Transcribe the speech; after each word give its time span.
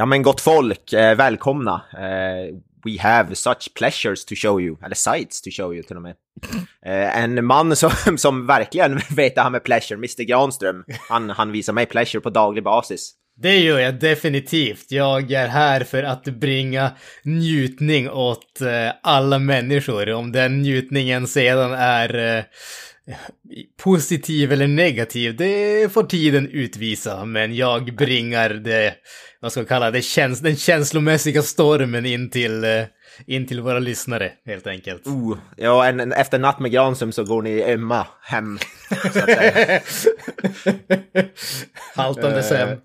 Ja 0.00 0.06
men 0.06 0.22
gott 0.22 0.40
folk, 0.40 0.92
eh, 0.92 1.16
välkomna. 1.16 1.82
Eh, 1.92 2.54
we 2.84 3.00
have 3.00 3.34
such 3.34 3.74
pleasures 3.74 4.24
to 4.24 4.34
show 4.34 4.60
you, 4.60 4.76
eller 4.84 4.94
sights 4.94 5.42
to 5.42 5.50
show 5.50 5.74
you 5.74 5.82
till 5.82 5.96
och 5.96 6.02
med. 6.02 6.14
Eh, 6.86 7.22
en 7.22 7.44
man 7.44 7.76
som, 7.76 7.90
som 8.18 8.46
verkligen 8.46 9.00
vet 9.10 9.34
det 9.34 9.40
här 9.40 9.50
med 9.50 9.64
pleasure, 9.64 9.94
Mr 9.94 10.22
Granström, 10.22 10.84
han, 11.08 11.30
han 11.30 11.52
visar 11.52 11.72
mig 11.72 11.86
pleasure 11.86 12.20
på 12.20 12.30
daglig 12.30 12.64
basis. 12.64 13.12
Det 13.42 13.58
gör 13.58 13.78
jag 13.78 13.94
definitivt. 13.94 14.86
Jag 14.88 15.32
är 15.32 15.48
här 15.48 15.84
för 15.84 16.02
att 16.02 16.24
bringa 16.24 16.90
njutning 17.22 18.10
åt 18.10 18.60
eh, 18.60 18.92
alla 19.02 19.38
människor. 19.38 20.12
Om 20.12 20.32
den 20.32 20.62
njutningen 20.62 21.26
sedan 21.26 21.72
är 21.72 22.36
eh, 22.38 22.44
positiv 23.82 24.52
eller 24.52 24.66
negativ, 24.66 25.36
det 25.36 25.92
får 25.92 26.02
tiden 26.02 26.48
utvisa. 26.48 27.24
Men 27.24 27.54
jag 27.56 27.94
bringar 27.96 28.50
det, 28.50 28.94
vad 29.40 29.52
ska 29.52 29.60
jag 29.60 29.68
kalla 29.68 29.90
det, 29.90 30.02
käns 30.02 30.40
den 30.40 30.56
känslomässiga 30.56 31.42
stormen 31.42 32.06
in 32.06 32.30
till, 32.30 32.64
eh, 32.64 32.84
in 33.26 33.46
till 33.46 33.60
våra 33.60 33.78
lyssnare, 33.78 34.32
helt 34.46 34.66
enkelt. 34.66 35.06
Oh, 35.06 35.38
ja, 35.56 35.86
en, 35.86 36.00
en, 36.00 36.12
efter 36.12 36.38
natt 36.38 36.60
med 36.60 36.72
Granström 36.72 37.12
så 37.12 37.24
går 37.24 37.42
ni 37.42 37.62
ömma 37.62 38.06
hem. 38.22 38.58
Så 39.12 39.18
att 39.18 39.24
säga. 39.24 39.80
Haltandes 41.94 42.50
hem. 42.50 42.78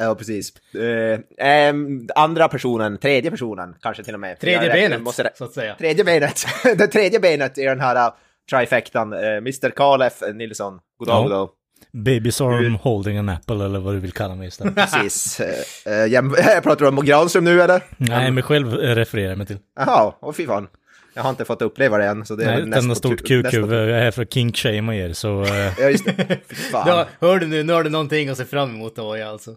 Ja, 0.00 0.14
precis. 0.14 0.52
Eh, 0.74 1.20
ehm, 1.38 2.08
andra 2.14 2.48
personen, 2.48 2.98
tredje 2.98 3.30
personen 3.30 3.74
kanske 3.82 4.04
till 4.04 4.14
och 4.14 4.20
med. 4.20 4.40
Tredje 4.40 4.70
benet, 4.70 5.02
måste- 5.02 5.30
så 5.34 5.44
att 5.44 5.52
säga. 5.52 5.74
Tredje 5.74 6.04
benet, 6.04 6.46
det 6.78 6.86
tredje 6.86 7.20
benet 7.20 7.58
i 7.58 7.64
den 7.64 7.80
här 7.80 8.06
uh, 8.06 8.14
trifectan. 8.50 9.12
Uh, 9.12 9.20
Mr 9.36 9.70
Karl 9.70 10.02
F 10.02 10.14
Nilsson, 10.34 10.78
god 10.98 11.08
dag, 11.08 11.16
Ja. 11.16 11.22
god 11.22 11.30
dag. 11.30 11.48
Baby's 11.92 12.42
arm 12.44 12.74
holding 12.74 13.18
an 13.18 13.28
apple 13.28 13.64
eller 13.64 13.78
vad 13.78 13.94
du 13.94 13.98
vill 14.00 14.12
kalla 14.12 14.34
mig 14.34 14.48
istället. 14.48 14.74
Precis. 14.92 15.40
Uh, 15.40 15.46
uh, 15.92 16.06
jag, 16.06 16.34
jag 16.38 16.62
pratar 16.62 16.80
du 16.84 16.88
om 16.88 17.04
Granström 17.04 17.44
nu 17.44 17.62
eller? 17.62 17.82
Nej, 17.96 18.30
men 18.30 18.42
själv 18.42 18.72
eh, 18.74 18.94
refererar 18.94 19.28
jag 19.28 19.38
mig 19.38 19.46
till. 19.46 19.58
Jaha, 19.76 20.12
åh 20.20 20.32
fy 20.32 20.46
fan. 20.46 20.68
Jag 21.14 21.22
har 21.22 21.30
inte 21.30 21.44
fått 21.44 21.62
uppleva 21.62 21.98
det 21.98 22.04
än. 22.06 22.26
Så 22.26 22.36
det 22.36 22.44
är 22.44 22.56
Nej, 22.56 22.66
nästa 22.66 22.94
stort 22.94 23.26
kukhuvud. 23.26 23.72
Jag 23.88 23.98
är 23.98 24.02
här 24.02 24.10
för 24.10 24.22
att 24.22 24.32
kink 24.34 24.56
shamea 24.56 25.06
er, 25.06 25.12
så... 25.12 25.42
eh, 25.42 25.72
Ja, 25.78 25.90
just 25.90 26.04
det. 26.04 26.38
Fan. 26.72 26.88
Ja, 26.88 27.06
hör 27.20 27.38
du 27.38 27.46
nu, 27.46 27.62
nu 27.62 27.72
har 27.72 27.82
du 27.82 27.90
någonting 27.90 28.28
att 28.28 28.38
se 28.38 28.44
fram 28.44 28.70
emot 28.74 28.96
då, 28.96 29.16
ja, 29.16 29.26
alltså. 29.26 29.54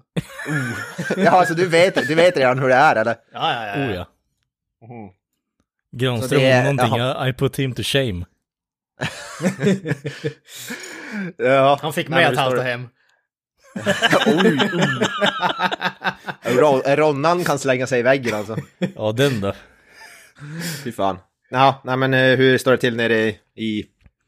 Ja, 1.17 1.31
alltså 1.31 1.53
du 1.53 1.67
vet, 1.67 2.07
du 2.07 2.15
vet 2.15 2.37
redan 2.37 2.59
hur 2.59 2.67
det 2.67 2.75
är 2.75 2.95
eller? 2.95 3.15
Ja, 3.33 3.53
ja, 3.53 3.67
ja. 3.67 3.85
oh 3.85 3.95
ja. 3.95 4.05
Så 4.79 5.97
Granström, 5.97 6.41
det 6.41 6.63
någonting, 6.63 6.99
jaha. 6.99 7.27
I 7.27 7.33
put 7.33 7.59
him 7.59 7.73
to 7.73 7.81
shame. 7.83 8.25
Ja. 11.37 11.79
Han 11.81 11.93
fick 11.93 12.09
mig 12.09 12.25
att 12.25 12.37
halta 12.37 12.61
hem. 12.61 12.87
Oj, 14.27 14.59
oj. 14.73 15.07
Ron- 16.43 16.95
Ronnan 16.95 17.43
kan 17.43 17.59
slänga 17.59 17.87
sig 17.87 17.99
i 17.99 18.03
väggen 18.03 18.35
alltså. 18.35 18.57
Ja, 18.95 19.11
den 19.11 19.41
då. 19.41 19.53
Fy 20.83 20.91
fan. 20.91 21.17
Ja, 21.49 21.81
nej 21.85 21.97
men 21.97 22.13
eh, 22.13 22.37
hur 22.37 22.57
står 22.57 22.71
det 22.71 22.77
till 22.77 22.95
nere 22.95 23.13
i, 23.15 23.27
i 23.55 23.85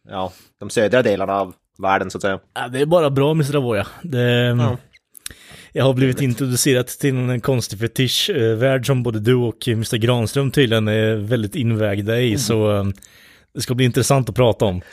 ja, 0.09 0.33
de 0.59 0.69
södra 0.69 1.01
delarna 1.01 1.33
av 1.33 1.53
världen 1.77 2.11
så 2.11 2.17
att 2.17 2.21
säga? 2.21 2.39
Ja, 2.53 2.67
det 2.67 2.79
är 2.79 2.85
bara 2.85 3.09
bra, 3.09 3.31
Mr. 3.31 3.55
Avoya. 3.55 3.87
Det, 4.03 4.21
Ja. 4.57 4.77
Jag 5.75 5.85
har 5.85 5.93
blivit 5.93 6.21
introducerad 6.21 6.87
till 6.87 7.15
en 7.15 7.41
konstig 7.41 7.79
fetischvärld 7.79 8.85
som 8.85 9.03
både 9.03 9.19
du 9.19 9.35
och 9.35 9.67
Mr. 9.67 9.97
Granström 9.97 10.51
tydligen 10.51 10.87
är 10.87 11.15
väldigt 11.15 11.55
invägda 11.55 12.19
i, 12.19 12.37
så 12.37 12.75
eh, 12.77 12.83
det 13.53 13.61
ska 13.61 13.73
bli 13.75 13.85
intressant 13.85 14.29
att 14.29 14.35
prata 14.35 14.65
om. 14.65 14.81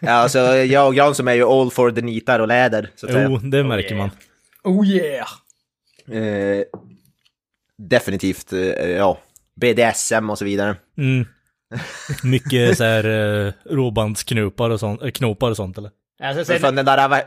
Ja, 0.00 0.10
alltså 0.10 0.38
jag 0.56 0.86
och 0.86 0.94
Granström 0.94 1.28
är 1.28 1.34
ju 1.34 1.44
all 1.44 1.70
for 1.70 1.90
the 1.90 2.00
nitar 2.00 2.40
och 2.40 2.48
läder 2.48 2.90
så 2.96 3.06
att 3.06 3.12
säga. 3.12 3.28
Jo, 3.28 3.36
det 3.36 3.64
märker 3.64 3.94
yeah. 3.94 3.98
man. 3.98 4.10
Oh 4.64 4.86
yeah! 4.86 5.28
Eh, 6.10 6.64
definitivt, 7.78 8.52
eh, 8.52 8.90
ja, 8.90 9.18
BDSM 9.60 10.30
och 10.30 10.38
så 10.38 10.44
vidare. 10.44 10.76
Mm. 10.98 11.26
Mycket 12.22 12.78
så 12.78 12.84
här 12.84 13.04
eh, 13.46 13.52
råbandsknopar 13.70 14.70
och 14.70 14.80
sånt, 14.80 15.02
äh, 15.02 15.10
knopar 15.10 15.50
och 15.50 15.56
sånt 15.56 15.78
eller? 15.78 15.90
Alltså, 16.22 16.44
sen, 16.44 16.60
från 16.60 16.74
den 16.74 16.84
där, 16.84 17.08
vad- 17.08 17.22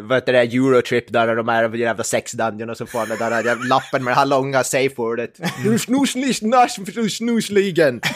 vad 0.00 0.16
heter 0.16 0.32
det, 0.32 0.40
Eurotrip 0.40 1.12
där 1.12 1.36
de 1.36 1.48
är 1.48 1.74
jävla 1.74 2.04
sex 2.04 2.32
dungeon 2.32 2.70
och 2.70 2.76
så 2.76 2.86
får 2.86 2.98
han 2.98 3.08
den 3.08 3.18
där 3.18 3.68
lappen 3.68 4.04
med 4.04 4.10
det 4.10 4.18
här 4.18 4.26
långa 4.26 4.64
safe 4.64 4.94
wordet. 4.96 5.40
Du 5.64 5.78
snus 5.78 6.12
snusligen. 7.16 8.00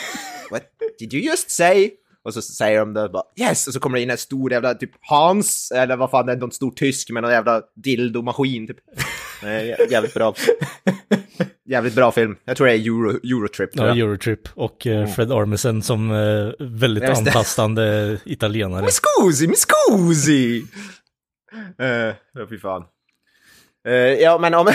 What 0.50 0.62
did 0.98 1.14
you 1.14 1.22
just 1.30 1.50
say? 1.50 1.90
Och 2.24 2.34
så 2.34 2.42
säger 2.42 2.78
de 2.78 2.94
det 2.94 3.08
bara 3.08 3.22
yes! 3.40 3.66
Och 3.66 3.72
så 3.72 3.80
kommer 3.80 3.96
det 3.98 4.02
in 4.02 4.10
en 4.10 4.18
stor 4.18 4.52
jävla 4.52 4.74
typ 4.74 4.90
Hans, 5.00 5.70
eller 5.74 5.96
vad 5.96 6.10
fan 6.10 6.26
det 6.26 6.32
är, 6.32 6.36
någon 6.36 6.52
stor 6.52 6.70
tysk 6.70 7.10
med 7.10 7.22
någon 7.22 7.32
jävla 7.32 7.62
dildo-maskin 7.74 8.66
typ. 8.66 8.76
Eh, 9.42 9.48
jä- 9.48 9.90
Jävligt 9.90 10.14
bra. 10.14 10.34
Jävligt 11.68 11.94
bra 11.94 12.12
film. 12.12 12.36
Jag 12.44 12.56
tror 12.56 12.66
det 12.66 12.72
är 12.72 12.78
Euro, 12.86 13.10
Eurotrip. 13.10 13.70
Ja. 13.72 13.96
Eurotrip. 13.96 14.48
Och 14.54 14.86
eh, 14.86 15.06
Fred 15.14 15.32
Armisen 15.32 15.82
som 15.82 16.10
eh, 16.10 16.66
väldigt 16.66 17.04
antastande 17.04 18.18
italienare. 18.24 18.82
Mi 18.82 18.88
scusi, 18.90 19.48
mi 19.48 19.54
scusi! 19.56 20.64
Uh, 21.80 22.14
ja, 22.34 22.46
fy 22.50 22.58
fan. 22.58 22.82
Uh, 23.86 23.94
ja, 23.94 24.38
men 24.38 24.54
om... 24.54 24.66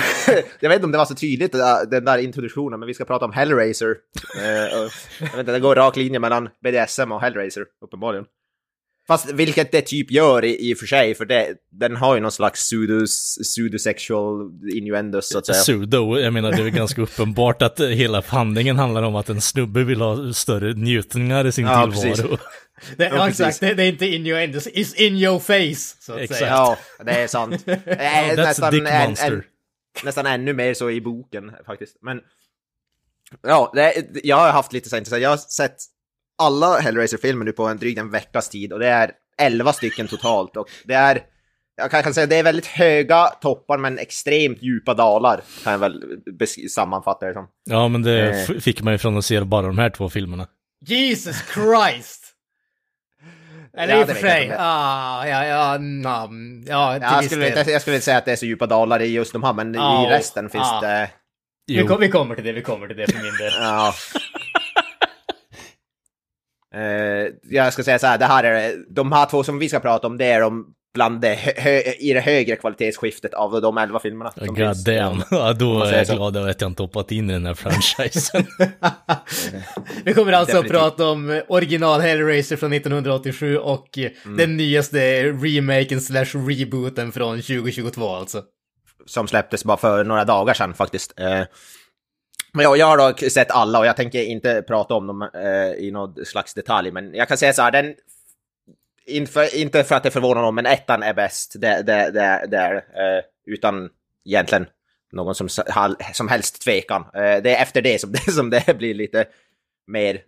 jag 0.59 0.69
vet 0.69 0.75
inte 0.75 0.85
om 0.85 0.91
det 0.91 0.97
var 0.97 1.05
så 1.05 1.15
tydligt, 1.15 1.55
eh, 1.55 1.77
den 1.87 2.05
där 2.05 2.17
introduktionen, 2.17 2.79
men 2.79 2.87
vi 2.87 2.93
ska 2.93 3.05
prata 3.05 3.25
om 3.25 3.31
Hellraiser. 3.31 3.87
Uh, 3.87 4.79
och 4.83 4.91
jag 5.19 5.27
vet 5.27 5.39
inte, 5.39 5.51
det 5.51 5.59
går 5.59 5.75
rak 5.75 5.95
linje 5.95 6.19
mellan 6.19 6.49
BDSM 6.63 7.11
och 7.11 7.21
Hellraiser, 7.21 7.65
uppenbarligen. 7.85 8.25
Fast 9.11 9.31
vilket 9.31 9.71
det 9.71 9.81
typ 9.81 10.11
gör 10.11 10.45
i, 10.45 10.69
i 10.69 10.73
och 10.73 10.77
för 10.77 10.85
sig, 10.85 11.15
för 11.15 11.25
det, 11.25 11.55
den 11.71 11.95
har 11.95 12.15
ju 12.15 12.21
någon 12.21 12.31
slags 12.31 12.59
pseudos, 12.69 13.37
pseudosexual 13.43 14.51
innuendos, 14.73 15.29
så 15.29 15.37
att 15.37 15.45
säga. 15.45 15.57
Sudo, 15.57 16.19
jag 16.19 16.33
menar 16.33 16.51
det 16.51 16.57
är 16.57 16.63
väl 16.63 16.69
ganska 16.73 17.01
uppenbart 17.07 17.61
att 17.61 17.79
hela 17.79 18.21
handlingen 18.27 18.77
handlar 18.77 19.03
om 19.03 19.15
att 19.15 19.29
en 19.29 19.41
snubbe 19.41 19.83
vill 19.83 20.01
ha 20.01 20.33
större 20.33 20.73
njutningar 20.73 21.47
i 21.47 21.51
sin 21.51 21.65
Ja, 21.65 21.83
tillvaro. 21.91 22.09
precis. 22.09 22.25
det, 22.97 23.05
Ja, 23.15 23.29
exakt, 23.29 23.59
det, 23.59 23.73
det 23.73 23.83
är 23.83 23.87
inte 23.89 24.05
innuendos, 24.05 24.67
it's 24.67 24.95
in 24.95 25.15
your 25.15 25.39
face, 25.39 25.95
så 26.05 26.13
att 26.13 26.19
Exakt. 26.19 26.39
säga. 26.39 26.51
Ja, 26.51 26.77
det 27.05 27.11
är 27.11 27.27
sant. 27.27 27.63
Eh, 27.67 27.75
That's 28.35 28.63
a 28.65 28.71
dick 28.71 28.83
en- 28.87 29.07
monster. 29.07 29.31
en- 29.31 29.43
nästan 30.03 30.25
ännu 30.25 30.53
mer 30.53 30.73
så 30.73 30.89
i 30.89 31.01
boken 31.01 31.51
faktiskt. 31.65 31.97
Men 32.01 32.19
ja, 33.41 33.71
det, 33.75 33.93
jag 34.23 34.35
har 34.35 34.49
haft 34.51 34.73
lite 34.73 34.89
så 34.89 34.97
intressant. 34.97 35.21
Jag 35.21 35.29
har 35.29 35.37
sett 35.37 35.75
alla 36.37 36.79
Hellraiser-filmer 36.79 37.45
nu 37.45 37.51
på 37.51 37.67
en 37.67 37.77
drygt 37.77 37.99
en 37.99 38.11
veckas 38.11 38.49
tid 38.49 38.73
och 38.73 38.79
det 38.79 38.87
är 38.87 39.11
11 39.41 39.73
stycken 39.73 40.07
totalt 40.07 40.57
och 40.57 40.69
det 40.85 40.93
är 40.93 41.21
jag 41.75 41.91
kan, 41.91 42.03
kan 42.03 42.13
säga 42.13 42.27
det 42.27 42.35
är 42.35 42.43
väldigt 42.43 42.65
höga 42.65 43.25
toppar 43.25 43.77
men 43.77 43.99
extremt 43.99 44.61
djupa 44.63 44.93
dalar 44.93 45.41
kan 45.63 45.71
jag 45.71 45.79
väl 45.79 46.03
sammanfatta 46.69 47.25
det 47.25 47.33
som. 47.33 47.47
Ja, 47.69 47.87
men 47.87 48.01
det 48.01 48.29
Eh. 48.29 48.59
fick 48.59 48.81
man 48.81 48.93
ju 48.93 48.97
från 48.97 49.17
att 49.17 49.25
se 49.25 49.41
bara 49.41 49.67
de 49.67 49.77
här 49.77 49.89
två 49.89 50.09
filmerna. 50.09 50.47
Jesus 50.87 51.35
Christ! 51.53 52.27
Eller 53.77 53.93
Ja, 53.93 54.01
i 54.01 54.03
och 54.03 54.07
för 54.07 54.15
sig, 54.15 54.55
ah, 54.57 55.27
ja, 55.27 55.45
ja, 55.45 55.77
nam, 55.77 56.63
ja, 56.67 56.93
till 56.93 57.01
Jag 57.01 57.25
skulle, 57.25 57.47
inte, 57.47 57.71
jag 57.71 57.81
skulle 57.81 57.95
inte 57.95 58.05
säga 58.05 58.17
att 58.17 58.25
det 58.25 58.31
är 58.31 58.35
så 58.35 58.45
djupa 58.45 58.65
dalar 58.67 59.01
i 59.01 59.05
just 59.13 59.33
de 59.33 59.43
här 59.43 59.53
men 59.53 59.73
Ja, 59.73 60.07
i 60.07 60.09
resten 60.09 60.49
finns 60.49 60.67
ja. 60.71 60.81
det... 60.81 61.09
Vi, 61.67 61.83
kom, 61.87 61.99
vi 61.99 62.09
kommer 62.09 62.35
till 62.35 62.43
det, 62.43 62.51
vi 62.51 62.61
kommer 62.61 62.87
till 62.87 62.97
det 62.97 63.11
för 63.11 63.23
min 63.23 63.37
del. 63.37 63.51
Ja. 63.59 63.93
Eh, 66.75 67.27
jag 67.49 67.73
ska 67.73 67.83
säga 67.83 67.99
så 67.99 68.07
här, 68.07 68.17
det 68.17 68.25
här 68.25 68.43
är 68.43 68.75
de 68.89 69.11
här 69.11 69.25
två 69.25 69.43
som 69.43 69.59
vi 69.59 69.69
ska 69.69 69.79
prata 69.79 70.07
om, 70.07 70.17
det 70.17 70.25
är 70.25 70.41
de 70.41 70.65
bland 70.93 71.21
det 71.21 71.39
i 71.99 72.13
det 72.13 72.19
högre 72.19 72.55
kvalitetsskiftet 72.55 73.33
av 73.33 73.61
de 73.61 73.77
elva 73.77 73.99
filmerna. 73.99 74.31
som 74.31 74.47
God 74.47 74.83
damn. 74.85 75.23
Ja, 75.31 75.53
då 75.53 75.83
är 75.83 75.97
jag 75.97 76.07
så. 76.07 76.15
glad 76.15 76.37
över 76.37 76.49
att 76.49 76.61
jag 76.61 76.69
inte 76.69 76.83
hoppat 76.83 77.11
in 77.11 77.29
i 77.29 77.33
den 77.33 77.45
här 77.45 77.53
franchisen. 77.53 78.45
Vi 80.03 80.13
kommer 80.13 80.31
alltså 80.31 80.55
Definitivt. 80.55 80.81
att 80.81 80.81
prata 80.97 81.09
om 81.09 81.41
original 81.47 82.01
Hellraiser 82.01 82.55
från 82.55 82.73
1987 82.73 83.57
och 83.57 83.97
Mm. 84.25 84.37
den 84.37 84.57
nyaste 84.57 85.23
remaken 85.23 86.01
slash 86.01 86.25
rebooten 86.49 87.11
från 87.11 87.37
2022 87.41 88.09
alltså. 88.15 88.43
Som 89.05 89.27
släpptes 89.27 89.65
bara 89.65 89.77
för 89.77 90.03
några 90.03 90.25
dagar 90.25 90.53
sedan 90.53 90.73
faktiskt. 90.73 91.19
Eh, 91.19 91.41
men 92.53 92.63
jag, 92.63 92.77
jag 92.77 92.85
har 92.85 92.97
dock 92.97 93.19
sett 93.19 93.51
alla 93.51 93.79
och 93.79 93.85
jag 93.85 93.95
tänker 93.95 94.23
inte 94.23 94.61
prata 94.61 94.93
om 94.93 95.07
dem 95.07 95.29
eh, 95.33 95.85
i 95.85 95.91
någon 95.91 96.25
slags 96.25 96.53
detalj, 96.53 96.91
men 96.91 97.13
jag 97.13 97.27
kan 97.27 97.37
säga 97.37 97.53
så 97.53 97.61
här, 97.61 97.71
den... 97.71 97.95
Inför, 99.05 99.55
inte 99.55 99.83
för 99.83 99.95
att 99.95 100.03
det 100.03 100.11
förvånar 100.11 100.41
någon, 100.41 100.55
men 100.55 100.65
ettan 100.65 101.03
är 101.03 101.13
bäst. 101.13 101.53
Det, 101.55 101.81
det, 101.81 102.11
det, 102.11 102.45
det 102.47 102.57
är 102.57 102.75
eh, 102.75 103.23
utan 103.45 103.89
egentligen 104.25 104.67
någon 105.11 105.35
som, 105.35 105.49
som 106.13 106.27
helst 106.27 106.61
tvekan. 106.61 107.01
Eh, 107.01 107.41
det 107.43 107.55
är 107.55 107.61
efter 107.61 107.81
det 107.81 108.01
som 108.01 108.11
det, 108.11 108.31
som 108.31 108.49
det 108.49 108.77
blir 108.77 108.93
lite 108.93 109.25
mer... 109.87 110.21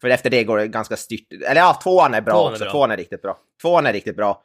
För 0.00 0.08
efter 0.08 0.30
det 0.30 0.44
går 0.44 0.58
det 0.58 0.68
ganska 0.68 0.96
styrt. 0.96 1.32
Eller 1.32 1.60
ja, 1.60 1.80
tvåan 1.82 2.14
är 2.14 2.20
bra 2.20 2.32
Tvåan 2.32 2.50
är 2.50 2.52
också. 2.52 2.64
bra. 2.64 2.72
Tvåan 2.72 2.90
är 2.90 2.96
riktigt 2.96 3.22
bra. 3.22 3.38
Tvåan 3.62 3.86
är 3.86 3.92
riktigt 3.92 4.16
bra. 4.16 4.42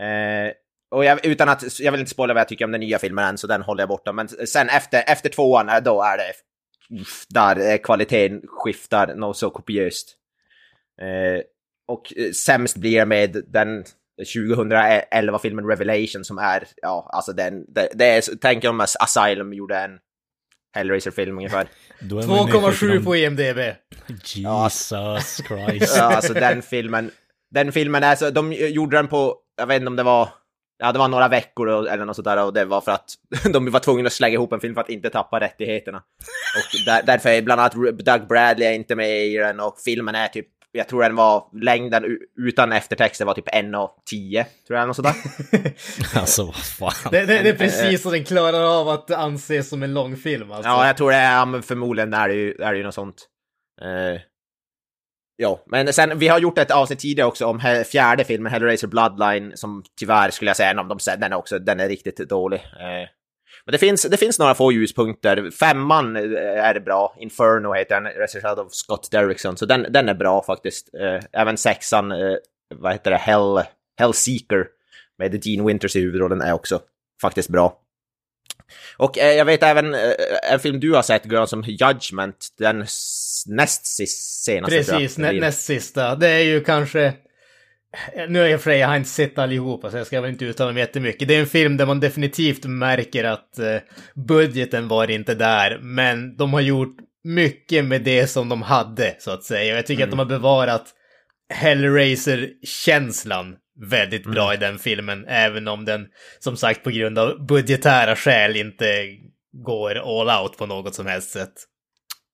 Eh, 0.00 0.52
och 0.90 1.04
jag, 1.04 1.26
utan 1.26 1.48
att, 1.48 1.80
jag 1.80 1.92
vill 1.92 2.00
inte 2.00 2.10
spoila 2.10 2.34
vad 2.34 2.40
jag 2.40 2.48
tycker 2.48 2.64
om 2.64 2.72
den 2.72 2.80
nya 2.80 2.98
filmen 2.98 3.24
än, 3.24 3.38
så 3.38 3.46
den 3.46 3.62
håller 3.62 3.82
jag 3.82 3.88
borta. 3.88 4.12
Men 4.12 4.28
sen 4.28 4.68
efter, 4.68 5.04
efter 5.06 5.28
tvåan, 5.28 5.68
eh, 5.68 5.80
då 5.80 6.02
är 6.02 6.16
det... 6.16 6.32
Där 7.28 7.70
eh, 7.70 7.78
kvaliteten 7.78 8.42
skiftar 8.46 9.14
något 9.14 9.36
så 9.36 9.50
kopiöst. 9.50 10.16
Eh, 11.02 11.42
och 11.88 12.12
eh, 12.16 12.30
sämst 12.32 12.76
blir 12.76 12.98
det 12.98 13.06
med 13.06 13.42
den 13.46 13.84
2011-filmen 14.22 15.66
Revelation 15.66 16.24
som 16.24 16.38
är, 16.38 16.68
ja, 16.82 17.10
alltså 17.12 17.32
den, 17.32 17.64
det, 17.68 17.88
det 17.94 18.04
är, 18.04 18.22
tänk 18.40 18.64
om 18.64 18.80
Asylum 19.00 19.52
gjorde 19.52 19.78
en 19.78 19.98
Hellraiser-film 20.76 21.36
ungefär. 21.36 21.68
Då 22.00 22.18
är 22.18 22.26
man 22.26 22.38
inne 22.38 22.50
i 22.50 22.52
2,7 22.52 22.72
sjukdom. 22.72 23.04
på 23.04 23.16
IMDB. 23.16 23.58
Jesus 24.24 25.40
Christ. 25.48 25.96
Ja, 25.96 26.02
alltså 26.02 26.34
den 26.34 26.62
filmen, 26.62 27.10
den 27.50 27.72
filmen 27.72 28.02
är 28.02 28.14
så, 28.14 28.30
de 28.30 28.52
gjorde 28.52 28.96
den 28.96 29.08
på, 29.08 29.36
jag 29.56 29.66
vet 29.66 29.76
inte 29.76 29.88
om 29.88 29.96
det 29.96 30.02
var, 30.02 30.28
ja 30.78 30.92
det 30.92 30.98
var 30.98 31.08
några 31.08 31.28
veckor 31.28 31.66
och- 31.68 31.88
eller 31.88 32.04
något 32.04 32.16
sådär 32.16 32.44
och 32.44 32.52
det 32.52 32.64
var 32.64 32.80
för 32.80 32.92
att 32.92 33.10
de 33.52 33.70
var 33.70 33.80
tvungna 33.80 34.06
att 34.06 34.12
slänga 34.12 34.34
ihop 34.34 34.52
en 34.52 34.60
film 34.60 34.74
för 34.74 34.80
att 34.80 34.90
inte 34.90 35.10
tappa 35.10 35.40
rättigheterna. 35.40 35.98
Och 35.98 36.84
där, 36.86 37.02
därför 37.02 37.28
är 37.30 37.42
bland 37.42 37.60
annat 37.60 37.72
Doug 38.04 38.26
Bradley 38.28 38.68
är 38.68 38.72
inte 38.72 38.94
med 38.96 39.26
i 39.26 39.36
den 39.36 39.60
och 39.60 39.78
filmen 39.84 40.14
är 40.14 40.28
typ, 40.28 40.46
jag 40.72 40.88
tror 40.88 41.02
den 41.02 41.16
var, 41.16 41.44
längden 41.62 42.04
utan 42.48 42.72
eftertexter 42.72 43.24
var 43.24 43.34
typ 43.34 43.48
1,10 43.48 44.44
tror 44.66 44.78
jag, 44.78 44.86
något 44.86 44.96
sådär. 44.96 45.14
Alltså 46.14 46.44
vad 46.44 46.56
fan. 46.92 47.12
Det, 47.12 47.24
det, 47.26 47.42
det 47.42 47.48
är 47.48 47.54
precis 47.56 48.02
så 48.02 48.10
den 48.10 48.24
klarar 48.24 48.80
av 48.80 48.88
att 48.88 49.10
anses 49.10 49.68
som 49.68 49.82
en 49.82 49.94
lång 49.94 50.16
film 50.16 50.52
alltså. 50.52 50.68
Ja, 50.68 50.86
jag 50.86 50.96
tror 50.96 51.10
det 51.10 51.16
är, 51.16 51.38
ja, 51.38 51.44
men 51.44 51.62
förmodligen 51.62 52.14
är 52.14 52.28
det 52.28 52.34
ju, 52.34 52.52
är 52.54 52.72
det 52.72 52.78
ju 52.78 52.84
något 52.84 52.94
sånt. 52.94 53.26
Eh, 53.82 54.20
ja, 55.36 55.62
men 55.66 55.92
sen, 55.92 56.18
vi 56.18 56.28
har 56.28 56.38
gjort 56.38 56.58
ett 56.58 56.70
avsnitt 56.70 56.98
tidigare 56.98 57.28
också 57.28 57.46
om 57.46 57.60
fjärde 57.92 58.24
filmen, 58.24 58.52
Hellraiser 58.52 58.88
Bloodline, 58.88 59.52
som 59.54 59.84
tyvärr 59.98 60.30
skulle 60.30 60.48
jag 60.48 60.56
säga, 60.56 60.70
en 60.70 60.78
av 60.78 60.88
de, 60.88 60.98
den 61.18 61.32
är 61.32 61.36
också, 61.36 61.58
den 61.58 61.80
är 61.80 61.88
riktigt 61.88 62.16
dålig. 62.16 62.58
Eh, 62.58 63.08
men 63.64 63.72
det 63.72 63.78
finns, 63.78 64.02
det 64.02 64.16
finns 64.16 64.38
några 64.38 64.54
få 64.54 64.72
ljuspunkter. 64.72 65.50
Femman 65.50 66.16
eh, 66.16 66.64
är 66.64 66.80
bra, 66.80 67.16
Inferno 67.18 67.74
heter 67.74 68.00
den, 68.00 68.12
regisserad 68.12 68.58
av 68.58 68.68
Scott 68.68 69.08
Derrickson, 69.10 69.56
så 69.56 69.66
den, 69.66 69.86
den 69.90 70.08
är 70.08 70.14
bra 70.14 70.42
faktiskt. 70.42 70.94
Eh, 70.94 71.40
även 71.40 71.56
sexan, 71.56 72.12
eh, 72.12 72.36
vad 72.74 72.92
heter 72.92 73.10
det, 73.10 73.16
Hell, 73.16 73.62
Hellseeker, 73.98 74.66
med 75.18 75.30
Dean 75.30 75.66
Winters 75.66 75.96
i 75.96 76.00
huvudrollen 76.00 76.40
är 76.40 76.52
också 76.52 76.80
faktiskt 77.22 77.48
bra. 77.48 77.80
Och 78.96 79.18
eh, 79.18 79.32
jag 79.32 79.44
vet 79.44 79.62
även 79.62 79.94
eh, 79.94 80.00
en 80.52 80.60
film 80.60 80.80
du 80.80 80.92
har 80.92 81.02
sett, 81.02 81.24
Grön, 81.24 81.46
som 81.46 81.62
Judgment, 81.62 82.48
den 82.58 82.86
näst 83.46 83.86
sist, 83.86 84.44
senaste. 84.44 84.76
Precis, 84.76 85.18
nä, 85.18 85.32
näst 85.32 85.64
sista. 85.64 86.16
Det 86.16 86.28
är 86.28 86.42
ju 86.42 86.64
kanske... 86.64 87.12
Nu 88.28 88.42
är 88.42 88.46
jag 88.46 88.62
för 88.62 88.70
jag 88.70 88.88
har 88.88 88.96
inte 88.96 89.08
sett 89.08 89.38
allihopa 89.38 89.90
så 89.90 89.96
jag 89.96 90.06
ska 90.06 90.20
väl 90.20 90.30
inte 90.30 90.44
uttala 90.44 90.72
mig 90.72 90.80
jättemycket. 90.80 91.28
Det 91.28 91.34
är 91.34 91.40
en 91.40 91.46
film 91.46 91.76
där 91.76 91.86
man 91.86 92.00
definitivt 92.00 92.64
märker 92.64 93.24
att 93.24 93.58
eh, 93.58 93.76
budgeten 94.14 94.88
var 94.88 95.10
inte 95.10 95.34
där, 95.34 95.78
men 95.82 96.36
de 96.36 96.52
har 96.52 96.60
gjort 96.60 96.96
mycket 97.24 97.84
med 97.84 98.02
det 98.02 98.26
som 98.26 98.48
de 98.48 98.62
hade, 98.62 99.16
så 99.18 99.30
att 99.30 99.44
säga. 99.44 99.72
Och 99.72 99.78
jag 99.78 99.86
tycker 99.86 100.04
att 100.04 100.10
de 100.10 100.18
har 100.18 100.26
bevarat 100.26 100.92
Hellraiser-känslan 101.48 103.56
väldigt 103.90 104.26
bra 104.26 104.54
i 104.54 104.56
den 104.56 104.78
filmen, 104.78 105.24
även 105.28 105.68
om 105.68 105.84
den, 105.84 106.06
som 106.38 106.56
sagt, 106.56 106.82
på 106.84 106.90
grund 106.90 107.18
av 107.18 107.46
budgetära 107.46 108.16
skäl 108.16 108.56
inte 108.56 109.06
går 109.52 109.94
all 110.20 110.42
out 110.42 110.58
på 110.58 110.66
något 110.66 110.94
som 110.94 111.06
helst 111.06 111.30
sätt. 111.30 111.52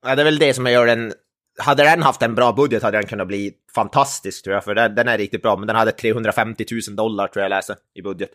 Ja, 0.07 0.15
det 0.15 0.23
är 0.23 0.25
väl 0.25 0.39
det 0.39 0.55
som 0.55 0.67
gör 0.67 0.87
den... 0.87 1.13
Hade 1.59 1.83
den 1.83 2.03
haft 2.03 2.23
en 2.23 2.35
bra 2.35 2.53
budget 2.53 2.83
hade 2.83 2.99
den 2.99 3.07
kunnat 3.07 3.27
bli 3.29 3.53
fantastisk 3.75 4.45
tror 4.45 4.55
jag, 4.55 4.65
för 4.65 4.75
den, 4.75 4.95
den 4.95 5.09
är 5.09 5.19
riktigt 5.19 5.43
bra, 5.43 5.57
men 5.57 5.67
den 5.67 5.77
hade 5.77 5.93
350 5.93 6.65
000 6.89 6.97
dollar 6.97 7.29
tror 7.29 7.43
jag 7.43 7.51
läste 7.51 7.77
i 7.95 8.03
budget. 8.03 8.31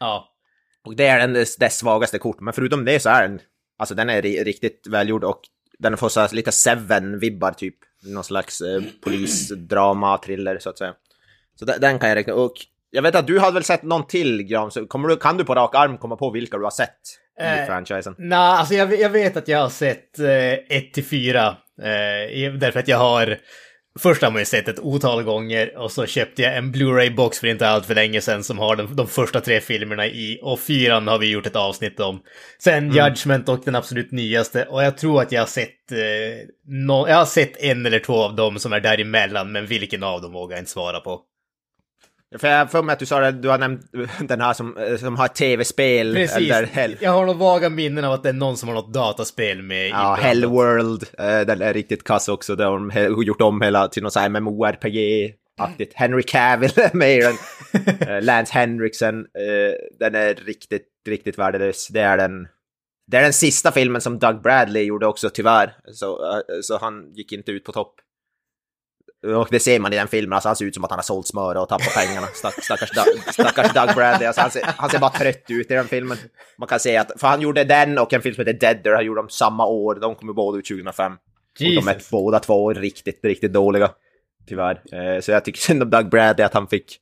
Ja, 0.00 0.28
Och 0.84 0.96
det 0.96 1.06
är 1.06 1.18
den 1.28 1.32
dess, 1.32 1.78
svagaste 1.78 2.18
kort, 2.18 2.40
men 2.40 2.54
förutom 2.54 2.84
det 2.84 3.00
så 3.00 3.08
är 3.08 3.28
den... 3.28 3.40
Alltså 3.78 3.94
den 3.94 4.10
är 4.10 4.22
ri- 4.22 4.44
riktigt 4.44 4.86
välgjord 4.90 5.24
och 5.24 5.40
den 5.78 5.96
får 5.96 6.08
så 6.08 6.28
lite 6.32 6.50
Seven-vibbar 6.52 7.52
typ. 7.52 7.76
Någon 8.04 8.24
slags 8.24 8.60
eh, 8.60 8.82
polisdrama, 9.04 10.18
thriller 10.18 10.58
så 10.58 10.70
att 10.70 10.78
säga. 10.78 10.94
Så 11.58 11.64
den, 11.64 11.98
kan 11.98 12.08
jag 12.08 12.16
räkna. 12.16 12.34
Och 12.34 12.52
jag 12.90 13.02
vet 13.02 13.14
att 13.14 13.26
du 13.26 13.38
hade 13.38 13.54
väl 13.54 13.64
sett 13.64 13.82
någon 13.82 14.06
till, 14.06 14.42
Gram, 14.42 14.70
så 14.70 14.86
kommer 14.86 15.08
du, 15.08 15.16
kan 15.16 15.36
du 15.36 15.44
på 15.44 15.54
rak 15.54 15.74
arm 15.74 15.98
komma 15.98 16.16
på 16.16 16.30
vilka 16.30 16.56
du 16.58 16.64
har 16.64 16.70
sett 16.70 16.90
i 17.40 17.60
Eh, 17.60 17.66
franchisen? 17.66 18.14
Nej, 18.18 18.38
alltså 18.38 18.74
jag, 18.74 19.00
jag 19.00 19.10
vet 19.10 19.36
att 19.36 19.48
jag 19.48 19.58
har 19.58 19.68
sett 19.68 20.18
1 20.68 20.92
till 20.92 21.04
4. 21.04 21.46
Eh, 21.46 22.52
därför 22.58 22.78
att 22.80 22.88
jag 22.88 22.98
har... 22.98 23.38
Först 23.98 24.22
har 24.22 24.30
man 24.30 24.38
ju 24.40 24.44
sett 24.46 24.68
ett 24.68 24.78
otal 24.78 25.22
gånger 25.22 25.78
och 25.78 25.92
så 25.92 26.06
köpte 26.06 26.42
jag 26.42 26.56
en 26.56 26.72
Blu-ray-box 26.72 27.40
för 27.40 27.46
inte 27.46 27.68
allt 27.68 27.86
för 27.86 27.94
länge 27.94 28.20
sedan 28.20 28.44
som 28.44 28.58
har 28.58 28.76
de, 28.76 28.96
de 28.96 29.06
första 29.06 29.40
tre 29.40 29.60
filmerna 29.60 30.06
i. 30.06 30.38
Och 30.42 30.60
fyran 30.60 31.08
har 31.08 31.18
vi 31.18 31.30
gjort 31.30 31.46
ett 31.46 31.56
avsnitt 31.56 32.00
om. 32.00 32.20
Sen 32.58 32.92
Judgment 32.92 33.48
och 33.48 33.60
den 33.64 33.74
absolut 33.74 34.12
nyaste. 34.12 34.64
Och 34.64 34.82
jag 34.84 34.98
tror 34.98 35.22
att 35.22 35.32
jag 35.32 35.40
har 35.40 35.46
sett... 35.46 35.92
Eh, 35.92 35.98
nå- 36.66 37.08
jag 37.08 37.16
har 37.16 37.24
sett 37.24 37.56
en 37.56 37.86
eller 37.86 37.98
två 37.98 38.22
av 38.24 38.36
dem 38.36 38.58
som 38.58 38.72
är 38.72 38.80
däremellan, 38.80 39.52
men 39.52 39.66
vilken 39.66 40.02
av 40.02 40.22
dem 40.22 40.32
vågar 40.32 40.56
jag 40.56 40.60
inte 40.62 40.70
svara 40.70 41.00
på. 41.00 41.20
För 42.38 42.48
jag 42.48 42.58
har 42.58 42.66
för 42.66 42.82
mig 42.82 42.92
att 42.92 42.98
du 42.98 43.06
sa 43.06 43.22
att 43.26 43.42
du 43.42 43.48
har 43.48 43.58
nämnt 43.58 43.80
den 44.28 44.40
här 44.40 44.52
som, 44.52 44.76
eh, 44.76 44.96
som 44.96 45.16
har 45.16 45.28
tv-spel. 45.28 46.14
Precis. 46.14 46.50
Eller 46.52 46.96
Jag 47.00 47.10
har 47.10 47.26
nog 47.26 47.36
vaga 47.36 47.68
minnen 47.70 48.04
av 48.04 48.12
att 48.12 48.22
det 48.22 48.28
är 48.28 48.32
någon 48.32 48.56
som 48.56 48.68
har 48.68 48.76
något 48.76 48.94
dataspel 48.94 49.62
med 49.62 49.88
ja. 49.88 50.14
Hellworld. 50.20 51.04
eh, 51.18 51.40
Den 51.40 51.62
är 51.62 51.74
riktigt 51.74 52.04
kass 52.04 52.28
också. 52.28 52.56
Där 52.56 52.64
har 52.64 52.72
de 52.72 52.90
he- 52.90 53.22
gjort 53.24 53.40
om 53.40 53.62
hela 53.62 53.88
till 53.88 54.02
någon 54.02 54.10
sån 54.12 54.22
här 54.22 54.28
MMORPG-aktigt. 54.28 55.92
Henry 55.94 56.22
Cavill 56.22 56.72
är 56.76 56.96
med 56.96 57.16
i 57.18 57.20
den. 57.20 57.34
Eh, 58.08 58.22
Lance 58.22 58.52
Henriksen. 58.54 59.26
Den 59.98 60.14
är 60.14 60.34
riktigt, 60.34 60.86
riktigt 61.08 61.38
värdelös. 61.38 61.88
Det 61.88 62.00
är 62.00 62.16
den. 62.16 62.48
Det 63.10 63.16
är 63.16 63.22
den 63.22 63.32
sista 63.32 63.72
filmen 63.72 64.00
som 64.00 64.18
Doug 64.18 64.42
Bradley 64.42 64.82
gjorde 64.84 65.06
också, 65.06 65.30
tyvärr. 65.30 65.76
Så, 65.92 66.42
så 66.62 66.78
han 66.78 67.12
gick 67.14 67.32
inte 67.32 67.50
ut 67.52 67.64
på 67.64 67.72
topp. 67.72 67.94
Och 69.24 69.48
det 69.50 69.60
ser 69.60 69.80
man 69.80 69.92
i 69.92 69.96
den 69.96 70.08
filmen, 70.08 70.32
alltså 70.32 70.48
han 70.48 70.56
ser 70.56 70.64
ut 70.64 70.74
som 70.74 70.84
att 70.84 70.90
han 70.90 70.98
har 70.98 71.02
sålt 71.02 71.26
smör 71.26 71.54
och 71.56 71.68
tappat 71.68 71.94
pengarna. 71.94 72.26
Stack, 72.26 72.64
stackars, 72.64 72.90
Doug, 72.90 73.34
stackars 73.34 73.72
Doug 73.72 73.94
Bradley, 73.94 74.26
alltså 74.26 74.40
han, 74.40 74.50
ser, 74.50 74.62
han 74.62 74.90
ser 74.90 74.98
bara 74.98 75.10
trött 75.10 75.44
ut 75.48 75.70
i 75.70 75.74
den 75.74 75.88
filmen. 75.88 76.16
Man 76.58 76.68
kan 76.68 76.80
säga 76.80 77.00
att, 77.00 77.12
för 77.20 77.28
han 77.28 77.40
gjorde 77.40 77.64
den 77.64 77.98
och 77.98 78.12
en 78.12 78.22
film 78.22 78.34
som 78.34 78.46
heter 78.46 78.60
Deader, 78.60 78.94
han 78.94 79.04
gjorde 79.04 79.20
de 79.20 79.28
samma 79.28 79.66
år, 79.66 79.94
de 79.94 80.14
kommer 80.14 80.32
båda 80.32 80.58
ut 80.58 80.66
2005. 80.68 81.12
Och 81.12 81.18
de 81.58 81.64
är 81.88 81.92
Jesus. 81.94 82.10
båda 82.10 82.38
två 82.38 82.72
riktigt, 82.72 83.24
riktigt 83.24 83.52
dåliga. 83.52 83.90
Tyvärr. 84.48 84.82
Eh, 84.92 85.20
så 85.20 85.30
jag 85.30 85.44
tycker 85.44 85.60
synd 85.60 85.82
om 85.82 85.90
Doug 85.90 86.08
Bradley 86.10 86.46
att 86.46 86.54
han 86.54 86.68
fick... 86.68 87.00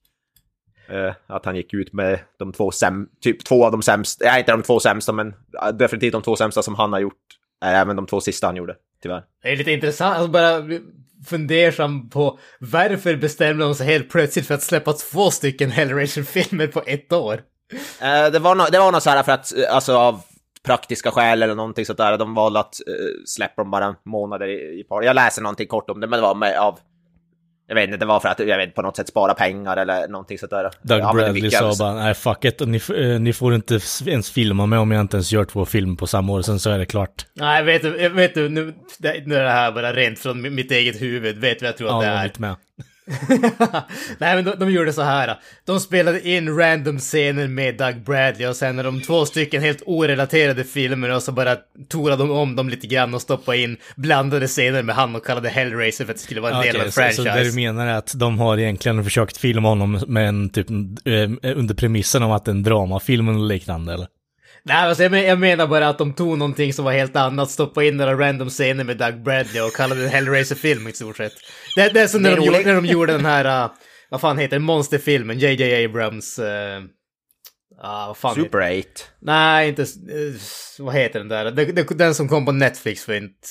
eh, 0.89 1.13
att 1.27 1.45
han 1.45 1.57
gick 1.57 1.75
ut 1.75 1.93
med 1.93 2.19
de 2.39 2.53
två 2.53 2.71
säm... 2.71 3.09
Typ 3.21 3.45
två 3.45 3.65
av 3.65 3.73
de 3.73 3.83
sämsta, 3.83 4.25
nej 4.25 4.39
inte 4.39 4.53
de 4.53 4.63
två 4.63 4.81
sämsta 4.81 5.13
men 5.13 5.35
definitivt 5.73 6.13
de 6.13 6.23
två 6.23 6.37
sämsta 6.37 6.63
som 6.63 6.75
han 6.75 6.93
har 6.93 7.01
gjort. 7.01 7.23
Även 7.65 7.97
de 7.97 8.07
två 8.07 8.21
sista 8.21 8.47
han 8.47 8.57
gjorde, 8.57 8.77
tyvärr. 9.03 9.25
Det 9.43 9.49
är 9.49 9.57
lite 9.57 9.73
intressant, 9.73 10.17
alltså 10.17 10.31
bara 10.31 10.63
fundersam 11.27 12.09
på 12.09 12.39
varför 12.59 13.17
bestämde 13.17 13.65
de 13.65 13.75
sig 13.75 13.87
helt 13.87 14.11
plötsligt 14.11 14.47
för 14.47 14.55
att 14.55 14.63
släppa 14.63 14.93
två 14.93 15.31
stycken 15.31 15.71
Hellraiser-filmer 15.71 16.67
på 16.67 16.83
ett 16.87 17.13
år? 17.13 17.35
Uh, 18.03 18.33
det 18.33 18.39
var 18.39 18.55
nog 18.55 18.95
no, 18.95 19.01
så 19.01 19.11
här 19.11 19.23
för 19.23 19.33
att, 19.33 19.57
eh, 19.57 19.75
alltså 19.75 19.97
av 19.97 20.21
praktiska 20.65 21.11
skäl 21.11 21.43
eller 21.43 21.55
någonting 21.55 21.87
sånt 21.87 21.99
där, 21.99 22.19
de 22.19 22.35
valde 22.35 22.61
att 22.61 22.75
uh, 22.89 23.25
släppa 23.27 23.63
dem 23.63 23.71
bara 23.71 23.97
månader 24.05 24.49
i, 24.49 24.81
i 24.81 24.85
par. 24.85 25.03
Jag 25.03 25.15
läser 25.15 25.43
någonting 25.43 25.67
kort 25.67 25.91
om 25.91 26.01
det, 26.01 26.07
men 26.07 26.17
det 26.17 26.23
var 26.23 26.35
med 26.35 26.59
av... 26.59 26.79
Jag 27.75 27.81
vet 27.81 27.85
inte, 27.89 27.97
det 27.97 28.07
var 28.07 28.21
för 28.21 28.29
att, 28.29 28.39
jag 28.39 28.57
vet 28.57 28.75
på 28.75 28.83
något 28.83 28.97
sätt 28.97 29.09
spara 29.09 29.35
pengar 29.35 29.77
eller 29.77 30.09
någonting 30.09 30.39
sånt 30.39 30.51
där. 30.51 30.71
Doug 30.83 31.01
Ja, 31.01 31.13
Bradley 31.13 31.51
sa 31.51 31.73
bara, 31.79 31.95
nej 31.95 32.15
fuck 32.15 32.45
it, 32.45 32.61
ni, 32.61 32.81
eh, 32.97 33.21
ni 33.21 33.33
får 33.33 33.55
inte 33.55 33.81
ens 34.07 34.31
filma 34.31 34.67
mig 34.67 34.79
om 34.79 34.91
jag 34.91 35.01
inte 35.01 35.17
ens 35.17 35.33
gör 35.33 35.45
två 35.45 35.65
filmer 35.65 35.97
på 35.97 36.07
samma 36.07 36.33
år, 36.33 36.43
sen 36.43 36.59
så 36.59 36.71
är 36.71 36.79
det 36.79 36.87
klart. 36.87 37.27
Nej, 37.35 37.63
vet 37.65 37.83
du, 37.83 38.09
vet 38.09 38.35
du 38.35 38.49
nu, 38.49 38.75
det, 38.99 39.23
nu 39.27 39.35
är 39.37 39.45
det 39.45 39.51
här 39.51 39.73
bara 39.73 39.93
rent 39.93 40.19
från 40.19 40.47
mi- 40.47 40.51
mitt 40.51 40.71
eget 40.71 41.03
huvud, 41.03 41.39
vet 41.39 41.59
du 41.59 41.65
vad 41.65 41.69
jag 41.69 41.77
tror 41.77 41.89
Ja, 41.91 41.97
att 41.97 42.03
det 42.03 42.09
jag 42.09 42.21
är? 42.21 42.25
inte 42.25 42.41
med. 42.41 42.57
Nej, 44.19 44.35
men 44.35 44.45
de, 44.45 44.51
de 44.59 44.71
gjorde 44.71 44.93
så 44.93 45.03
här. 45.03 45.39
De 45.65 45.81
spelade 45.81 46.29
in 46.29 46.57
random 46.59 46.99
scener 46.99 47.49
med 47.49 47.77
Doug 47.77 48.05
Bradley 48.05 48.49
och 48.49 48.57
sen 48.57 48.79
är 48.79 48.85
de 48.85 49.01
två 49.01 49.27
stycken 49.27 49.63
helt 49.63 49.83
orelaterade 49.87 50.65
filmer 50.65 51.11
och 51.11 51.23
så 51.23 51.33
bara 51.33 51.57
torade 51.89 52.23
de 52.23 52.31
om 52.31 52.57
dem 52.57 52.69
lite 52.69 52.87
grann 52.87 53.15
och 53.15 53.23
stoppade 53.23 53.59
in 53.59 53.77
blandade 53.97 54.47
scener 54.47 54.83
med 54.83 54.95
han 54.95 55.17
och 55.17 55.27
kallade 55.27 55.49
Hellraiser 55.49 56.05
för 56.05 56.13
att 56.13 56.19
det 56.19 56.23
skulle 56.23 56.41
vara 56.41 56.57
en 56.57 56.63
del 56.63 56.77
av 56.77 56.83
en 56.83 56.93
så, 56.93 56.95
så 56.95 57.01
franchise. 57.01 57.39
det 57.39 57.45
du 57.45 57.53
menar 57.53 57.87
är 57.87 57.95
att 57.95 58.13
de 58.17 58.39
har 58.39 58.59
egentligen 58.59 59.05
försökt 59.05 59.37
filma 59.37 59.69
honom 59.69 60.05
med 60.07 60.29
en 60.29 60.51
typ 60.51 60.71
eh, 60.71 61.57
under 61.57 61.75
premissen 61.75 62.23
om 62.23 62.31
att 62.31 62.45
det 62.45 62.51
är 62.51 62.55
en 62.55 62.63
dramafilm 62.63 63.29
eller 63.29 63.47
liknande 63.47 63.95
eller? 63.95 64.07
Nej, 64.67 64.77
alltså 64.77 65.03
jag, 65.03 65.13
men, 65.13 65.25
jag 65.25 65.39
menar 65.39 65.67
bara 65.67 65.89
att 65.89 65.99
de 65.99 66.13
tog 66.15 66.39
någonting 66.39 66.73
som 66.73 66.85
var 66.85 66.93
helt 66.93 67.17
annat, 67.17 67.51
stoppade 67.51 67.87
in 67.87 67.97
några 67.97 68.15
random 68.15 68.49
scener 68.51 68.85
med 68.85 68.97
Doug 68.97 69.23
Bradley 69.23 69.63
och 69.63 69.73
kallade 69.73 70.01
det 70.01 70.07
en 70.07 70.13
Hellraiser-film 70.13 70.89
i 70.89 70.93
stort 70.93 71.17
sett. 71.17 71.33
Det, 71.77 71.89
det 71.89 72.01
är 72.01 72.07
som 72.07 72.23
när 72.23 72.33
är 72.33 72.37
de, 72.37 72.45
gjorde, 72.45 72.63
när 72.65 72.75
de 72.75 72.87
gjorde 72.87 73.13
den 73.13 73.25
här, 73.25 73.65
uh, 73.65 73.71
vad 74.11 74.21
fan 74.21 74.39
heter 74.39 74.57
det, 74.57 74.61
monsterfilmen, 74.61 75.39
JJ 75.39 75.85
Abrams, 75.85 76.39
uh, 76.39 76.45
Ah, 77.79 78.07
vad 78.07 78.17
fan 78.17 78.35
Super 78.35 78.61
heter 78.61 78.91
8. 78.91 79.01
Nej, 79.21 79.69
inte... 79.69 79.83
eh, 79.83 80.35
vad 80.79 80.95
heter 80.95 81.19
den 81.19 81.29
där? 81.29 81.45
Den, 81.51 81.75
den- 81.75 81.87
den 81.99 82.15
som 82.15 82.29
kom 82.29 82.47
på 82.47 82.53
Netflix 82.53 83.05
för 83.05 83.15
inte... 83.15 83.49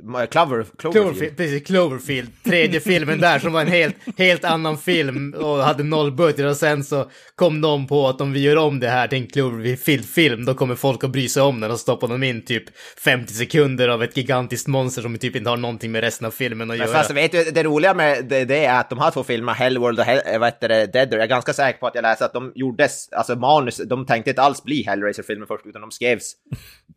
Clover, 0.00 0.26
Cloverfield. 0.30 0.92
Cloverfield, 0.92 1.36
precis, 1.36 1.66
Cloverfield. 1.66 2.30
Tredje 2.44 2.80
filmen 2.90 3.20
där 3.20 3.38
som 3.38 3.52
var 3.52 3.60
en 3.60 3.68
helt, 3.68 3.96
helt 4.18 4.44
annan 4.44 4.78
film 4.78 5.34
och 5.34 5.56
hade 5.58 5.82
noll 5.82 6.12
budget 6.12 6.46
och 6.46 6.56
sen 6.56 6.84
så 6.84 7.10
kom 7.34 7.60
de 7.60 7.86
på 7.86 8.08
att 8.08 8.20
om 8.20 8.32
vi 8.32 8.40
gör 8.40 8.56
om 8.56 8.80
det 8.80 8.88
här 8.88 9.08
till 9.08 9.18
en 9.18 9.26
Cloverfield-film 9.26 10.44
då 10.44 10.54
kommer 10.54 10.74
folk 10.74 11.04
att 11.04 11.10
bry 11.10 11.28
sig 11.28 11.42
om 11.42 11.60
den 11.60 11.70
och 11.70 11.80
stoppar 11.80 12.08
dem 12.08 12.22
in 12.22 12.44
typ 12.44 12.64
50 13.04 13.34
sekunder 13.34 13.88
av 13.88 14.02
ett 14.02 14.16
gigantiskt 14.16 14.66
monster 14.68 15.02
som 15.02 15.18
typ 15.18 15.36
inte 15.36 15.50
har 15.50 15.56
någonting 15.56 15.92
med 15.92 16.00
resten 16.00 16.26
av 16.26 16.30
filmen 16.30 16.70
att 16.70 16.78
Men 16.78 16.86
göra. 16.86 16.98
fast 16.98 17.10
vet 17.10 17.32
du, 17.32 17.44
det 17.44 17.62
roliga 17.62 17.94
med 17.94 18.24
det, 18.24 18.44
det 18.44 18.64
är 18.64 18.80
att 18.80 18.90
de 18.90 18.98
här 18.98 19.10
två 19.10 19.22
filmerna, 19.24 19.52
Hellworld 19.52 19.98
och 19.98 20.04
Hell, 20.04 20.40
vad 20.40 20.48
heter 20.48 20.68
det, 20.68 20.86
Deader, 20.86 21.16
jag 21.16 21.24
är 21.24 21.28
ganska 21.28 21.52
säker 21.52 21.78
på 21.78 21.86
att 21.86 21.94
jag 21.94 22.02
läste 22.02 22.24
att 22.24 22.32
de 22.32 22.52
gjordes, 22.54 23.12
alltså 23.12 23.34
manus, 23.34 23.76
de 23.76 24.06
tänkte 24.06 24.30
inte 24.30 24.42
alls 24.42 24.62
bli 24.64 24.82
Hellraiser-filmer 24.82 25.46
först, 25.46 25.66
utan 25.66 25.80
de 25.80 25.90
skrevs 25.90 26.34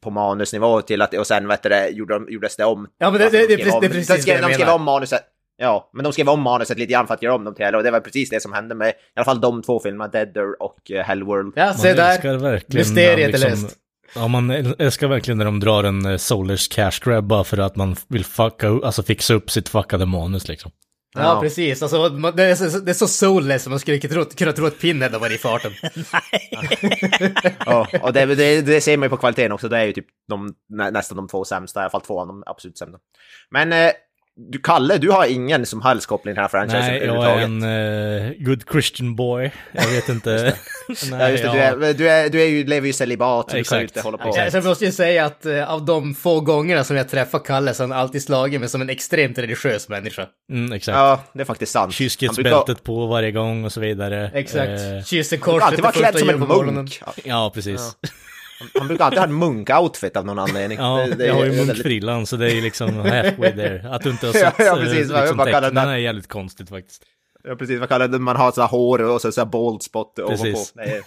på 0.03 0.10
manusnivå 0.10 0.81
till 0.81 1.01
att, 1.01 1.13
och 1.13 1.27
sen 1.27 1.48
vet 1.48 1.63
du 1.63 1.88
gjorde 1.89 2.13
de, 2.13 2.27
gjordes 2.29 2.55
det 2.55 2.65
om. 2.65 2.88
Ja, 2.97 3.12
men 3.12 3.19
det- 3.19 3.25
Alltså, 3.25 3.38
det- 3.39 3.47
de 3.47 3.55
det 3.55 3.57
precis- 3.57 3.73
om- 3.73 3.81
det 3.81 3.88
är 3.88 3.89
precis 3.89 4.07
de 4.07 4.17
skrev, 4.21 4.35
det 4.35 4.41
jag 4.41 4.50
de 4.50 4.53
skrev 4.53 4.65
menar. 4.67 4.75
om 4.79 4.83
manuset. 4.83 5.21
Ja, 5.57 5.89
men 5.93 6.03
de 6.03 6.13
skrev 6.13 6.29
om 6.29 6.41
manuset 6.41 6.77
lite 6.77 6.91
grann 6.93 7.07
för 7.07 7.13
att 7.13 7.21
göra 7.21 7.35
om 7.35 7.43
dem 7.43 7.55
till 7.55 7.75
och 7.75 7.83
det 7.83 7.91
var 7.91 8.00
precis 8.00 8.29
det 8.29 8.41
som 8.41 8.53
hände 8.53 8.75
med 8.75 8.89
i 8.89 8.93
alla 9.15 9.25
fall 9.25 9.41
de 9.41 9.62
två 9.63 9.79
filmerna, 9.79 10.07
Deader 10.07 10.62
och 10.63 10.77
uh, 10.91 10.97
Hellworld. 11.00 11.53
Ja, 11.55 11.65
Man 11.65 11.77
se 11.77 11.93
där. 11.93 12.38
verkligen 12.38 12.59
Mysteriet 12.79 13.31
liksom, 13.31 13.47
är 13.51 13.55
löst. 13.55 13.75
Ja, 14.15 14.27
man 14.27 14.50
älskar 14.79 15.07
verkligen 15.07 15.38
när 15.38 15.45
de 15.45 15.59
drar 15.59 15.83
en 15.83 16.05
eh, 16.05 16.17
Solers 16.17 16.67
cash 16.67 16.91
grab 17.03 17.23
bara 17.23 17.43
för 17.43 17.57
att 17.57 17.75
man 17.75 17.95
vill 18.07 18.25
fucka, 18.25 18.67
alltså 18.83 19.03
fixa 19.03 19.33
upp 19.33 19.51
sitt 19.51 19.69
fuckade 19.69 20.05
manus 20.05 20.47
liksom. 20.47 20.71
Ja, 21.13 21.22
Ja. 21.24 21.39
precis. 21.41 21.82
Alltså, 21.82 22.10
man- 22.10 22.36
det, 22.36 22.43
är 22.43 22.55
så, 22.55 22.79
det 22.79 22.91
är 22.91 22.93
så 22.93 23.08
soulless 23.08 23.63
som 23.63 23.70
man 23.70 23.79
skulle 23.79 24.00
kunna 24.00 24.13
tro, 24.13 24.25
kunna 24.25 24.51
tro 24.51 24.65
att 24.65 24.79
Pinhead 24.79 25.10
har 25.12 25.20
varit 25.20 25.36
i 25.36 25.38
farten. 25.38 25.72
Ja, 27.65 27.88
och 28.01 28.13
det, 28.13 28.25
det, 28.25 28.62
det 28.62 28.82
ser 28.82 28.98
man 28.98 29.05
ju 29.05 29.10
på 29.10 29.17
kvaliteten 29.17 29.51
också, 29.51 29.70
det 29.70 29.77
är 29.77 29.86
ju 29.86 29.93
typ 29.93 30.05
de, 30.29 30.53
nä, 30.70 30.91
nästan 30.91 31.15
de 31.17 31.27
två 31.27 31.46
sämsta, 31.46 31.79
i 31.79 31.84
alla 31.84 31.89
fall 31.89 32.01
två 32.01 32.22
av 32.22 32.27
de 32.27 32.43
absolut 32.46 32.77
sämsta. 32.77 32.98
Men 33.51 33.74
eh, 33.74 33.91
du, 34.51 34.60
Kalle, 34.60 34.98
du 34.98 35.12
har 35.12 35.25
ingen 35.25 35.65
som 35.65 35.82
helst 35.82 36.08
koppling 36.08 36.34
till 36.34 36.36
den 36.36 36.43
här 36.43 36.50
franchisen 36.50 36.79
Nej, 36.82 37.05
jag 37.05 37.25
är 37.25 37.43
en 37.43 37.63
eh, 37.63 38.32
good 38.39 38.63
Christian 38.72 39.15
boy. 39.15 39.51
Jag 39.72 39.88
vet 39.88 40.10
inte. 40.10 40.58
Ja, 41.19 41.29
just 41.29 41.43
det, 41.43 41.51
du, 41.51 41.59
är, 41.59 41.93
du, 41.93 42.09
är, 42.09 42.29
du 42.29 42.41
är 42.41 42.45
ju, 42.47 42.63
lever 42.65 42.87
ju 42.87 42.93
celibat, 42.93 43.51
så 43.51 43.57
du 43.57 43.63
kan 43.63 43.77
ju 43.77 43.83
inte 43.83 44.01
hålla 44.01 44.17
på. 44.17 44.33
Ja, 44.35 44.51
Sen 44.51 44.63
måste 44.65 44.85
jag 44.85 44.93
säga 44.93 45.25
att 45.25 45.45
eh, 45.45 45.71
av 45.73 45.85
de 45.85 46.15
få 46.15 46.39
gångerna 46.41 46.83
som 46.83 46.95
jag 46.97 47.09
träffar 47.09 47.39
Kalle 47.39 47.73
så 47.73 47.83
har 47.83 47.87
han 47.89 47.97
alltid 47.99 48.23
slagit 48.23 48.59
mig 48.59 48.69
som 48.69 48.81
en 48.81 48.89
extremt 48.89 49.37
religiös 49.37 49.89
människa. 49.89 50.25
Mm, 50.51 50.73
exakt. 50.73 50.95
Ja, 50.95 51.23
det 51.33 51.41
är 51.41 51.45
faktiskt 51.45 51.71
sant. 51.71 51.81
Han 51.81 51.87
brukar, 51.89 51.95
Kyskhetsbältet 52.09 52.83
på 52.83 53.05
varje 53.07 53.31
gång 53.31 53.65
och 53.65 53.71
så 53.71 53.79
vidare. 53.79 54.31
Exakt. 54.33 54.69
Eh, 54.69 55.03
Kysser 55.05 55.37
korset 55.37 55.63
alltid 55.63 55.79
vara 55.81 55.91
det 55.91 55.97
klädd 55.99 56.13
första 56.13 56.27
som 56.37 56.41
en 56.69 56.75
munk. 56.75 57.01
ja, 57.23 57.51
precis. 57.53 57.81
Ja, 58.01 58.09
Han 58.79 58.87
brukar 58.87 59.05
alltid 59.05 59.19
ha 59.19 59.25
en 59.27 59.43
munk-outfit 59.43 60.17
av 60.17 60.25
någon 60.25 60.39
anledning. 60.39 60.77
Det- 61.07 61.15
det 61.17 61.23
är 61.23 61.27
jag 61.27 61.33
har 61.35 61.43
ju 61.43 61.49
väldigt- 61.49 61.67
munkfrillan 61.67 62.25
så 62.25 62.35
det 62.35 62.51
är 62.51 62.61
liksom 62.61 62.95
halfway 62.99 63.51
there. 63.51 63.89
Att 63.89 64.01
du 64.03 64.09
inte 64.09 64.27
har 64.27 64.33
Ja, 64.39 64.39
sett 64.39 64.53
ja, 64.57 64.65
eh, 64.65 64.83
precis. 64.83 65.09
Jag 65.11 65.21
liksom, 65.21 65.37
tecknen 65.45 65.75
det- 65.75 65.81
är 65.81 65.97
jävligt 65.97 66.27
konstigt 66.27 66.69
faktiskt. 66.69 67.03
Ja, 67.43 67.55
precis. 67.55 67.79
Vad 67.79 67.89
kallar 67.89 68.07
det? 68.07 68.19
Man 68.19 68.35
har 68.35 68.51
så 68.51 68.62
här 68.62 68.67
hår 68.67 69.01
och 69.01 69.21
så, 69.21 69.31
så 69.31 69.41
här 69.41 69.45
bald 69.45 69.83
spot 69.83 70.19
ovanpå. 70.19 70.43
Precis. 70.43 70.75
Nej, 70.75 71.01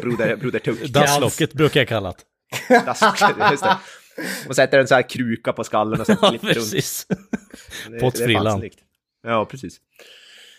broder, 0.00 0.36
broder 0.36 0.58
Tuck. 0.58 0.82
Dasslocket 0.88 1.52
brukar 1.52 1.80
jag 1.80 1.88
kalla 1.88 2.14
det. 2.68 2.84
Dasslocket, 2.84 3.50
just 3.50 3.64
det. 3.64 3.76
Och 4.48 4.56
sätter 4.56 4.78
en 4.78 4.88
så 4.88 4.94
här 4.94 5.08
kruka 5.08 5.52
på 5.52 5.64
skallen 5.64 6.00
och 6.00 6.06
sen 6.06 6.16
Ja, 6.22 6.28
klipper 6.28 6.46
runt. 6.46 6.56
precis. 6.56 7.06
Pottfrillan. 8.00 8.44
fan 8.44 8.58
snyggt. 8.60 8.78
Ja, 9.22 9.44
precis. 9.44 9.80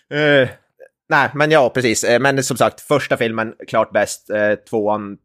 Eh, 0.09 0.49
nej, 1.09 1.29
men 1.33 1.51
ja, 1.51 1.69
precis. 1.69 2.03
Eh, 2.03 2.19
men 2.19 2.43
som 2.43 2.57
sagt, 2.57 2.81
första 2.81 3.17
filmen 3.17 3.55
klart 3.67 3.91
bäst, 3.91 4.29
uh, 4.29 4.55
tvåan 4.55 5.17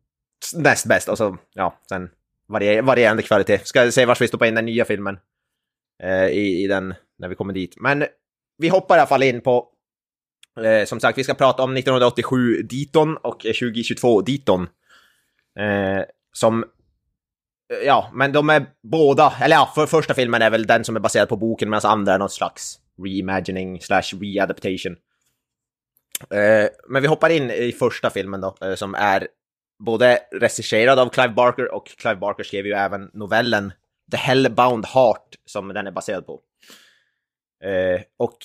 näst 0.54 0.86
bäst 0.86 1.08
och 1.08 1.18
så, 1.18 1.36
ja, 1.54 1.80
sen 1.88 2.10
varier 2.48 2.82
varierande 2.82 3.22
kvalitet. 3.22 3.58
Ska 3.64 3.90
se 3.90 4.06
vars 4.06 4.20
vi 4.20 4.28
stoppar 4.28 4.46
in 4.46 4.54
den 4.54 4.64
nya 4.64 4.84
filmen 4.84 5.18
eh, 6.02 6.26
i, 6.26 6.64
i 6.64 6.66
den, 6.66 6.94
när 7.18 7.28
vi 7.28 7.34
kommer 7.34 7.54
dit. 7.54 7.74
Men 7.76 8.04
vi 8.58 8.68
hoppar 8.68 8.96
i 8.96 8.98
alla 8.98 9.08
fall 9.08 9.22
in 9.22 9.40
på, 9.40 9.68
eh, 10.60 10.84
som 10.84 11.00
sagt, 11.00 11.18
vi 11.18 11.24
ska 11.24 11.34
prata 11.34 11.62
om 11.62 11.76
1987 11.76 12.62
Diton 12.62 13.16
och 13.16 13.46
eh, 13.46 13.52
2022 13.52 14.20
Diton. 14.20 14.62
Eh, 15.58 16.04
som 16.32 16.64
eh, 17.72 17.86
Ja, 17.86 18.10
men 18.14 18.32
de 18.32 18.50
är 18.50 18.66
båda, 18.82 19.32
eller 19.42 19.56
ja, 19.56 19.72
för 19.74 19.86
första 19.86 20.14
filmen 20.14 20.42
är 20.42 20.50
väl 20.50 20.66
den 20.66 20.84
som 20.84 20.96
är 20.96 21.00
baserad 21.00 21.28
på 21.28 21.36
boken 21.36 21.70
medan 21.70 21.90
andra 21.90 22.14
är 22.14 22.18
någon 22.18 22.30
slags 22.30 22.78
reimagining 23.04 23.80
slash 23.80 24.18
readaptation. 24.20 24.96
Eh, 26.30 26.68
men 26.88 27.02
vi 27.02 27.08
hoppar 27.08 27.30
in 27.30 27.50
i 27.50 27.72
första 27.72 28.10
filmen 28.10 28.40
då, 28.40 28.56
eh, 28.60 28.74
som 28.74 28.94
är 28.94 29.28
både 29.84 30.18
regisserad 30.32 30.98
av 30.98 31.08
Clive 31.08 31.32
Barker 31.32 31.74
och 31.74 31.86
Clive 31.86 32.16
Barker 32.16 32.44
skrev 32.44 32.66
ju 32.66 32.72
även 32.72 33.10
novellen 33.12 33.72
The 34.10 34.16
Hellbound 34.16 34.86
Heart 34.86 35.36
som 35.44 35.68
den 35.68 35.86
är 35.86 35.90
baserad 35.90 36.26
på. 36.26 36.40
Eh, 37.64 38.00
och 38.16 38.38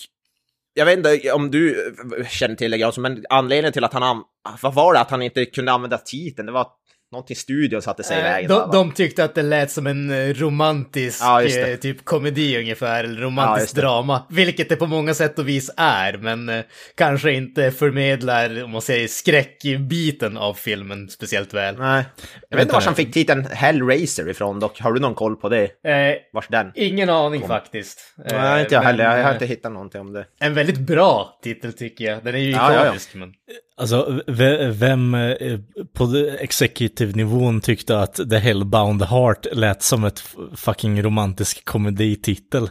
jag 0.77 0.85
vet 0.85 0.97
inte 0.97 1.31
om 1.31 1.51
du 1.51 1.93
eh, 2.19 2.27
känner 2.27 2.55
till 2.55 2.71
det, 2.71 2.97
men 2.97 3.23
anledningen 3.29 3.73
till 3.73 3.83
att 3.83 3.93
han... 3.93 4.23
Vad 4.61 4.73
var 4.73 4.93
det 4.93 4.99
att 4.99 5.11
han 5.11 5.21
inte 5.21 5.45
kunde 5.45 5.71
använda 5.71 5.97
titeln? 5.97 6.45
Det 6.45 6.51
var 6.51 6.67
någonting 7.11 7.35
studion 7.35 7.81
satte 7.81 8.03
sig 8.03 8.17
i 8.17 8.19
Eh, 8.19 8.23
vägen. 8.23 8.49
de, 8.49 8.69
de 8.71 8.91
tyckte 8.91 9.23
att 9.23 9.35
det 9.35 9.41
lät 9.41 9.71
som 9.71 9.87
en 9.87 10.09
eh, 10.11 10.33
romantisk 10.33 11.21
Ja, 11.23 11.43
eh, 11.43 11.75
typ 11.75 12.05
komedi 12.05 12.57
ungefär, 12.59 13.03
eller 13.03 13.21
Ja, 13.21 13.25
romantisk 13.27 13.75
det. 13.75 13.81
drama. 13.81 14.23
Vilket 14.29 14.69
det 14.69 14.75
på 14.75 14.85
många 14.87 15.13
sätt 15.13 15.39
och 15.39 15.47
vis 15.47 15.71
är, 15.77 16.17
men 16.17 16.63
kanske 16.95 17.31
inte 17.31 17.71
förmedlar, 17.71 18.63
om 18.63 18.71
man 18.71 18.81
säger 18.81 19.07
skräckbiten 19.07 20.37
av 20.37 20.53
filmen 20.53 21.09
speciellt 21.09 21.53
väl. 21.53 21.75
Nej. 21.77 22.03
Jag 22.49 22.57
vet 22.57 22.63
inte 22.65 22.75
var 22.75 22.81
han 22.81 22.95
fick 22.95 23.13
titeln 23.13 23.45
Hellraiser 23.45 24.29
ifrån 24.29 24.59
dock. 24.59 24.79
Har 24.81 24.91
du 24.93 24.99
någon 24.99 25.15
koll 25.15 25.35
på 25.35 25.49
det? 25.49 25.63
Eh, 25.63 26.15
Vars 26.33 26.47
den? 26.47 26.71
ingen 26.75 27.09
aning 27.09 27.47
faktiskt. 27.47 27.99
Eh, 28.31 28.41
Nej, 28.41 28.61
inte 28.61 28.75
jag 28.75 28.79
men, 28.83 28.87
heller. 28.87 29.17
Jag 29.17 29.23
har 29.23 29.33
inte 29.33 29.45
hittat 29.45 29.71
någonting 29.71 30.01
om 30.01 30.13
det. 30.13 30.25
En 30.39 30.53
väldigt 30.53 30.79
bra 30.79 31.39
titel 31.43 31.73
tycker 31.73 32.05
jag. 32.05 32.23
Den 32.23 32.35
är 32.35 32.39
ju 32.39 32.51
Ja, 32.51 32.57
ja, 32.73 32.75
ja. 32.79 32.85
ikonisk, 32.85 33.15
men... 33.15 33.33
Alltså, 33.79 34.21
ve- 34.27 34.67
vem 34.71 35.13
eh, 35.13 35.59
på 35.93 36.03
executive-nivån 36.39 37.61
tyckte 37.61 37.99
att 37.99 38.15
The 38.29 38.37
Hellbound 38.37 39.01
Heart 39.03 39.45
lät 39.51 39.83
som 39.83 40.03
ett 40.03 40.23
fucking 40.55 41.03
romantisk 41.03 41.65
komedititel? 41.65 42.69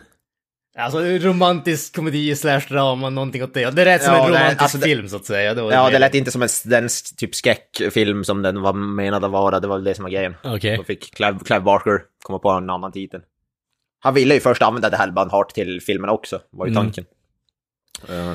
Alltså 0.78 0.98
romantisk 1.00 1.96
komedi 1.96 2.36
slash 2.36 2.60
drama, 2.68 3.10
någonting 3.10 3.42
åt 3.44 3.54
det. 3.54 3.70
Det 3.70 3.84
lät 3.84 4.02
som 4.02 4.14
Ja, 4.14 4.26
en 4.26 4.32
det- 4.32 4.38
romantisk 4.38 4.62
alltså 4.62 4.78
det- 4.78 4.84
film 4.84 5.08
så 5.08 5.16
att 5.16 5.24
säga. 5.24 5.54
Det 5.54 5.60
Ja, 5.62 5.86
det 5.86 5.92
mer- 5.92 5.98
lät 5.98 6.14
inte 6.14 6.30
som 6.30 6.42
en 6.42 6.48
den 6.64 6.88
typ 7.16 7.34
skräckfilm 7.34 8.24
som 8.24 8.42
den 8.42 8.60
var 8.62 8.72
menad 8.72 9.24
att 9.24 9.30
vara. 9.30 9.60
Det 9.60 9.66
var 9.68 9.76
väl 9.76 9.84
det 9.84 9.94
som 9.94 10.02
var 10.02 10.10
grejen. 10.10 10.34
Okej. 10.44 10.76
Då 10.76 10.84
fick 10.84 11.14
Clive, 11.14 11.38
Clive 11.44 11.60
Barker 11.60 12.00
komma 12.22 12.38
på 12.38 12.50
en 12.50 12.70
annan 12.70 12.92
titel. 12.92 13.20
Han 14.00 14.14
ville 14.14 14.34
ju 14.34 14.40
först 14.40 14.62
använda 14.62 14.90
The 14.90 14.96
Hellbound 14.96 15.30
Heart 15.30 15.48
till 15.54 15.80
filmen 15.80 16.10
också, 16.10 16.40
var 16.50 16.66
ju 16.66 16.70
Mm. 16.72 16.92
Eh, 18.08 18.32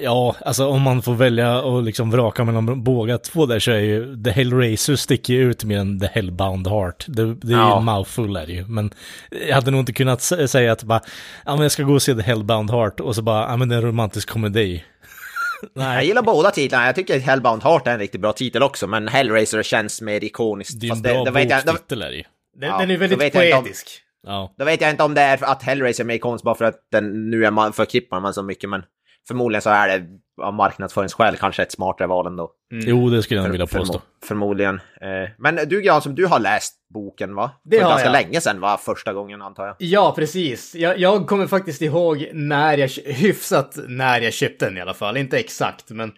Ja, 0.00 0.36
alltså 0.44 0.66
om 0.68 0.82
man 0.82 1.02
får 1.02 1.14
välja 1.14 1.60
och 1.62 1.82
liksom 1.82 2.10
vraka 2.10 2.44
mellan 2.44 2.82
båda 2.84 3.18
två 3.18 3.46
där 3.46 3.58
så 3.58 3.70
är 3.70 3.78
ju 3.78 4.22
The 4.22 4.30
Hellraiser 4.30 4.96
sticker 4.96 5.34
ju 5.34 5.50
ut 5.50 5.64
mer 5.64 5.78
än 5.78 6.00
The 6.00 6.06
Hellbound 6.06 6.66
Heart. 6.68 7.04
Det, 7.08 7.34
det 7.34 7.46
är 7.46 7.50
ju 7.50 7.56
Ja. 7.56 7.78
en 7.78 7.84
mouthful 7.84 8.36
är 8.36 8.46
det 8.46 8.52
ju. 8.52 8.64
Men 8.66 8.90
jag 9.48 9.54
hade 9.54 9.70
nog 9.70 9.80
inte 9.80 9.92
kunnat 9.92 10.18
sä- 10.18 10.46
säga 10.46 10.72
att 10.72 10.82
bara, 10.82 11.00
ja 11.44 11.52
men 11.52 11.62
jag 11.62 11.72
ska 11.72 11.82
gå 11.82 11.94
och 11.94 12.02
se 12.02 12.14
The 12.14 12.22
Hellbound 12.22 12.70
Heart 12.70 13.00
och 13.00 13.14
så 13.14 13.22
bara, 13.22 13.50
ja 13.50 13.56
men 13.56 13.68
det 13.68 13.74
är 13.74 13.76
en 13.78 13.84
romantisk 13.86 14.28
komedi. 14.30 14.84
Jag 15.62 15.70
Nej, 15.74 16.06
gillar 16.06 16.22
båda 16.22 16.50
titlarna. 16.50 16.86
Jag 16.86 16.94
tycker 16.94 17.18
Hellbound 17.20 17.62
Heart 17.62 17.86
är 17.86 17.92
en 17.92 17.98
riktigt 17.98 18.20
bra 18.20 18.32
titel 18.32 18.62
också, 18.62 18.86
men 18.86 19.08
Hellraiser 19.08 19.62
känns 19.62 20.00
mer 20.00 20.24
ikoniskt. 20.24 20.80
det 20.80 20.86
är 20.86 20.88
ju 20.88 20.92
en 20.96 21.02
bra 21.02 21.24
det 21.24 21.30
vet 21.30 21.50
jag, 21.50 21.64
då, 21.66 21.72
boktitel 21.72 22.02
är 22.02 22.10
det 22.10 22.16
ju. 22.16 22.24
Den, 22.60 22.68
Ja, 22.68 22.78
den 22.78 22.90
är 22.90 22.96
väldigt 22.96 23.34
jag 23.34 23.58
om- 23.58 23.62
poetisk. 23.64 23.86
Ja. 24.26 24.54
då 24.58 24.64
vet 24.64 24.80
jag 24.80 24.90
inte 24.90 25.02
om 25.02 25.14
det 25.14 25.20
är 25.20 25.44
att 25.44 25.62
Hellraiser 25.62 26.04
är 26.04 26.06
mer 26.06 26.14
ikonisk 26.14 26.44
bara 26.44 26.54
för 26.54 26.64
att 26.64 26.76
den, 26.92 27.30
nu 27.30 27.44
är 27.46 27.50
man, 27.50 27.72
förknippar 27.72 28.20
man 28.20 28.34
så 28.34 28.42
mycket, 28.42 28.70
men 28.70 28.82
förmodligen 29.28 29.62
så 29.62 29.70
är 29.70 29.88
det 29.98 30.06
av 30.42 30.54
marknadsföringsskäl 30.54 31.36
kanske 31.36 31.62
ett 31.62 31.72
smartare 31.72 32.08
val 32.08 32.26
ändå. 32.26 32.50
Jo, 32.70 33.08
det 33.10 33.22
skulle 33.22 33.38
jag 33.40 33.44
För- 33.46 33.52
vilja 33.52 33.66
förmo- 33.66 33.78
påstå. 33.78 34.00
Förmodligen. 34.24 34.74
Eh, 35.00 35.30
men 35.38 35.56
du 35.68 35.80
Granström, 35.82 36.14
du 36.14 36.26
har 36.26 36.40
läst 36.40 36.74
boken 36.94 37.34
va? 37.34 37.50
Det 37.64 37.76
För 37.76 37.84
har 37.84 37.90
ganska 37.90 38.06
jag. 38.08 38.12
länge 38.12 38.40
sedan 38.40 38.60
va? 38.60 38.78
Första 38.84 39.12
gången 39.12 39.42
antar 39.42 39.66
jag. 39.66 39.76
Ja, 39.78 40.12
precis. 40.16 40.74
Jag, 40.74 40.98
jag 40.98 41.26
kommer 41.26 41.46
faktiskt 41.46 41.82
ihåg 41.82 42.28
när 42.32 42.78
jag, 42.78 42.88
hyfsat 43.06 43.78
när 43.88 44.20
jag 44.20 44.32
köpte 44.32 44.64
den 44.64 44.78
i 44.78 44.80
alla 44.80 44.94
fall. 44.94 45.16
Inte 45.16 45.38
exakt, 45.38 45.90
men 45.90 46.12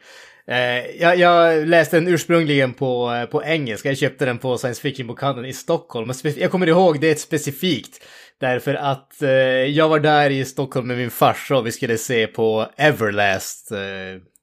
Eh, 0.48 1.02
jag, 1.02 1.18
jag 1.18 1.68
läste 1.68 1.96
den 1.96 2.08
ursprungligen 2.08 2.74
på, 2.74 3.12
eh, 3.12 3.26
på 3.26 3.44
engelska. 3.44 3.88
Jag 3.88 3.98
köpte 3.98 4.24
den 4.24 4.38
på 4.38 4.58
science 4.58 4.82
fiction-bokhandeln 4.82 5.46
i 5.46 5.52
Stockholm. 5.52 6.12
Jag 6.36 6.50
kommer 6.50 6.66
ihåg 6.66 7.00
det 7.00 7.20
specifikt. 7.20 8.04
Därför 8.40 8.74
att 8.74 9.22
eh, 9.22 9.30
jag 9.30 9.88
var 9.88 10.00
där 10.00 10.30
i 10.30 10.44
Stockholm 10.44 10.86
med 10.86 10.96
min 10.96 11.10
farsa 11.10 11.56
och 11.56 11.66
vi 11.66 11.72
skulle 11.72 11.98
se 11.98 12.26
på 12.26 12.66
Everlast. 12.76 13.72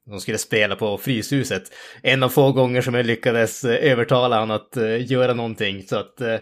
De 0.09 0.19
skulle 0.19 0.37
spela 0.37 0.75
på 0.75 0.97
Fryshuset. 0.97 1.63
En 2.03 2.23
av 2.23 2.29
få 2.29 2.51
gånger 2.51 2.81
som 2.81 2.93
jag 2.93 3.05
lyckades 3.05 3.65
övertala 3.65 4.39
honom 4.39 4.55
att 4.57 4.77
göra 5.09 5.33
någonting. 5.33 5.83
Så 5.83 5.95
att 5.95 6.21
eh, 6.21 6.37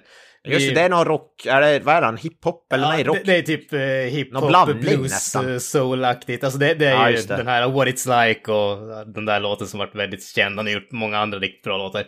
Just 0.53 0.67
det, 0.69 0.75
det 0.75 0.81
är 0.81 0.89
någon 0.89 1.05
rock, 1.05 1.45
är 1.45 1.61
det, 1.61 1.79
vad 1.79 1.95
är 1.95 2.01
han, 2.01 2.17
hiphop 2.17 2.73
eller 2.73 2.87
nej, 2.87 3.01
Ja, 3.01 3.07
rock? 3.07 3.17
det, 3.25 3.31
det 3.31 3.37
är 3.37 3.41
typ 3.41 3.73
eh, 3.73 3.79
hiphop, 3.79 4.79
blues, 4.81 5.35
eh, 5.35 5.41
soul-aktigt. 5.57 6.43
Alltså 6.43 6.59
det, 6.59 6.73
det 6.73 6.85
är 6.87 6.91
Ja, 6.91 7.09
ju 7.09 7.17
det. 7.17 7.37
den 7.37 7.47
här 7.47 7.67
What 7.69 7.87
It's 7.87 8.27
Like 8.27 8.51
och 8.51 9.07
den 9.13 9.25
där 9.25 9.39
låten 9.39 9.67
som 9.67 9.79
varit 9.79 9.95
väldigt 9.95 10.23
känd. 10.35 10.55
Han 10.57 10.65
har 10.65 10.73
gjort 10.73 10.91
många 10.91 11.19
andra 11.19 11.39
riktigt 11.39 11.63
bra 11.63 11.77
låtar. 11.77 11.99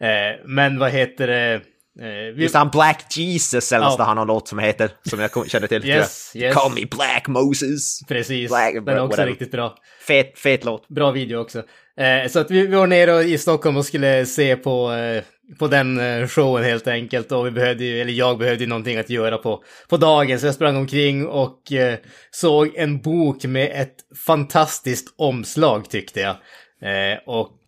Eh, 0.00 0.36
men 0.44 0.78
vad 0.78 0.90
heter 0.90 1.26
det? 1.26 1.60
Eh, 2.00 2.34
vi, 2.34 2.42
Just 2.42 2.54
han 2.54 2.68
Black 2.70 3.04
Jesus 3.16 3.72
eller 3.72 3.84
Ja. 3.86 3.90
något, 3.90 4.06
han 4.06 4.18
har 4.18 4.26
låt 4.26 4.48
som 4.48 4.58
heter, 4.58 4.90
som 5.02 5.20
jag 5.20 5.48
känner 5.50 5.66
till. 5.66 5.84
Yes, 5.86 6.32
yes. 6.36 6.54
Call 6.54 6.72
me 6.74 6.84
Black 6.90 7.28
Moses. 7.28 8.00
precis, 8.08 8.50
Black- 8.50 8.84
den 8.84 8.88
är 8.88 9.00
också 9.00 9.08
whatever. 9.08 9.26
riktigt 9.30 9.50
bra. 9.50 9.74
Fet, 10.06 10.38
fet 10.38 10.64
låt. 10.64 10.88
Bra 10.88 11.10
video 11.10 11.38
också. 11.40 11.58
Eh, 11.98 12.30
så 12.30 12.38
att 12.38 12.50
vi, 12.50 12.66
vi 12.66 12.74
var 12.76 12.86
nere 12.86 13.22
i 13.24 13.38
Stockholm 13.38 13.76
och 13.76 13.86
skulle 13.86 14.26
se 14.26 14.56
på, 14.56 14.92
eh, 14.92 15.22
på 15.58 15.66
den 15.68 16.00
eh, 16.00 16.26
showen 16.26 16.64
helt 16.64 16.86
enkelt. 16.88 17.32
Och 17.32 17.46
vi 17.46 17.50
behövde 17.50 17.84
ju, 17.84 18.00
eller 18.00 18.12
jag 18.12 18.38
behövde 18.38 18.64
ju 18.64 18.68
någonting 18.70 18.98
att 18.98 19.10
göra 19.10 19.38
på, 19.38 19.62
på 19.88 19.96
dagen. 19.96 20.40
Så 20.40 20.46
jag 20.46 20.54
sprang 20.54 20.76
omkring 20.76 21.26
och 21.26 21.72
eh, 21.72 21.98
såg 22.30 22.72
en 22.76 22.98
bok 23.00 23.44
med 23.44 23.82
ett 23.82 23.96
fantastiskt 24.26 25.14
omslag 25.18 25.90
tyckte 25.90 26.20
jag. 26.20 26.36
Eh, 26.82 27.18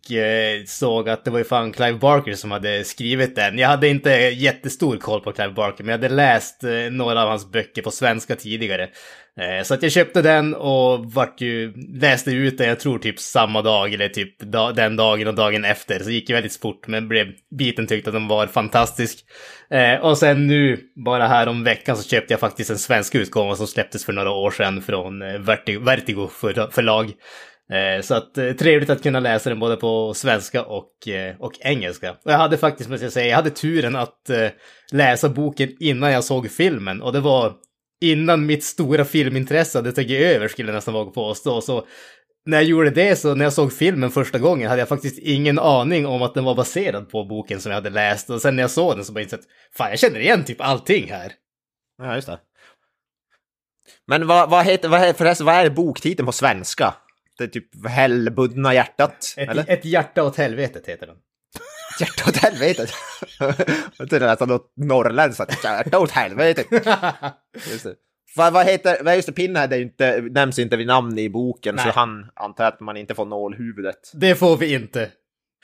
och 0.05 0.11
eh, 0.11 0.63
såg 0.65 1.09
att 1.09 1.25
det 1.25 1.31
var 1.31 1.37
ju 1.37 1.43
fan 1.43 1.71
Clive 1.71 1.97
Barker 1.97 2.33
som 2.33 2.51
hade 2.51 2.83
skrivit 2.83 3.35
den. 3.35 3.57
Jag 3.57 3.67
hade 3.67 3.87
inte 3.87 4.09
jättestor 4.11 4.97
koll 4.97 5.21
på 5.21 5.31
Clive 5.31 5.53
Barker, 5.53 5.83
men 5.83 5.91
jag 5.91 5.97
hade 5.97 6.15
läst 6.15 6.63
eh, 6.63 6.71
några 6.91 7.23
av 7.23 7.29
hans 7.29 7.51
böcker 7.51 7.81
på 7.81 7.91
svenska 7.91 8.35
tidigare. 8.35 8.89
Eh, 9.39 9.63
så 9.63 9.73
att 9.73 9.83
jag 9.83 9.91
köpte 9.91 10.21
den 10.21 10.55
och 10.55 11.13
vart 11.13 11.41
ju, 11.41 11.73
läste 11.99 12.31
ut 12.31 12.57
den, 12.57 12.67
jag 12.67 12.79
tror 12.79 12.99
typ 12.99 13.19
samma 13.19 13.61
dag 13.61 13.93
eller 13.93 14.09
typ 14.09 14.39
da, 14.39 14.71
den 14.71 14.95
dagen 14.95 15.27
och 15.27 15.35
dagen 15.35 15.65
efter. 15.65 15.99
Så 15.99 16.05
det 16.05 16.13
gick 16.13 16.29
ju 16.29 16.35
väldigt 16.35 16.61
fort, 16.61 16.87
men 16.87 17.07
blev 17.07 17.27
biten 17.57 17.87
tyckte 17.87 18.09
att 18.09 18.15
den 18.15 18.27
var 18.27 18.47
fantastisk. 18.47 19.19
Eh, 19.69 19.99
och 20.01 20.17
sen 20.17 20.47
nu, 20.47 20.79
bara 21.05 21.27
här 21.27 21.47
om 21.47 21.63
veckan, 21.63 21.97
så 21.97 22.09
köpte 22.09 22.33
jag 22.33 22.39
faktiskt 22.39 22.69
en 22.69 22.77
svensk 22.77 23.15
utgåva 23.15 23.55
som 23.55 23.67
släpptes 23.67 24.05
för 24.05 24.13
några 24.13 24.31
år 24.31 24.51
sedan 24.51 24.81
från 24.81 25.21
eh, 25.21 25.39
Vertigo, 25.39 25.79
Vertigo 25.79 26.27
för, 26.27 26.71
förlag. 26.71 27.11
Eh, 27.71 28.01
så 28.01 28.15
att 28.15 28.37
eh, 28.37 28.51
trevligt 28.51 28.89
att 28.89 29.03
kunna 29.03 29.19
läsa 29.19 29.49
den 29.49 29.59
både 29.59 29.75
på 29.75 30.13
svenska 30.13 30.63
och, 30.63 31.07
eh, 31.07 31.35
och 31.39 31.53
engelska. 31.59 32.11
Och 32.11 32.31
jag 32.31 32.37
hade 32.37 32.57
faktiskt, 32.57 32.89
måste 32.89 33.05
jag 33.05 33.13
säga, 33.13 33.27
jag 33.27 33.35
hade 33.35 33.49
turen 33.49 33.95
att 33.95 34.29
läsa 34.91 35.29
boken 35.29 35.75
innan 35.79 36.11
jag 36.11 36.23
såg 36.23 36.51
filmen. 36.51 37.01
Och 37.01 37.13
det 37.13 37.19
var 37.19 37.53
innan 38.01 38.45
mitt 38.45 38.63
stora 38.63 39.05
filmintresse 39.05 39.77
hade 39.77 39.91
tagit 39.91 40.21
över 40.21 40.47
skulle 40.47 40.69
jag 40.69 40.75
nästan 40.75 40.93
våga 40.93 41.11
påstå. 41.11 41.61
Så 41.61 41.85
när 42.45 42.57
jag 42.57 42.63
gjorde 42.65 42.89
det 42.89 43.15
så 43.15 43.35
när 43.35 43.45
jag 43.45 43.53
såg 43.53 43.73
filmen 43.73 44.11
första 44.11 44.39
gången 44.39 44.69
hade 44.69 44.81
jag 44.81 44.89
faktiskt 44.89 45.19
ingen 45.19 45.59
aning 45.59 46.05
om 46.05 46.21
att 46.21 46.33
den 46.33 46.43
var 46.43 46.55
baserad 46.55 47.09
på 47.09 47.23
boken 47.25 47.61
som 47.61 47.69
jag 47.69 47.77
hade 47.77 47.89
läst. 47.89 48.29
Och 48.29 48.41
sen 48.41 48.55
när 48.55 48.63
jag 48.63 48.71
såg 48.71 48.95
den 48.95 49.05
så 49.05 49.13
bara 49.13 49.21
insett, 49.23 49.41
fan 49.77 49.89
jag 49.89 49.99
känner 49.99 50.19
igen 50.19 50.43
typ 50.43 50.61
allting 50.61 51.11
här. 51.11 51.31
Ja, 51.97 52.15
just 52.15 52.27
det. 52.27 52.39
Men 54.07 54.27
vad, 54.27 54.49
vad 54.49 54.65
heter, 54.65 54.89
vad, 54.89 54.99
heter- 54.99 55.17
förresten, 55.17 55.45
vad 55.45 55.55
är 55.55 55.69
boktiteln 55.69 56.25
på 56.25 56.31
svenska? 56.31 56.93
Det 57.37 57.47
typ 57.47 57.87
Hällbundna 57.87 58.73
hjärtat, 58.73 59.33
eller? 59.37 59.61
Ett, 59.61 59.69
ett 59.69 59.85
hjärta 59.85 60.23
åt 60.23 60.37
helvetet 60.37 60.87
heter 60.87 61.07
den. 61.07 61.15
Hjärta 61.99 62.29
åt 62.29 62.37
helvetet. 62.37 62.89
Trodde 63.97 64.19
nästan 64.19 64.47
något 64.47 64.73
norrländskt, 64.75 65.41
att 65.41 65.63
hjärta 65.63 65.99
åt 65.99 66.11
helvetet. 66.11 66.67
Just 67.71 67.83
det. 67.83 67.95
Vad, 68.35 68.53
vad 68.53 68.65
heter, 68.65 69.03
vad 69.03 69.15
just 69.15 69.25
det, 69.25 69.33
Pinhead 69.33 69.73
är 69.73 69.81
inte, 69.81 70.21
nämns 70.21 70.59
inte 70.59 70.77
vid 70.77 70.87
namn 70.87 71.19
i 71.19 71.29
boken, 71.29 71.75
Nej. 71.75 71.85
så 71.85 71.91
han 71.91 72.31
antar 72.35 72.65
att 72.65 72.79
man 72.79 72.97
inte 72.97 73.15
får 73.15 73.25
nålhuvudet. 73.25 74.11
Det 74.13 74.35
får 74.35 74.57
vi 74.57 74.73
inte. 74.73 75.11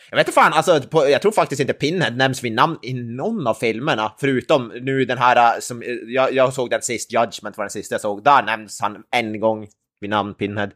Jag 0.10 0.18
vet 0.18 0.28
inte 0.28 0.42
fan, 0.42 0.54
alltså, 0.54 0.82
på, 0.82 1.10
jag 1.10 1.22
tror 1.22 1.32
faktiskt 1.32 1.62
inte 1.62 1.74
Pinhead 1.74 2.10
nämns 2.10 2.44
vid 2.44 2.52
namn 2.52 2.80
i 2.82 2.94
någon 2.94 3.48
av 3.48 3.54
filmerna, 3.54 4.14
förutom 4.20 4.68
nu 4.68 5.06
den 5.06 5.18
här 5.18 5.56
äh, 5.56 5.60
som, 5.60 5.82
äh, 5.82 5.90
jag, 5.90 6.34
jag 6.34 6.54
såg 6.54 6.70
den 6.70 6.82
sist, 6.82 7.14
Judgment 7.14 7.58
var 7.58 7.64
den 7.64 7.70
sista 7.70 7.94
jag 7.94 8.02
såg, 8.02 8.24
där 8.24 8.44
nämns 8.44 8.82
han 8.82 9.04
en 9.12 9.40
gång 9.40 9.68
vid 10.02 10.10
namn 10.10 10.34
Pinhead. 10.34 10.70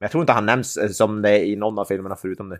Men 0.00 0.04
jag 0.04 0.10
tror 0.10 0.22
inte 0.22 0.32
han 0.32 0.46
nämns 0.46 0.76
äh, 0.76 0.88
som 0.88 1.22
det 1.22 1.46
i 1.46 1.56
någon 1.56 1.78
av 1.78 1.84
filmerna 1.84 2.16
förutom 2.16 2.48
det. 2.48 2.58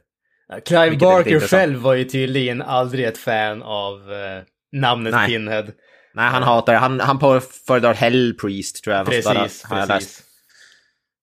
Clive 0.67 0.91
Vilket 0.91 1.01
Barker 1.09 1.41
själv 1.41 1.79
var 1.81 1.95
ju 1.95 2.05
tydligen 2.05 2.63
aldrig 2.63 3.05
ett 3.05 3.19
fan 3.19 3.63
av 3.63 4.13
eh, 4.13 4.43
namnet 4.73 5.13
Nej. 5.15 5.29
Pinhead. 5.29 5.67
Nej, 6.15 6.31
han 6.31 6.43
hatar 6.43 6.73
det. 6.73 6.79
Han, 6.79 7.01
han 7.01 7.19
på- 7.19 7.41
föredrar 7.41 7.95
Hell 7.95 8.35
Priest, 8.41 8.85
tror 8.85 8.97
jag. 8.97 9.07
Precis, 9.07 9.25
läst. 9.35 9.69
precis. 9.69 10.23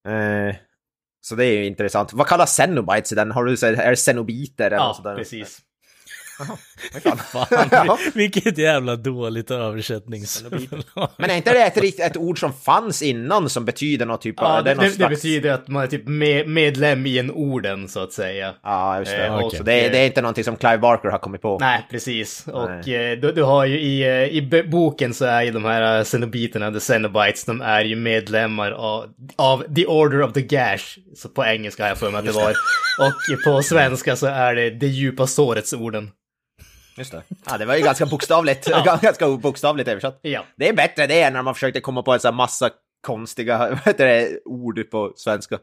Eh, 0.07 0.55
så 1.21 1.35
det 1.35 1.45
är 1.45 1.57
ju 1.57 1.65
intressant. 1.65 2.13
Vad 2.13 2.27
kallas 2.27 2.51
Xenobites 2.57 3.11
i 3.11 3.15
den? 3.15 3.31
Har 3.31 3.45
du 3.45 3.51
är 3.51 3.89
det 3.89 3.95
eller 4.65 4.77
något 4.77 4.87
Ja, 4.87 4.93
sådär? 4.93 5.15
precis. 5.15 5.59
Fan. 7.03 7.17
Fan, 7.17 7.67
Ja. 7.71 7.97
vilket 8.13 8.57
jävla 8.57 8.95
dåligt 8.95 9.51
översättnings... 9.51 10.43
Men 11.17 11.29
är 11.29 11.35
inte 11.35 11.53
det 11.53 11.63
ett, 11.63 11.99
ett 11.99 12.17
ord 12.17 12.39
som 12.39 12.53
fanns 12.53 13.01
innan 13.01 13.49
som 13.49 13.65
betyder 13.65 14.05
något 14.05 14.21
typ 14.21 14.39
av... 14.39 14.45
Ja, 14.55 14.61
det, 14.61 14.73
det, 14.73 14.81
det 14.85 14.91
slags- 14.91 15.09
betyder 15.15 15.51
att 15.51 15.67
man 15.67 15.83
är 15.83 15.87
typ 15.87 16.07
med, 16.07 16.47
medlem 16.47 17.05
i 17.05 17.19
en 17.19 17.31
orden, 17.31 17.87
så 17.89 17.99
att 18.03 18.13
säga. 18.13 18.53
Ja, 18.63 18.99
just 18.99 19.11
det. 19.11 19.25
Eh, 19.25 19.37
okej. 19.37 19.57
Så 19.57 19.63
det, 19.63 19.73
är, 19.85 19.89
det 19.91 19.97
är 19.97 20.05
inte 20.05 20.21
någonting 20.21 20.43
som 20.43 20.55
Clive 20.57 20.77
Barker 20.77 21.09
har 21.09 21.17
kommit 21.19 21.41
på. 21.41 21.57
Nej, 21.59 21.87
precis. 21.91 22.47
Och 22.47 22.87
eh, 22.87 23.17
du, 23.19 23.31
du 23.31 23.43
har 23.43 23.65
ju 23.65 23.79
i, 23.79 24.01
eh, 24.03 24.37
i 24.37 24.63
boken 24.71 25.13
så 25.13 25.25
är 25.25 25.41
ju 25.41 25.51
de 25.51 25.65
här 25.65 25.97
eh, 25.97 26.03
Cenobiterna, 26.03 26.71
the 26.71 26.79
Cenobites, 26.79 27.45
de 27.45 27.61
är 27.61 27.83
ju 27.83 27.95
medlemmar 27.95 28.71
av, 28.71 29.05
av 29.35 29.75
The 29.75 29.85
Order 29.85 30.21
of 30.21 30.33
the 30.33 30.41
Gash. 30.41 30.97
Så 31.15 31.29
på 31.29 31.45
engelska 31.45 31.83
har 31.83 31.87
jag 31.89 31.97
för 31.97 32.11
mig 32.11 32.19
att 32.19 32.25
det 32.25 32.31
var. 32.31 32.51
Och 32.99 33.43
på 33.43 33.63
svenska 33.63 34.15
så 34.15 34.27
är 34.27 34.55
det 34.55 34.69
det 34.69 34.87
djupa 34.87 35.27
sårets 35.27 35.73
orden. 35.73 36.09
Just 37.01 37.11
det. 37.11 37.23
Ja, 37.45 37.57
det 37.57 37.65
var 37.65 37.75
ju 37.75 37.83
ganska 37.83 38.05
bokstavligt. 38.05 38.67
ganska 39.01 39.37
bokstavligt 39.37 39.89
översatt. 39.89 40.19
Ja. 40.21 40.45
Det 40.55 40.69
är 40.69 40.73
bättre 40.73 41.07
det 41.07 41.21
än 41.21 41.33
när 41.33 41.41
man 41.41 41.53
försökte 41.53 41.81
komma 41.81 42.03
på 42.03 42.13
en 42.13 42.19
sån 42.19 42.35
massa 42.35 42.69
konstiga 43.01 43.79
det, 43.97 44.39
ord 44.45 44.91
på 44.91 45.13
svenska. 45.15 45.59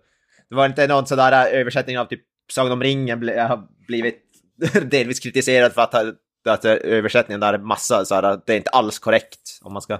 Det 0.51 0.57
var 0.57 0.67
inte 0.67 0.87
någon 0.87 1.07
sån 1.07 1.19
där 1.19 1.47
översättning 1.47 1.99
av 1.99 2.05
typ 2.05 2.21
Sagan 2.53 2.73
om 2.73 2.83
ringen 2.83 3.21
ble, 3.21 3.41
har 3.41 3.69
blivit 3.87 4.23
delvis 4.91 5.21
kritiserad 5.21 5.73
för 5.73 5.83
att, 5.83 5.95
att 6.49 6.65
översättningen 6.65 7.41
där 7.41 7.55
är 7.55 7.59
massa 7.59 8.05
så 8.05 8.15
här, 8.15 8.41
det 8.47 8.53
är 8.53 8.57
inte 8.57 8.71
alls 8.71 8.99
korrekt 8.99 9.59
om 9.63 9.73
man 9.73 9.83
ska... 9.83 9.97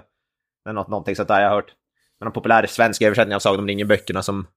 Det 0.63 0.69
är 0.69 0.73
något, 0.73 0.87
någonting 0.87 1.15
sånt 1.15 1.27
där 1.27 1.41
jag 1.41 1.49
har 1.49 1.55
hört. 1.55 1.73
Men 2.19 2.27
en 2.27 2.33
populär 2.33 2.65
svensk 2.65 3.01
översättning 3.01 3.35
av 3.35 3.39
Sagan 3.39 3.59
om 3.59 3.67
ringen-böckerna 3.67 4.23
som, 4.23 4.47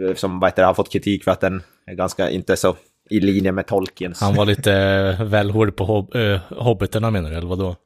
eh, 0.00 0.14
som 0.14 0.40
vad 0.40 0.50
heter 0.50 0.62
det, 0.62 0.66
har 0.66 0.74
fått 0.74 0.92
kritik 0.92 1.24
för 1.24 1.30
att 1.30 1.40
den 1.40 1.62
är 1.86 1.94
ganska 1.94 2.30
inte 2.30 2.56
så 2.56 2.76
i 3.10 3.20
linje 3.20 3.52
med 3.52 3.66
Tolkiens. 3.66 4.20
Han 4.20 4.34
var 4.34 4.46
lite 4.46 4.72
eh, 4.72 5.24
väl 5.24 5.50
hård 5.50 5.76
på 5.76 5.84
hob 5.84 6.14
äh, 6.16 6.40
hobbiterna 6.50 7.10
menar 7.10 7.30
du, 7.30 7.36
eller 7.36 7.48
vadå? 7.48 7.76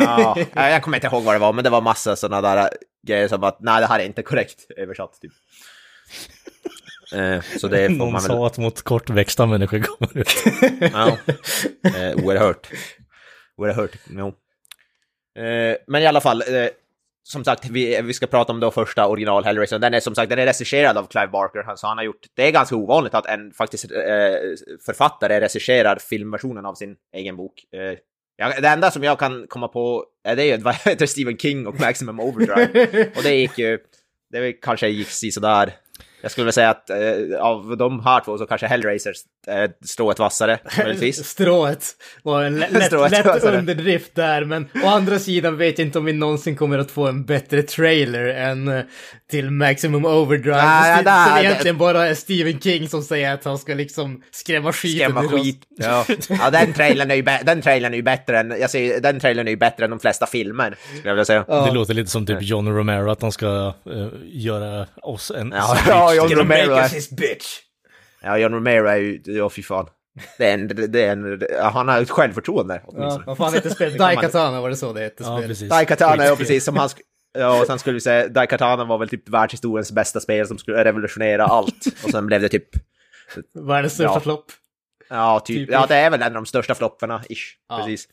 Ja, 0.00 0.36
jag 0.54 0.82
kommer 0.82 0.96
inte 0.96 1.06
ihåg 1.06 1.22
vad 1.22 1.34
det 1.34 1.38
var, 1.38 1.52
men 1.52 1.64
det 1.64 1.70
var 1.70 1.80
massa 1.80 2.16
sådana 2.16 2.54
där 2.54 2.70
grejer 3.06 3.28
som 3.28 3.44
att 3.44 3.60
nej, 3.60 3.80
det 3.80 3.86
här 3.86 4.00
är 4.00 4.04
inte 4.04 4.22
korrekt 4.22 4.66
översatt. 4.76 5.20
Typ. 5.22 5.32
Eh, 7.14 7.40
så 7.60 7.68
det 7.68 7.86
får 7.88 7.94
Någon 7.94 8.12
man 8.12 8.22
väl... 8.22 8.30
sa 8.30 8.46
att 8.46 8.58
mot 8.58 8.82
kortväxta 8.82 9.46
människor 9.46 9.78
kommer 9.78 10.18
ut. 10.18 10.28
Ja, 10.92 11.18
eh, 11.84 12.24
oerhört. 12.24 12.68
Oerhört, 13.56 13.96
jo. 14.10 14.26
Eh, 15.42 15.76
men 15.86 16.02
i 16.02 16.06
alla 16.06 16.20
fall, 16.20 16.42
eh, 16.42 16.68
som 17.28 17.44
sagt, 17.44 17.70
vi, 17.70 18.00
vi 18.02 18.12
ska 18.12 18.26
prata 18.26 18.52
om 18.52 18.60
då 18.60 18.70
första 18.70 19.06
original 19.06 19.44
Hellraiser. 19.44 19.78
Den 19.78 19.94
är 19.94 20.00
som 20.00 20.14
sagt, 20.14 20.30
den 20.30 20.38
är 20.38 20.46
regisserad 20.46 20.98
av 20.98 21.06
Clive 21.06 21.28
Barker, 21.28 21.76
så 21.76 21.86
han 21.86 21.98
har 21.98 22.04
gjort, 22.04 22.26
det 22.34 22.46
är 22.46 22.50
ganska 22.52 22.76
ovanligt 22.76 23.14
att 23.14 23.26
en 23.26 23.52
faktiskt 23.52 23.84
eh, 23.84 23.90
författare 24.86 25.40
regisserar 25.40 25.96
filmversionen 25.96 26.66
av 26.66 26.74
sin 26.74 26.96
egen 27.16 27.36
bok. 27.36 27.64
Eh, 27.74 27.98
ja, 28.36 28.60
det 28.60 28.68
enda 28.68 28.90
som 28.90 29.02
jag 29.02 29.18
kan 29.18 29.46
komma 29.46 29.68
på 29.68 30.04
är 30.24 30.36
det 30.36 30.44
ju, 30.44 30.56
vad 30.56 30.74
heter 30.84 31.06
Stephen 31.06 31.38
King 31.38 31.66
och 31.66 31.80
Maximum 31.80 32.20
Overdrive. 32.20 33.10
och 33.16 33.22
det 33.22 33.34
gick 33.34 33.58
ju, 33.58 33.78
det 34.30 34.52
kanske 34.52 34.88
gick 34.88 35.08
sådär. 35.32 35.72
Jag 36.20 36.30
skulle 36.30 36.42
vilja 36.44 36.52
säga 36.52 36.70
att 36.70 36.90
eh, 36.90 37.40
av 37.40 37.76
de 37.76 38.00
här 38.04 38.20
två 38.24 38.38
så 38.38 38.46
kanske 38.46 38.66
Hellraiser 38.66 39.12
eh, 39.46 39.70
strået 39.84 40.18
vassare, 40.18 40.58
möjligtvis. 40.78 41.24
Strået 41.28 41.86
var 42.22 42.42
en 42.44 42.58
lä- 42.60 42.68
lätt, 42.70 42.84
Strået 42.86 43.10
lätt 43.10 43.44
underdrift 43.44 44.14
där, 44.14 44.44
men 44.44 44.68
å 44.84 44.86
andra 44.88 45.18
sidan 45.18 45.56
vet 45.56 45.78
jag 45.78 45.86
inte 45.88 45.98
om 45.98 46.04
vi 46.04 46.12
någonsin 46.12 46.56
kommer 46.56 46.78
att 46.78 46.90
få 46.90 47.06
en 47.06 47.24
bättre 47.24 47.62
trailer 47.62 48.24
än 48.26 48.68
eh, 48.68 48.82
till 49.30 49.50
Maximum 49.50 50.04
Overdrive. 50.04 50.56
Ja, 50.58 50.88
ja, 50.88 50.96
så, 50.96 51.02
där- 51.02 51.24
så 51.24 51.30
det 51.34 51.40
det- 51.40 51.44
egentligen 51.46 51.78
bara 51.78 52.06
är 52.06 52.14
Stephen 52.14 52.60
King 52.60 52.88
som 52.88 53.02
säger 53.02 53.34
att 53.34 53.44
han 53.44 53.58
ska 53.58 53.74
liksom 53.74 54.22
skrämma 54.30 54.72
skiten 54.72 54.98
Skrämma 55.10 55.22
ur 55.22 55.34
oss. 55.34 55.42
skit. 55.42 55.62
Ja. 55.80 56.04
ja, 56.28 56.50
den 56.50 56.72
trailern 56.72 57.10
är 57.10 57.14
ju, 57.14 57.22
den 57.22 57.62
trailern 57.62 57.92
är 57.92 57.96
ju 57.96 58.02
bättre 58.02 58.38
än, 58.38 58.54
jag 58.60 58.70
säger, 58.70 59.00
den 59.00 59.20
trailern 59.20 59.46
är 59.46 59.50
ju 59.50 59.56
bättre 59.56 59.84
än 59.84 59.90
de 59.90 60.00
flesta 60.00 60.26
filmer, 60.26 60.76
skulle 60.88 61.08
jag 61.08 61.14
vilja 61.14 61.24
säga. 61.24 61.44
Ja. 61.48 61.66
Det 61.66 61.72
låter 61.72 61.94
lite 61.94 62.10
som 62.10 62.26
typ 62.26 62.42
John 62.42 62.68
Romero, 62.68 63.10
att 63.10 63.20
de 63.20 63.32
ska 63.32 63.74
eh, 63.90 64.06
göra 64.24 64.86
oss 65.02 65.32
en... 65.36 65.54
Ja, 65.56 66.07
ja, 66.14 66.26
John 66.28 66.38
Romero 66.38 66.68
make 66.70 66.82
us 66.82 66.92
är, 66.92 66.96
his 66.96 67.10
bitch. 67.10 67.46
ja, 68.22 68.38
John 68.38 68.54
Romero 68.54 68.86
är 68.86 68.96
ju, 68.96 69.22
ja 69.24 69.50
fy 69.50 69.62
fan. 69.62 69.86
Det 70.38 70.46
är 70.50 70.54
en, 70.54 70.68
det 70.92 71.04
är 71.04 71.12
en, 71.12 71.42
ja, 71.50 71.68
han 71.68 71.88
har 71.88 72.02
ett 72.02 72.10
självförtroende 72.10 72.74
Ja, 72.74 72.80
åtminstone. 72.86 73.24
vad 73.26 73.36
fan 73.36 73.54
heter 73.54 73.70
spelet? 73.70 73.98
Daikatana 73.98 74.60
var 74.60 74.70
det 74.70 74.76
så 74.76 74.92
det 74.92 75.00
hette 75.00 75.22
Ja, 75.24 75.42
precis. 75.46 75.68
Daikatana, 75.68 76.24
ja 76.24 76.36
precis, 76.36 76.64
som 76.64 76.76
han 76.76 76.88
sk- 76.88 77.00
Ja, 77.38 77.60
och 77.60 77.66
sen 77.66 77.78
skulle 77.78 77.94
vi 77.94 78.00
säga, 78.00 78.28
Daikatana 78.28 78.84
var 78.84 78.98
väl 78.98 79.08
typ 79.08 79.28
världshistoriens 79.28 79.92
bästa 79.92 80.20
spel 80.20 80.46
som 80.46 80.58
skulle 80.58 80.84
revolutionera 80.84 81.44
allt. 81.44 81.86
Och 82.04 82.10
sen 82.10 82.26
blev 82.26 82.40
det 82.40 82.48
typ, 82.48 82.68
Världens 83.54 83.92
största 83.94 84.12
Ja. 84.14 84.20
flopp. 84.20 84.44
ja, 85.08 85.40
typ, 85.40 85.56
Typ 85.56 85.70
ja 85.72 85.86
det 85.88 85.94
är 85.96 86.10
väl 86.10 86.20
en 86.22 86.26
av 86.26 86.32
de 86.32 86.46
största 86.46 86.74
flopparna, 86.74 87.22
ish. 87.28 87.56
Ja. 87.68 87.76
Precis. 87.78 88.08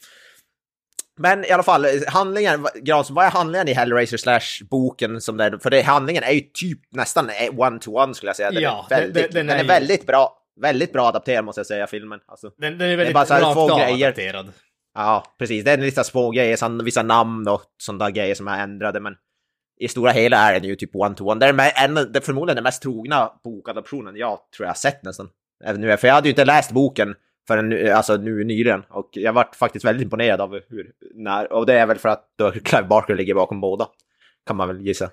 Men 1.18 1.46
i 1.46 1.52
alla 1.52 1.64
fall, 1.64 1.86
handlingen, 2.08 2.68
Grans, 2.82 3.10
vad 3.10 3.26
är 3.26 3.30
handlingen 3.30 3.68
i 3.68 3.74
Hellraiser 3.74 4.18
slash 4.18 4.66
boken 4.70 5.22
som 5.22 5.38
det 5.38 5.44
är? 5.44 5.58
För 5.58 5.70
det, 5.70 5.82
handlingen 5.82 6.24
är 6.24 6.32
ju 6.32 6.40
typ 6.40 6.80
nästan 6.92 7.30
one-to-one 7.58 8.14
skulle 8.14 8.30
jag 8.30 8.36
säga. 8.36 8.52
Den 8.52 8.64
Ja, 8.64 8.88
är 8.90 9.00
väldigt, 9.00 9.14
den- 9.14 9.32
den- 9.34 9.48
den, 9.48 9.58
är 9.58 9.64
är 9.64 9.68
väldigt 9.68 10.08
bra. 10.08 10.38
Väldigt 10.62 10.94
bra 10.94 11.08
adapterad 11.08 11.46
måste 11.46 11.60
jag 11.60 11.66
säga, 11.68 11.88
filmen. 11.88 12.20
Alltså, 12.28 12.50
Den, 12.58 12.78
den 12.78 12.90
är 12.90 12.98
väldigt 12.98 13.14
bara 13.14 13.26
så 13.26 13.34
här 13.34 13.42
rakt 13.42 13.58
av 13.58 13.80
grejer. 13.80 14.06
adapterad. 14.08 14.52
ja, 14.96 15.36
precis. 15.40 15.64
Det 15.64 15.72
är 15.72 15.78
lite 15.78 16.04
små 16.04 16.32
grejer, 16.32 16.84
vissa 16.84 17.04
namn 17.04 17.48
och 17.48 17.62
sådana 17.78 18.06
där 18.06 18.12
grejer 18.12 18.36
som 18.36 18.48
är 18.48 18.64
ändrade, 18.64 19.00
men 19.00 19.14
i 19.80 19.88
stora 19.88 20.12
hela 20.12 20.38
är 20.38 20.60
den 20.60 20.70
ju 20.70 20.76
typ 20.76 20.96
one-to-one. 20.96 21.40
Det 21.40 21.46
är, 21.46 21.86
en, 21.86 21.94
det 21.96 22.20
är 22.20 22.22
förmodligen 22.22 22.56
den 22.56 22.64
mest 22.64 22.82
trogna 22.82 23.32
bokadaptionen 23.44 24.16
jag 24.16 24.40
tror 24.58 24.66
jag 24.66 24.70
har 24.70 24.76
sett 24.76 25.04
nästan. 25.04 25.30
Även 25.64 25.82
nu, 25.82 25.98
för 25.98 26.08
jag 26.08 26.16
hade 26.16 26.28
ju 26.28 26.32
inte 26.32 26.46
läst 26.46 26.72
boken 26.72 27.16
förrän 27.48 27.70
nu, 27.70 27.90
alltså 27.90 28.18
nu 28.18 28.44
nyligen. 28.44 28.84
Och 28.90 29.10
jag 29.12 29.34
varit 29.34 29.56
faktiskt 29.56 29.86
väldigt 29.86 30.04
imponerad 30.04 30.42
av 30.42 30.60
hur, 30.70 30.92
när, 31.14 31.54
och 31.54 31.66
det 31.66 31.74
är 31.74 31.86
väl 31.86 31.98
för 31.98 32.10
att 32.10 32.34
då 32.36 32.52
Clive 32.64 32.88
Barker 32.88 33.16
ligger 33.16 33.36
bakom 33.36 33.62
båda. 33.62 33.88
Kan 34.48 34.56
man 34.56 34.68
väl 34.68 34.82
gissa. 34.82 35.10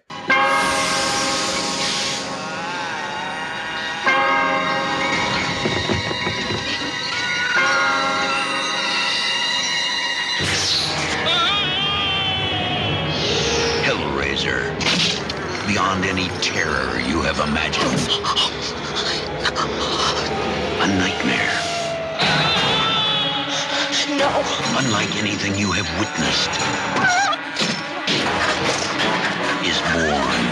Hellraiser. 13.83 14.63
Beyond 15.67 16.05
any 16.05 16.29
terror 16.41 17.01
you 17.11 17.23
have 17.23 17.41
imagined. 17.49 18.11
A 20.83 20.87
nightmare. 20.87 21.62
No. 24.23 24.29
Unlike 24.79 25.13
anything 25.25 25.53
you 25.63 25.73
have 25.79 25.89
witnessed. 26.03 26.53
Is 29.71 29.79
born. 29.95 30.43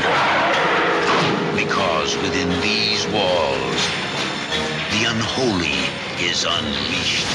Because 1.63 2.11
within 2.25 2.51
these 2.69 3.03
walls, 3.15 3.81
the 4.93 5.03
unholy 5.13 5.79
is 6.31 6.45
unleashed. 6.57 7.27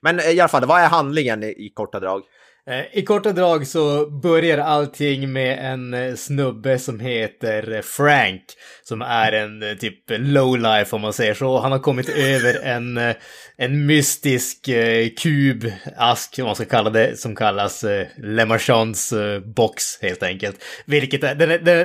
Men 0.00 0.20
i 0.20 0.40
alla 0.40 0.48
fall, 0.48 0.64
vad 0.66 0.80
är 0.80 0.88
handlingen 0.88 1.42
i, 1.42 1.46
i 1.46 1.72
korta 1.74 2.00
drag? 2.00 2.22
Eh, 2.70 2.98
I 2.98 3.02
korta 3.02 3.32
drag 3.32 3.66
så 3.66 4.06
börjar 4.06 4.58
allting 4.58 5.32
med 5.32 5.72
en 5.72 5.94
eh, 5.94 6.14
snubbe 6.14 6.78
som 6.78 7.00
heter 7.00 7.72
eh, 7.72 7.80
Frank. 7.80 8.42
Som 8.82 9.02
är 9.02 9.32
en 9.32 9.78
typ 9.78 9.98
lowlife 10.08 10.96
om 10.96 11.02
man 11.02 11.12
säger 11.12 11.34
så. 11.34 11.58
Han 11.58 11.72
har 11.72 11.78
kommit 11.78 12.08
över 12.16 12.60
en, 12.62 13.14
en 13.56 13.86
mystisk 13.86 14.68
eh, 14.68 15.08
kub, 15.22 15.72
ask 15.96 16.38
om 16.38 16.44
man 16.44 16.54
ska 16.54 16.64
kalla 16.64 16.90
det, 16.90 17.20
som 17.20 17.36
kallas 17.36 17.84
Lemarchands 18.16 19.12
eh, 19.12 19.40
box 19.40 20.02
helt 20.02 20.22
enkelt. 20.22 20.64
Vilket 20.86 21.24
är, 21.24 21.34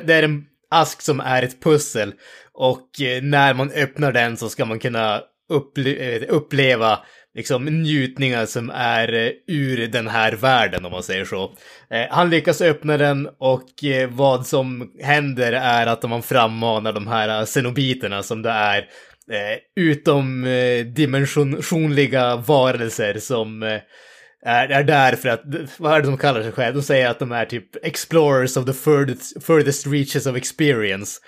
det 0.06 0.14
är 0.14 0.24
en 0.24 0.46
ask 0.70 1.02
som 1.02 1.20
är 1.20 1.44
ett 1.44 1.64
pussel. 1.64 2.14
Och 2.54 2.90
när 3.22 3.54
man 3.54 3.72
öppnar 3.72 4.12
den 4.12 4.38
så 4.38 4.50
ska 4.50 4.66
man 4.66 4.80
kunna 4.80 5.22
upple 5.50 6.20
uppleva 6.26 7.00
liksom 7.36 7.66
njutningar 7.66 8.46
som 8.46 8.70
är 8.70 9.14
eh, 9.14 9.32
ur 9.48 9.88
den 9.88 10.08
här 10.08 10.32
världen 10.32 10.86
om 10.86 10.92
man 10.92 11.04
säger 11.04 11.26
så. 11.26 11.44
Eh, 11.90 12.06
han 12.10 12.30
lyckas 12.30 12.62
öppna 12.62 12.98
den 12.98 13.30
och 13.40 13.84
eh, 13.84 14.10
vad 14.10 14.48
som 14.48 14.92
händer 15.02 15.54
är 15.54 15.88
att 15.88 16.10
man 16.10 16.24
frammanar 16.24 16.94
de 16.94 17.08
här 17.08 17.46
xenobiterna 17.46 18.24
som 18.24 18.42
det 18.42 18.50
är 18.50 18.86
utomdimensionliga 19.76 22.36
varelser 22.36 23.20
som 23.20 23.64
är, 24.46 24.46
är 24.46 24.84
där 24.84 25.16
för 25.16 25.30
att, 25.30 25.44
vad 25.78 25.94
är 25.94 26.02
det 26.02 26.08
de 26.08 26.18
kallar 26.18 26.42
sig 26.42 26.52
själva? 26.52 26.80
De 26.80 26.84
säger 26.84 27.10
att 27.10 27.20
de 27.20 27.32
är 27.32 27.46
typ 27.46 27.86
explorers 27.86 28.58
of 28.58 28.66
the 28.66 28.74
furthest, 28.74 29.44
furthest 29.44 29.88
reaches 29.88 30.26
of 30.26 30.36
experience. 30.36 31.22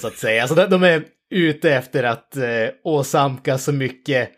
Så 0.00 0.06
att 0.06 0.16
säga. 0.16 0.42
Alltså 0.42 0.66
de, 0.66 0.82
är 0.82 1.02
ute 1.30 1.74
efter 1.74 2.04
att 2.04 2.36
åsamka 2.84 3.58
så 3.58 3.72
mycket 3.72 4.30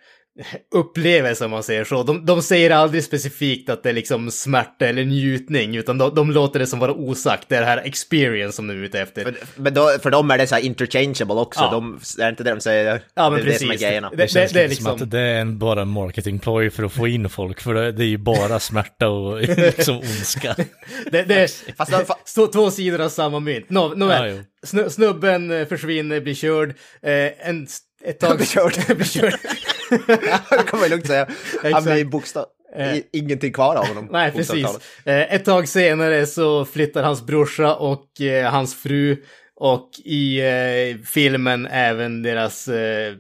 upplevelse 0.75 1.45
om 1.45 1.51
man 1.51 1.63
säger 1.63 1.85
så. 1.85 2.03
De, 2.03 2.27
de 2.27 2.43
säger 2.43 2.71
aldrig 2.71 3.05
specifikt 3.05 3.71
att 3.71 3.83
det 3.83 3.89
är 3.89 3.93
liksom 3.93 4.31
smärta 4.31 4.87
eller 4.87 5.05
njutning, 5.05 5.77
utan 5.77 5.99
de, 5.99 6.15
de 6.15 6.31
låter 6.31 6.59
det 6.61 6.67
som 6.67 6.79
vara 6.79 6.93
osagt. 6.93 7.49
Det 7.49 7.57
är 7.57 7.61
det 7.61 7.67
här 7.67 7.83
experience 7.85 8.57
som 8.57 8.67
de 8.67 8.73
är 8.75 8.79
ute 8.85 9.01
efter. 9.01 9.25
För, 9.25 9.35
men 9.57 9.75
då, 9.75 9.91
för 10.03 10.11
dem 10.11 10.31
är 10.31 10.39
det 10.39 10.47
så 10.47 10.55
här 10.55 10.63
interchangeable 10.63 11.35
också. 11.35 11.61
Ja. 11.61 11.71
De, 11.71 12.01
är 12.19 12.25
det 12.25 12.29
inte 12.31 12.43
det 12.45 12.51
de 12.51 12.61
säger? 12.61 13.03
Ja, 13.15 13.31
men 13.31 13.39
det 13.41 13.47
är 13.47 13.53
det 13.53 13.59
som 13.59 13.67
är 13.69 13.73
precis. 13.73 13.87
grejerna. 13.89 14.11
Det- 14.11 14.17
Det 14.17 14.29
känns 14.29 14.53
det 14.53 14.63
är 14.63 14.69
lite 14.69 14.83
som 14.83 14.93
liksom- 14.93 15.07
att 15.07 15.11
det 15.11 15.21
är 15.21 15.41
en, 15.41 15.59
bara 15.59 15.83
en 15.83 15.89
marketingploy 15.89 16.71
för 16.71 16.83
att 16.83 16.93
få 16.93 17.09
in 17.09 17.29
folk, 17.29 17.61
för 17.61 17.75
det, 17.75 17.93
det 17.93 18.05
är 18.05 18.09
ju 18.09 18.19
bara 18.19 18.61
smärta 18.61 19.09
och 19.09 19.41
liksom 19.57 19.97
ondska. 19.99 20.55
Det, 21.13 21.23
det 21.23 21.35
är 21.35 21.73
Fast 21.77 21.91
de- 21.91 21.97
fa- 22.05 22.15
stå, 22.25 22.47
två 22.47 22.71
sidor 22.71 23.01
av 23.01 23.09
samma 23.09 23.41
mynt. 23.41 23.71
Nå, 23.71 23.89
nåväl, 23.89 24.37
Ja. 24.37 24.43
Snu, 24.67 24.91
snubben 24.91 25.51
eh, 25.51 25.67
försvinner, 25.69 26.21
blir 26.21 26.35
körd. 26.35 26.69
Eh, 27.03 27.49
en, 27.49 27.67
ett 28.05 28.21
tag... 28.21 28.37
Blir 28.37 28.47
körd. 28.47 28.97
blir 28.97 29.07
körd. 29.07 29.35
det 30.51 30.67
kan 30.71 30.81
man 30.81 30.89
lugnt 30.91 31.07
säga. 31.07 31.27
Han 31.73 31.85
blir 31.85 32.05
bokstav... 32.05 32.47
I- 32.95 33.19
Ingenting 33.19 33.53
kvar 33.53 33.77
av 33.77 33.87
honom. 33.87 34.09
Nej, 34.11 34.33
precis. 34.33 34.67
Eh, 35.05 35.35
ett 35.35 35.45
tag 35.45 35.69
senare 35.69 36.27
så 36.27 36.65
flyttar 36.65 37.03
hans 37.03 37.27
brorsa 37.27 37.75
och 37.75 38.21
eh, 38.21 38.51
hans 38.51 38.75
fru 38.83 39.17
och 39.57 39.91
i 40.05 40.41
eh, 40.41 40.97
filmen 41.05 41.67
även 41.67 42.23
deras, 42.23 42.69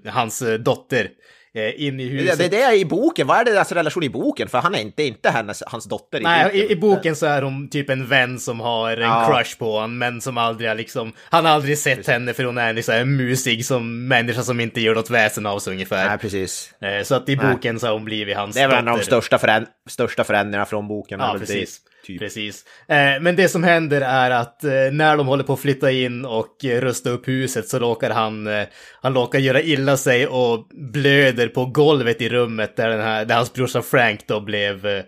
hans 0.06 0.42
dotter 0.60 1.08
in 1.54 2.00
i 2.00 2.08
Det, 2.08 2.14
huset. 2.22 2.38
det, 2.38 2.48
det 2.48 2.62
är 2.62 2.72
i 2.76 2.84
boken, 2.84 3.26
vad 3.26 3.38
är 3.38 3.44
det 3.44 3.50
deras 3.52 3.72
relation 3.72 4.02
i 4.02 4.08
boken? 4.08 4.48
För 4.48 4.58
han 4.58 4.74
är 4.74 4.78
inte, 4.80 5.02
inte 5.02 5.30
hennes, 5.30 5.62
hans 5.66 5.84
dotter 5.84 6.20
i 6.20 6.22
Nej, 6.22 6.44
boken. 6.44 6.60
i, 6.60 6.72
i 6.72 6.76
boken 6.76 7.16
så 7.16 7.26
är 7.26 7.42
hon 7.42 7.68
typ 7.68 7.90
en 7.90 8.06
vän 8.06 8.38
som 8.38 8.60
har 8.60 8.90
en 8.96 9.00
Ja. 9.10 9.32
crush 9.34 9.58
på 9.58 9.72
honom, 9.72 9.98
men 9.98 10.20
som 10.20 10.38
aldrig 10.38 10.68
har 10.70 10.74
liksom, 10.76 11.12
han 11.30 11.44
har 11.44 11.52
aldrig 11.52 11.78
sett 11.78 12.06
henne 12.06 12.32
för 12.34 12.44
hon 12.44 12.58
är 12.58 12.72
liksom 12.72 12.94
en 12.94 13.16
musig 13.16 13.66
som 13.66 14.08
människa 14.08 14.42
som 14.42 14.60
inte 14.60 14.80
gör 14.80 14.94
något 14.94 15.10
väsen 15.10 15.46
av 15.46 15.58
sig 15.58 15.72
ungefär. 15.72 16.08
Nej, 16.08 16.18
precis. 16.18 16.74
Eh, 16.80 17.02
Så 17.02 17.14
att 17.14 17.28
i 17.28 17.36
Nej. 17.36 17.52
boken 17.54 17.80
så 17.80 17.86
har 17.86 17.92
hon 17.92 18.04
blivit 18.04 18.36
hans 18.36 18.54
Det 18.56 18.60
är 18.62 18.68
väl 18.68 18.78
en 18.78 18.78
av 18.78 18.84
de 18.84 18.90
dotter. 18.90 19.04
största, 19.04 19.38
föränd 19.38 19.66
största 19.88 20.24
förändringarna 20.24 20.66
från 20.66 20.88
boken. 20.88 21.20
Ja, 21.20 21.32
det, 21.32 21.38
precis 21.38 21.80
typ. 22.04 22.18
Precis. 22.18 22.64
Eh, 22.88 23.20
men 23.20 23.36
det 23.36 23.48
som 23.48 23.64
händer 23.64 24.00
är 24.00 24.30
att 24.30 24.64
eh, 24.64 24.70
när 24.92 25.16
de 25.16 25.26
håller 25.26 25.44
på 25.44 25.52
att 25.52 25.60
flytta 25.60 25.90
in 25.90 26.24
och 26.24 26.64
eh, 26.64 26.80
rusta 26.80 27.10
upp 27.10 27.28
huset 27.28 27.68
så 27.68 27.78
råkar 27.78 28.10
han, 28.10 28.46
eh, 28.46 28.64
han 29.02 29.14
råkar 29.14 29.38
göra 29.38 29.62
illa 29.62 29.96
sig 29.96 30.26
och 30.26 30.68
blöder 30.92 31.48
på 31.48 31.66
golvet 31.66 32.22
i 32.22 32.28
rummet 32.28 32.76
där, 32.76 32.88
den 32.88 33.00
här, 33.00 33.24
där 33.24 33.34
hans 33.34 33.52
brorsa 33.52 33.82
Frank 33.82 34.20
då 34.26 34.40
blev 34.40 34.86
eh, 34.86 35.02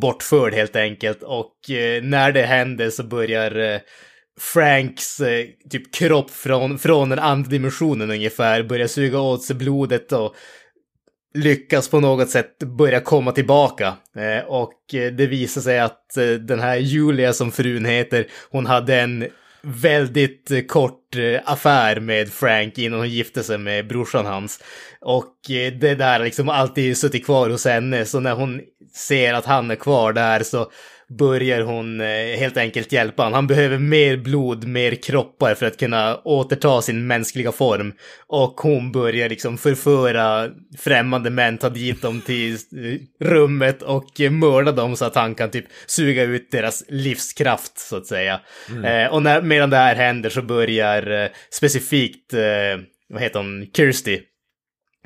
bortförd 0.00 0.54
helt 0.54 0.76
enkelt. 0.76 1.22
Och 1.22 1.70
eh, 1.70 2.02
när 2.02 2.32
det 2.32 2.42
händer 2.42 2.90
så 2.90 3.02
börjar 3.02 3.80
Franks 4.40 5.20
eh, 5.20 5.46
typ 5.70 5.94
kropp 5.94 6.30
från, 6.30 6.78
från 6.78 7.08
den 7.08 7.18
andra 7.18 7.50
dimensionen 7.50 8.10
ungefär 8.10 8.62
börja 8.62 8.88
suga 8.88 9.20
åt 9.20 9.42
sig 9.42 9.56
blodet 9.56 10.12
och 10.12 10.34
lyckas 11.34 11.88
på 11.88 12.00
något 12.00 12.30
sätt 12.30 12.58
börja 12.58 13.00
komma 13.00 13.32
tillbaka. 13.32 13.94
Eh, 14.16 14.44
och 14.46 14.94
eh, 14.94 15.12
det 15.12 15.26
visar 15.26 15.60
sig 15.60 15.80
att 15.80 16.16
eh, 16.16 16.26
den 16.26 16.60
här 16.60 16.76
Julia 16.76 17.32
som 17.32 17.52
frun 17.52 17.84
heter, 17.84 18.26
hon 18.50 18.66
hade 18.66 19.00
en 19.00 19.28
väldigt 19.62 20.50
eh, 20.50 20.60
kort 20.60 21.16
eh, 21.16 21.40
affär 21.44 22.00
med 22.00 22.28
Frank 22.32 22.78
innan 22.78 22.98
hon 22.98 23.08
gifte 23.08 23.42
sig 23.42 23.58
med 23.58 23.88
brorsan 23.88 24.26
hans. 24.26 24.62
Och 25.00 25.50
eh, 25.50 25.72
det 25.72 25.94
där 25.94 26.18
har 26.18 26.24
liksom 26.24 26.48
alltid 26.48 26.98
suttit 26.98 27.24
kvar 27.24 27.50
hos 27.50 27.64
henne, 27.64 28.04
så 28.04 28.20
när 28.20 28.34
hon 28.34 28.60
ser 28.94 29.34
att 29.34 29.46
han 29.46 29.70
är 29.70 29.76
kvar 29.76 30.12
där 30.12 30.42
så 30.42 30.70
börjar 31.18 31.60
hon 31.60 32.00
eh, 32.00 32.38
helt 32.38 32.56
enkelt 32.56 32.92
hjälpa 32.92 33.22
honom. 33.22 33.34
Han 33.34 33.46
behöver 33.46 33.78
mer 33.78 34.16
blod, 34.16 34.64
mer 34.64 34.94
kroppar 34.94 35.54
för 35.54 35.66
att 35.66 35.76
kunna 35.76 36.16
återta 36.24 36.82
sin 36.82 37.06
mänskliga 37.06 37.52
form. 37.52 37.92
Och 38.26 38.60
hon 38.60 38.92
börjar 38.92 39.28
liksom 39.28 39.58
förföra 39.58 40.50
främmande 40.78 41.30
män, 41.30 41.58
ta 41.58 41.68
dit 41.68 42.02
dem 42.02 42.20
till 42.20 42.52
eh, 42.52 43.26
rummet 43.26 43.82
och 43.82 44.20
eh, 44.20 44.30
mörda 44.30 44.72
dem 44.72 44.96
så 44.96 45.04
att 45.04 45.14
han 45.14 45.34
kan 45.34 45.50
typ 45.50 45.66
suga 45.86 46.22
ut 46.22 46.50
deras 46.50 46.84
livskraft 46.88 47.78
så 47.78 47.96
att 47.96 48.06
säga. 48.06 48.40
Eh, 48.84 49.12
och 49.12 49.22
när, 49.22 49.42
medan 49.42 49.70
det 49.70 49.76
här 49.76 49.96
händer 49.96 50.30
så 50.30 50.42
börjar 50.42 51.28
specifikt, 51.50 52.34
vad 53.08 53.22
heter 53.22 53.38
hon, 53.38 53.66
Kirsty, 53.76 54.20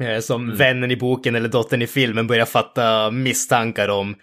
eh, 0.01 0.21
som 0.21 0.57
vännen 0.57 0.91
i 0.91 0.97
boken 0.97 1.35
eller 1.35 1.49
dottern 1.49 1.83
i 1.83 1.87
filmen 1.87 2.27
börjar 2.27 2.47
fatta 2.47 3.11
misstankar 3.11 3.89
om. 3.89 4.15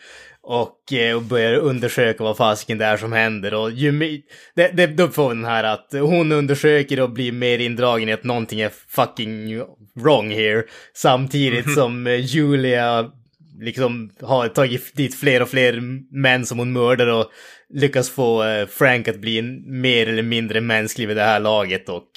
Och, 0.44 0.94
eh, 0.94 1.16
och 1.16 1.22
börjar 1.22 1.54
undersöka 1.54 2.24
vad 2.24 2.38
fasiken 2.38 2.78
det 2.78 2.86
är 2.86 2.98
som 2.98 3.12
händer. 3.12 3.54
Och 3.54 3.72
ju 3.72 4.22
det, 4.56 4.68
det, 4.68 4.88
då 4.88 5.08
får 5.08 5.30
vi 5.30 5.36
den 5.36 5.46
här 5.46 5.64
att 5.64 5.88
hon 5.92 6.32
undersöker 6.32 7.00
och 7.00 7.10
blir 7.10 7.32
mer 7.32 7.60
indragen 7.60 8.10
i 8.10 8.14
att 8.14 8.24
någonting 8.24 8.62
är 8.62 8.72
fucking 8.88 9.64
wrong 9.96 10.32
here. 10.32 10.64
Samtidigt 10.94 11.74
som 11.74 12.08
eh, 12.08 12.26
Julia 12.26 13.12
liksom 13.60 14.12
har 14.22 14.48
tagit 14.48 14.96
dit 14.96 15.16
fler 15.16 15.42
och 15.42 15.50
fler 15.50 15.82
män 16.16 16.46
som 16.46 16.60
hon 16.60 16.74
mördar 16.74 17.08
och 17.08 17.32
lyckas 17.74 18.10
få 18.10 18.44
Frank 18.70 19.08
att 19.08 19.20
bli 19.20 19.42
mer 19.66 20.10
eller 20.10 20.24
mindre 20.24 20.62
mänsklig 20.62 21.08
vid 21.08 21.18
det 21.18 21.24
här 21.24 21.40
laget 21.40 21.90
och 21.90 22.08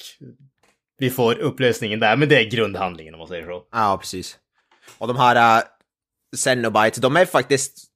vi 0.97 1.09
får 1.09 1.39
upplösningen 1.39 1.99
där, 1.99 2.17
men 2.17 2.29
det 2.29 2.39
är 2.39 2.49
grundhandlingen 2.49 3.13
om 3.13 3.17
man 3.17 3.27
säger 3.27 3.45
så. 3.45 3.63
Ja, 3.71 3.97
precis. 4.01 4.37
Och 4.97 5.07
de 5.07 5.17
här 5.17 5.57
uh, 5.57 5.63
Cenobites, 6.35 6.97
de 6.97 7.15
är 7.15 7.25
faktiskt... 7.25 7.91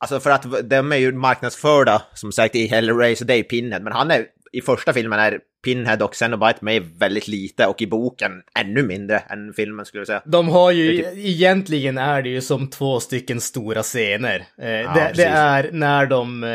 Alltså 0.00 0.20
för 0.20 0.30
att 0.30 0.70
de 0.70 0.92
är 0.92 0.96
ju 0.96 1.12
marknadsförda, 1.12 2.02
som 2.14 2.32
sagt, 2.32 2.54
i 2.54 2.66
Hellraiser, 2.66 3.24
det 3.24 3.34
är 3.34 3.36
ju 3.36 3.42
Pinhead, 3.42 3.80
men 3.80 3.92
han 3.92 4.10
är 4.10 4.26
i 4.52 4.60
första 4.60 4.92
filmen 4.92 5.18
är 5.18 5.40
Pinhead 5.64 6.04
och 6.04 6.14
Cenobite 6.14 6.58
med 6.60 6.82
väldigt 6.98 7.28
lite 7.28 7.66
och 7.66 7.82
i 7.82 7.86
boken 7.86 8.32
ännu 8.58 8.82
mindre 8.82 9.18
än 9.18 9.52
filmen 9.52 9.86
skulle 9.86 10.00
jag 10.00 10.06
säga. 10.06 10.22
De 10.24 10.48
har 10.48 10.70
ju, 10.70 10.96
Det 10.96 11.06
är 11.06 11.18
egentligen 11.18 11.98
är 11.98 12.22
det 12.22 12.28
ju 12.28 12.40
som 12.40 12.70
två 12.70 13.00
stycken 13.00 13.40
stora 13.40 13.82
scener. 13.82 14.36
Eh, 14.38 14.44
det, 14.66 14.94
precis. 14.94 15.16
det 15.16 15.24
är 15.24 15.70
när 15.72 16.06
de, 16.06 16.44
eh, 16.44 16.48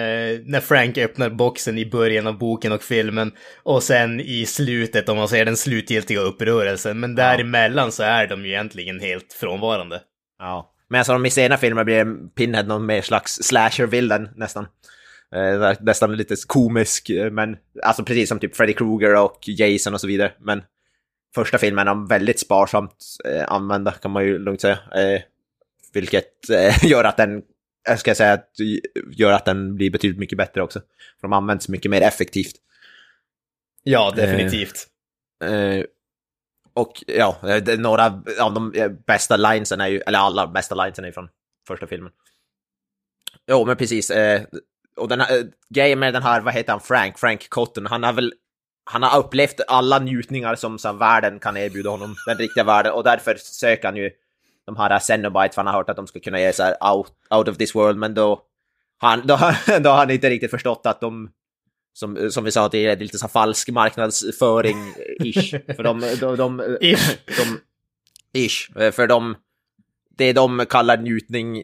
när 0.45 0.60
Frank 0.60 0.97
öppnar 0.97 1.29
boxen 1.29 1.77
i 1.77 1.86
början 1.86 2.27
av 2.27 2.38
boken 2.38 2.71
och 2.71 2.84
filmen 2.84 3.32
och 3.63 3.84
sen 3.84 4.19
i 4.19 4.45
slutet 4.45 5.10
om 5.10 5.17
man 5.17 5.27
säger 5.27 5.45
den 5.45 5.58
slutgiltiga 5.58 6.19
upprörelsen. 6.19 6.99
Men 6.99 7.15
däremellan 7.15 7.91
så 7.91 8.03
är 8.03 8.27
de 8.27 8.45
ju 8.45 8.51
egentligen 8.51 8.99
helt 8.99 9.34
frånvarande. 9.34 10.01
Ja. 10.39 10.69
Men 10.89 11.06
som 11.06 11.13
de 11.13 11.25
i 11.25 11.29
senare 11.29 11.60
filmer 11.60 11.84
blir 11.84 12.06
Pinhead 12.36 12.63
någon 12.63 12.86
mer 12.86 13.01
slags 13.01 13.39
slasher-villain 13.41 14.29
nästan. 14.36 14.65
Eh, 15.34 15.74
nästan 15.80 16.15
lite 16.15 16.36
komisk, 16.48 17.10
eh, 17.10 17.32
men 17.32 17.58
alltså 17.84 18.04
precis 18.04 18.30
som 18.30 18.39
typ 18.39 18.56
Freddy 18.56 18.74
Krueger 18.74 19.15
och 19.15 19.39
Jason 19.48 19.93
och 19.93 20.02
så 20.02 20.08
vidare. 20.08 20.34
Men 20.39 20.63
första 21.36 21.58
filmen 21.58 21.88
är 21.88 21.91
de 21.91 22.08
väldigt 22.08 22.39
sparsamt 22.39 23.06
eh, 23.26 23.43
använda 23.48 23.91
kan 23.91 24.12
man 24.12 24.26
ju 24.26 24.39
lugnt 24.39 24.62
säga. 24.62 24.80
Eh, 24.96 25.22
vilket 25.93 26.50
eh, 26.50 26.86
gör 26.89 27.04
att 27.04 27.17
den, 27.17 27.43
jag 27.88 28.00
ska 28.00 28.15
säga 28.15 28.34
att 28.34 28.50
gör 29.12 29.32
att 29.32 29.46
den 29.46 29.76
blir 29.76 29.89
betydligt 29.89 30.19
mycket 30.19 30.38
bättre 30.38 30.62
också. 30.62 30.80
För 31.19 31.28
de 31.28 31.34
används 31.34 31.69
mycket 31.69 31.91
mer 31.91 32.02
effektivt. 32.02 32.56
Ja, 33.84 34.13
definitivt. 34.15 34.88
Och 36.74 37.04
ja, 37.08 37.38
några 37.78 38.06
av 38.39 38.54
de 38.54 38.74
bästa 39.08 39.38
linesen 39.38 39.82
är 39.82 39.88
ju, 39.88 40.00
eller 40.00 40.19
alla 40.19 40.48
bästa 40.48 40.76
linesen 40.76 41.04
är 41.04 41.08
ju 41.08 41.13
från 41.13 41.30
första 41.67 41.88
filmen. 41.88 42.12
Jo, 43.48 43.65
men 43.65 43.78
precis. 43.78 44.12
Eh, 44.97 45.01
och 45.01 45.08
den 45.08 45.21
här, 45.21 45.38
eh, 45.38 45.43
grejen 45.69 45.99
med 45.99 46.13
den 46.13 46.23
här, 46.23 46.41
vad 46.41 46.53
heter 46.53 46.71
han, 46.71 46.82
Frank, 46.82 47.19
Frank 47.19 47.49
Cotton, 47.49 47.86
han 47.86 48.03
har 48.03 48.13
väl, 48.13 48.34
han 48.86 49.03
har 49.03 49.19
upplevt 49.19 49.62
alla 49.67 49.99
njutningar 49.99 50.56
som 50.56 50.79
så, 50.79 50.88
här, 50.88 50.95
världen 50.95 51.39
kan 51.39 51.58
erbjuda 51.58 51.89
honom, 51.89 52.15
den 52.27 52.38
riktiga 52.38 52.63
världen, 52.63 52.93
och 52.93 53.03
därför 53.03 53.36
söker 53.36 53.88
han 53.88 53.97
ju 53.97 54.12
de 54.65 54.77
här 54.77 54.99
Xenobites, 54.99 55.56
för 55.56 55.62
han 55.62 55.67
har 55.67 55.73
hört 55.73 55.89
att 55.89 55.95
de 55.95 56.08
ska 56.08 56.19
kunna 56.19 56.39
ge 56.39 56.53
så 56.53 56.63
här 56.63 56.93
out, 56.93 57.08
out 57.29 57.47
of 57.47 57.58
this 57.58 57.75
world, 57.75 57.97
men 57.97 58.13
då, 58.13 58.41
han, 58.97 59.27
då, 59.27 59.38
då 59.79 59.89
har 59.89 59.97
han 59.97 60.10
inte 60.10 60.29
riktigt 60.29 60.51
förstått 60.51 60.86
att 60.86 61.01
de 61.01 61.29
som, 61.93 62.32
som 62.32 62.43
vi 62.43 62.51
sa, 62.51 62.69
det 62.69 62.86
är 62.86 62.97
lite 62.97 63.17
så 63.17 63.25
här 63.25 63.29
falsk 63.29 63.69
marknadsföring-ish. 63.69 65.75
För 65.75 65.84
de, 65.84 65.99
de, 66.19 66.36
de, 66.36 66.77
Ish. 66.82 67.17
de, 67.25 67.60
ish. 68.39 68.91
För 68.91 69.08
de, 69.08 69.36
det 70.17 70.34
de 70.34 70.65
kallar 70.69 70.97
njutning 70.97 71.58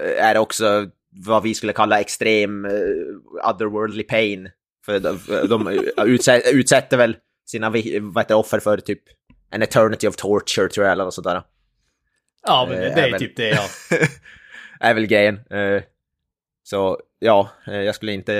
eh, 0.00 0.24
är 0.24 0.38
också 0.38 0.86
vad 1.14 1.42
vi 1.42 1.54
skulle 1.54 1.72
kalla 1.72 2.00
extrem 2.00 2.64
eh, 2.64 2.70
otherworldly 3.50 4.02
pain. 4.02 4.50
För 4.84 4.98
de, 5.00 5.18
de 5.48 5.68
utsätter, 6.06 6.54
utsätter 6.54 6.96
väl 6.96 7.16
sina 7.46 7.70
vad 7.70 7.80
heter, 7.80 8.34
offer 8.34 8.60
för 8.60 8.76
typ 8.78 9.02
en 9.50 9.62
eternity 9.62 10.08
of 10.08 10.16
torture 10.16 10.68
tror 10.68 10.86
jag 10.86 10.92
eller 10.92 11.04
något 11.04 11.14
sådär. 11.14 11.42
Ja, 12.46 12.66
men 12.70 12.78
det, 12.80 12.84
det 12.84 13.00
är 13.00 13.08
även- 13.08 13.18
typ 13.20 13.36
det, 13.36 13.48
ja. 13.48 13.66
är 14.80 14.94
väl 14.94 15.06
grejen. 15.06 15.34
Eh, 15.50 15.82
Så 16.62 17.00
ja, 17.18 17.50
eh, 17.66 17.80
jag 17.80 17.94
skulle 17.94 18.12
inte, 18.12 18.34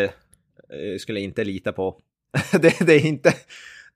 eh, 0.71 0.99
skulle 0.99 1.21
inte 1.21 1.45
lita 1.45 1.73
på... 1.73 2.01
det, 2.53 2.87
det, 2.87 2.93
är 2.95 3.07
inte, 3.07 3.35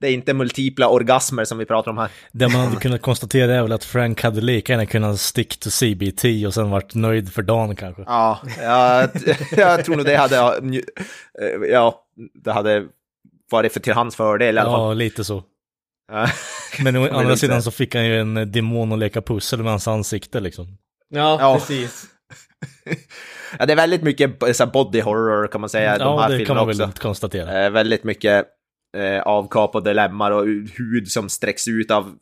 det 0.01 0.07
är 0.09 0.13
inte 0.13 0.35
multipla 0.35 0.89
orgasmer 0.89 1.45
som 1.45 1.59
vi 1.59 1.65
pratar 1.67 1.91
om 1.91 1.99
här. 1.99 2.11
Det 2.33 2.49
man 2.49 2.61
hade 2.67 2.77
kunnat 2.77 3.03
konstatera 3.03 3.55
är 3.55 3.63
väl 3.63 3.73
att 3.73 3.85
Frank 3.85 4.23
hade 4.23 4.41
lika 4.41 4.73
gärna 4.73 4.87
kunnat 4.87 5.21
stick 5.21 5.57
to 5.61 5.71
CBT 5.71 6.25
och 6.47 6.55
sen 6.55 6.71
varit 6.71 6.95
nöjd 6.95 7.33
för 7.33 7.43
dagen 7.43 7.77
kanske. 7.77 8.03
Ja, 8.07 8.39
jag, 8.63 9.11
jag 9.57 9.85
tror 9.85 9.97
nog 9.97 10.05
det 10.07 10.17
hade... 10.17 10.37
eh, 10.37 11.71
Ja, 11.71 12.03
det 12.45 12.53
hade 12.53 12.87
varit 13.51 13.73
för 13.73 13.81
till 13.81 13.93
hans 13.93 14.17
fördel 14.17 14.57
i 14.57 14.59
alla 14.59 14.71
fall. 14.71 14.81
Ja, 14.81 14.93
lite 14.95 15.25
så. 15.25 15.43
Men 16.85 16.97
å 16.97 17.09
andra 17.13 17.37
sidan 17.37 17.63
så 17.63 17.71
fick 17.71 17.95
han 17.95 18.05
ju 18.07 18.21
en 18.21 18.53
demon 18.53 18.93
att 18.93 18.99
leka 18.99 19.23
pussel 19.23 19.63
med 19.63 19.71
hans 19.73 19.89
ansikte 19.89 20.41
liksom. 20.41 20.67
Ja, 21.09 21.37
Ja. 21.41 21.55
precis. 21.55 22.05
Ja, 23.59 23.67
det 23.67 23.73
är 23.73 23.77
väldigt 23.77 24.03
mycket 24.03 24.57
så 24.57 24.67
body 24.67 25.01
horror 25.01 25.47
kan 25.49 25.61
man 25.61 25.71
säga. 25.71 25.99
de 25.99 26.05
Ja, 26.05 26.21
här 26.21 26.29
det 26.39 26.45
kan 26.45 26.57
man 26.57 26.69
också. 26.69 26.83
väl 26.83 26.93
konstatera. 26.93 27.65
Eh, 27.65 27.71
väldigt 27.71 28.05
mycket 28.05 28.47
eh, 28.97 29.23
avkapade 29.23 29.95
lemmar 29.95 30.31
och 30.31 30.47
hud 30.77 31.09
som 31.09 31.29
sträcks 31.29 31.69
ut 31.69 31.91
av 31.91 32.15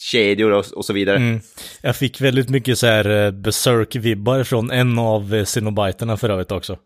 kedjor 0.00 0.50
och, 0.50 0.64
och 0.72 0.84
så 0.84 0.92
vidare. 0.92 1.16
Mm. 1.16 1.40
Jag 1.82 1.96
fick 1.96 2.20
väldigt 2.20 2.48
mycket 2.48 2.78
så 2.78 2.86
här 2.86 3.26
eh, 3.26 3.30
berserk-vibbar 3.30 4.44
från 4.44 4.70
en 4.70 4.98
av 4.98 5.34
eh, 5.34 5.44
Cenobiterna 5.44 6.16
för 6.16 6.30
övrigt 6.30 6.52
också. 6.52 6.78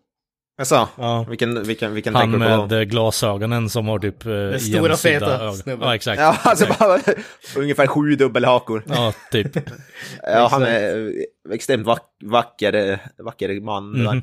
Jaså? 0.59 0.89
Ja. 0.97 1.27
Vilken, 1.29 1.63
vilken, 1.63 1.95
vilken 1.95 2.15
Han 2.15 2.23
tänker 2.33 2.39
du 2.39 2.57
på? 2.57 2.67
med 2.67 2.81
eh, 2.81 2.85
glasögonen 2.85 3.69
som 3.69 3.89
har 3.89 3.99
typ... 3.99 4.25
Den 4.25 4.61
stora, 4.61 4.97
feta 4.97 5.53
snubben. 5.53 5.89
Ja, 5.89 5.95
exakt. 5.95 6.21
Ja, 6.21 6.37
alltså 6.43 6.67
bara 6.79 6.99
ungefär 7.57 7.87
sju 7.87 8.17
dubbelhakor. 8.17 8.83
Ja, 8.89 9.13
typ. 9.31 9.57
Ja, 10.23 10.49
han 10.51 10.63
är 10.63 11.07
eh, 11.49 11.55
extremt 11.55 11.87
vack, 11.87 12.03
vacker, 12.25 12.73
eh, 12.73 12.99
vacker 13.19 13.61
man. 13.61 13.91
Mhm. 13.91 14.23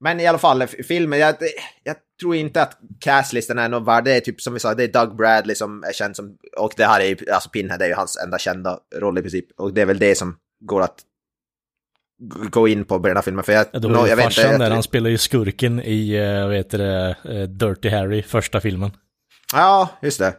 Men 0.00 0.20
i 0.20 0.26
alla 0.26 0.38
fall, 0.38 0.66
filmen, 0.66 1.18
jag, 1.18 1.34
jag 1.82 1.96
tror 2.20 2.34
inte 2.36 2.62
att 2.62 2.78
castlistan 3.00 3.58
är 3.58 3.68
någon 3.68 3.84
värd. 3.84 4.04
Det 4.04 4.16
är 4.16 4.20
typ 4.20 4.40
som 4.40 4.54
vi 4.54 4.60
sa, 4.60 4.74
det 4.74 4.84
är 4.84 4.88
Doug 4.88 5.16
Bradley 5.16 5.54
som 5.54 5.84
är 5.84 5.92
känd 5.92 6.16
som, 6.16 6.36
och 6.56 6.72
det 6.76 6.84
här 6.84 7.00
är 7.00 7.04
ju, 7.04 7.16
alltså 7.32 7.50
Pinhead 7.50 7.78
är 7.84 7.88
ju 7.88 7.94
hans 7.94 8.16
enda 8.24 8.38
kända 8.38 8.78
roll 8.94 9.18
i 9.18 9.22
princip. 9.22 9.46
Och 9.56 9.74
det 9.74 9.80
är 9.80 9.86
väl 9.86 9.98
det 9.98 10.14
som 10.14 10.36
går 10.60 10.82
att 10.82 11.00
gå 12.50 12.68
in 12.68 12.84
på 12.84 13.00
på 13.00 13.06
den 13.06 13.16
här 13.16 13.22
filmen. 13.22 13.44
För 13.44 13.52
jag, 13.52 13.66
Ja, 13.72 13.78
då 13.78 13.88
var 13.88 13.96
jag 13.96 14.08
ju 14.08 14.14
vet 14.14 14.24
farsan 14.24 14.52
inte, 14.52 14.64
där, 14.64 14.70
han 14.70 14.82
spelar 14.82 15.10
ju 15.10 15.18
skurken 15.18 15.80
i, 15.80 16.14
eh, 16.14 16.46
vad 16.46 16.56
heter 16.56 16.78
det, 16.78 17.16
eh, 17.24 17.48
Dirty 17.48 17.88
Harry, 17.88 18.22
första 18.22 18.60
filmen. 18.60 18.90
Ja, 19.52 19.88
just 20.02 20.18
det. 20.18 20.34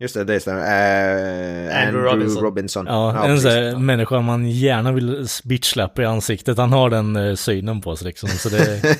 Just 0.00 0.14
det, 0.14 0.24
det 0.24 0.40
stämmer. 0.40 0.60
Eh, 0.60 1.86
Andrew 1.86 2.10
Robinson. 2.10 2.42
Robinson. 2.44 2.86
Ja, 2.86 3.10
en 3.24 3.26
precis. 3.36 3.42
sån 3.42 3.52
här 3.52 3.76
människa 3.76 4.20
man 4.20 4.50
gärna 4.50 4.92
vill 4.92 5.26
bitchslappa 5.44 6.02
i 6.02 6.04
ansiktet. 6.04 6.58
Han 6.58 6.72
har 6.72 6.90
den 6.90 7.16
eh, 7.16 7.34
synen 7.34 7.80
på 7.80 7.96
sig 7.96 8.06
liksom. 8.06 8.28
Så 8.28 8.48
det, 8.48 8.82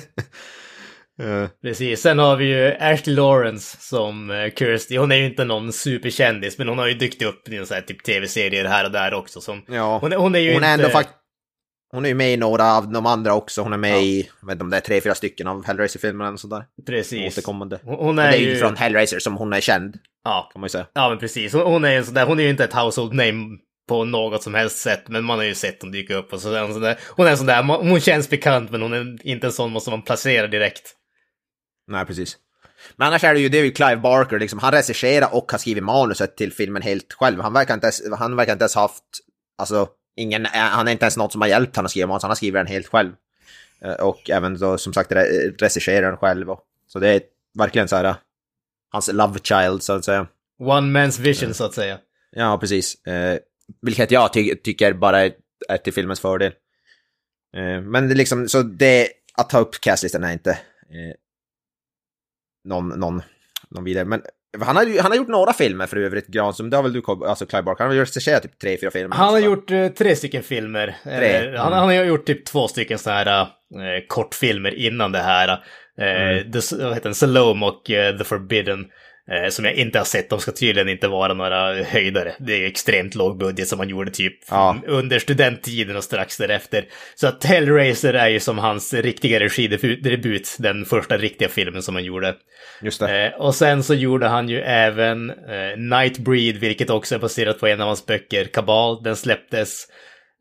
Eh, 1.23 1.49
Precis, 1.63 2.01
sen 2.01 2.19
har 2.19 2.37
vi 2.37 2.45
ju 2.45 2.75
Ashley 2.81 3.17
Lawrence 3.17 3.77
som 3.81 4.31
eh, 4.31 4.51
Kirsty. 4.59 4.97
Hon 4.97 5.13
är 5.13 5.17
ju 5.17 5.27
inte 5.27 5.45
någon 5.45 5.73
superkändis, 5.73 6.59
men 6.59 6.69
hon 6.69 6.79
har 6.79 6.87
ju 6.87 6.95
dykt 6.95 7.23
upp 7.23 7.49
i 7.49 7.57
en 7.57 7.67
sån 7.67 7.75
här 7.75 7.83
typ 7.83 8.03
tv-serier 8.03 8.65
här 8.65 8.85
och 8.85 8.91
där 8.93 9.15
också. 9.15 9.41
Som, 9.41 9.63
ja. 9.69 9.99
hon, 9.99 10.13
är- 10.13 10.17
hon 10.17 10.35
är 10.35 10.39
ju 10.39 10.55
Hon 10.55 10.65
är 10.65 10.73
inte... 10.75 10.85
ändå 10.85 10.89
fakt 10.93 11.11
Hon 11.91 12.05
är 12.05 12.09
ju 12.09 12.15
med 12.15 12.33
i 12.33 12.37
några 12.37 12.73
av 12.75 12.93
de 12.93 13.07
andra 13.07 13.35
också. 13.35 13.63
Hon 13.63 13.73
är 13.73 13.77
med 13.77 13.91
Ja. 13.93 14.01
i, 14.01 14.31
jag 14.41 14.47
vet 14.47 14.53
inte 14.53 14.65
om 14.65 14.71
det 14.71 14.77
är 14.77 14.81
tre, 14.81 15.01
fyra 15.01 15.15
stycken 15.15 15.47
av 15.47 15.65
Hellraiser-filmerna 15.65 16.31
och 16.33 16.41
sådär. 16.41 16.65
Precis. 16.87 17.33
Återkommande. 17.39 17.81
Hon, 17.85 17.95
hon 17.95 18.19
är 18.19 18.31
det 18.31 18.37
är 18.37 18.41
ju 18.41 18.57
från 18.57 18.77
Hellraiser 18.77 19.19
som 19.19 19.37
hon 19.37 19.53
är 19.53 19.61
känd, 19.61 19.97
Ja, 20.25 20.51
kan 20.53 20.61
man 20.61 20.67
ju 20.67 20.71
säga. 20.71 20.87
ja, 20.93 21.09
men 21.09 21.19
precis. 21.19 21.53
Hon, 21.53 21.63
hon 21.63 21.85
är 21.85 21.91
ju 21.91 21.97
en 21.97 22.05
sån 22.05 22.15
där, 22.15 22.27
hon 22.27 22.39
är 22.39 22.43
ju 22.45 22.51
inte 22.51 22.65
ett 22.65 22.73
household 22.75 23.15
name 23.15 23.59
på 23.89 24.05
något 24.05 24.43
som 24.43 24.55
helst 24.55 24.79
sätt, 24.79 25.03
men 25.09 25.25
man 25.25 25.39
har 25.39 25.45
ju 25.45 25.55
sett 25.55 25.83
hon 25.83 25.93
dyka 25.93 26.15
upp 26.17 26.33
och 26.33 26.41
så, 26.41 26.55
en 26.55 26.73
sån 26.73 26.83
där. 26.83 26.99
Hon 27.17 27.27
är 27.27 27.31
en 27.31 27.37
sån 27.39 27.47
där, 27.47 27.63
hon 27.63 28.01
känns 28.01 28.31
bekant, 28.31 28.71
men 28.71 28.83
hon 28.83 28.93
är 28.93 29.27
inte 29.27 29.47
en 29.47 29.53
sån 29.53 29.81
som 29.81 29.91
man 29.91 30.03
placerar 30.03 30.49
direkt. 30.49 30.95
Nej, 31.91 32.05
precis. 32.07 32.37
Men 32.97 33.09
annars 33.09 33.25
är 33.25 33.35
det 33.35 33.41
ju, 33.41 33.49
det 33.49 33.59
är 33.59 33.65
ju 33.65 33.71
Clive 33.71 33.97
Barker, 33.97 34.39
liksom. 34.39 34.59
Han 34.59 34.73
regisserar 34.73 35.35
och 35.35 35.53
har 35.53 35.59
skrivit 35.59 35.85
manuset 35.85 36.37
till 36.37 36.53
filmen 36.53 36.83
helt 36.83 37.13
själv. 37.13 37.41
Han 37.41 37.53
verkar 37.53 37.75
inte 37.75 37.87
ens, 37.87 38.03
han 38.19 38.37
verkar 38.37 38.53
inte 38.53 38.63
ens 38.63 38.75
haft, 38.75 39.05
alltså, 39.59 39.89
ingen, 40.19 40.47
han 40.53 40.89
är 40.89 40.93
inte 40.93 41.05
ens 41.05 41.17
något 41.17 41.33
som 41.33 41.41
har 41.41 41.49
hjälpt 41.49 41.77
han 41.77 41.85
att 41.85 41.91
skriva 41.91 42.07
manus, 42.09 42.23
han 42.23 42.31
har 42.31 42.37
skrivit 42.37 42.55
den 42.59 42.67
helt 42.67 42.87
själv. 42.87 43.13
Eh, 43.81 43.93
Och 43.93 44.31
även 44.31 44.59
då, 44.59 44.79
som 44.79 44.93
sagt, 44.93 45.11
re- 45.13 45.55
regisserar 45.59 46.07
den 46.09 46.17
själv. 46.17 46.51
Och, 46.51 46.61
så 46.87 46.99
det 46.99 47.09
är 47.09 47.21
verkligen 47.59 47.89
så 47.89 47.97
här, 47.97 48.05
eh, 48.05 48.17
hans 48.91 49.13
love 49.13 49.39
child, 49.43 49.83
så 49.83 49.93
att 49.93 50.05
säga. 50.05 50.27
One 50.59 51.01
man's 51.01 51.21
vision, 51.21 51.55
så 51.55 51.65
att 51.65 51.75
säga. 51.75 51.99
Ja, 52.31 52.59
precis. 52.59 53.07
Eh, 53.07 53.39
vilket 53.83 54.11
jag 54.11 54.33
ty 54.33 54.55
tycker 54.57 54.93
bara 54.93 55.21
är, 55.25 55.33
är 55.69 55.77
till 55.77 55.93
filmens 55.93 56.21
fördel. 56.21 56.53
Eh, 57.57 57.81
men 57.81 58.09
det 58.09 58.15
liksom, 58.15 58.49
så 58.49 58.63
det, 58.63 59.09
att 59.35 59.51
ta 59.51 59.59
upp 59.59 59.81
castlistan 59.81 60.25
är 60.25 60.33
inte 60.33 60.51
eh, 60.51 61.15
någon, 62.65 62.89
någon, 62.89 63.23
någon 63.69 63.85
vidare. 63.85 64.05
Men 64.05 64.23
han 64.61 64.77
har, 64.77 65.03
han 65.03 65.11
har 65.11 65.17
gjort 65.17 65.29
några 65.29 65.53
filmer 65.53 65.87
för 65.87 65.97
övrigt, 65.97 66.27
Granström. 66.27 66.71
Det 66.71 66.77
har 66.77 66.83
väl 66.83 66.93
du, 66.93 67.03
alltså 67.27 67.47
Clive 67.47 67.63
Barker. 67.63 67.85
Han 67.85 67.91
har 67.91 67.97
väl 67.97 68.07
regisserat 68.07 68.43
typ 68.43 68.59
tre, 68.59 68.79
fyra 68.81 68.91
filmer. 68.91 69.17
Han 69.17 69.29
har 69.35 69.41
Så- 69.41 69.47
gjort 69.47 69.71
eh, 69.71 69.89
tre 69.89 70.17
stycken 70.17 70.43
filmer. 70.43 70.97
Tre, 71.05 71.37
Eh, 71.37 71.43
han, 71.43 71.67
mm. 71.73 71.79
han 71.79 71.87
har 71.89 71.93
gjort 72.05 72.27
typ 72.27 72.45
två 72.47 72.69
stycken 72.69 72.99
så 72.99 73.11
här 73.11 73.27
eh, 73.41 73.47
kortfilmer 74.09 74.75
innan 74.75 75.13
det 75.13 75.19
här. 75.19 75.49
Eh, 75.49 75.59
Mm. 76.01 76.53
The, 76.53 76.77
vad 76.85 76.95
heter 76.95 77.09
den? 77.09 77.15
Salome 77.15 77.67
och 77.67 77.91
eh, 77.91 78.19
The 78.19 78.25
Forbidden. 78.25 78.87
Eh, 79.31 79.49
som 79.51 79.65
jag 79.65 79.75
inte 79.75 79.99
har 79.99 80.05
sett. 80.05 80.31
De 80.31 80.41
ska 80.41 80.53
tydligen 80.53 80.89
inte 80.89 81.09
vara 81.09 81.35
några 81.35 81.83
höjdare. 81.83 82.35
Det 82.39 82.53
är 82.65 82.67
extremt 82.67 83.15
låg 83.15 83.39
budget 83.39 83.69
som 83.69 83.79
man 83.79 83.89
gjorde 83.89 84.11
typ 84.11 84.35
Ja. 84.51 84.77
under 84.87 85.19
studenttiden 85.19 85.97
och 85.97 86.05
strax 86.05 86.37
därefter. 86.37 86.85
Så 87.15 87.27
att 87.27 87.45
Hellraiser 87.45 88.15
är 88.15 88.29
ju 88.29 88.41
som 88.41 88.59
hans 88.59 88.95
riktiga 88.95 89.41
regidebut. 89.41 90.57
Den 90.59 90.85
första 90.85 91.17
riktiga 91.19 91.49
filmen 91.49 91.83
som 91.83 91.95
han 91.95 92.05
gjorde. 92.05 92.35
Just 92.83 93.01
det. 93.01 93.27
Eh, 93.27 93.41
och 93.41 93.55
sen 93.55 93.83
så 93.83 93.95
gjorde 93.95 94.29
han 94.29 94.49
ju 94.49 94.61
även 94.61 95.31
eh, 95.31 95.77
Nightbreed, 95.77 96.57
vilket 96.57 96.91
också 96.91 97.15
är 97.15 97.19
baserat 97.19 97.61
på 97.61 97.67
en 97.67 97.81
av 97.81 97.87
hans 97.87 98.07
böcker, 98.07 98.45
Kabal. 98.45 99.03
Den 99.03 99.17
släpptes 99.17 99.87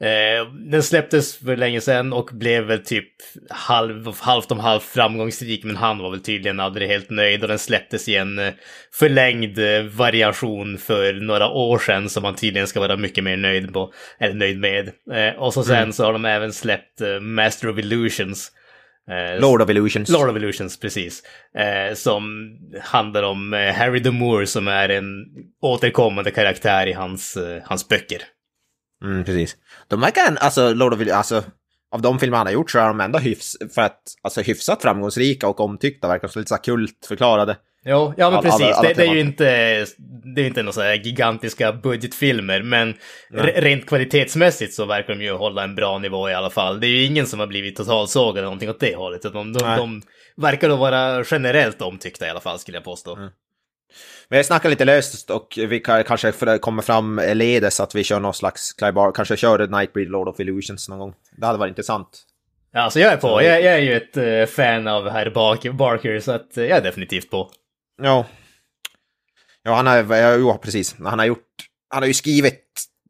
Eh, 0.01 0.53
den 0.53 0.83
släpptes 0.83 1.37
för 1.37 1.55
länge 1.55 1.81
sedan 1.81 2.13
och 2.13 2.29
blev 2.33 2.63
väl 2.63 2.83
typ 2.83 3.09
halv, 3.49 4.13
halvt 4.19 4.51
om 4.51 4.59
halvt 4.59 4.83
framgångsrik, 4.83 5.63
men 5.63 5.75
han 5.75 5.97
var 5.97 6.11
väl 6.11 6.19
tydligen 6.19 6.59
aldrig 6.59 6.89
helt 6.89 7.09
nöjd 7.09 7.41
och 7.41 7.47
den 7.47 7.59
släpptes 7.59 8.07
i 8.07 8.15
en 8.15 8.39
eh, 8.39 8.53
förlängd 8.93 9.59
eh, 9.59 9.83
variation 9.83 10.77
för 10.77 11.13
några 11.13 11.49
år 11.49 11.79
sedan 11.79 12.09
som 12.09 12.23
man 12.23 12.35
tydligen 12.35 12.67
ska 12.67 12.79
vara 12.79 12.97
mycket 12.97 13.23
mer 13.23 13.37
nöjd 13.37 13.73
på, 13.73 13.93
eller 14.19 14.33
nöjd 14.33 14.59
med. 14.59 14.91
Eh, 15.11 15.39
och 15.39 15.53
så 15.53 15.63
sen 15.63 15.93
så 15.93 16.05
har 16.05 16.13
de 16.13 16.25
även 16.25 16.53
släppt 16.53 17.01
Master 17.21 17.69
of 17.69 17.77
Illusions. 17.77 18.51
Lord 19.39 19.61
of 19.61 19.69
Illusions. 19.69 20.09
Lord 20.09 20.29
of 20.29 20.35
Illusions, 20.35 20.79
precis. 20.79 21.23
Eh, 21.57 21.93
som 21.93 22.49
handlar 22.81 23.23
om 23.23 23.53
Harry 23.53 24.03
the 24.03 24.11
Moore 24.11 24.47
som 24.47 24.67
är 24.67 24.89
en 24.89 25.25
återkommande 25.61 26.31
karaktär 26.31 26.87
i 26.87 26.93
hans, 26.93 27.37
eh, 27.37 27.61
hans 27.65 27.87
böcker. 27.87 28.21
Mm, 29.03 29.23
precis. 29.25 29.55
De 29.87 30.01
verkar, 30.01 30.27
en- 30.27 30.37
alltså, 30.37 30.73
Lord 30.73 30.93
of 30.93 31.11
alltså, 31.13 31.43
av 31.91 32.01
de 32.01 32.19
filmer 32.19 32.37
han 32.37 32.47
har 32.47 32.53
gjort 32.53 32.71
så 32.71 32.79
är 32.79 32.87
de 32.87 33.01
ändå 33.01 33.19
hyfs, 33.19 33.55
för 33.75 33.81
att, 33.81 34.01
alltså, 34.21 34.41
hyfsat 34.41 34.81
framgångsrika 34.81 35.47
och 35.47 35.59
omtyckta, 35.59 36.07
verkar 36.07 36.27
som 36.27 36.39
lite 36.39 36.49
så 36.49 36.55
här 36.55 36.63
kultförklarade. 36.63 37.57
Jo, 37.85 38.13
ja 38.17 38.31
men 38.31 38.41
precis. 38.41 38.61
alla- 38.61 38.73
alla 38.75 38.87
det, 38.87 38.93
det 38.93 39.03
är 39.05 39.13
ju 39.13 39.19
inte, 39.19 39.45
det 40.35 40.41
är 40.41 40.45
inte 40.47 40.61
några 40.63 40.73
så 40.73 40.81
här 40.81 40.93
gigantiska 40.93 41.73
budgetfilmer, 41.73 42.61
men 42.61 42.93
re- 43.33 43.61
rent 43.61 43.85
kvalitetsmässigt 43.85 44.73
så 44.73 44.85
verkar 44.85 45.15
de 45.15 45.21
ju 45.23 45.31
hålla 45.33 45.63
en 45.63 45.75
bra 45.75 45.97
nivå 45.97 46.29
i 46.29 46.33
alla 46.33 46.49
fall. 46.49 46.79
Det 46.79 46.87
är 46.87 46.89
ju 46.89 47.03
ingen 47.03 47.27
som 47.27 47.39
har 47.39 47.47
blivit 47.47 47.75
totalsågad 47.75 48.37
eller 48.37 48.43
någonting 48.45 48.69
åt 48.69 48.79
det 48.79 48.95
hållet, 48.95 49.25
utan 49.25 49.33
de, 49.33 49.53
de, 49.53 49.65
Nej. 49.65 49.77
de 49.77 50.01
verkar 50.37 50.69
då 50.69 50.75
vara 50.75 51.23
generellt 51.31 51.81
omtyckta 51.81 52.27
i 52.27 52.29
alla 52.29 52.39
fall, 52.39 52.59
skulle 52.59 52.77
jag 52.77 52.83
påstå. 52.85 53.15
Mm. 53.15 53.29
Men 54.29 54.37
jag 54.37 54.45
snackar 54.45 54.69
lite 54.69 54.85
löst 54.85 55.29
och 55.29 55.47
vi 55.57 55.79
kan, 55.79 56.03
kanske 56.03 56.31
kommer 56.61 56.81
fram 56.81 57.21
ledes 57.33 57.79
att 57.79 57.95
vi 57.95 58.03
kör 58.03 58.19
någon 58.19 58.33
slags 58.33 58.73
Clive 58.73 58.91
Bar, 58.91 59.11
kanske 59.11 59.37
kör 59.37 59.67
Nightbreed 59.67 60.07
Lord 60.09 60.27
of 60.27 60.39
Illusions 60.39 60.89
någon 60.89 60.99
gång. 60.99 61.13
Det 61.37 61.45
hade 61.45 61.59
varit 61.59 61.69
intressant. 61.69 62.23
Ja, 62.71 62.81
alltså 62.81 62.99
jag 62.99 63.13
är 63.13 63.17
på. 63.17 63.41
Jag, 63.43 63.61
jag 63.61 63.73
är 63.73 63.77
ju 63.79 63.97
ett 63.97 64.17
eh, 64.17 64.45
fan 64.55 64.87
av 64.87 65.09
herr 65.09 65.29
Barker, 65.29 65.71
Barker, 65.71 66.19
så 66.19 66.31
att 66.31 66.57
eh, 66.57 66.63
jag 66.65 66.77
är 66.77 66.81
definitivt 66.83 67.29
på. 67.29 67.49
Ja. 68.01 68.25
Ja, 69.63 69.73
han 69.75 69.87
har, 69.87 70.15
ja, 70.15 70.35
jo, 70.35 70.57
precis. 70.57 70.95
Han 70.99 71.19
har 71.19 71.25
gjort, 71.25 71.47
han 71.89 72.03
har 72.03 72.07
ju 72.07 72.13
skrivit 72.13 72.63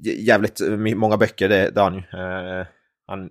jä- 0.05 0.19
jävligt 0.27 0.59
my- 0.59 0.95
många 0.95 1.17
böcker, 1.17 1.49
det, 1.49 1.69
det 1.69 1.81
har 1.81 1.91
han 1.91 1.95
ju. 1.95 2.59
Eh, 2.59 2.67
han, 3.07 3.29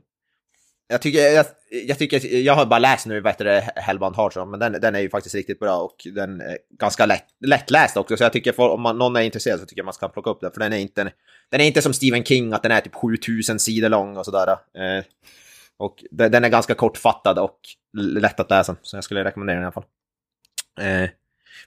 jag 0.89 1.03
tycker, 1.03 1.19
jag, 1.19 1.47
jag 1.71 1.99
tycker, 1.99 2.37
jag 2.37 2.55
har 2.55 2.67
bara 2.67 2.79
läst 2.79 3.07
nu, 3.07 3.21
vad 3.21 3.33
heter 3.33 3.45
det, 3.45 3.71
Hellbound 3.77 4.17
Hearts, 4.17 4.37
men 4.37 4.61
den, 4.61 4.73
den 4.73 4.95
är 4.95 5.01
ju 5.01 5.11
faktiskt 5.11 5.35
riktigt 5.35 5.61
bra 5.61 5.77
och 5.77 5.97
den 6.15 6.41
är 6.41 6.59
ganska 6.79 7.07
lätt, 7.07 7.25
lättläst 7.47 7.97
också, 7.97 8.17
så 8.17 8.25
jag 8.25 8.33
tycker 8.33 8.53
för, 8.53 8.69
om 8.69 8.81
man, 8.81 8.99
någon 8.99 9.17
är 9.17 9.21
intresserad 9.21 9.61
så 9.61 9.67
tycker 9.67 9.81
jag 9.81 9.85
man 9.85 9.95
ska 9.95 10.09
plocka 10.09 10.31
upp 10.31 10.41
den, 10.41 10.53
för 10.53 10.61
den 10.61 10.73
är 10.73 10.79
inte, 10.79 11.13
den 11.51 11.61
är 11.61 11.65
inte 11.65 11.83
som 11.83 11.93
Stephen 11.93 12.25
King, 12.25 12.53
att 12.53 12.63
den 12.63 12.73
är 12.73 12.81
typ 12.81 12.95
7000 12.95 13.59
sidor 13.59 13.89
lång 13.89 14.17
och 14.17 14.25
sådär. 14.25 14.49
Eh, 14.51 15.05
och 15.79 16.05
den, 16.11 16.33
den 16.33 16.45
är 16.45 16.49
ganska 16.49 16.75
kortfattad 16.75 17.39
och 17.39 17.59
lätt 17.99 18.41
att 18.41 18.51
läsa, 18.51 18.77
så 18.83 18.97
jag 18.97 19.05
skulle 19.05 19.25
rekommendera 19.25 19.57
den 19.57 19.63
i 19.63 19.67
alla 19.67 19.73
fall. 19.73 19.85
Eh, 20.81 21.11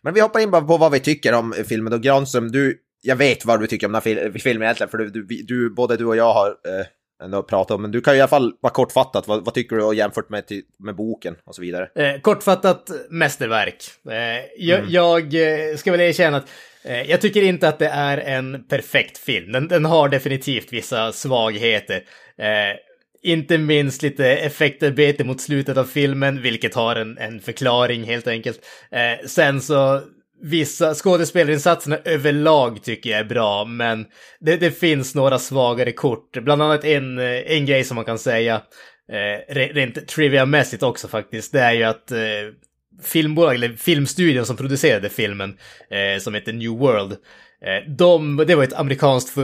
men 0.01 0.13
vi 0.13 0.21
hoppar 0.21 0.39
in 0.39 0.51
bara 0.51 0.61
på 0.61 0.77
vad 0.77 0.91
vi 0.91 0.99
tycker 0.99 1.33
om 1.33 1.53
filmen. 1.67 1.93
Och 1.93 2.01
Granström, 2.01 2.51
du, 2.51 2.81
jag 3.01 3.15
vet 3.15 3.45
vad 3.45 3.59
du 3.59 3.67
tycker 3.67 3.87
om 3.87 3.93
den 3.93 4.01
här 4.05 4.39
filmen 4.39 4.63
egentligen, 4.63 4.89
för 4.89 4.97
du, 4.97 5.09
du, 5.09 5.23
du, 5.23 5.69
både 5.69 5.97
du 5.97 6.05
och 6.05 6.15
jag 6.15 6.33
har 6.33 6.47
eh, 6.47 6.85
ändå 7.23 7.43
pratat 7.43 7.75
om, 7.75 7.81
men 7.81 7.91
du 7.91 8.01
kan 8.01 8.13
ju 8.13 8.17
i 8.17 8.21
alla 8.21 8.27
fall 8.27 8.53
vara 8.61 8.73
kortfattat. 8.73 9.27
Vad, 9.27 9.45
vad 9.45 9.53
tycker 9.53 9.75
du 9.75 9.95
jämfört 9.95 10.29
med, 10.29 10.43
med 10.79 10.95
boken 10.95 11.35
och 11.45 11.55
så 11.55 11.61
vidare? 11.61 11.89
Eh, 11.95 12.21
kortfattat 12.21 12.89
mästerverk. 13.09 13.83
Eh, 14.09 14.45
jag, 14.57 14.85
jag 14.85 15.23
eh, 15.33 15.75
ska 15.75 15.91
väl 15.91 16.01
erkänna 16.01 16.37
att 16.37 16.49
eh, 16.83 17.01
jag 17.01 17.21
tycker 17.21 17.41
inte 17.41 17.67
att 17.67 17.79
det 17.79 17.87
är 17.89 18.17
en 18.17 18.63
perfekt 18.67 19.17
film. 19.17 19.51
Den, 19.51 19.67
den 19.67 19.85
har 19.85 20.09
definitivt 20.09 20.73
vissa 20.73 21.11
svagheter. 21.11 22.03
Eh, 22.37 22.77
inte 23.21 23.57
minst 23.57 24.01
lite 24.01 24.27
effektarbete 24.27 25.23
mot 25.23 25.41
slutet 25.41 25.77
av 25.77 25.83
filmen, 25.83 26.41
vilket 26.41 26.75
har 26.75 26.95
en, 26.95 27.17
en 27.17 27.39
förklaring 27.39 28.03
helt 28.03 28.27
enkelt. 28.27 28.59
Eh, 28.91 29.27
sen 29.27 29.61
så 29.61 30.01
Vissa 30.41 30.93
skådespelarinsatserna 30.93 31.97
överlag 32.05 32.83
tycker 32.83 33.09
jag 33.09 33.19
är 33.19 33.23
bra, 33.23 33.65
men 33.65 34.05
det, 34.39 34.57
det 34.57 34.71
finns 34.71 35.15
några 35.15 35.39
svagare 35.39 35.91
kort. 35.91 36.37
Bland 36.43 36.61
annat 36.61 36.83
en, 36.83 37.19
eh, 37.19 37.25
en 37.25 37.65
grej 37.65 37.83
som 37.83 37.95
man 37.95 38.05
kan 38.05 38.19
säga, 38.19 38.61
eh, 39.11 39.55
rent 39.55 40.07
trivia-mässigt 40.07 40.83
också 40.83 41.07
faktiskt, 41.07 41.51
det 41.51 41.59
är 41.59 41.73
ju 41.73 41.83
att 41.83 42.11
eh, 42.11 42.19
filmbolag, 43.03 43.55
eller 43.55 43.69
filmstudion 43.69 44.45
som 44.45 44.57
producerade 44.57 45.09
filmen, 45.09 45.57
eh, 45.89 46.21
som 46.21 46.33
heter 46.33 46.53
New 46.53 46.71
World, 46.71 47.11
eh, 47.11 47.89
de, 47.89 48.43
det 48.47 48.55
var 48.55 48.63
ett 48.63 48.73
amerikanskt, 48.73 49.37
eh, 49.37 49.43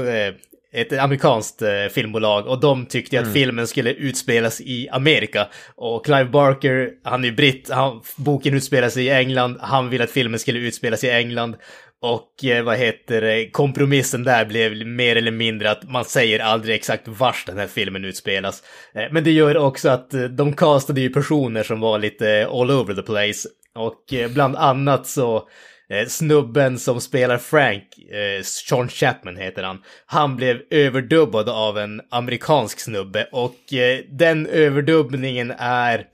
ett 0.76 0.94
amerikanskt 0.94 1.62
eh, 1.62 1.70
filmbolag 1.92 2.48
och 2.48 2.60
de 2.60 2.86
tyckte 2.86 3.20
att 3.20 3.34
filmen 3.34 3.68
skulle 3.68 3.94
utspelas 3.94 4.62
i 4.62 4.90
Amerika. 4.90 5.48
Och 5.76 6.06
Clive 6.06 6.26
Barker, 6.26 6.90
han 7.04 7.24
är 7.24 7.28
ju 7.28 7.36
britt, 7.36 7.70
han, 7.70 8.02
boken 8.16 8.62
sig 8.62 9.06
i 9.06 9.10
England, 9.10 9.58
han 9.62 9.90
vill 9.90 10.02
att 10.02 10.12
filmen 10.12 10.40
skulle 10.40 10.60
utspelas 10.60 11.04
i 11.04 11.10
England. 11.10 11.56
Och 12.02 12.46
eh, 12.46 12.64
vad 12.64 12.78
heter 12.78 13.22
det, 13.22 13.50
kompromissen 13.52 14.24
där 14.24 14.46
blev 14.46 14.88
mer 14.88 15.16
eller 15.16 15.32
mindre 15.32 15.72
att 15.72 15.90
man 15.90 16.06
säger 16.06 16.40
aldrig 16.40 16.76
exakt 16.76 17.08
vars 17.08 17.46
den 17.46 17.58
här 17.58 17.68
filmen 17.68 18.06
utspelas. 18.06 18.64
Eh, 18.96 19.04
men 19.12 19.24
det 19.24 19.32
gör 19.32 19.58
också 19.58 19.90
att 19.90 20.14
eh, 20.14 20.24
de 20.24 20.54
castade 20.54 21.02
ju 21.02 21.10
personer 21.10 21.64
som 21.64 21.80
var 21.80 22.00
lite 22.00 22.48
all 22.52 22.72
over 22.72 22.94
the 22.94 23.02
place. 23.02 23.50
Och 23.76 24.14
eh, 24.14 24.32
bland 24.32 24.56
annat 24.56 25.08
så 25.08 25.48
Eh, 25.90 26.08
snubben 26.08 26.80
som 26.80 27.02
spelar 27.02 27.38
Frank, 27.38 27.84
eh, 28.12 28.44
Sean 28.44 28.90
Chapman 28.90 29.38
heter 29.38 29.64
han, 29.64 29.82
han 30.06 30.36
blev 30.36 30.62
överdubbad 30.70 31.50
av 31.50 31.78
en 31.78 32.02
amerikansk 32.12 32.80
snubbe 32.80 33.28
och 33.32 33.74
eh, 33.74 34.00
den 34.10 34.48
överdubbningen 34.48 35.54
är 35.58 36.06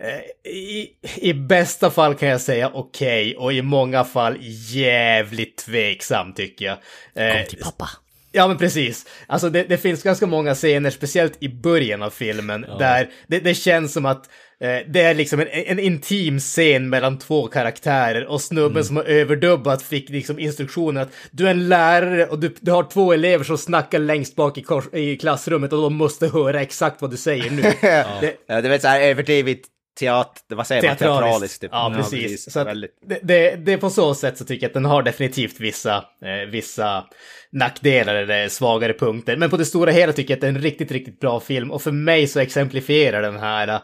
eh, 0.00 0.50
i, 0.52 0.88
I 1.16 1.32
bästa 1.34 1.90
fall 1.90 2.14
kan 2.14 2.28
jag 2.28 2.40
säga 2.40 2.70
okej 2.74 3.36
och 3.36 3.52
i 3.52 3.62
många 3.62 4.04
fall 4.04 4.36
jävligt 4.70 5.56
tveksam 5.56 6.34
tycker 6.34 6.64
jag. 6.64 6.78
Eh, 7.14 7.46
Till 7.46 7.58
pappa. 7.58 7.88
Ja 8.32 8.48
men 8.48 8.58
precis. 8.58 9.06
Alltså 9.26 9.50
det, 9.50 9.62
det 9.62 9.78
finns 9.78 10.02
ganska 10.02 10.26
många 10.26 10.54
scener, 10.54 10.90
speciellt 10.90 11.42
i 11.42 11.48
början 11.48 12.02
av 12.02 12.10
filmen, 12.10 12.66
där 12.78 13.10
det, 13.26 13.38
det 13.38 13.54
känns 13.54 13.92
som 13.92 14.06
att 14.06 14.30
det 14.60 15.00
är 15.00 15.14
liksom 15.14 15.40
en, 15.40 15.48
en 15.48 15.78
intim 15.78 16.38
scen 16.38 16.88
mellan 16.88 17.18
två 17.18 17.46
karaktärer 17.46 18.26
och 18.26 18.40
snubben 18.40 18.84
som 18.84 18.96
har 18.96 19.04
överdubbat 19.04 19.82
fick 19.82 20.08
liksom 20.08 20.38
instruktioner 20.38 21.00
att 21.00 21.12
du 21.30 21.46
är 21.46 21.50
en 21.50 21.68
lärare 21.68 22.26
och 22.26 22.38
du, 22.38 22.54
du 22.60 22.70
har 22.70 22.82
två 22.82 23.12
elever 23.12 23.44
som 23.44 23.58
snackar 23.58 23.98
längst 23.98 24.36
bak 24.36 24.58
i, 24.58 24.62
kors, 24.62 24.84
i 24.92 25.16
klassrummet 25.16 25.72
och 25.72 25.82
de 25.82 25.94
måste 25.94 26.28
höra 26.28 26.62
exakt 26.62 27.02
vad 27.02 27.10
du 27.10 27.16
säger 27.16 27.50
nu. 27.50 27.62
det, 28.20 28.36
Ja, 28.46 28.60
du 28.60 28.68
vet 28.68 28.82
såhär 28.82 29.00
överdrivet 29.00 29.60
teater, 29.98 30.56
vad 30.56 30.66
säger 30.66 30.88
man, 30.88 30.96
teatraliskt. 30.96 31.60
Typ. 31.60 31.70
Ja, 31.72 31.92
precis. 31.96 32.52
Så 32.52 32.60
att 32.60 32.66
Väldigt. 32.66 32.98
det, 33.06 33.20
det, 33.22 33.56
det 33.56 33.72
är 33.72 33.76
på 33.76 33.90
så 33.90 34.14
sätt 34.14 34.38
så 34.38 34.44
tycker 34.44 34.64
jag 34.64 34.68
att 34.68 34.74
den 34.74 34.84
har 34.84 35.02
definitivt 35.02 35.60
vissa, 35.60 35.96
eh, 35.96 36.50
vissa 36.50 37.04
nackdelar 37.52 38.14
eller 38.14 38.48
svagare 38.48 38.92
punkter. 38.92 39.36
Men 39.36 39.50
på 39.50 39.56
det 39.56 39.64
stora 39.64 39.90
hela 39.90 40.12
tycker 40.12 40.32
jag 40.32 40.36
att 40.36 40.40
det 40.40 40.46
är 40.46 40.52
en 40.52 40.60
riktigt, 40.60 40.90
riktigt 40.90 41.20
bra 41.20 41.40
film. 41.40 41.70
Och 41.70 41.82
för 41.82 41.92
mig 41.92 42.26
så 42.26 42.40
exemplifierar 42.40 43.22
den 43.22 43.38
här 43.38 43.80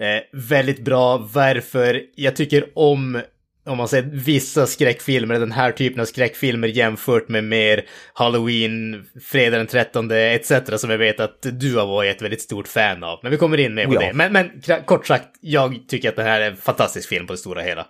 eh, 0.00 0.22
väldigt 0.32 0.84
bra 0.84 1.16
varför 1.18 2.02
jag 2.14 2.36
tycker 2.36 2.68
om 2.74 3.22
om 3.64 3.76
man 3.78 3.88
säger 3.88 4.04
vissa 4.12 4.66
skräckfilmer, 4.66 5.38
den 5.40 5.52
här 5.52 5.72
typen 5.72 6.00
av 6.00 6.04
skräckfilmer 6.04 6.68
jämfört 6.68 7.28
med 7.28 7.44
mer 7.44 7.84
Halloween, 8.12 9.06
Fredag 9.22 9.56
den 9.58 9.66
13 9.66 10.10
etc. 10.10 10.52
som 10.76 10.90
jag 10.90 10.98
vet 10.98 11.20
att 11.20 11.46
du 11.52 11.76
har 11.76 11.86
varit 11.86 12.16
ett 12.16 12.22
väldigt 12.22 12.42
stort 12.42 12.68
fan 12.68 13.04
av. 13.04 13.18
Men 13.22 13.30
vi 13.32 13.36
kommer 13.38 13.58
in 13.60 13.74
mer 13.74 13.86
på 13.86 13.94
Ja. 13.94 14.00
det. 14.00 14.12
Men, 14.12 14.32
men 14.32 14.62
kort 14.84 15.06
sagt, 15.06 15.28
jag 15.40 15.88
tycker 15.88 16.08
att 16.08 16.16
det 16.16 16.22
här 16.22 16.40
är 16.40 16.50
en 16.50 16.56
fantastisk 16.56 17.08
film 17.08 17.26
på 17.26 17.32
det 17.32 17.36
stora 17.38 17.62
hela. 17.62 17.86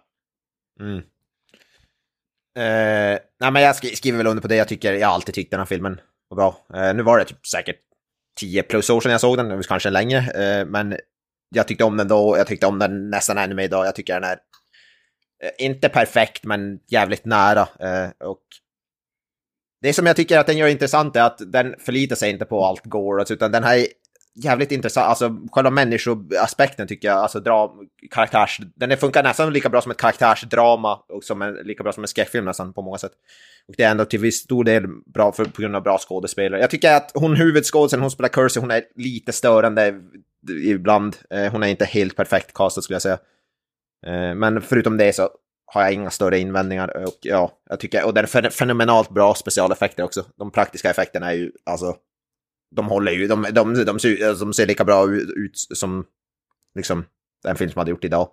Mm. 0.81 0.97
Eh, 2.59 3.19
nej, 3.41 3.51
men 3.53 3.63
jag 3.63 3.73
sk- 3.75 3.95
skriver 3.97 4.19
väl 4.19 4.27
under 4.27 4.43
på 4.43 4.49
det. 4.49 4.57
Jag 4.57 4.69
tycker, 4.69 4.93
jag 4.93 5.09
har 5.09 5.15
alltid 5.15 5.35
tyckt 5.35 5.51
den 5.51 5.61
här 5.61 5.67
filmen 5.67 6.01
var 6.29 6.37
bra. 6.37 6.67
Eh, 6.75 6.95
nu 6.95 7.03
var 7.03 7.19
det 7.19 7.25
typ 7.25 7.47
säkert 7.47 7.77
10 8.41 8.63
plus 8.63 8.91
år 8.91 9.01
sedan 9.01 9.13
jag 9.13 9.21
såg 9.21 9.37
den, 9.37 9.63
kanske 9.63 9.91
längre. 9.91 10.19
Eh, 10.19 10.67
men 10.67 10.97
jag 11.55 11.69
tyckte 11.69 11.85
om 11.85 11.97
den 11.97 12.09
då, 12.09 12.37
jag 12.39 12.47
tyckte 12.47 12.67
om 12.67 12.79
den 12.79 13.11
nästan 13.11 13.39
ännu 13.39 13.55
mer 13.55 13.65
idag. 13.65 13.87
Jag 13.87 13.95
tycker 13.95 14.15
den 14.15 14.31
är 14.31 14.39
eh, 15.43 15.67
inte 15.67 15.89
perfekt, 15.89 16.45
men 16.45 16.79
jävligt 16.89 17.25
nära. 17.25 17.61
Eh, 17.61 18.11
och 18.29 18.43
det 19.83 19.93
som 19.93 20.07
jag 20.07 20.17
tycker 20.17 20.39
att 20.39 20.47
den 20.47 20.59
gör 20.59 20.69
intressant 20.69 21.17
är 21.17 21.23
att 21.23 21.53
den 21.53 21.75
förlitar 21.79 22.17
sig 22.17 22.31
inte 22.31 22.45
på 22.45 22.65
allt 22.65 22.85
gore, 22.85 23.25
utan 23.31 23.53
den 23.53 23.65
här 23.65 23.77
är 23.77 23.87
jävligt 24.45 24.73
intressant, 24.73 25.07
alltså 25.07 25.37
själva 25.53 25.71
människoaspekten 25.71 26.89
tycker 26.89 27.09
jag, 27.09 27.19
alltså 27.19 27.41
dra, 27.41 27.75
karaktärs, 28.11 28.61
den 28.75 28.97
funkar 28.97 29.23
nästan 29.23 29.53
lika 29.53 29.69
bra 29.69 29.81
som 29.81 29.91
ett 29.91 29.99
karaktärsdrama 29.99 30.99
och 31.09 31.25
som 31.25 31.43
en, 31.43 31.55
lika 31.55 31.83
bra 31.83 31.93
som 31.93 32.05
en 32.05 32.09
skräckfilm 32.09 32.45
nästan 32.45 32.73
på 32.73 32.83
många 32.83 32.99
sätt. 32.99 33.13
Och 33.69 33.75
det 33.77 33.83
är 33.83 33.91
ändå 33.91 34.05
till 34.05 34.21
viss 34.21 34.37
stor 34.37 34.65
del 34.65 34.87
bra 35.07 35.33
för, 35.33 35.45
på 35.45 35.63
grund 35.63 35.77
av 35.77 35.83
bra 35.83 35.99
skådespelare. 35.99 36.61
Jag 36.61 36.71
tycker 36.71 36.95
att 36.95 37.11
hon 37.15 37.37
huvudskådisen, 37.37 38.01
hon 38.01 38.11
spelar 38.11 38.29
Cursey, 38.29 38.61
hon 38.61 38.71
är 38.71 38.83
lite 38.97 39.33
störande 39.33 39.95
ibland. 40.65 41.17
Eh, 41.31 41.53
hon 41.53 41.63
är 41.63 41.67
inte 41.67 41.85
helt 41.85 42.17
perfekt 42.17 42.55
castad 42.55 42.83
skulle 42.83 42.95
jag 42.95 43.03
säga. 43.03 43.19
Eh, 44.07 44.35
men 44.35 44.63
förutom 44.63 44.97
det 44.97 45.13
så 45.13 45.31
har 45.67 45.83
jag 45.83 45.93
inga 45.93 46.11
större 46.11 46.39
invändningar. 46.39 47.07
Och 47.07 47.19
ja, 47.21 47.53
jag 47.71 47.81
tycker, 47.81 48.07
och 48.07 48.15
den 48.15 48.25
är 48.25 48.51
fenomenalt 48.51 49.11
bra 49.11 49.35
specialeffekter 49.35 50.03
också. 50.03 50.25
De 50.37 50.51
praktiska 50.51 50.91
effekterna 50.91 51.31
är 51.31 51.37
ju 51.37 51.53
alltså 51.65 51.97
de 52.71 52.89
håller 52.89 53.13
ju, 53.13 53.27
de, 53.27 53.47
de, 53.53 53.85
de, 53.85 53.99
ser, 53.99 54.29
alltså, 54.29 54.45
de 54.45 54.53
ser 54.53 54.67
lika 54.67 54.85
bra 54.85 55.11
ut, 55.11 55.31
ut 55.37 55.59
som 55.59 56.07
liksom 56.75 57.05
den 57.45 57.57
film 57.57 57.71
som 57.71 57.79
hade 57.79 57.91
gjort 57.91 58.05
idag. 58.05 58.29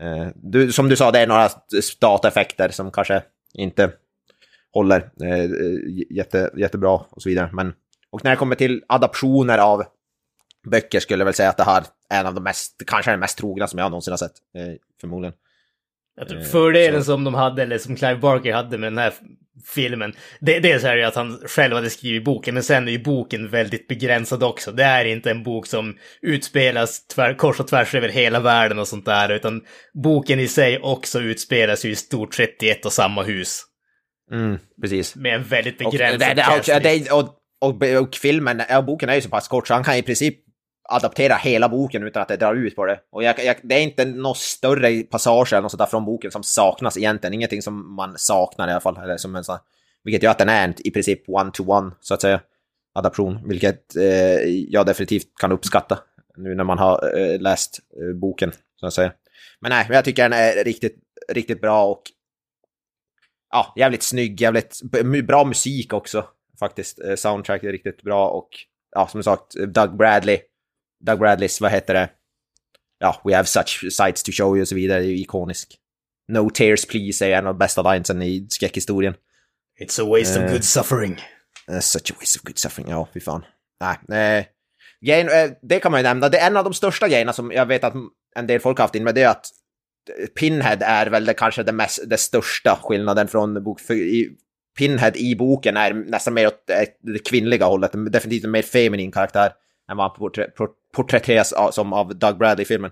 Eh, 0.00 0.28
du, 0.34 0.72
som 0.72 0.88
du 0.88 0.96
sa, 0.96 1.10
det 1.10 1.18
är 1.18 1.26
några 1.26 1.48
dataeffekter 2.00 2.68
som 2.68 2.90
kanske 2.90 3.22
inte 3.54 3.92
håller 4.72 5.10
eh, 5.22 5.40
eh 5.40 5.78
jätte, 6.10 6.50
jättebra 6.56 7.00
och 7.10 7.22
så 7.22 7.28
vidare. 7.28 7.50
Men, 7.52 7.74
och 8.10 8.24
när 8.24 8.30
det 8.30 8.36
kommer 8.36 8.56
till 8.56 8.84
adaptioner 8.88 9.58
av 9.58 9.84
böcker 10.70 11.00
skulle 11.00 11.20
jag 11.20 11.24
väl 11.24 11.34
säga 11.34 11.48
att 11.48 11.56
det 11.56 11.64
här 11.64 11.82
är 12.10 12.20
en 12.20 12.26
av 12.26 12.34
de 12.34 12.44
mest, 12.44 12.82
kanske 12.86 13.10
den 13.10 13.20
mest 13.20 13.38
trogna 13.38 13.66
som 13.66 13.78
jag 13.78 13.90
någonsin 13.90 14.12
har 14.12 14.18
sett, 14.18 14.32
eh, 14.58 14.74
förmodligen. 15.00 15.34
Jag 16.16 16.28
tror 16.28 16.40
Eh, 16.40 16.44
fördelen 16.46 17.04
så- 17.04 17.12
som 17.12 17.24
de 17.24 17.34
hade, 17.34 17.62
eller 17.62 17.78
som 17.78 17.96
Clive 17.96 18.16
Barker 18.16 18.52
hade 18.52 18.78
med 18.78 18.92
den 18.92 18.98
här 18.98 19.12
filmen, 19.74 20.12
det, 20.40 20.60
dels 20.60 20.84
är 20.84 20.94
det 20.94 21.00
ju 21.00 21.06
att 21.06 21.14
han 21.14 21.38
själv 21.46 21.74
hade 21.74 21.90
skrivit 21.90 22.24
boken, 22.24 22.54
men 22.54 22.62
sen 22.62 22.88
är 22.88 22.92
ju 22.92 23.02
boken 23.02 23.48
väldigt 23.48 23.88
begränsad 23.88 24.42
också. 24.42 24.72
Det 24.72 24.84
är 24.84 25.04
inte 25.04 25.30
en 25.30 25.42
bok 25.42 25.66
som 25.66 25.96
utspelas 26.22 27.06
tvär, 27.06 27.34
kors 27.34 27.60
och 27.60 27.68
tvärs 27.68 27.94
över 27.94 28.08
hela 28.08 28.40
världen 28.40 28.78
och 28.78 28.88
sånt 28.88 29.04
där, 29.04 29.28
utan 29.28 29.62
boken 29.94 30.40
i 30.40 30.48
sig 30.48 30.78
också 30.78 31.20
utspelas 31.20 31.84
ju 31.84 31.90
i 31.90 31.96
stort 31.96 32.34
sett 32.34 32.62
i 32.62 32.70
ett 32.70 32.84
och 32.86 32.92
samma 32.92 33.22
hus. 33.22 33.64
Mm, 34.32 34.58
precis. 34.82 35.16
Med 35.16 35.34
en 35.34 35.44
väldigt 35.44 35.82
Och, 35.86 35.92
begränsad 35.92 36.36
det, 36.66 36.98
det, 36.98 37.10
och, 37.10 37.20
och, 37.60 37.82
och, 37.82 38.02
och 38.02 38.14
filmen, 38.14 38.62
ja, 38.68 38.82
boken 38.82 39.08
är 39.08 39.14
ju 39.14 39.20
så 39.20 39.28
pass 39.28 39.48
kort 39.48 39.68
så 39.68 39.74
han 39.74 39.84
kan 39.84 39.94
i 39.96 40.02
princip 40.02 40.38
adaptera 40.88 41.34
hela 41.34 41.68
boken 41.68 42.02
utan 42.02 42.22
att 42.22 42.28
det 42.28 42.36
drar 42.36 42.54
ut 42.54 42.76
på 42.76 42.86
det. 42.86 43.00
Och 43.10 43.22
jag, 43.22 43.44
jag, 43.44 43.56
det 43.62 43.74
är 43.74 43.82
inte 43.82 44.04
något 44.04 44.38
större 44.38 45.02
passage 45.02 45.52
eller 45.52 45.62
något 45.62 45.70
sånt 45.70 45.78
där 45.78 45.86
från 45.86 46.04
boken 46.04 46.30
som 46.30 46.42
saknas 46.42 46.96
egentligen. 46.96 47.34
Ingenting 47.34 47.62
som 47.62 47.94
man 47.94 48.14
saknar 48.18 48.68
i 48.68 48.70
alla 48.70 48.80
fall. 48.80 48.96
Eller 48.96 49.16
som 49.16 49.36
en 49.36 49.44
sån, 49.44 49.58
vilket 50.04 50.22
gör 50.22 50.30
att 50.30 50.38
den 50.38 50.48
är 50.48 50.64
en, 50.64 50.74
i 50.78 50.90
princip 50.90 51.28
one-to-one, 51.28 51.90
så 52.00 52.14
att 52.14 52.20
säga, 52.20 52.40
adaption. 52.94 53.48
Vilket 53.48 53.96
eh, 53.96 54.40
jag 54.68 54.86
definitivt 54.86 55.38
kan 55.40 55.52
uppskatta 55.52 55.98
nu 56.36 56.54
när 56.54 56.64
man 56.64 56.78
har 56.78 57.18
eh, 57.18 57.40
läst 57.40 57.78
eh, 58.00 58.16
boken, 58.20 58.52
så 58.76 58.86
att 58.86 58.94
säga. 58.94 59.12
Men 59.60 59.70
nej, 59.70 59.84
men 59.88 59.94
jag 59.94 60.04
tycker 60.04 60.22
den 60.22 60.32
är 60.32 60.64
riktigt, 60.64 60.96
riktigt 61.32 61.60
bra 61.60 61.86
och 61.86 62.02
ja, 63.50 63.72
jävligt 63.76 64.02
snygg, 64.02 64.40
jävligt 64.40 64.80
bra 65.26 65.44
musik 65.44 65.92
också 65.92 66.24
faktiskt. 66.58 67.00
Eh, 67.00 67.14
soundtrack 67.14 67.64
är 67.64 67.72
riktigt 67.72 68.02
bra 68.02 68.28
och 68.28 68.48
ja, 68.90 69.08
som 69.08 69.22
sagt, 69.22 69.54
Doug 69.54 69.96
Bradley, 69.96 70.38
Doug 71.06 71.18
Bradleys, 71.18 71.60
vad 71.60 71.70
heter 71.70 71.94
det? 71.94 72.08
Ja, 72.98 73.20
we 73.24 73.36
have 73.36 73.46
such 73.46 73.92
sights 73.92 74.22
to 74.22 74.32
show 74.32 74.56
you 74.56 74.62
och 74.62 74.68
så 74.68 74.74
vidare, 74.74 75.00
det 75.00 75.06
är 75.06 75.10
ju 75.10 75.18
ikonisk. 75.18 75.76
No 76.28 76.50
tears 76.50 76.86
please 76.86 77.26
är 77.26 77.38
en 77.38 77.46
av 77.46 77.54
de 77.54 77.58
bästa 77.58 77.92
linesen 77.92 78.22
i 78.22 78.46
skräckhistorien. 78.50 79.14
It's 79.80 80.02
a 80.02 80.18
waste 80.18 80.40
Eh. 80.40 80.44
of 80.46 80.52
good 80.52 80.64
suffering. 80.64 81.20
Uh, 81.70 81.80
such 81.80 82.10
a 82.10 82.14
waste 82.20 82.38
of 82.38 82.44
good 82.44 82.58
suffering, 82.58 82.90
ja, 82.90 83.08
fy 83.14 83.20
fan. 83.20 83.44
Nej, 84.08 84.38
eh, 84.38 84.44
grejen, 85.06 85.28
eh, 85.28 85.50
det 85.62 85.80
kan 85.80 85.92
man 85.92 86.00
ju 86.00 86.02
nämna. 86.02 86.28
Det 86.28 86.38
är 86.38 86.46
en 86.46 86.56
av 86.56 86.64
de 86.64 86.74
största 86.74 87.08
grejerna 87.08 87.32
som 87.32 87.52
jag 87.52 87.66
vet 87.66 87.84
att 87.84 87.94
en 88.36 88.46
del 88.46 88.60
folk 88.60 88.78
har 88.78 88.84
haft 88.84 88.94
in 88.94 89.04
med 89.04 89.14
det 89.14 89.22
är 89.22 89.28
att 89.28 89.46
Pinhead 90.40 90.78
är 90.80 91.06
väl 91.06 91.24
det, 91.24 91.34
kanske 91.34 91.62
det, 91.62 91.72
mest, 91.72 92.10
det 92.10 92.16
största 92.18 92.78
skillnaden 92.82 93.28
från 93.28 93.64
bok. 93.64 93.80
För 93.80 93.94
i, 93.94 94.28
Pinhead 94.78 95.12
i 95.14 95.36
boken 95.36 95.76
är 95.76 95.92
nästan 95.92 96.34
mer 96.34 96.46
åt 96.46 96.70
eh, 96.70 96.88
det 97.00 97.18
kvinnliga 97.18 97.66
hållet, 97.66 97.90
definitivt 98.12 98.44
en 98.44 98.50
mer 98.50 98.62
feminin 98.62 99.12
karaktär 99.12 99.52
än 99.90 99.96
vad 99.96 100.10
han 100.10 100.16
porträ- 100.16 100.52
por- 100.56 100.70
porträtteras 100.94 101.52
av- 101.52 101.70
som 101.70 101.92
av 101.92 102.18
Doug 102.18 102.38
Bradley 102.38 102.62
i 102.62 102.66
filmen. 102.66 102.90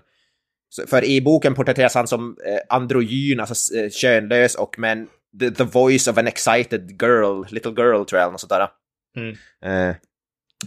Så, 0.69 0.87
för 0.87 1.03
i 1.03 1.21
boken 1.21 1.53
porträtteras 1.53 1.95
han 1.95 2.07
som 2.07 2.37
eh, 2.45 2.75
androgyn, 2.75 3.39
alltså 3.39 3.75
eh, 3.75 3.89
könlös 3.89 4.55
och 4.55 4.79
med 4.79 5.07
the, 5.39 5.51
the 5.51 5.63
voice 5.63 6.07
of 6.07 6.17
an 6.17 6.27
excited 6.27 7.01
girl, 7.01 7.43
little 7.49 7.71
girl 7.71 8.03
tror 8.03 8.19
jag, 8.19 8.21
eller 8.21 8.31
något 8.31 8.41
sånt 8.41 8.49
där. 8.49 8.69
Mm. 9.17 9.35
Eh, 9.65 9.95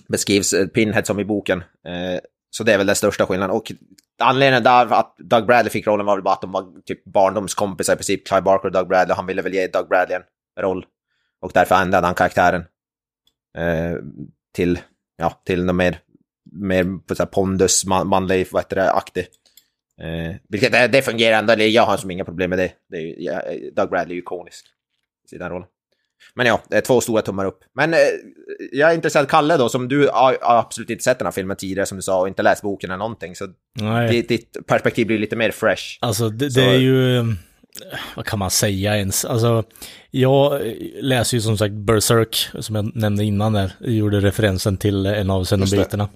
beskrivs 0.08 0.52
eh, 0.52 0.66
Pinhead 0.66 1.04
som 1.04 1.20
i 1.20 1.24
boken. 1.24 1.58
Eh, 1.58 2.20
så 2.50 2.64
det 2.64 2.72
är 2.72 2.78
väl 2.78 2.86
den 2.86 2.96
största 2.96 3.26
skillnaden. 3.26 3.56
Och 3.56 3.72
anledningen 4.18 4.62
där 4.62 4.92
att 4.92 5.16
Doug 5.18 5.46
Bradley 5.46 5.70
fick 5.70 5.86
rollen 5.86 6.06
var 6.06 6.16
väl 6.16 6.22
bara 6.22 6.34
att 6.34 6.40
de 6.40 6.52
var 6.52 6.80
typ 6.84 7.04
barndomskompisar 7.04 7.92
i 7.92 7.96
princip, 7.96 8.26
Clive 8.26 8.42
Barker 8.42 8.66
och 8.66 8.72
Doug 8.72 8.88
Bradley. 8.88 9.14
Han 9.14 9.26
ville 9.26 9.42
väl 9.42 9.54
ge 9.54 9.66
Doug 9.66 9.88
Bradley 9.88 10.16
en 10.16 10.62
roll. 10.62 10.86
Och 11.40 11.50
därför 11.54 11.74
ändrade 11.74 12.06
han 12.06 12.14
karaktären 12.14 12.64
eh, 13.58 13.96
till, 14.54 14.78
ja, 15.16 15.42
till 15.44 15.64
något 15.64 15.76
mer, 15.76 15.98
mer 16.52 16.98
på 17.06 17.14
så 17.14 17.22
här 17.22 17.30
pondus, 17.30 17.84
man, 17.86 18.08
manlig, 18.08 18.46
vad 18.50 18.62
heter 18.62 18.76
det, 18.76 18.90
aktig. 18.92 19.26
Eh, 20.00 20.36
vilket 20.48 20.72
det, 20.72 20.88
det 20.88 21.02
fungerar 21.02 21.38
ändå, 21.38 21.54
jag 21.54 21.82
har 21.82 21.96
som 21.96 22.10
inga 22.10 22.24
problem 22.24 22.50
med 22.50 22.58
det. 22.58 22.72
det 22.90 22.96
är, 22.96 23.14
ja, 23.18 23.42
Doug 23.76 23.90
Bradley 23.90 24.12
är 24.12 24.16
ju 24.16 24.20
ikonisk 24.22 24.66
i 25.32 25.38
den 25.38 25.50
rollen. 25.50 25.68
Men 26.34 26.46
ja, 26.46 26.60
det 26.68 26.76
är 26.76 26.80
två 26.80 27.00
stora 27.00 27.22
tummar 27.22 27.44
upp. 27.44 27.58
Men 27.74 27.94
eh, 27.94 27.98
jag 28.72 28.90
är 28.90 28.94
intresserad, 28.94 29.28
Kalle 29.28 29.56
då, 29.56 29.68
som 29.68 29.88
du 29.88 30.08
har, 30.12 30.38
absolut 30.40 30.90
inte 30.90 31.04
sett 31.04 31.18
den 31.18 31.26
här 31.26 31.32
filmen 31.32 31.56
tidigare 31.56 31.86
som 31.86 31.98
du 31.98 32.02
sa 32.02 32.20
och 32.20 32.28
inte 32.28 32.42
läst 32.42 32.62
boken 32.62 32.90
eller 32.90 32.98
någonting. 32.98 33.34
Så 33.36 33.46
ditt, 34.10 34.28
ditt 34.28 34.56
perspektiv 34.66 35.06
blir 35.06 35.18
lite 35.18 35.36
mer 35.36 35.50
fresh. 35.50 35.82
Alltså 36.00 36.28
det, 36.28 36.50
Så- 36.50 36.60
det 36.60 36.66
är 36.66 36.78
ju, 36.78 37.18
eh, 37.18 37.24
vad 38.16 38.26
kan 38.26 38.38
man 38.38 38.50
säga 38.50 38.96
ens? 38.96 39.24
Alltså, 39.24 39.64
jag 40.10 40.60
läser 41.00 41.36
ju 41.36 41.40
som 41.40 41.58
sagt 41.58 41.74
Berserk, 41.74 42.36
som 42.60 42.74
jag 42.76 42.96
nämnde 42.96 43.24
innan 43.24 43.52
där, 43.52 43.72
jag 43.80 43.92
gjorde 43.92 44.20
referensen 44.20 44.76
till 44.76 45.06
en 45.06 45.30
av 45.30 45.44
Cenobiterna. 45.44 46.08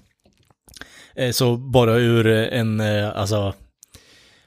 Eh, 1.15 1.31
så 1.31 1.57
bara 1.57 1.97
ur 1.97 2.27
eh, 2.27 2.59
en, 2.59 2.79
eh, 2.79 3.17
alltså, 3.17 3.53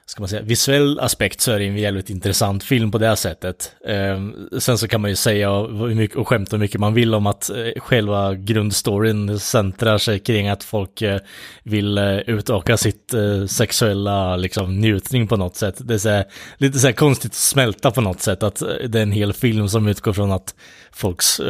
ska 0.05 0.21
man 0.21 0.29
säga, 0.29 0.41
visuell 0.41 0.99
aspekt 0.99 1.41
så 1.41 1.51
är 1.51 1.59
det 1.59 1.65
en 1.65 1.77
jävligt 1.77 2.09
intressant 2.09 2.63
film 2.63 2.91
på 2.91 2.97
det 2.97 3.07
här 3.07 3.15
sättet. 3.15 3.75
Ehm, 3.87 4.49
sen 4.59 4.77
så 4.77 4.87
kan 4.87 5.01
man 5.01 5.09
ju 5.09 5.15
säga 5.15 5.51
och 5.51 6.27
skämta 6.27 6.55
hur 6.55 6.59
mycket 6.59 6.79
man 6.79 6.93
vill 6.93 7.15
om 7.15 7.27
att 7.27 7.49
själva 7.77 8.35
grundstoryn 8.35 9.39
centrar 9.39 9.97
sig 9.97 10.19
kring 10.19 10.47
att 10.47 10.63
folk 10.63 11.03
vill 11.63 11.97
utöka 12.27 12.77
sitt 12.77 13.13
sexuella 13.47 14.35
liksom, 14.35 14.79
njutning 14.79 15.27
på 15.27 15.37
något 15.37 15.55
sätt. 15.55 15.75
Det 15.79 15.93
är 15.93 15.97
så 15.97 16.09
här, 16.09 16.25
lite 16.57 16.79
så 16.79 16.87
här 16.87 16.93
konstigt 16.93 17.31
att 17.31 17.35
smälta 17.35 17.91
på 17.91 18.01
något 18.01 18.21
sätt, 18.21 18.43
att 18.43 18.63
det 18.87 18.99
är 18.99 19.03
en 19.03 19.11
hel 19.11 19.33
film 19.33 19.69
som 19.69 19.87
utgår 19.87 20.13
från 20.13 20.31
att 20.31 20.55
folks 20.91 21.41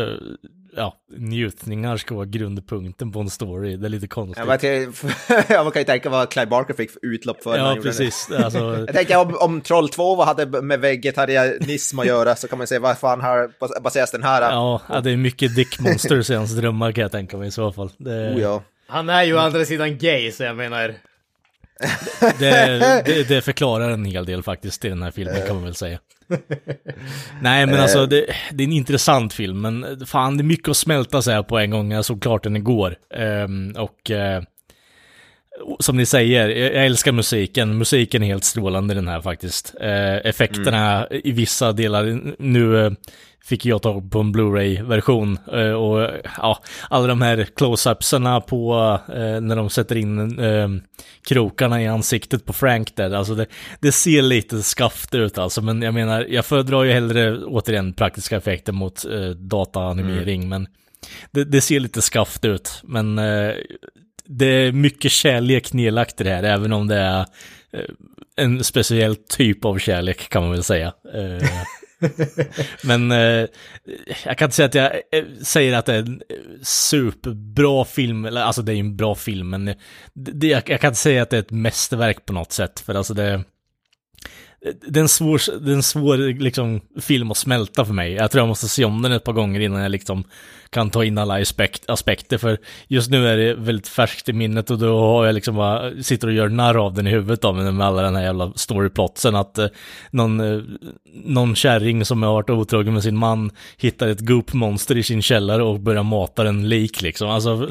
ja, 0.80 0.94
njutningar 1.18 1.98
ska 1.98 2.16
vara 2.16 2.26
grundpunkten 2.26 3.12
på 3.12 3.20
en 3.20 3.30
story. 3.30 3.78
Det 3.78 3.88
är 3.88 3.90
lite 3.90 4.08
konstigt. 4.08 4.38
Ja, 4.38 4.46
man, 4.46 4.60
kan, 4.60 4.70
ja, 5.50 5.64
man 5.64 5.72
kan 5.72 5.82
ju 5.82 5.86
tänka 5.86 6.10
vad 6.10 6.30
Clive 6.32 6.46
Barker 6.46 6.74
fick 6.74 6.92
för 6.92 7.00
utlopp 7.06 7.44
för 7.44 7.52
när 7.52 7.58
han 7.58 7.68
Ja, 7.68 7.76
gjorde 7.76 7.90
precis. 7.90 8.30
Alltså, 8.32 8.60
Jag 8.88 8.96
tänker 8.96 9.18
om, 9.18 9.36
om 9.40 9.62
Troll 9.62 9.90
2 9.90 10.24
hade 10.24 10.62
med 10.62 10.80
vegetarianism 10.80 12.00
att 12.00 12.06
göra 12.08 12.36
så 12.36 12.48
kan 12.48 12.58
man 12.58 12.68
säga 12.68 12.80
vad 12.80 12.98
fan 12.98 13.22
har 13.22 13.52
baseras 13.82 14.12
den 14.12 14.24
här? 14.24 14.42
ja, 14.42 14.82
ja, 14.90 15.02
det 15.02 15.12
är 15.12 15.18
mycket 15.18 15.56
Dick 15.56 15.80
Monsters 15.80 16.30
i 16.30 16.36
hans 16.36 16.56
drömmar 16.56 16.92
kan 16.92 17.02
jag 17.02 17.12
tänka 17.12 17.38
mig 17.38 17.48
i 17.48 17.52
så 17.52 17.72
fall. 17.72 17.92
Det, 17.98 18.30
Oh, 18.36 18.42
ja. 18.42 18.64
Han 18.88 19.10
är 19.10 19.24
ju 19.24 19.36
å 19.36 19.40
andra 19.40 19.66
sidan 19.66 19.98
gay, 19.98 20.32
så 20.32 20.44
jag 20.44 20.56
menar... 20.56 20.96
det, 22.40 23.04
det, 23.06 23.28
det 23.28 23.42
förklarar 23.42 23.90
en 23.90 24.06
hel 24.06 24.26
del 24.26 24.44
faktiskt 24.44 24.86
i 24.86 24.90
den 24.90 25.02
här 25.04 25.12
filmen 25.12 25.48
kan 25.48 25.56
man 25.56 25.64
väl 25.64 25.76
säga. 25.76 26.00
Nej 27.42 27.66
men 27.66 27.80
alltså 27.80 28.06
det, 28.06 28.26
det 28.52 28.64
är 28.64 28.68
en 28.68 28.74
intressant 28.74 29.34
film 29.34 29.62
men 29.62 30.06
fan 30.06 30.38
det 30.38 30.42
är 30.42 30.46
mycket 30.46 30.70
att 30.70 30.78
smälta 30.78 31.22
så 31.22 31.32
här 31.32 31.44
på 31.44 31.60
en 31.60 31.72
gång. 31.72 31.92
Jag 31.92 32.06
såg 32.06 32.22
klart 32.22 32.44
den 32.44 32.56
igår. 32.56 32.96
Ehm, 33.16 33.76
och 33.78 34.12
eh, 34.12 34.44
som 35.80 35.98
ni 35.98 36.06
säger, 36.06 36.50
jag 36.50 36.86
älskar 36.86 37.12
musiken. 37.12 37.78
Musiken 37.78 38.24
är 38.24 38.28
helt 38.28 38.44
strålande 38.44 38.94
i 38.94 38.96
den 38.96 39.08
här 39.08 39.22
faktiskt. 39.22 39.76
Eh, 39.82 40.16
effekterna 40.16 41.08
i 41.10 41.32
vissa 41.32 41.72
delar, 41.72 42.22
nu 42.40 42.86
eh, 42.86 42.92
fick 43.44 43.66
jag 43.66 43.82
tag 43.82 44.12
på 44.12 44.20
en 44.20 44.32
Blu-ray-version. 44.32 45.38
Eh, 45.54 45.72
och 45.72 46.10
ja, 46.38 46.60
alla 46.90 47.08
de 47.08 47.22
här 47.22 47.48
close-upsarna 47.56 48.42
på 48.42 49.00
när 49.42 49.56
de 49.56 49.70
sätter 49.70 49.96
in 49.96 50.82
krokarna 51.28 51.82
i 51.82 51.88
ansiktet 51.88 52.46
på 52.46 52.54
Frank 52.54 52.96
där. 52.96 53.12
Alltså 53.12 53.36
det, 53.36 53.46
det 53.80 53.92
ser 53.92 54.22
lite 54.22 54.64
skaft 54.64 55.16
ut 55.16 55.38
alltså. 55.38 55.62
Men 55.62 55.82
jag 55.82 55.94
menar, 55.94 56.26
jag 56.30 56.46
föredrar 56.46 56.84
ju 56.84 56.92
hellre 56.92 57.38
återigen 57.38 57.94
praktiska 57.94 58.38
effekter 58.38 58.74
mot 58.74 59.06
dataanimering. 59.38 60.50
Men 60.50 60.68
det, 61.32 61.44
det 61.44 61.62
ser 61.62 61.80
lite 61.80 62.02
skaft 62.02 62.46
ut. 62.46 62.82
Men 62.84 63.20
det 64.30 64.46
är 64.46 64.72
mycket 64.72 65.12
kärlek 65.12 65.74
nedlagt 65.74 66.22
i 66.22 66.24
det 66.24 66.30
här, 66.30 66.44
även 66.44 66.74
om 66.74 66.88
det 66.88 66.96
är 66.96 67.20
eh, 67.74 67.82
en 68.36 68.64
speciell 68.64 69.16
typ 69.16 69.66
av 69.66 69.78
kärlek 69.78 70.30
kan 70.30 70.42
man 70.42 70.52
väl 70.52 70.64
säga. 70.64 70.94
Eh, 71.14 71.50
men 72.84 73.12
eh, 73.12 73.48
jag 74.26 74.38
kan 74.38 74.46
inte 74.46 74.56
säga 74.56 74.66
att 74.66 74.76
jag 74.76 74.92
eh, 75.12 75.26
säger 75.42 75.78
att 75.78 75.86
det 75.86 75.94
är 75.94 76.00
en 76.00 76.22
superbra 76.64 77.86
film, 77.86 78.26
eller 78.26 78.42
alltså 78.42 78.62
det 78.62 78.74
är 78.74 78.78
en 78.78 78.98
bra 78.98 79.16
film, 79.16 79.50
men 79.50 79.66
det, 80.14 80.48
jag, 80.48 80.70
jag 80.70 80.82
kan 80.82 80.88
inte 80.88 81.00
säga 81.00 81.24
att 81.24 81.30
det 81.30 81.38
är 81.38 81.42
ett 81.42 81.52
mästerverk 81.52 82.26
på 82.26 82.34
något 82.34 82.52
sätt, 82.52 82.80
för 82.80 82.96
alltså 82.96 83.14
det 83.14 83.44
det 84.62 85.00
är 85.00 85.02
en 85.02 85.10
svår, 85.10 85.60
det 85.60 85.72
är 85.72 85.76
en 85.76 85.84
svår 85.84 86.18
liksom, 86.40 86.82
film 87.02 87.32
att 87.32 87.38
smälta 87.38 87.86
för 87.86 87.94
mig. 87.94 88.14
Jag 88.14 88.32
tror 88.32 88.42
jag 88.42 88.48
måste 88.48 88.68
se 88.68 88.86
om 88.86 89.02
den 89.02 89.12
ett 89.12 89.24
par 89.24 89.34
gånger 89.34 89.60
innan 89.60 89.82
jag 89.82 89.92
liksom 89.92 90.24
kan 90.70 90.90
ta 90.90 91.04
in 91.04 91.18
alla 91.18 91.42
aspekt, 91.42 91.90
aspekter. 91.90 92.38
För 92.38 92.58
just 92.88 93.12
nu 93.12 93.28
är 93.28 93.38
det 93.38 93.54
väldigt 93.54 93.88
färskt 93.88 94.30
i 94.30 94.34
minnet 94.34 94.72
och 94.72 94.80
då 94.80 95.00
har 95.00 95.26
jag 95.26 95.36
liksom 95.36 95.56
bara, 95.56 96.04
sitter 96.04 96.28
och 96.28 96.34
gör 96.34 96.50
narr 96.50 96.86
av 96.86 96.94
den 96.94 97.08
i 97.08 97.10
huvudet 97.10 97.46
av 97.46 97.56
med 97.56 97.88
alla 97.88 98.02
den 98.02 98.16
här 98.16 98.24
jävla 98.24 98.54
storyplotsen. 98.56 99.36
Att 99.36 99.58
eh, 99.58 99.68
någon, 100.12 100.40
eh, 100.40 100.62
någon 101.24 101.56
kärring 101.56 102.06
som 102.06 102.24
har 102.24 102.34
varit 102.34 102.50
otrogen 102.50 102.94
med 102.94 103.04
sin 103.04 103.18
man 103.18 103.52
hittar 103.78 104.08
ett 104.08 104.20
goop-monster 104.20 104.98
i 104.98 105.04
sin 105.04 105.22
källare 105.22 105.64
och 105.64 105.80
börjar 105.80 106.04
mata 106.04 106.44
den 106.44 106.70
lik 106.70 107.02
liksom. 107.02 107.30
Alltså, 107.30 107.68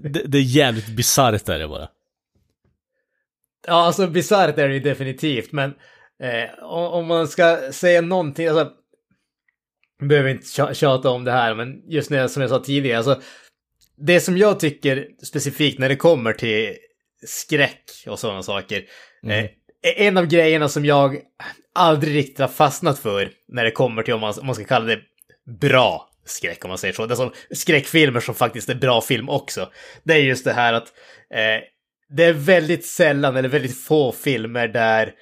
det, 0.00 0.22
det 0.26 0.38
är 0.38 0.42
jävligt 0.42 0.88
bisarrt 0.88 1.48
är 1.48 1.58
det 1.58 1.68
bara. 1.68 1.88
Ja, 3.66 3.74
alltså 3.74 4.06
bisarrt 4.06 4.58
är 4.58 4.68
det 4.68 4.74
ju 4.74 4.80
definitivt, 4.80 5.52
men 5.52 5.74
eh, 6.22 6.64
om, 6.64 7.06
man 7.06 7.28
ska 7.28 7.72
säga 7.72 8.00
någonting, 8.00 8.46
alltså, 8.46 8.72
behöver 10.08 10.30
inte 10.30 10.46
tja- 10.46 10.74
tjata 10.74 11.10
om 11.10 11.24
det 11.24 11.32
här, 11.32 11.54
men 11.54 11.90
just 11.90 12.10
när, 12.10 12.28
som 12.28 12.42
jag 12.42 12.50
sa 12.50 12.60
tidigare, 12.60 12.96
alltså, 12.96 13.20
det 13.96 14.20
som 14.20 14.36
jag 14.36 14.60
tycker 14.60 15.06
specifikt 15.24 15.78
när 15.78 15.88
det 15.88 15.96
kommer 15.96 16.32
till 16.32 16.76
skräck 17.26 17.84
och 18.06 18.18
sådana 18.18 18.42
saker, 18.42 18.84
eh, 19.26 19.44
är 19.82 19.98
en 19.98 20.16
av 20.16 20.26
grejerna 20.26 20.68
som 20.68 20.84
jag 20.84 21.16
aldrig 21.74 22.16
riktigt 22.16 22.38
har 22.38 22.48
fastnat 22.48 22.98
för 22.98 23.30
när 23.48 23.64
det 23.64 23.70
kommer 23.70 24.02
till 24.02 24.14
om 24.14 24.20
man, 24.20 24.34
om 24.40 24.46
man 24.46 24.54
ska 24.54 24.64
kalla 24.64 24.86
det 24.86 25.00
bra 25.60 26.10
skräck, 26.24 26.64
om 26.64 26.68
man 26.68 26.78
säger 26.78 26.94
så. 26.94 27.06
Det 27.06 27.14
är 27.14 27.16
som 27.16 27.32
skräckfilmer 27.50 28.20
som 28.20 28.34
faktiskt 28.34 28.68
är 28.68 28.74
bra 28.74 29.00
film 29.00 29.28
också. 29.28 29.70
Det 30.04 30.14
är 30.14 30.18
just 30.18 30.44
det 30.44 30.52
här 30.52 30.72
att 30.72 30.88
eh, 31.34 31.64
det 32.16 32.24
är 32.24 32.32
väldigt 32.32 32.86
sällan 32.86 33.36
eller 33.36 33.48
väldigt 33.48 33.84
få 33.84 34.12
filmer 34.12 34.68
där 34.68 35.12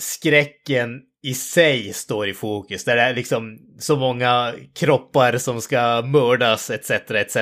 skräcken 0.00 1.00
i 1.22 1.34
sig 1.34 1.92
står 1.92 2.28
i 2.28 2.34
fokus. 2.34 2.84
Där 2.84 2.96
det 2.96 3.02
är 3.02 3.14
liksom 3.14 3.58
så 3.78 3.96
många 3.96 4.54
kroppar 4.74 5.38
som 5.38 5.60
ska 5.60 6.02
mördas 6.02 6.70
etc. 6.70 6.90
etc. 6.90 7.34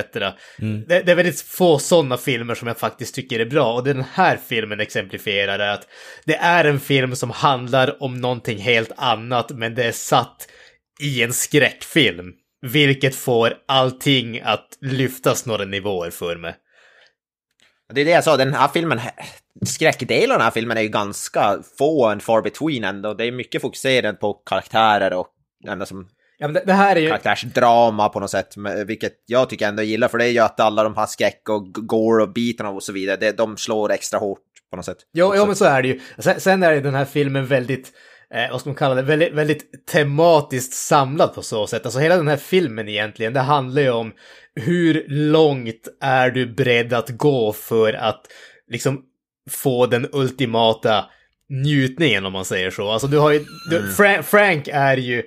Det, 0.88 1.02
det 1.02 1.08
är 1.08 1.14
väldigt 1.14 1.40
få 1.40 1.78
sådana 1.78 2.16
filmer 2.16 2.54
som 2.54 2.68
jag 2.68 2.78
faktiskt 2.78 3.14
tycker 3.14 3.40
är 3.40 3.44
bra. 3.44 3.74
Och 3.74 3.84
den 3.84 4.04
här 4.12 4.38
filmen 4.46 4.80
exemplifierar 4.80 5.58
det 5.58 5.72
att 5.72 5.88
det 6.24 6.36
är 6.36 6.64
en 6.64 6.80
film 6.80 7.16
som 7.16 7.30
handlar 7.30 8.02
om 8.02 8.16
någonting 8.16 8.58
helt 8.58 8.92
annat 8.96 9.50
men 9.50 9.74
det 9.74 9.84
är 9.84 9.92
satt 9.92 10.48
i 11.00 11.22
en 11.22 11.32
skräckfilm. 11.32 12.32
Vilket 12.66 13.14
får 13.14 13.54
allting 13.68 14.40
att 14.40 14.78
lyftas 14.80 15.46
några 15.46 15.64
nivåer 15.64 16.10
för 16.10 16.36
mig. 16.36 16.54
Det 17.94 18.00
är 18.00 18.04
det 18.04 18.10
jag 18.10 18.24
sa, 18.24 18.36
den 18.36 18.54
här 18.54 18.68
filmen, 18.68 19.00
skräckdelen 19.66 20.30
av 20.30 20.38
den 20.38 20.44
här 20.44 20.50
filmen 20.50 20.76
är 20.76 20.82
ju 20.82 20.88
ganska 20.88 21.58
få 21.78 22.06
and 22.06 22.22
far 22.22 22.42
between 22.42 22.84
ändå. 22.84 23.14
Det 23.14 23.24
är 23.24 23.32
mycket 23.32 23.62
fokuserat 23.62 24.20
på 24.20 24.34
karaktärer 24.34 25.12
och 25.12 25.28
ändå 25.68 25.86
som 25.86 26.08
Ja, 26.42 26.48
det, 26.48 26.62
det 26.66 26.72
här 26.72 26.96
är 26.96 27.00
ju... 27.00 27.08
karaktärsdrama 27.08 28.08
på 28.08 28.20
något 28.20 28.30
sätt, 28.30 28.54
vilket 28.86 29.12
jag 29.26 29.50
tycker 29.50 29.68
ändå 29.68 29.82
gillar, 29.82 30.08
för 30.08 30.18
det 30.18 30.24
är 30.24 30.28
ju 30.28 30.38
att 30.38 30.60
alla 30.60 30.82
de 30.82 30.96
här 30.96 31.06
skräck 31.06 31.48
och 31.48 31.72
gore 31.72 32.22
och 32.22 32.32
bitarna 32.32 32.70
och 32.70 32.82
så 32.82 32.92
vidare, 32.92 33.16
det, 33.16 33.32
de 33.32 33.56
slår 33.56 33.92
extra 33.92 34.18
hårt 34.18 34.38
på 34.70 34.76
något 34.76 34.84
sätt. 34.84 34.98
Jo, 35.12 35.32
jo, 35.36 35.46
men 35.46 35.56
så 35.56 35.64
är 35.64 35.82
det 35.82 35.88
ju. 35.88 36.00
Sen, 36.18 36.40
sen 36.40 36.62
är 36.62 36.72
ju 36.72 36.80
den 36.80 36.94
här 36.94 37.04
filmen 37.04 37.46
väldigt, 37.46 37.92
eh, 38.34 38.50
vad 38.50 38.60
ska 38.60 38.70
man 38.70 38.76
kalla 38.76 38.94
det, 38.94 39.02
väldigt, 39.02 39.32
väldigt 39.32 39.86
tematiskt 39.86 40.74
samlad 40.74 41.34
på 41.34 41.42
så 41.42 41.66
sätt. 41.66 41.84
Alltså 41.84 42.00
hela 42.00 42.16
den 42.16 42.28
här 42.28 42.36
filmen 42.36 42.88
egentligen, 42.88 43.32
det 43.32 43.40
handlar 43.40 43.82
ju 43.82 43.90
om 43.90 44.12
hur 44.54 45.04
långt 45.08 45.88
är 46.00 46.30
du 46.30 46.46
beredd 46.46 46.92
att 46.92 47.10
gå 47.10 47.52
för 47.52 47.92
att 47.92 48.26
liksom 48.70 49.02
få 49.50 49.86
den 49.86 50.08
ultimata 50.12 51.04
njutningen 51.64 52.26
om 52.26 52.32
man 52.32 52.44
säger 52.44 52.70
så. 52.70 52.90
Alltså 52.90 53.06
du 53.08 53.18
har 53.18 53.32
ju, 53.32 53.44
du, 53.70 53.78
Fra- 53.92 54.22
Frank 54.22 54.68
är 54.72 54.96
ju, 54.96 55.22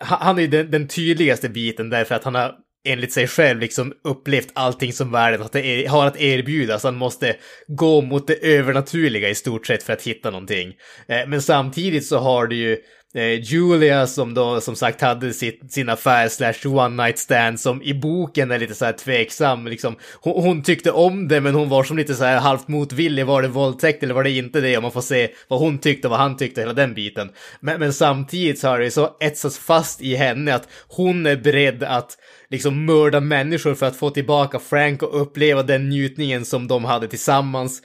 han 0.00 0.38
är 0.38 0.42
ju 0.42 0.48
den, 0.48 0.70
den 0.70 0.88
tydligaste 0.88 1.48
biten 1.48 1.90
därför 1.90 2.14
att 2.14 2.24
han 2.24 2.34
har 2.34 2.54
enligt 2.88 3.12
sig 3.12 3.26
själv 3.28 3.60
liksom 3.60 3.92
upplevt 4.04 4.48
allting 4.52 4.92
som 4.92 5.12
världen 5.12 5.40
har 5.40 5.46
att 5.46 5.56
er- 5.56 5.88
har 5.88 6.06
att 6.06 6.20
erbjuda, 6.20 6.78
så 6.78 6.86
han 6.88 6.96
måste 6.96 7.36
gå 7.68 8.00
mot 8.00 8.26
det 8.26 8.34
övernaturliga 8.56 9.28
i 9.28 9.34
stort 9.34 9.66
sett 9.66 9.82
för 9.82 9.92
att 9.92 10.02
hitta 10.02 10.30
någonting. 10.30 10.74
Eh, 11.08 11.28
Men 11.28 11.42
samtidigt 11.42 12.06
så 12.06 12.18
har 12.18 12.46
du 12.46 12.56
ju 12.56 12.78
Eh, 13.14 13.40
Julia 13.40 14.06
som 14.06 14.34
då 14.34 14.60
som 14.60 14.76
sagt 14.76 15.00
hade 15.00 15.32
sitt, 15.32 15.72
sin 15.72 15.88
affär 15.88 16.28
slash 16.28 16.66
one 16.66 17.04
night 17.04 17.18
stand 17.18 17.60
som 17.60 17.82
i 17.82 17.94
boken 17.94 18.50
är 18.50 18.58
lite 18.58 18.74
så 18.74 18.84
här 18.84 18.92
tveksam. 18.92 19.66
Liksom, 19.66 19.96
hon, 20.20 20.42
hon 20.42 20.62
tyckte 20.62 20.90
om 20.90 21.28
det 21.28 21.40
men 21.40 21.54
hon 21.54 21.68
var 21.68 21.84
som 21.84 21.96
lite 21.96 22.14
så 22.14 22.24
här 22.24 22.40
halvt 22.40 22.68
motvillig. 22.68 23.26
Var 23.26 23.42
det 23.42 23.48
våldtäkt 23.48 24.02
eller 24.02 24.14
var 24.14 24.24
det 24.24 24.30
inte 24.30 24.60
det? 24.60 24.76
Och 24.76 24.82
man 24.82 24.92
får 24.92 25.00
se 25.00 25.28
vad 25.48 25.60
hon 25.60 25.78
tyckte 25.78 26.08
och 26.08 26.10
vad 26.10 26.20
han 26.20 26.36
tyckte, 26.36 26.60
hela 26.60 26.72
den 26.72 26.94
biten. 26.94 27.30
Men, 27.60 27.80
men 27.80 27.92
samtidigt 27.92 28.58
så 28.58 28.68
har 28.68 28.78
det 28.78 28.90
så 28.90 29.16
etsats 29.20 29.58
fast 29.58 30.02
i 30.02 30.14
henne 30.14 30.54
att 30.54 30.68
hon 30.88 31.26
är 31.26 31.36
beredd 31.36 31.82
att 31.82 32.18
liksom 32.50 32.84
mörda 32.84 33.20
människor 33.20 33.74
för 33.74 33.86
att 33.86 33.96
få 33.96 34.10
tillbaka 34.10 34.58
Frank 34.58 35.02
och 35.02 35.22
uppleva 35.22 35.62
den 35.62 35.88
njutningen 35.88 36.44
som 36.44 36.68
de 36.68 36.84
hade 36.84 37.08
tillsammans 37.08 37.82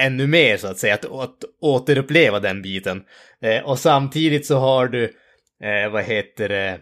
ännu 0.00 0.26
mer 0.26 0.56
så 0.56 0.66
att 0.66 0.78
säga, 0.78 0.94
att, 0.94 1.04
att 1.04 1.38
återuppleva 1.60 2.40
den 2.40 2.62
biten. 2.62 3.02
Eh, 3.42 3.64
och 3.64 3.78
samtidigt 3.78 4.46
så 4.46 4.58
har 4.58 4.88
du, 4.88 5.04
eh, 5.62 5.92
vad 5.92 6.04
heter 6.04 6.48
det, 6.48 6.80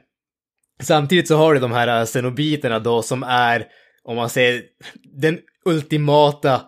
samtidigt 0.82 1.28
så 1.28 1.36
har 1.36 1.54
du 1.54 1.60
de 1.60 1.72
här 1.72 2.04
cenobiterna 2.04 2.78
då 2.78 3.02
som 3.02 3.22
är, 3.22 3.66
om 4.02 4.16
man 4.16 4.30
säger, 4.30 4.62
den 5.20 5.38
ultimata 5.64 6.62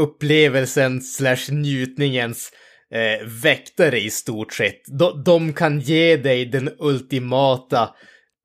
upplevelsen 0.00 1.02
slash 1.02 1.50
njutningens 1.50 2.52
eh, 2.90 3.26
väktare 3.42 4.00
i 4.00 4.10
stort 4.10 4.52
sett. 4.52 4.80
De, 4.98 5.22
de 5.24 5.52
kan 5.52 5.80
ge 5.80 6.16
dig 6.16 6.46
den 6.46 6.70
ultimata 6.78 7.94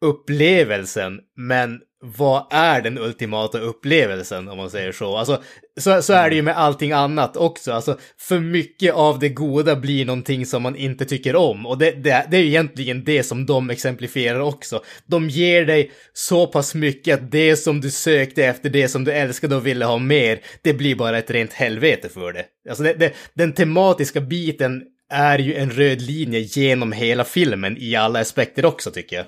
upplevelsen, 0.05 1.19
men 1.35 1.79
vad 2.01 2.47
är 2.51 2.81
den 2.81 2.97
ultimata 2.97 3.59
upplevelsen 3.59 4.49
om 4.49 4.57
man 4.57 4.69
säger 4.69 4.91
så? 4.91 5.17
Alltså, 5.17 5.43
så, 5.79 6.01
så 6.01 6.13
är 6.13 6.29
det 6.29 6.35
ju 6.35 6.41
med 6.41 6.57
allting 6.57 6.91
annat 6.91 7.37
också. 7.37 7.71
Alltså, 7.71 7.97
för 8.17 8.39
mycket 8.39 8.93
av 8.93 9.19
det 9.19 9.29
goda 9.29 9.75
blir 9.75 10.05
någonting 10.05 10.45
som 10.45 10.63
man 10.63 10.75
inte 10.75 11.05
tycker 11.05 11.35
om. 11.35 11.65
Och 11.65 11.77
det, 11.77 11.91
det, 11.91 12.27
det 12.31 12.37
är 12.37 12.41
ju 12.41 12.47
egentligen 12.47 13.03
det 13.03 13.23
som 13.23 13.45
de 13.45 13.69
exemplifierar 13.69 14.39
också. 14.39 14.83
De 15.05 15.29
ger 15.29 15.65
dig 15.65 15.91
så 16.13 16.47
pass 16.47 16.75
mycket 16.75 17.19
att 17.19 17.31
det 17.31 17.55
som 17.55 17.81
du 17.81 17.91
sökte 17.91 18.45
efter, 18.45 18.69
det 18.69 18.87
som 18.87 19.03
du 19.03 19.11
älskade 19.11 19.55
och 19.55 19.67
ville 19.67 19.85
ha 19.85 19.97
mer, 19.97 20.39
det 20.61 20.73
blir 20.73 20.95
bara 20.95 21.17
ett 21.17 21.31
rent 21.31 21.53
helvete 21.53 22.09
för 22.09 22.33
det. 22.33 22.45
Alltså, 22.69 22.83
det, 22.83 22.93
det, 22.93 23.13
den 23.33 23.53
tematiska 23.53 24.21
biten 24.21 24.83
är 25.09 25.39
ju 25.39 25.55
en 25.55 25.71
röd 25.71 26.01
linje 26.01 26.39
genom 26.39 26.91
hela 26.91 27.23
filmen 27.23 27.77
i 27.79 27.95
alla 27.95 28.19
aspekter 28.19 28.65
också 28.65 28.91
tycker 28.91 29.15
jag. 29.15 29.25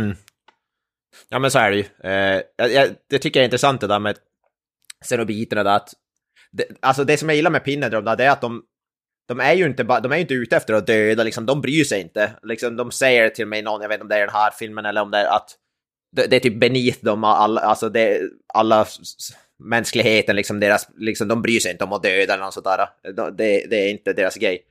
Mm. 0.00 0.16
Ja 1.34 1.38
men 1.38 1.50
så 1.50 1.58
är 1.58 1.70
det 1.70 1.76
ju. 1.76 1.84
Eh, 2.04 2.42
jag, 2.56 2.72
jag, 2.72 2.88
det 3.10 3.18
tycker 3.18 3.40
jag 3.40 3.42
är 3.42 3.46
intressant 3.48 3.80
det 3.80 3.86
där 3.86 3.98
med 3.98 4.16
xenobiterna 5.04 5.62
där 5.62 5.76
att 5.76 5.90
det, 6.52 6.64
alltså 6.80 7.04
det 7.04 7.16
som 7.16 7.28
jag 7.28 7.36
gillar 7.36 7.50
med 7.50 7.64
Pinnedrum 7.64 8.04
där, 8.04 8.16
det 8.16 8.24
är 8.24 8.30
att 8.30 8.40
de 8.40 8.62
de 9.28 9.40
är 9.40 9.52
ju 9.52 9.64
inte, 9.66 9.82
de 9.82 10.12
är 10.12 10.16
inte 10.16 10.34
ute 10.34 10.56
efter 10.56 10.74
att 10.74 10.86
döda, 10.86 11.22
liksom, 11.22 11.46
de 11.46 11.60
bryr 11.60 11.84
sig 11.84 12.00
inte. 12.00 12.30
Liksom, 12.42 12.76
de 12.76 12.90
säger 12.90 13.30
till 13.30 13.46
mig 13.46 13.62
någon, 13.62 13.82
jag 13.82 13.88
vet 13.88 13.94
inte 13.94 14.02
om 14.02 14.08
det 14.08 14.16
är 14.16 14.20
den 14.26 14.34
här 14.34 14.50
filmen 14.50 14.86
eller 14.86 15.02
om 15.02 15.10
det 15.10 15.18
är 15.18 15.36
att 15.36 15.50
det, 16.12 16.26
det 16.26 16.36
är 16.36 16.40
typ 16.40 16.60
beneath 16.60 17.04
dem, 17.04 17.24
alla, 17.24 17.60
alltså 17.60 17.88
det, 17.88 18.20
alla 18.54 18.86
mänskligheten, 19.58 20.36
liksom 20.36 20.60
deras, 20.60 20.88
liksom, 20.96 21.28
de 21.28 21.42
bryr 21.42 21.60
sig 21.60 21.72
inte 21.72 21.84
om 21.84 21.92
att 21.92 22.02
döda 22.02 22.34
eller 22.34 22.44
något 22.44 22.54
sådär. 22.54 22.88
De- 23.16 23.36
Det, 23.36 23.66
det 23.70 23.76
är 23.76 23.90
inte 23.90 24.12
deras 24.12 24.34
grej. 24.34 24.62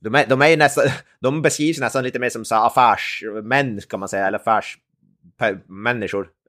De 0.00 0.14
är, 0.14 0.26
de 0.26 0.42
är 0.42 0.48
ju 0.48 0.56
nästan, 0.56 0.84
de 1.20 1.42
beskrivs 1.42 1.78
nästan 1.78 2.04
lite 2.04 2.18
mer 2.18 2.30
som 2.30 2.44
så 2.44 2.54
affärsmän 2.54 3.80
kan 3.88 4.00
man 4.00 4.08
säga, 4.08 4.26
eller 4.26 4.38
affärs. 4.38 4.78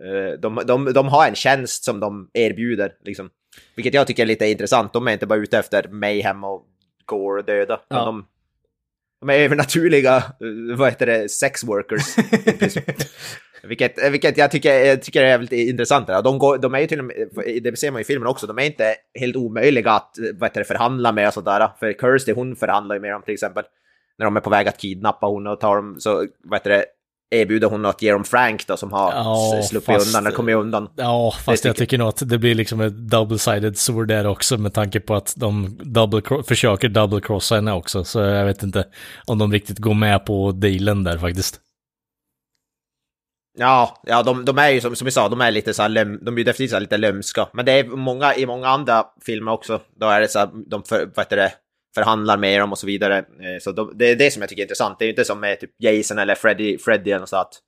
Eh, 0.03 0.39
De, 0.39 0.61
de, 0.65 0.93
de 0.93 1.07
har 1.07 1.27
en 1.27 1.35
tjänst 1.35 1.83
som 1.83 1.99
de 1.99 2.29
erbjuder, 2.33 2.93
liksom. 3.05 3.29
Vilket 3.75 3.93
jag 3.93 4.07
tycker 4.07 4.23
är 4.23 4.27
lite 4.27 4.47
intressant. 4.47 4.93
De 4.93 5.07
är 5.07 5.11
inte 5.11 5.27
bara 5.27 5.39
ute 5.39 5.57
efter 5.57 5.87
mayhem 5.87 6.43
och 6.43 6.65
gore 7.05 7.39
och 7.39 7.45
döda. 7.45 7.81
Ja. 7.87 8.05
De, 8.05 8.25
de 9.21 9.29
är 9.29 9.39
övernaturliga, 9.39 10.15
eh, 10.17 10.77
vad 10.77 10.89
heter 10.89 11.05
det, 11.05 11.29
sex 11.29 11.63
workers. 11.63 12.17
i 12.47 12.51
princip. 12.51 12.83
vilket, 13.63 14.11
vilket 14.11 14.37
jag 14.37 14.51
tycker, 14.51 14.73
jag 14.73 15.01
tycker 15.01 15.23
är 15.23 15.27
jävligt 15.27 15.51
intressant. 15.51 16.07
De, 16.07 16.39
går, 16.39 16.57
de 16.57 16.73
är 16.75 16.79
ju 16.79 16.87
till 16.87 16.99
och 16.99 17.05
med, 17.05 17.29
det 17.63 17.79
ser 17.79 17.91
man 17.91 18.01
i 18.01 18.03
filmen 18.03 18.27
också, 18.27 18.47
de 18.47 18.59
är 18.59 18.63
inte 18.63 18.95
helt 19.19 19.35
omöjliga 19.35 19.91
att 19.91 20.15
vad 20.33 20.49
heter 20.49 20.61
det, 20.61 20.65
förhandla 20.65 21.11
med 21.11 21.27
och 21.27 21.33
sådär. 21.33 21.69
För 21.79 21.93
Kirsty, 21.93 22.33
hon 22.33 22.55
förhandlar 22.55 22.95
ju 22.95 23.01
med 23.01 23.11
dem 23.11 23.21
till 23.21 23.33
exempel. 23.33 23.63
När 24.17 24.25
de 24.25 24.37
är 24.37 24.41
på 24.41 24.49
väg 24.49 24.67
att 24.67 24.77
kidnappa 24.77 25.27
hon 25.27 25.47
och 25.47 25.59
tar 25.59 25.75
dem, 25.75 25.95
så 25.99 26.27
vad 26.43 26.59
heter 26.59 26.69
det, 26.69 26.85
erbjuder 27.31 27.67
hon 27.67 27.85
att 27.85 28.01
ge 28.01 28.11
dem 28.11 28.23
Frank 28.23 28.67
då 28.67 28.77
som 28.77 28.91
har 28.93 29.11
Ja, 29.11 29.61
sluppit 29.69 29.85
fast- 29.85 30.07
undan, 30.07 30.25
eller 30.25 30.35
kommit 30.35 30.55
undan. 30.55 30.89
Ja, 30.95 31.31
fast 31.45 31.45
Det 31.45 31.51
jag 31.69 31.75
tycker- 31.75 31.85
tycker 31.85 31.97
nog 31.97 32.07
att 32.07 32.29
det 32.29 32.37
blir 32.37 32.55
liksom 32.55 32.81
ett 32.81 32.93
double-sided 32.93 33.73
sword 33.73 34.07
där 34.07 34.27
också 34.27 34.57
med 34.57 34.73
tanke 34.73 34.99
på 34.99 35.15
att 35.15 35.33
de 35.37 35.77
double 35.83 36.43
försöker 36.43 36.89
double-crossa 36.89 37.55
henne 37.55 37.73
också. 37.73 38.03
Så 38.03 38.19
jag 38.19 38.45
vet 38.45 38.63
inte 38.63 38.85
om 39.25 39.37
de 39.37 39.51
riktigt 39.51 39.77
går 39.77 39.93
med 39.93 40.25
på 40.25 40.51
dealen 40.51 41.03
där 41.03 41.17
faktiskt. 41.17 41.59
Ja, 43.57 44.01
ja 44.07 44.23
de, 44.23 44.45
de 44.45 44.57
är 44.57 44.69
ju 44.69 44.81
som, 44.81 44.95
som 44.95 45.05
vi 45.05 45.11
sa, 45.11 45.29
de 45.29 45.41
är 45.41 45.51
lite 45.51 45.73
så 45.73 45.81
här, 45.81 45.89
löm, 45.89 46.19
de 46.21 46.33
är 46.33 46.37
ju 46.37 46.43
definitivt 46.43 46.71
så 46.71 46.79
lite 46.79 46.97
lömska. 46.97 47.47
Men 47.53 47.65
det 47.65 47.71
är 47.71 47.83
många, 47.83 48.35
i 48.35 48.45
många 48.45 48.67
andra 48.67 49.05
filmer 49.25 49.51
också, 49.51 49.81
då 49.99 50.07
är 50.07 50.21
det 50.21 50.27
så 50.27 50.39
här, 50.39 50.49
de 50.69 50.83
för, 50.83 51.09
vad 51.15 51.25
heter 51.25 51.37
det, 51.37 51.51
förhandlar 51.95 52.37
med 52.37 52.59
dem 52.61 52.71
och 52.71 52.77
så 52.77 52.87
vidare. 52.87 53.17
Eh, 53.17 53.23
Så 53.61 53.71
de, 53.71 53.91
det 53.95 54.05
är 54.11 54.15
det 54.15 54.31
som 54.31 54.41
jag 54.41 54.49
tycker 54.49 54.61
är 54.61 54.65
intressant. 54.65 54.99
Det 54.99 55.03
är 55.05 55.07
ju 55.07 55.11
inte 55.11 55.25
som 55.25 55.39
med 55.39 55.59
typ 55.59 55.71
Jason 55.79 56.19
eller 56.19 56.35
Freddy, 56.35 56.77
Freddy 56.77 57.11
eller 57.11 57.19
något 57.19 57.29
sånt. 57.29 57.59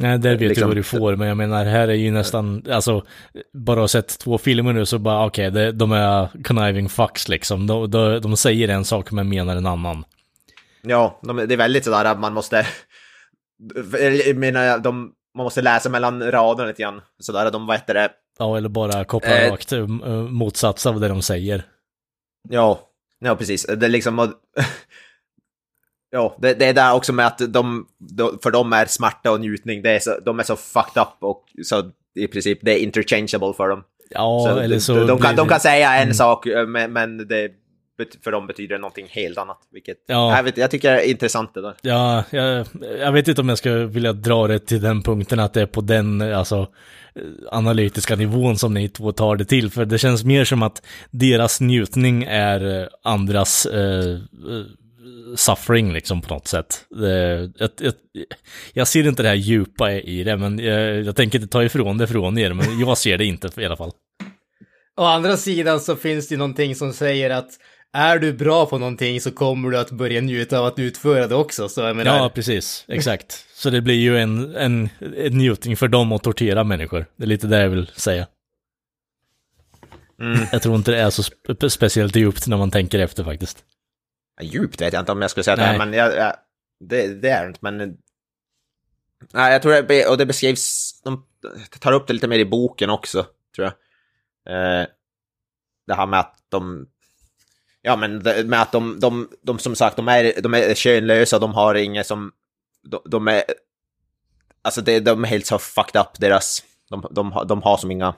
Nej, 0.00 0.18
där 0.18 0.30
vet 0.30 0.40
Liksom- 0.40 0.60
du 0.62 0.66
vad 0.66 0.76
du 0.76 0.82
får, 0.82 1.16
men 1.16 1.28
jag 1.28 1.36
menar, 1.36 1.64
här 1.64 1.88
är 1.88 1.92
ju 1.92 2.10
nästan, 2.10 2.64
alltså, 2.70 3.04
bara 3.52 3.80
ha 3.80 3.88
sett 3.88 4.18
två 4.18 4.38
filmer 4.38 4.72
nu 4.72 4.86
så 4.86 4.98
bara, 4.98 5.26
okej, 5.26 5.50
det- 5.50 5.72
de 5.72 5.92
är 5.92 6.42
conniving 6.44 6.88
fucks 6.88 7.28
liksom. 7.28 7.66
De, 7.66 7.90
de, 7.90 8.20
de 8.20 8.36
säger 8.36 8.68
en 8.68 8.84
sak 8.84 9.10
men 9.10 9.28
menar 9.28 9.56
en 9.56 9.66
annan. 9.66 10.04
Ja, 10.82 11.20
de, 11.22 11.36
det 11.36 11.54
är 11.54 11.56
väldigt 11.56 11.84
sådär 11.84 12.04
att 12.04 12.20
man 12.20 12.34
måste... 12.34 12.66
Jag 14.26 14.36
menar, 14.36 14.78
de, 14.78 15.12
man 15.36 15.44
måste 15.44 15.62
läsa 15.62 15.88
mellan 15.88 16.30
raderna 16.30 16.68
lite 16.68 16.82
grann. 16.82 17.00
Sådär, 17.18 17.50
de 17.50 17.66
vad 17.66 17.76
heter 17.76 17.94
det? 17.94 18.10
Ja, 18.38 18.56
eller 18.56 18.68
bara 18.68 19.04
koppla 19.04 19.38
Eh. 19.38 19.50
rakt 19.50 19.72
eh, 19.72 19.86
motsats 20.30 20.86
av 20.86 21.00
det 21.00 21.08
de 21.08 21.22
säger. 21.22 21.64
Ja, 22.48 22.80
ja 23.22 23.36
precis. 23.36 23.66
Det 23.66 23.86
är 23.86 23.90
liksom... 23.90 24.34
Ja, 26.14 26.36
det, 26.38 26.54
det 26.54 26.66
är 26.66 26.74
där 26.74 26.94
också 26.94 27.12
med 27.12 27.26
att 27.26 27.38
de, 27.52 27.86
de, 27.98 28.38
för 28.42 28.50
dem 28.50 28.72
är 28.72 28.86
smärta 28.86 29.30
och 29.32 29.40
njutning, 29.40 29.82
det 29.82 29.90
är 29.90 29.98
så, 29.98 30.20
de 30.20 30.38
är 30.38 30.42
så 30.42 30.56
fucked 30.56 31.02
up 31.02 31.08
och 31.20 31.44
så 31.64 31.90
i 32.14 32.26
princip 32.28 32.58
det 32.62 32.78
är 32.80 32.82
interchangeable 32.82 33.52
för 33.56 33.68
dem. 33.68 33.84
Ja, 34.10 34.46
Så 34.48 34.58
eller 34.58 34.74
de, 34.76 34.80
så 34.80 34.94
de, 34.94 35.06
de, 35.06 35.18
kan, 35.18 35.36
de 35.36 35.48
kan 35.48 35.60
säga 35.60 35.94
en 35.94 36.02
Mm. 36.02 36.14
sak, 36.14 36.46
eh, 36.46 36.66
men, 36.66 36.92
men 36.92 37.28
det, 37.28 37.50
för 38.24 38.30
dem 38.32 38.46
betyder 38.46 38.74
det 38.74 38.80
någonting 38.80 39.06
helt 39.10 39.38
annat. 39.38 39.58
Vilket, 39.72 39.96
Ja. 40.06 40.36
jag, 40.36 40.42
vet, 40.42 40.56
jag 40.56 40.70
tycker 40.70 40.92
det 40.92 41.02
är 41.06 41.10
intressant 41.10 41.54
det 41.54 41.60
där. 41.62 41.74
Ja, 41.82 42.24
jag, 42.30 42.66
jag 42.98 43.12
vet 43.12 43.28
inte 43.28 43.40
om 43.40 43.48
jag 43.48 43.58
ska 43.58 43.72
vilja 43.74 44.12
dra 44.12 44.46
det 44.46 44.58
till 44.58 44.80
den 44.80 45.02
punkten 45.02 45.40
att 45.40 45.52
det 45.54 45.60
är 45.62 45.66
på 45.66 45.80
den, 45.80 46.20
eh, 46.20 46.38
alltså, 46.38 46.56
eh, 47.14 47.22
analytiska 47.50 48.16
nivån 48.16 48.56
som 48.58 48.74
ni 48.74 48.88
två 48.88 49.12
tar 49.12 49.36
det 49.36 49.44
till, 49.44 49.70
för 49.70 49.84
det 49.84 49.98
känns 49.98 50.24
mer 50.24 50.44
som 50.44 50.62
att 50.62 50.82
deras 51.10 51.60
njutning 51.60 52.22
är 52.28 52.80
eh, 52.82 52.88
andras 53.04 53.66
eh, 53.66 54.10
eh, 54.10 54.18
suffering 55.36 55.92
liksom 55.92 56.20
på 56.20 56.34
något 56.34 56.48
sätt. 56.48 56.84
Det, 56.90 57.50
jag, 57.56 57.70
jag, 57.80 57.92
jag 58.72 58.88
ser 58.88 59.08
inte 59.08 59.22
det 59.22 59.28
här 59.28 59.36
djupa 59.36 59.92
i 59.92 60.24
det, 60.24 60.36
men 60.36 60.58
jag, 60.58 61.02
jag 61.02 61.16
tänker 61.16 61.38
inte 61.38 61.52
ta 61.52 61.64
ifrån 61.64 61.98
det 61.98 62.06
från 62.06 62.38
er, 62.38 62.52
men 62.52 62.80
jag 62.80 62.98
ser 62.98 63.18
det 63.18 63.24
inte 63.24 63.60
i 63.60 63.64
alla 63.64 63.76
fall. 63.76 63.92
Å 64.96 65.04
andra 65.04 65.36
sidan 65.36 65.80
så 65.80 65.96
finns 65.96 66.28
det 66.28 66.36
någonting 66.36 66.74
som 66.74 66.92
säger 66.92 67.30
att 67.30 67.48
är 67.92 68.18
du 68.18 68.32
bra 68.32 68.66
på 68.66 68.78
någonting 68.78 69.20
så 69.20 69.30
kommer 69.30 69.70
du 69.70 69.78
att 69.78 69.90
börja 69.90 70.20
njuta 70.20 70.58
av 70.58 70.64
att 70.66 70.78
utföra 70.78 71.26
det 71.26 71.34
också. 71.34 71.68
Så 71.68 71.80
jag 71.80 71.96
menar, 71.96 72.16
Ja, 72.16 72.30
precis. 72.34 72.84
Exakt. 72.88 73.46
Så 73.54 73.70
det 73.70 73.80
blir 73.80 73.94
ju 74.00 74.18
en, 74.18 74.56
en, 74.56 74.88
en 75.16 75.38
njutning 75.38 75.76
för 75.76 75.88
dem 75.88 76.12
att 76.12 76.22
tortera 76.22 76.64
människor. 76.64 77.06
Det 77.16 77.24
är 77.24 77.28
lite 77.28 77.46
det 77.46 77.60
jag 77.60 77.68
vill 77.68 77.86
säga. 77.86 78.26
Mm. 80.20 80.46
Jag 80.52 80.62
tror 80.62 80.76
inte 80.76 80.90
det 80.90 81.00
är 81.00 81.10
så 81.10 81.22
spe 81.22 81.70
speciellt 81.70 82.16
djupt 82.16 82.46
när 82.46 82.56
man 82.56 82.70
tänker 82.70 82.98
efter 82.98 83.24
faktiskt. 83.24 83.64
Ja, 84.40 84.44
Djupt 84.44 84.80
vet 84.80 84.92
jag 84.92 85.02
inte 85.02 85.12
om 85.12 85.22
jag 85.22 85.30
skulle 85.30 85.44
säga 85.44 85.56
det, 85.56 85.62
Nej. 85.62 85.78
men 85.78 85.92
jag, 85.92 86.16
jag, 86.16 86.32
det, 86.80 87.14
det 87.22 87.28
är 87.30 87.42
det 87.42 87.48
inte. 87.48 87.58
Men, 87.62 87.96
nej, 89.32 89.52
jag 89.52 89.62
tror 89.62 89.72
det, 89.72 89.82
be- 89.82 90.08
och 90.08 90.18
det 90.18 90.26
beskrivs, 90.26 91.00
de 91.04 91.24
tar 91.80 91.92
upp 91.92 92.06
det 92.06 92.12
lite 92.12 92.28
mer 92.28 92.38
i 92.38 92.44
boken 92.44 92.90
också, 92.90 93.26
tror 93.56 93.64
jag. 93.66 93.72
Eh, 94.80 94.86
det 95.86 95.94
här 95.94 96.06
med 96.06 96.20
att 96.20 96.36
de, 96.48 96.86
ja 97.82 97.96
men 97.96 98.22
det, 98.22 98.44
med 98.44 98.62
att 98.62 98.72
de, 98.72 99.00
de, 99.00 99.28
de 99.42 99.58
som 99.58 99.76
sagt, 99.76 99.96
de 99.96 100.08
är, 100.08 100.40
de 100.40 100.54
är 100.54 100.74
könlösa, 100.74 101.38
de 101.38 101.54
har 101.54 101.74
inget 101.74 102.06
som, 102.06 102.32
de, 102.90 103.02
de 103.04 103.28
är, 103.28 103.42
alltså 104.62 104.80
det, 104.80 105.00
de 105.00 105.24
är 105.24 105.28
helt 105.28 105.46
så 105.46 105.58
fucked 105.58 106.00
up, 106.00 106.08
deras, 106.18 106.62
de, 106.90 107.06
de, 107.10 107.32
har- 107.32 107.44
de 107.44 107.62
har 107.62 107.76
som 107.76 107.90
inga, 107.90 108.14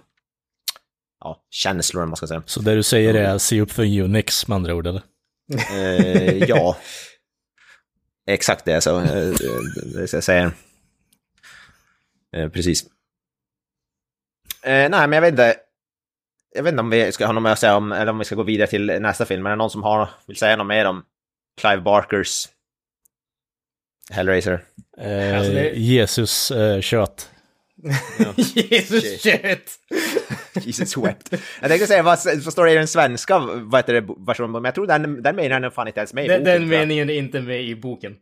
ja, 1.20 1.44
känslor, 1.50 2.02
om 2.02 2.08
man 2.08 2.16
ska 2.16 2.26
säga. 2.26 2.42
Så 2.46 2.60
det 2.60 2.74
du 2.74 2.82
säger 2.82 3.14
är 3.14 3.38
se 3.38 3.60
upp 3.60 3.70
för 3.70 4.00
Unix 4.00 4.48
med 4.48 4.56
andra 4.56 4.74
ord, 4.74 4.86
eller? 4.86 5.02
Eh, 5.70 6.38
ja. 6.48 6.76
Exakt 8.26 8.64
det 8.64 8.80
så. 8.80 9.00
Eh, 9.00 9.34
det 9.94 10.06
ska 10.08 10.16
jag 10.16 10.24
säga. 10.24 10.52
Eh, 12.36 12.48
precis. 12.48 12.84
Eh, 14.62 14.88
nej, 14.90 14.90
men 14.90 15.12
jag 15.12 15.20
vet 15.20 15.30
inte. 15.30 15.56
Jag 16.54 16.62
vet 16.62 16.70
inte 16.72 16.80
om 16.80 16.90
vi 16.90 17.12
ska 17.12 17.26
ha 17.26 17.32
något 17.32 17.42
mer 17.42 17.50
att 17.50 17.58
säga 17.58 17.76
om, 17.76 17.92
eller 17.92 18.12
om 18.12 18.18
vi 18.18 18.24
ska 18.24 18.34
gå 18.34 18.42
vidare 18.42 18.68
till 18.68 18.86
nästa 18.86 19.24
film. 19.24 19.46
Är 19.46 19.50
det 19.50 19.56
någon 19.56 19.70
som 19.70 19.82
har, 19.82 20.08
vill 20.26 20.36
säga 20.36 20.56
något 20.56 20.66
mer 20.66 20.84
om 20.84 21.02
Clive 21.60 21.80
Barkers 21.80 22.48
Hellraiser? 24.10 24.64
Eh, 25.00 25.38
Alltså 25.38 25.52
det- 25.52 25.72
Jesus 25.74 26.50
eh, 26.50 26.80
kött. 26.80 27.30
Jesus 28.54 29.22
shit! 29.22 29.78
Jesus 30.64 30.96
wept. 30.96 31.28
Jag 31.60 31.70
tänkte 31.70 31.86
säga, 31.86 32.02
vad, 32.02 32.18
vad 32.44 32.52
står 32.52 32.64
det 32.66 32.72
i 32.72 32.74
den 32.74 32.88
svenska 32.88 33.38
vad 33.38 33.78
heter 33.78 33.92
det, 33.94 34.14
versionen? 34.26 34.52
Men 34.52 34.64
jag 34.64 34.74
tror 34.74 34.86
den, 34.86 35.22
den 35.22 35.36
meningen 35.36 35.64
är 35.64 35.70
fan 35.70 35.86
inte 35.88 36.00
ens 36.00 36.14
med 36.14 36.24
i 36.24 36.28
Den, 36.28 36.38
boken, 36.40 36.52
den 36.52 36.62
jag. 36.62 36.68
meningen 36.80 37.10
är 37.10 37.14
inte 37.14 37.40
med 37.40 37.62
i 37.64 37.76
boken. 37.76 38.16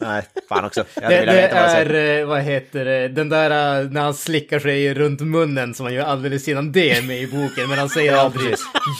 Nej, 0.00 0.22
fan 0.48 0.64
också. 0.64 0.84
Det, 0.94 1.08
det 1.08 1.48
är, 1.94 2.20
eh, 2.20 2.26
vad 2.26 2.40
heter 2.40 2.84
det, 2.84 3.08
den 3.08 3.28
där 3.28 3.80
eh, 3.80 3.90
när 3.90 4.00
han 4.00 4.14
slickar 4.14 4.58
sig 4.58 4.94
runt 4.94 5.20
munnen 5.20 5.74
som 5.74 5.86
han 5.86 5.94
gör 5.94 6.04
alldeles 6.04 6.48
innan 6.48 6.72
det 6.72 6.90
är 6.90 7.02
med 7.02 7.18
i 7.22 7.26
boken, 7.26 7.68
men 7.68 7.78
han 7.78 7.88
säger 7.88 8.16
aldrig 8.16 8.54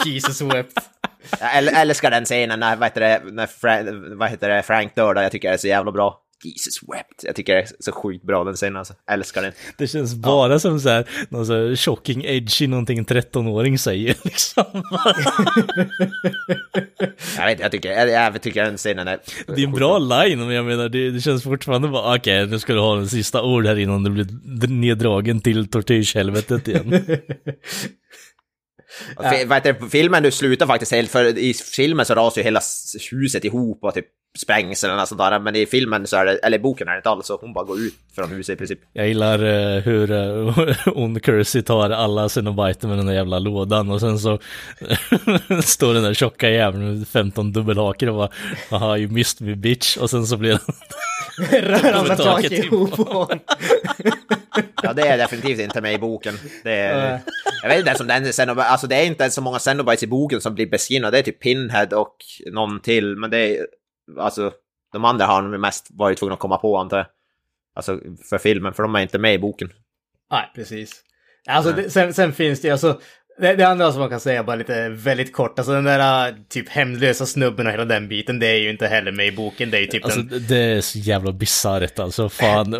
Jesus 0.05 0.41
wept. 0.41 0.77
Jag 1.39 1.49
äl- 1.49 1.75
älskar 1.75 2.11
den 2.11 2.25
scenen 2.25 2.59
när, 2.59 2.75
vad 2.75 2.87
heter 2.87 3.01
det, 3.01 3.21
när 3.31 3.45
Fra- 3.47 4.15
vad 4.17 4.29
heter 4.29 4.49
det, 4.49 4.63
Frank 4.63 4.95
dör 4.95 5.13
där. 5.13 5.21
Jag 5.23 5.31
tycker 5.31 5.47
det 5.49 5.53
är 5.53 5.57
så 5.57 5.67
jävla 5.67 5.91
bra. 5.91 6.21
Jesus 6.45 6.83
wept. 6.83 7.23
Jag 7.23 7.35
tycker 7.35 7.55
det 7.55 7.61
är 7.61 7.67
så 7.79 7.91
sjukt 7.91 8.23
bra 8.23 8.43
den 8.43 8.55
scenen 8.55 8.75
alltså. 8.75 8.93
Älskar 9.11 9.41
den. 9.41 9.51
Det 9.77 9.87
känns 9.87 10.15
bara 10.15 10.59
som 10.59 10.79
så 10.79 10.89
här, 10.89 11.07
någon 11.29 11.45
så 11.45 11.53
här 11.53 11.75
shocking 11.75 12.25
edgy 12.25 12.67
någonting 12.67 12.97
en 12.97 13.05
13-åring 13.05 13.79
säger 13.79 14.15
liksom. 14.23 14.63
Jag 17.37 17.45
vet 17.45 17.59
jag 17.59 17.71
tycker, 17.71 17.91
jag, 17.91 18.09
jag 18.09 18.41
tycker 18.41 18.63
den 18.63 18.77
scenen 18.77 19.07
är... 19.07 19.19
Det 19.47 19.61
är 19.61 19.65
en 19.65 19.71
bra 19.71 19.97
line, 19.97 20.39
men 20.39 20.49
jag 20.49 20.65
menar 20.65 20.89
det, 20.89 21.11
det 21.11 21.21
känns 21.21 21.43
fortfarande 21.43 21.87
bara 21.87 22.15
okej, 22.15 22.47
nu 22.47 22.59
ska 22.59 22.73
du 22.73 22.79
ha 22.79 22.95
den 22.95 23.09
sista 23.09 23.43
ord 23.43 23.65
här 23.65 23.79
innan 23.79 24.03
du 24.03 24.09
blir 24.09 24.67
neddragen 24.67 25.41
till 25.41 25.67
tortyrshelvetet 25.67 26.67
igen. 26.67 27.05
Heter 29.23 29.73
det, 29.73 29.89
filmen 29.89 30.23
du 30.23 30.31
slutar 30.31 30.67
faktiskt 30.67 30.91
helt, 30.91 31.11
för 31.11 31.37
i 31.37 31.53
filmen 31.53 32.05
så 32.05 32.15
rasar 32.15 32.41
ju 32.41 32.45
hela 32.45 32.61
huset 33.11 33.45
ihop 33.45 33.83
och 33.83 33.93
typ 33.93 34.05
sprängs 34.37 34.83
eller 34.83 34.95
något 34.95 35.09
sånt 35.09 35.19
där. 35.19 35.39
Men 35.39 35.55
i 35.55 35.65
filmen 35.65 36.07
så 36.07 36.17
är 36.17 36.25
det, 36.25 36.37
eller 36.37 36.57
i 36.57 36.61
boken 36.61 36.87
är 36.87 36.91
det 36.91 36.97
inte 36.97 37.09
alls 37.09 37.27
så. 37.27 37.37
Hon 37.37 37.53
bara 37.53 37.65
går 37.65 37.79
ut 37.79 37.93
från 38.15 38.29
huset 38.29 38.53
i 38.53 38.57
princip. 38.57 38.79
Jag 38.93 39.07
gillar 39.07 39.43
eh, 39.43 39.81
hur 39.81 40.11
uh, 40.11 40.75
hon 40.93 41.19
Kersey 41.19 41.61
tar 41.61 41.89
alla 41.89 42.29
Cenobiter 42.29 42.87
med 42.87 42.97
den 42.97 43.05
där 43.05 43.13
jävla 43.13 43.39
lådan 43.39 43.91
och 43.91 43.99
sen 43.99 44.19
så 44.19 44.39
står 45.63 45.93
den 45.93 46.03
där 46.03 46.13
tjocka 46.13 46.49
jäveln 46.49 46.99
med 46.99 47.07
15 47.07 47.51
dubbelhaker 47.51 48.09
och 48.09 48.15
bara 48.15 48.29
Haha, 48.69 48.97
you 48.97 49.11
missed 49.11 49.47
me 49.47 49.55
bitch 49.55 49.97
och 49.97 50.09
sen 50.09 50.27
så 50.27 50.37
blir 50.37 50.51
han 50.51 50.75
Ramlar 51.37 52.15
taket 52.15 52.25
taket 52.25 52.51
ihop 52.51 52.95
på 52.95 53.03
honom. 53.03 53.39
Ja, 54.83 54.93
det 54.93 55.07
är 55.07 55.17
definitivt 55.17 55.59
inte 55.59 55.81
med 55.81 55.93
i 55.93 55.97
boken. 55.97 56.33
Det 56.63 56.71
är, 56.71 57.19
jag 57.61 57.69
vet 57.69 57.77
inte 57.77 57.89
ens 57.89 58.01
om 58.01 58.07
den 58.07 58.33
Cenobite, 58.33 58.67
alltså 58.67 58.87
det 58.87 58.95
är 58.95 59.05
inte 59.05 59.23
ens 59.23 59.35
så 59.35 59.41
många 59.41 59.59
Cenobites 59.59 60.03
i 60.03 60.07
boken 60.07 60.41
som 60.41 60.55
blir 60.55 60.69
beskrivna. 60.69 61.11
Det 61.11 61.19
är 61.19 61.23
typ 61.23 61.39
Pinhead 61.39 61.87
och 61.95 62.15
någon 62.51 62.79
till, 62.79 63.15
men 63.17 63.29
det 63.29 63.37
är, 63.37 63.67
alltså, 64.19 64.53
de 64.91 65.05
andra 65.05 65.25
har 65.25 65.41
de 65.41 65.61
mest 65.61 65.87
varit 65.89 66.17
tvungna 66.17 66.33
att 66.33 66.39
komma 66.39 66.57
på 66.57 66.77
antar 66.77 66.97
jag. 66.97 67.07
Alltså 67.75 67.99
för 68.29 68.37
filmen, 68.37 68.73
för 68.73 68.83
de 68.83 68.95
är 68.95 69.01
inte 69.01 69.17
med 69.17 69.33
i 69.33 69.39
boken. 69.39 69.69
Nej, 70.31 70.51
precis. 70.55 71.01
Alltså, 71.47 71.71
det, 71.71 71.89
sen, 71.89 72.13
sen 72.13 72.33
finns 72.33 72.61
det 72.61 72.71
alltså, 72.71 72.99
det, 73.37 73.55
det 73.55 73.67
andra 73.67 73.91
som 73.91 73.99
man 74.01 74.09
kan 74.09 74.19
säga 74.19 74.43
bara 74.43 74.55
lite 74.55 74.89
väldigt 74.89 75.33
kort, 75.33 75.59
alltså 75.59 75.73
den 75.73 75.83
där 75.83 76.27
äh, 76.27 76.35
typ 76.49 76.69
hemlösa 76.69 77.25
snubben 77.25 77.67
och 77.67 77.73
hela 77.73 77.85
den 77.85 78.07
biten, 78.07 78.39
det 78.39 78.47
är 78.47 78.55
ju 78.57 78.69
inte 78.69 78.87
heller 78.87 79.11
med 79.11 79.27
i 79.27 79.31
boken, 79.31 79.71
det 79.71 79.77
är 79.77 79.81
ju 79.81 79.87
typ 79.87 80.05
Alltså 80.05 80.19
en... 80.19 80.45
det 80.47 80.57
är 80.57 80.81
så 80.81 80.99
jävla 80.99 81.31
bisarrt 81.31 81.99
alltså, 81.99 82.29
fan. 82.29 82.75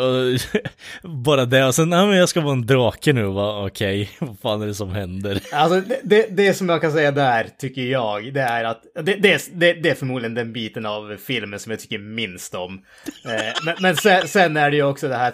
Bara 1.03 1.45
det 1.45 1.65
och 1.65 1.75
sen, 1.75 1.89
nej 1.89 2.07
men 2.07 2.17
jag 2.17 2.29
ska 2.29 2.41
vara 2.41 2.53
en 2.53 2.65
drake 2.65 3.13
nu 3.13 3.23
va, 3.23 3.65
okej, 3.65 4.09
vad 4.19 4.39
fan 4.39 4.61
är 4.61 4.67
det 4.67 4.73
som 4.73 4.89
händer? 4.91 5.39
Alltså 5.51 5.81
det, 5.81 5.99
det, 6.03 6.27
det 6.29 6.53
som 6.53 6.69
jag 6.69 6.81
kan 6.81 6.91
säga 6.91 7.11
där, 7.11 7.47
tycker 7.59 7.81
jag, 7.81 8.33
det 8.33 8.41
är 8.41 8.63
att 8.63 8.81
det, 9.03 9.15
det, 9.15 9.89
är- 9.89 9.95
förmodligen 9.95 10.33
den 10.33 10.53
biten 10.53 10.85
av 10.85 11.17
filmen 11.27 11.59
som 11.59 11.71
jag 11.71 11.79
tycker 11.79 11.97
minst 11.99 12.55
om. 12.55 12.81
Eh, 13.25 13.31
men 13.65 13.75
men 13.79 13.95
sen, 13.95 14.27
sen 14.27 14.57
är 14.57 14.71
det 14.71 14.77
ju 14.77 14.83
också 14.83 15.07
det 15.07 15.15
här 15.15 15.33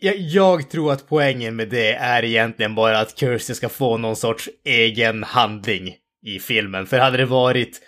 jag, 0.00 0.16
jag 0.18 0.70
tror 0.70 0.92
att 0.92 1.08
poängen 1.08 1.56
med 1.56 1.68
det 1.68 1.92
är 1.92 2.24
egentligen 2.24 2.74
bara 2.74 2.98
att 2.98 3.18
Kirsty 3.18 3.54
ska 3.54 3.68
få 3.68 3.96
någon 3.96 4.16
sorts 4.16 4.48
egen 4.64 5.22
handling 5.22 5.94
i 6.26 6.38
filmen. 6.38 6.86
För 6.86 6.98
hade 6.98 7.16
det 7.16 7.24
varit 7.24 7.80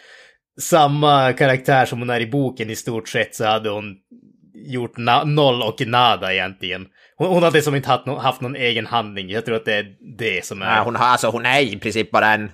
samma 0.60 1.32
karaktär 1.32 1.86
som 1.86 1.98
hon 1.98 2.10
är 2.10 2.20
i 2.20 2.26
boken 2.26 2.70
i 2.70 2.76
stort 2.76 3.08
sett 3.08 3.34
så 3.34 3.44
hade 3.44 3.70
hon 3.70 3.96
gjort 4.54 4.96
noll 5.24 5.62
och 5.62 5.86
nada 5.86 6.34
egentligen. 6.34 6.86
Hon, 7.16 7.28
hon 7.28 7.42
hade 7.42 7.62
som 7.62 7.74
inte 7.74 7.88
haft, 7.88 8.06
no- 8.06 8.18
haft 8.18 8.40
någon 8.40 8.56
egen 8.56 8.86
handling. 8.86 9.30
Jag 9.30 9.44
tror 9.44 9.56
att 9.56 9.64
det 9.64 9.74
är 9.74 9.86
det 10.18 10.44
som 10.44 10.62
är... 10.62 10.66
Nej, 10.66 10.84
hon, 10.84 10.96
har, 10.96 11.06
alltså, 11.06 11.28
hon 11.30 11.46
är 11.46 11.60
i 11.60 11.78
princip 11.78 12.10
bara 12.10 12.34
en 12.34 12.50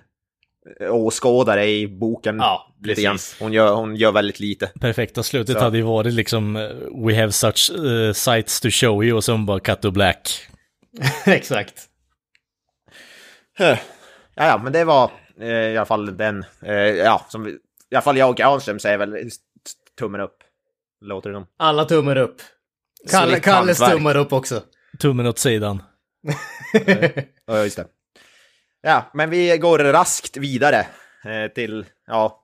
åskådare 0.91 1.67
i 1.67 1.89
boken. 1.89 2.37
Ja, 2.37 2.74
lite 2.87 3.03
grann. 3.03 3.19
Hon 3.41 3.53
gör, 3.53 3.75
hon 3.75 3.97
gör 3.97 4.13
väldigt 4.13 4.41
lite. 4.41 4.67
Perfekta 4.81 5.23
slutet 5.23 5.59
Så. 5.59 5.65
hade 5.65 5.77
ju 5.77 5.83
varit 5.83 6.15
liksom 6.15 6.57
eh, 6.57 6.69
We 7.07 7.21
have 7.21 7.33
such 7.33 7.71
uh, 7.71 8.13
sights 8.13 8.61
to 8.61 8.69
show 8.71 9.05
you 9.05 9.17
och 9.17 9.25
sen 9.25 9.47
bara 9.47 9.61
cut 9.61 9.81
to 9.81 9.91
black. 9.91 10.47
Exakt. 11.27 11.89
Huh. 13.59 13.77
Ja, 14.35 14.47
ja, 14.47 14.61
men 14.65 14.73
det 14.73 14.85
var 14.85 15.11
eh, 15.41 15.49
i 15.49 15.77
alla 15.77 15.87
fall 15.87 16.17
den, 16.17 16.45
eh, 16.63 16.75
ja, 16.75 17.27
som 17.29 17.45
vi, 17.45 17.51
i 17.51 17.95
alla 17.95 18.03
fall 18.03 18.17
jag 18.17 18.31
och 18.31 18.37
Granström 18.37 18.79
säger 18.79 18.99
väl 18.99 19.31
tummen 19.99 20.21
upp. 20.21 20.37
Låter 21.01 21.31
det 21.31 21.35
dem. 21.37 21.47
Alla 21.57 21.85
tummar 21.85 22.17
upp. 22.17 22.43
Kalle, 23.11 23.41
Kalles 23.41 23.79
tummar 23.79 24.17
upp 24.17 24.33
också. 24.33 24.63
Tummen 24.99 25.27
åt 25.27 25.39
sidan. 25.39 25.83
Ja, 27.47 27.65
just 27.65 27.77
det. 27.77 27.87
Ja, 28.83 29.11
men 29.15 29.31
vi 29.31 29.59
går 29.59 29.79
raskt 29.79 30.37
vidare 30.37 30.87
eh, 31.25 31.53
till, 31.55 31.87
ja, 32.07 32.44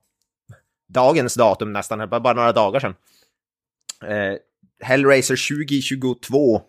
dagens 0.93 1.35
datum 1.35 1.73
nästan, 1.73 1.99
bara 1.99 2.21
bara 2.21 2.35
några 2.35 2.53
dagar 2.53 2.81
sedan. 2.81 2.95
Eh, 4.03 4.35
Hellraiser 4.83 5.37
2022. 5.37 6.63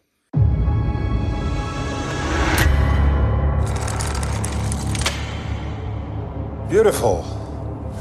Beautiful, 6.69 7.23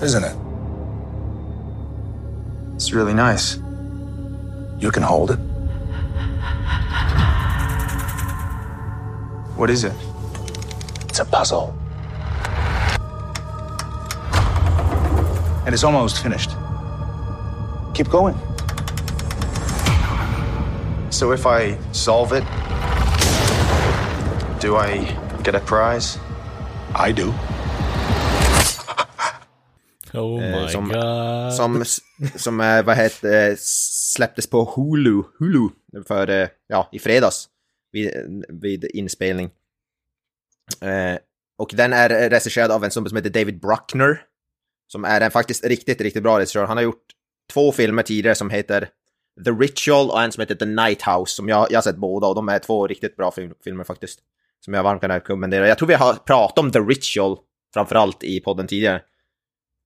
isn't 0.02 0.24
it? 0.24 0.36
It's 2.74 2.92
really 2.92 3.14
nice. 3.14 3.56
You 4.78 4.90
can 4.90 5.02
hold 5.02 5.30
it. 5.30 5.38
What 9.56 9.70
is 9.70 9.84
it? 9.84 9.92
It's 11.08 11.20
a 11.20 11.24
puzzle. 11.24 11.79
And 15.66 15.74
it's 15.74 15.84
almost 15.84 16.22
finished. 16.22 16.50
Keep 17.94 18.08
going. 18.10 18.34
So 21.10 21.32
if 21.34 21.46
I 21.46 21.76
solve 21.92 22.32
it, 22.38 22.44
do 24.60 24.76
I 24.76 25.16
get 25.44 25.54
a 25.54 25.60
prize? 25.60 26.18
I 27.08 27.12
do. 27.12 27.32
Oh 30.12 30.42
Eh, 30.42 30.62
my 30.62 30.68
som- 30.68 30.88
god. 30.88 31.52
Som, 31.54 31.84
som 32.36 32.60
eh, 32.60 32.82
vad 32.82 32.96
heter, 32.96 33.56
släpptes 34.16 34.46
på 34.46 34.64
Hulu, 34.64 35.22
Hulu 35.38 35.68
för, 36.06 36.30
eh, 36.30 36.48
ja, 36.66 36.88
i 36.92 36.98
fredags 36.98 37.48
vid, 37.92 38.10
vid 38.48 38.84
inspelning. 38.84 39.50
Eh, 40.80 41.18
och 41.58 41.70
den 41.74 41.92
är 41.92 42.08
regisserad 42.30 42.70
av 42.70 42.84
en 42.84 42.90
snubbe 42.90 43.08
som 43.08 43.16
heter 43.16 43.30
David 43.30 43.60
Bruckner. 43.60 44.22
Som 44.92 45.04
är 45.04 45.20
en 45.20 45.30
faktiskt 45.30 45.64
riktigt, 45.64 46.00
riktigt 46.00 46.22
bra 46.22 46.38
regissör. 46.38 46.64
Han 46.64 46.76
har 46.76 46.84
gjort 46.84 47.04
två 47.52 47.72
filmer 47.72 48.02
tidigare 48.02 48.34
som 48.34 48.50
heter 48.50 48.88
The 49.44 49.50
Ritual 49.50 50.10
och 50.10 50.22
en 50.22 50.32
som 50.32 50.40
heter 50.40 50.54
The 50.54 50.64
Night 50.64 51.02
House. 51.02 51.34
Som 51.34 51.48
jag, 51.48 51.66
jag 51.70 51.76
har 51.76 51.82
sett 51.82 51.96
båda 51.96 52.26
och 52.26 52.34
de 52.34 52.48
är 52.48 52.58
två 52.58 52.86
riktigt 52.86 53.16
bra 53.16 53.30
film, 53.30 53.54
filmer 53.64 53.84
faktiskt. 53.84 54.20
Som 54.64 54.74
jag 54.74 54.82
varmt 54.82 55.00
kan 55.00 55.10
rekommendera. 55.10 55.68
Jag 55.68 55.78
tror 55.78 55.88
vi 55.88 55.94
har 55.94 56.14
pratat 56.14 56.58
om 56.58 56.72
The 56.72 56.78
Ritual 56.78 57.38
framförallt 57.74 58.24
i 58.24 58.40
podden 58.40 58.66
tidigare. 58.66 59.02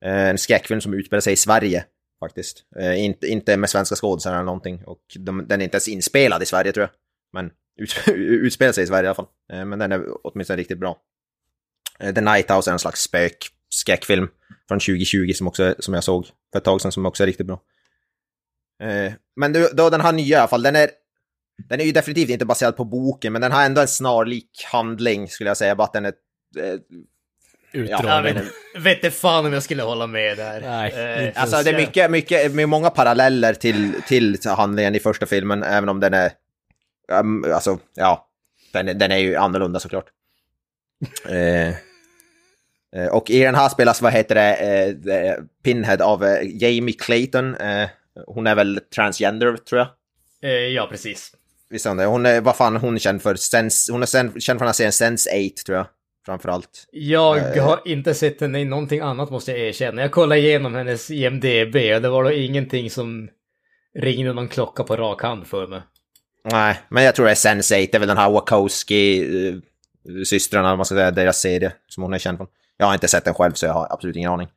Eh, 0.04 0.28
en 0.28 0.38
skräckfilm 0.38 0.80
som 0.80 0.94
utspelar 0.94 1.20
sig 1.20 1.32
i 1.32 1.36
Sverige 1.36 1.84
faktiskt. 2.20 2.62
Eh, 2.76 3.04
inte, 3.04 3.26
inte 3.26 3.56
med 3.56 3.70
svenska 3.70 3.96
skådespelare 3.96 4.38
eller 4.38 4.46
någonting. 4.46 4.84
Och 4.84 5.00
de, 5.18 5.46
den 5.48 5.60
är 5.60 5.64
inte 5.64 5.74
ens 5.74 5.88
inspelad 5.88 6.42
i 6.42 6.46
Sverige 6.46 6.72
tror 6.72 6.82
jag. 6.82 6.90
Men 7.32 7.50
ut, 7.76 7.94
utspelar 8.16 8.72
sig 8.72 8.84
i 8.84 8.86
Sverige 8.86 9.04
i 9.04 9.06
alla 9.06 9.14
fall. 9.14 9.28
Eh, 9.52 9.64
men 9.64 9.78
den 9.78 9.92
är 9.92 10.06
åtminstone 10.22 10.56
riktigt 10.56 10.78
bra. 10.78 10.98
Eh, 11.98 12.14
The 12.14 12.20
Night 12.20 12.50
House 12.50 12.70
är 12.70 12.72
en 12.72 12.78
slags 12.78 13.02
spök 13.02 13.36
skräckfilm 13.74 14.28
från 14.68 14.78
2020 14.80 15.32
som, 15.34 15.48
också, 15.48 15.74
som 15.78 15.94
jag 15.94 16.04
såg 16.04 16.26
för 16.52 16.58
ett 16.58 16.64
tag 16.64 16.80
sedan 16.80 16.92
som 16.92 17.06
också 17.06 17.22
är 17.22 17.26
riktigt 17.26 17.46
bra. 17.46 17.60
Eh, 18.82 19.12
men 19.36 19.52
då, 19.52 19.68
då 19.72 19.90
den 19.90 20.00
här 20.00 20.12
nya 20.12 20.36
i 20.36 20.40
alla 20.40 20.48
fall, 20.48 20.62
den 20.62 20.76
är, 20.76 20.90
den 21.68 21.80
är 21.80 21.84
ju 21.84 21.92
definitivt 21.92 22.30
inte 22.30 22.44
baserad 22.44 22.76
på 22.76 22.84
boken, 22.84 23.32
men 23.32 23.42
den 23.42 23.52
har 23.52 23.64
ändå 23.64 23.80
en 23.80 23.88
snarlik 23.88 24.64
handling 24.72 25.28
skulle 25.28 25.50
jag 25.50 25.56
säga, 25.56 25.74
bara 25.76 25.84
att 25.84 25.92
den 25.92 26.04
är... 26.04 26.12
Eh, 26.58 26.64
Jag 27.72 27.82
Utdragen. 27.82 28.34
vet, 28.34 28.44
vet 28.84 28.96
inte 28.96 29.10
fan 29.10 29.46
om 29.46 29.52
jag 29.52 29.62
skulle 29.62 29.82
hålla 29.82 30.06
med 30.06 30.36
där. 30.36 30.60
Nej, 30.60 30.92
Eh, 31.26 31.42
Alltså 31.42 31.62
det 31.62 31.70
är 31.70 31.76
mycket, 31.76 32.10
mycket, 32.10 32.52
med 32.54 32.68
många 32.68 32.90
paralleller 32.90 33.54
till, 33.54 34.02
till 34.08 34.38
handlingen 34.46 34.94
i 34.94 35.00
första 35.00 35.26
filmen, 35.26 35.62
även 35.62 35.88
om 35.88 36.00
den 36.00 36.14
är... 36.14 36.32
Um, 37.12 37.44
alltså, 37.54 37.78
ja. 37.94 38.28
Den, 38.72 38.88
är- 38.88 38.94
den 38.94 39.12
är 39.12 39.16
ju 39.18 39.36
annorlunda 39.36 39.80
såklart. 39.80 40.06
Eh, 41.28 41.74
och 43.10 43.30
i 43.30 43.40
den 43.40 43.54
här 43.54 43.68
spelas, 43.68 44.02
vad 44.02 44.12
heter 44.12 44.34
det, 44.34 44.54
eh, 44.54 44.88
eh, 45.16 45.34
Pinhead 45.64 46.02
av 46.02 46.24
eh, 46.24 46.38
Jamie 46.62 46.94
Clayton. 46.98 47.54
Eh, 47.54 47.88
hon 48.26 48.46
är 48.46 48.54
väl 48.54 48.80
transgender, 48.94 49.56
tror 49.56 49.78
jag. 49.78 49.88
eh, 50.42 50.50
ja, 50.68 50.86
precis. 50.90 51.32
Visst 51.70 51.86
är 51.86 52.06
hon 52.06 52.26
är, 52.26 52.40
vad 52.40 52.56
fan 52.56 52.76
hon 52.76 52.94
är 52.94 52.98
känd 52.98 53.22
för? 53.22 53.34
Sense, 53.34 53.92
hon 53.92 54.02
är 54.02 54.06
sen, 54.06 54.40
känd 54.40 54.58
för 54.58 54.66
att 54.66 54.76
serien 54.76 54.92
Sense8, 54.92 55.64
tror 55.66 55.76
jag. 55.78 55.86
Framförallt. 56.26 56.86
Jag 56.92 57.56
Eh. 57.56 57.64
har 57.64 57.80
inte 57.84 58.14
sett 58.14 58.40
henne 58.40 58.60
i 58.60 58.64
någonting 58.64 59.00
annat 59.00 59.30
måste 59.30 59.50
jag 59.50 59.60
erkänna. 59.60 60.02
Jag 60.02 60.12
kollade 60.12 60.40
igenom 60.40 60.74
hennes 60.74 61.10
IMDB 61.10 61.76
och 61.94 62.02
det 62.02 62.08
var 62.08 62.24
då 62.24 62.32
ingenting 62.32 62.90
som 62.90 63.28
ringde 63.98 64.32
någon 64.32 64.48
klocka 64.48 64.84
på 64.84 64.96
rak 64.96 65.22
hand 65.22 65.46
för 65.46 65.66
mig. 65.66 65.80
Nej, 66.50 66.80
men 66.88 67.04
jag 67.04 67.14
tror 67.14 67.26
det 67.26 67.32
är 67.32 67.34
Sense8, 67.34 67.88
det 67.92 67.94
är 67.94 67.98
väl 67.98 68.08
den 68.08 68.16
här 68.18 68.30
Wachowski-systrarna, 68.30 70.72
om 70.72 70.78
man 70.78 70.84
ska 70.84 70.94
säga, 70.94 71.10
deras 71.10 71.40
serie 71.40 71.72
som 71.88 72.02
hon 72.02 72.14
är 72.14 72.18
känd 72.18 72.38
från. 72.38 72.46
Jag 72.76 72.86
har 72.86 72.94
inte 72.94 73.08
sett 73.08 73.24
den 73.24 73.34
själv 73.34 73.52
så 73.52 73.66
jag 73.66 73.72
har 73.72 73.86
absolut 73.90 74.16
ingen 74.16 74.30
aning. 74.30 74.48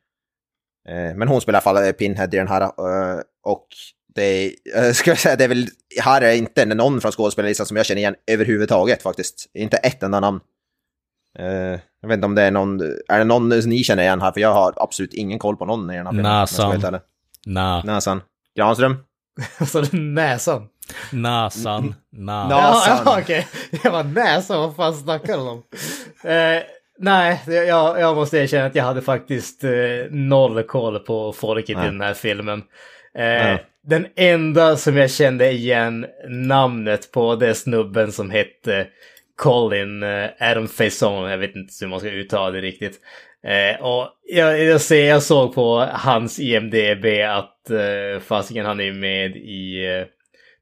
Eh, 0.88 1.14
Men 1.16 1.28
hon 1.28 1.40
spelar 1.40 1.56
i 1.56 1.62
alla 1.64 1.74
fall 1.80 1.86
eh, 1.86 1.92
Pinhead 1.92 2.24
i 2.32 2.36
den 2.36 2.48
här. 2.48 2.62
eh, 2.62 3.20
Och 3.44 3.66
det 4.14 4.22
är, 4.22 4.52
eh, 4.86 4.92
ska 4.92 5.10
jag 5.10 5.18
säga, 5.18 5.36
det 5.36 5.44
är 5.44 5.48
väl, 5.48 5.66
här 6.02 6.22
är 6.22 6.32
inte 6.34 6.64
någon 6.64 7.00
från 7.00 7.12
skådespelarlistan 7.12 7.66
som 7.66 7.76
jag 7.76 7.86
känner 7.86 8.00
igen 8.00 8.14
överhuvudtaget 8.26 9.02
faktiskt. 9.02 9.50
Inte 9.54 9.76
ett 9.76 10.02
enda 10.02 10.20
namn. 10.20 10.40
Eh, 11.38 11.80
Jag 12.00 12.08
vet 12.08 12.14
inte 12.14 12.26
om 12.26 12.34
det 12.34 12.42
är 12.42 12.50
någon, 12.50 12.80
är 13.08 13.18
det 13.18 13.24
någon 13.24 13.48
ni 13.48 13.84
känner 13.84 14.02
igen 14.02 14.20
här? 14.20 14.32
För 14.32 14.40
jag 14.40 14.52
har 14.54 14.72
absolut 14.76 15.14
ingen 15.14 15.38
koll 15.38 15.56
på 15.56 15.64
någon 15.64 15.90
i 15.90 15.96
den 15.96 16.06
här 16.06 16.12
filmen. 16.12 16.32
ärlig. 16.72 17.00
Na, 17.46 17.82
Nasan. 17.82 18.22
Granström? 18.56 18.96
Så 19.66 19.80
den 19.80 20.14
näsan. 20.14 20.68
nasan. 21.12 21.94
Na- 22.16 22.46
Ja, 22.50 22.60
Nasan. 22.60 22.98
ja 23.06 23.20
okej. 23.20 23.48
Jag 23.84 23.90
var 23.90 24.04
näsan, 24.04 24.58
vad 24.60 24.76
fan 24.76 24.94
snackar 24.94 25.36
de 25.36 25.48
om? 25.48 25.62
Nej, 26.98 27.40
jag, 27.46 28.00
jag 28.00 28.16
måste 28.16 28.38
erkänna 28.38 28.66
att 28.66 28.74
jag 28.74 28.84
hade 28.84 29.02
faktiskt 29.02 29.64
eh, 29.64 29.70
noll 30.10 30.62
koll 30.62 30.98
på 30.98 31.32
folket 31.32 31.76
Nej. 31.76 31.86
i 31.86 31.90
den 31.90 32.00
här 32.00 32.14
filmen. 32.14 32.62
Eh. 33.18 33.60
Den 33.86 34.06
enda 34.16 34.76
som 34.76 34.96
jag 34.96 35.10
kände 35.10 35.50
igen 35.50 36.06
namnet 36.28 37.12
på 37.12 37.36
det 37.36 37.48
är 37.48 37.54
snubben 37.54 38.12
som 38.12 38.30
hette 38.30 38.86
Colin 39.36 40.02
eh, 40.02 40.28
Adam 40.40 40.68
Faison. 40.68 41.30
Jag 41.30 41.38
vet 41.38 41.56
inte 41.56 41.72
hur 41.80 41.88
man 41.88 42.00
ska 42.00 42.10
uttala 42.10 42.50
det 42.50 42.60
riktigt. 42.60 43.00
Eh, 43.44 43.82
och 43.82 44.08
jag, 44.22 44.64
jag, 44.64 44.80
ser, 44.80 45.08
jag 45.08 45.22
såg 45.22 45.54
på 45.54 45.88
hans 45.92 46.40
IMDB 46.40 47.06
att 47.28 47.70
eh, 47.70 48.20
fasiken 48.20 48.66
han 48.66 48.80
är 48.80 48.92
med 48.92 49.36
i 49.36 49.86
eh, 49.86 50.06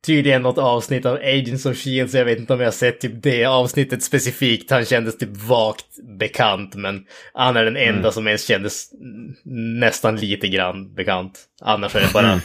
tydligen 0.07 0.43
något 0.43 0.59
avsnitt 0.59 1.07
av 1.07 1.15
Agents 1.17 1.67
of 1.67 1.77
Shield, 1.77 2.11
så 2.11 2.17
jag 2.17 2.25
vet 2.25 2.39
inte 2.39 2.53
om 2.55 2.61
jag 2.61 2.67
har 2.67 2.73
sett 2.73 3.01
typ 3.01 3.23
det 3.23 3.45
avsnittet 3.45 4.03
specifikt. 4.03 4.71
Han 4.71 4.85
kändes 4.85 5.19
typ 5.19 5.37
vagt 5.37 5.87
bekant, 6.19 6.75
men 6.75 7.05
han 7.35 7.57
är 7.57 7.65
den 7.65 7.77
enda 7.77 8.13
som 8.13 8.27
ens 8.27 8.45
kändes 8.47 8.93
mm, 8.93 9.35
nästan 9.81 10.17
lite 10.17 10.49
grann 10.49 10.95
bekant. 10.95 11.41
Annars 11.63 11.95
är 11.95 12.01
det 12.01 12.13
bara... 12.13 12.27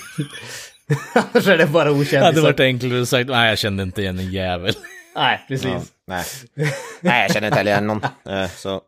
Annars 1.14 1.48
är 1.48 1.58
det 1.58 1.68
bara 1.68 1.84
Det 1.86 1.92
okänt. 1.92 2.26
hade 2.26 2.42
varit 2.42 2.60
enklare 2.60 3.02
att 3.02 3.10
sagt, 3.10 3.30
nej 3.30 3.50
jag 3.50 3.60
kände 3.60 3.84
inte 3.84 4.02
igen 4.02 4.20
en 4.20 4.32
jävel. 4.32 4.74
Nej, 5.16 5.40
precis. 5.48 5.66
Ja, 5.72 5.82
nej. 6.08 6.24
nej, 7.02 7.22
jag 7.22 7.34
känner 7.34 7.48
inte 7.48 7.58
heller 7.58 7.72
igen 7.72 7.88
någon. 7.88 8.04
Eh, 8.30 8.50
så. 8.58 8.82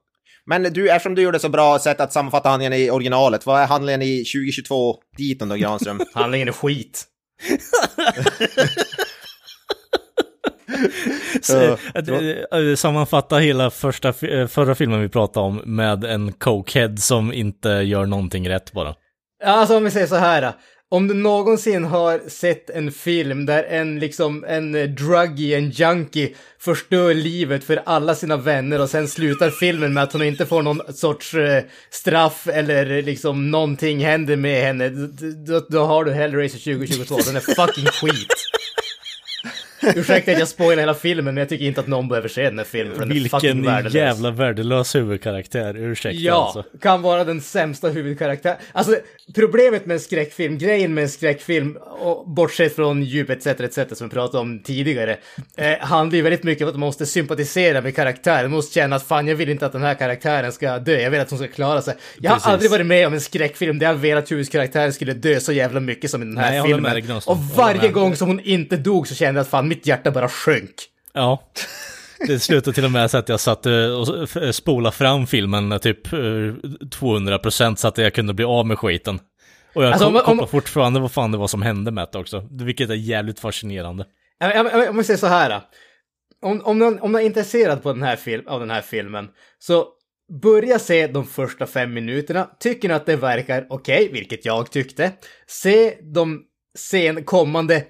Men 0.46 0.64
du, 0.64 0.90
eftersom 0.90 1.16
du 1.16 1.22
gjorde 1.22 1.40
så 1.40 1.50
bra 1.50 1.80
sätt 1.80 2.00
att 2.00 2.14
sammanfatta 2.14 2.50
handlingen 2.50 2.74
i 2.74 2.90
originalet, 2.90 3.46
vad 3.46 3.62
är 3.62 3.68
handlingen 3.68 4.02
i 4.02 4.18
2022 4.18 4.96
diten 5.18 5.50
då, 5.50 5.56
Granström? 5.56 6.02
Handlingen 6.14 6.48
är 6.48 6.52
skit. 6.52 7.06
Så, 11.42 11.78
att, 11.94 12.08
eh, 12.08 12.20
eh, 12.60 12.76
Sammanfatta 12.76 13.38
hela 13.38 13.70
första, 13.70 14.10
eh, 14.28 14.48
förra 14.48 14.76
filmen 14.76 15.02
vi 15.02 15.10
pratade 15.10 15.46
om 15.46 15.62
med 15.66 16.04
en 16.04 16.34
cokehead 16.34 16.96
som 16.98 17.34
inte 17.34 17.70
gör 17.70 18.06
någonting 18.06 18.50
rätt 18.50 18.72
bara. 18.72 18.96
Ja, 19.44 19.52
Alltså 19.52 19.78
om 19.78 19.84
vi 19.84 19.92
säger 19.92 20.08
så 20.08 20.16
här. 20.16 20.54
Om 20.92 21.08
du 21.08 21.14
någonsin 21.14 21.84
har 21.84 22.30
sett 22.30 22.70
en 22.70 22.92
film 22.92 23.46
där 23.46 23.64
en 23.64 24.00
liksom 24.00 24.44
en 24.48 24.76
eh, 24.76 24.90
druggie, 24.90 25.58
en 25.58 25.70
junkie 25.70 26.30
förstör 26.60 27.14
livet 27.14 27.64
för 27.64 27.82
alla 27.86 28.16
sina 28.16 28.38
vänner 28.38 28.82
och 28.82 28.90
sen 28.90 29.08
slutar 29.08 29.50
filmen 29.50 29.94
med 29.94 30.04
att 30.04 30.14
hon 30.14 30.22
inte 30.22 30.46
får 30.46 30.62
någon 30.62 30.94
sorts 30.94 31.34
eh, 31.34 31.64
straff 31.90 32.48
eller 32.48 32.92
eh, 32.92 33.04
liksom 33.04 33.52
någonting 33.52 34.06
händer 34.06 34.36
med 34.36 34.64
henne. 34.64 34.90
Då, 35.48 35.66
då 35.70 35.86
har 35.86 36.06
du 36.06 36.12
Hellraiser 36.12 36.74
2022. 36.74 37.18
Den 37.26 37.36
är 37.36 37.40
fucking 37.40 37.86
skit 37.86 38.28
ursäkta 39.96 40.32
att 40.32 40.40
jag 40.40 40.48
spoilar 40.48 40.82
hela 40.82 40.94
filmen, 40.94 41.26
men 41.26 41.38
jag 41.38 41.50
tycker 41.50 41.66
inte 41.66 41.80
att 41.82 41.88
någon 41.88 42.08
behöver 42.08 42.28
se 42.30 42.44
den 42.44 42.58
här 42.58 42.66
filmen, 42.66 42.94
för 42.94 43.00
den 43.02 43.10
är 43.10 43.14
Vilken 43.14 43.30
fucking 43.40 43.66
värdelös. 43.66 43.94
jävla 43.94 44.32
värdelös 44.32 44.96
huvudkaraktär, 44.96 45.78
ursäkta 45.78 46.22
Ja, 46.22 46.44
alltså. 46.56 46.64
kan 46.82 47.02
vara 47.02 47.24
den 47.24 47.42
sämsta 47.42 47.90
huvudkaraktären. 47.90 48.58
Alltså, 48.72 48.96
problemet 49.36 49.86
med 49.86 49.94
en 49.94 50.00
skräckfilm, 50.00 50.58
grejen 50.58 50.94
med 50.94 51.02
en 51.04 51.10
skräckfilm, 51.10 51.78
och 52.00 52.30
bortsett 52.30 52.76
från 52.76 53.04
djup 53.04 53.30
etc. 53.30 53.48
etc. 53.48 53.98
som 53.98 54.08
vi 54.08 54.14
pratade 54.14 54.38
om 54.42 54.60
tidigare, 54.64 55.18
eh, 55.58 55.78
handlar 55.80 56.16
ju 56.16 56.22
väldigt 56.22 56.44
mycket 56.44 56.64
om 56.64 56.70
att 56.70 56.76
man 56.76 56.88
måste 56.88 57.06
sympatisera 57.06 57.82
med 57.82 57.96
karaktären. 57.96 58.44
Man 58.44 58.52
måste 58.52 58.74
känna 58.74 58.96
att 58.96 59.04
fan, 59.04 59.28
jag 59.28 59.36
vill 59.36 59.50
inte 59.50 59.66
att 59.66 59.72
den 59.72 59.82
här 59.84 59.94
karaktären 59.96 60.52
ska 60.52 60.80
dö, 60.80 61.00
jag 61.02 61.12
vill 61.12 61.20
att 61.20 61.30
hon 61.30 61.40
ska 61.40 61.48
klara 61.48 61.82
sig. 61.82 61.94
Jag 62.22 62.32
har 62.32 62.36
Precis. 62.38 62.48
aldrig 62.52 62.72
varit 62.72 62.86
med 62.86 63.08
om 63.08 63.14
en 63.14 63.22
skräckfilm 63.22 63.80
där 63.80 63.88
jag 63.88 63.94
velat 63.94 64.24
att 64.24 64.32
huvudkaraktären 64.32 64.94
skulle 64.94 65.14
dö 65.14 65.40
så 65.40 65.52
jävla 65.54 65.80
mycket 65.80 66.12
som 66.12 66.22
i 66.22 66.26
den 66.26 66.38
här 66.38 66.52
Nej, 66.52 66.60
med 66.62 66.68
filmen. 66.68 67.02
Granström. 67.08 67.38
och 67.38 67.44
varje 67.56 67.82
med. 67.82 67.94
gång 67.94 68.16
som 68.16 68.28
hon 68.28 68.40
inte 68.40 68.78
dog 68.78 69.08
så 69.08 69.16
kände 69.16 69.38
jag 69.40 69.44
att 69.44 69.50
fan, 69.50 69.68
mitt 69.76 69.88
hjärta 69.88 70.12
bara 70.12 70.30
sjönk. 70.30 70.76
Ja. 71.14 71.52
Det 72.28 72.40
slutade 72.40 72.74
till 72.74 72.86
och 72.86 72.92
med 72.92 73.12
så 73.12 73.18
att 73.18 73.30
jag 73.30 73.40
satt 73.40 73.66
och 73.66 74.56
spolade 74.56 74.96
fram 74.96 75.28
filmen 75.28 75.80
typ 75.80 76.14
eh, 76.14 76.18
200% 76.18 77.76
så 77.76 77.88
att 77.88 77.98
jag 77.98 78.14
kunde 78.14 78.34
bli 78.34 78.46
av 78.46 78.66
med 78.66 78.80
skiten. 78.80 79.20
Och 79.74 79.84
jag 79.84 79.92
Alltså, 79.92 80.06
alltså, 80.06 80.20
om- 80.22 80.32
om- 80.32 80.38
kopplar 80.38 80.48
fortfarande 80.48 81.00
vad 81.00 81.12
fan 81.12 81.32
det 81.32 81.38
var 81.38 81.48
som 81.48 81.62
hände 81.62 81.92
med 81.92 82.08
det 82.12 82.18
också. 82.20 82.48
Vilket 82.52 82.90
är 82.90 82.94
jävligt 82.94 83.40
fascinerande. 83.40 84.06
Jag 84.40 84.96
måste 84.96 85.08
säga 85.18 85.18
så 85.18 85.28
här. 85.36 85.62
Om, 86.42 86.62
om, 86.62 86.80
någon, 86.80 87.00
om 87.00 87.12
någon 87.12 87.22
är 87.22 87.26
intresserad 87.26 87.84
på 87.84 87.94
den 87.94 88.04
här 88.04 88.16
film, 88.16 88.48
av 88.48 88.60
den 88.60 88.70
här 88.70 88.82
filmen, 88.82 89.28
så 89.60 89.88
börja 90.42 90.80
se 90.80 91.08
de 91.08 91.26
första 91.26 91.66
fem 91.66 91.94
minuterna. 91.94 92.50
Tycker 92.60 92.88
ni 92.88 92.94
att 92.94 93.06
det 93.06 93.16
verkar 93.16 93.68
okej, 93.70 94.10
vilket 94.14 94.46
jag 94.46 94.72
tyckte, 94.72 95.12
se 95.48 95.98
de 96.14 96.42
sen 96.78 97.24
kommande 97.24 97.84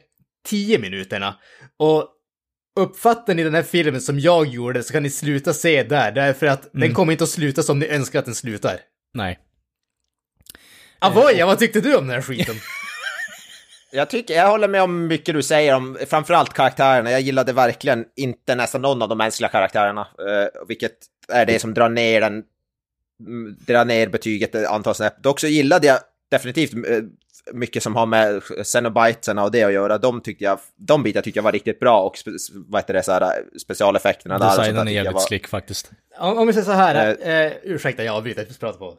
tio 0.49 0.79
minuterna. 0.79 1.35
Och 1.83 2.09
uppfattar 2.79 3.35
ni 3.35 3.43
den 3.43 3.55
här 3.55 3.63
filmen 3.63 4.01
som 4.01 4.19
jag 4.19 4.47
gjorde 4.47 4.83
så 4.83 4.93
kan 4.93 5.03
ni 5.03 5.09
sluta 5.09 5.53
se 5.53 5.83
där, 5.83 6.11
därför 6.11 6.45
att 6.45 6.69
den 6.73 6.93
kommer 6.93 7.11
inte 7.11 7.23
att 7.23 7.29
sluta 7.29 7.63
som 7.63 7.79
ni 7.79 7.87
önskar 7.87 8.19
att 8.19 8.25
den 8.25 8.35
slutar. 8.35 8.79
Nej. 9.13 9.39
Avoya, 10.99 11.45
vad 11.45 11.59
tyckte 11.59 11.81
du 11.81 11.95
om 11.95 12.07
den 12.07 12.15
här 12.15 12.21
skiten? 12.21 12.55
Jag, 13.95 14.09
tycker, 14.09 14.33
jag 14.33 14.47
håller 14.47 14.67
med 14.67 14.81
om 14.81 15.07
mycket 15.07 15.35
du 15.35 15.43
säger 15.43 15.75
om 15.75 15.97
framförallt 16.07 16.53
karaktärerna. 16.53 17.11
Jag 17.11 17.21
gillade 17.21 17.53
verkligen 17.53 18.05
inte 18.15 18.55
nästan 18.55 18.81
någon 18.81 19.01
av 19.01 19.09
de 19.09 19.17
mänskliga 19.17 19.49
karaktärerna, 19.49 20.01
eh, 20.01 20.67
vilket 20.67 20.97
är 21.27 21.45
det 21.45 21.59
som 21.59 21.73
drar 21.73 21.89
ner 21.89 22.21
den, 22.21 22.43
mm, 23.27 23.55
drar 23.67 23.85
ner 23.85 24.07
betyget 24.07 24.55
ett 24.55 24.67
antal 24.67 24.95
snäpp. 24.95 25.23
Dock 25.23 25.39
så 25.39 25.47
gillade 25.47 25.87
jag 25.87 25.99
definitivt 26.31 26.73
eh, 26.73 27.01
mycket 27.51 27.83
som 27.83 27.95
har 27.95 28.05
med 28.05 28.41
Cenobiterna 28.63 29.43
och 29.43 29.51
det 29.51 29.63
att 29.63 29.73
göra. 29.73 29.97
De 29.97 30.21
tyckte 30.21 30.43
jag, 30.43 30.59
de 30.75 31.03
bitar 31.03 31.21
tyckte 31.21 31.37
jag 31.37 31.43
var 31.43 31.51
riktigt 31.51 31.79
bra 31.79 32.01
och 32.01 32.17
spe, 32.17 32.31
vad 32.67 32.81
heter 32.81 32.93
det, 32.93 33.03
så 33.03 33.11
här, 33.11 33.43
specialeffekterna 33.61 34.39
där. 34.39 34.45
sånt 34.45 34.55
där 34.57 34.63
Designen 34.63 34.87
är 34.87 34.91
jag 34.91 34.95
jävligt 34.95 35.13
var- 35.13 35.19
slick 35.19 35.47
faktiskt. 35.47 35.91
om, 36.19 36.37
om 36.37 36.47
vi 36.47 36.53
säger 36.53 36.65
så 36.65 36.71
här, 36.71 37.17
eh, 37.45 37.51
ursäkta 37.63 38.03
jag 38.03 38.15
avbryter, 38.15 38.45
vi 38.49 38.53
pratar 38.57 38.79
på. 38.79 38.97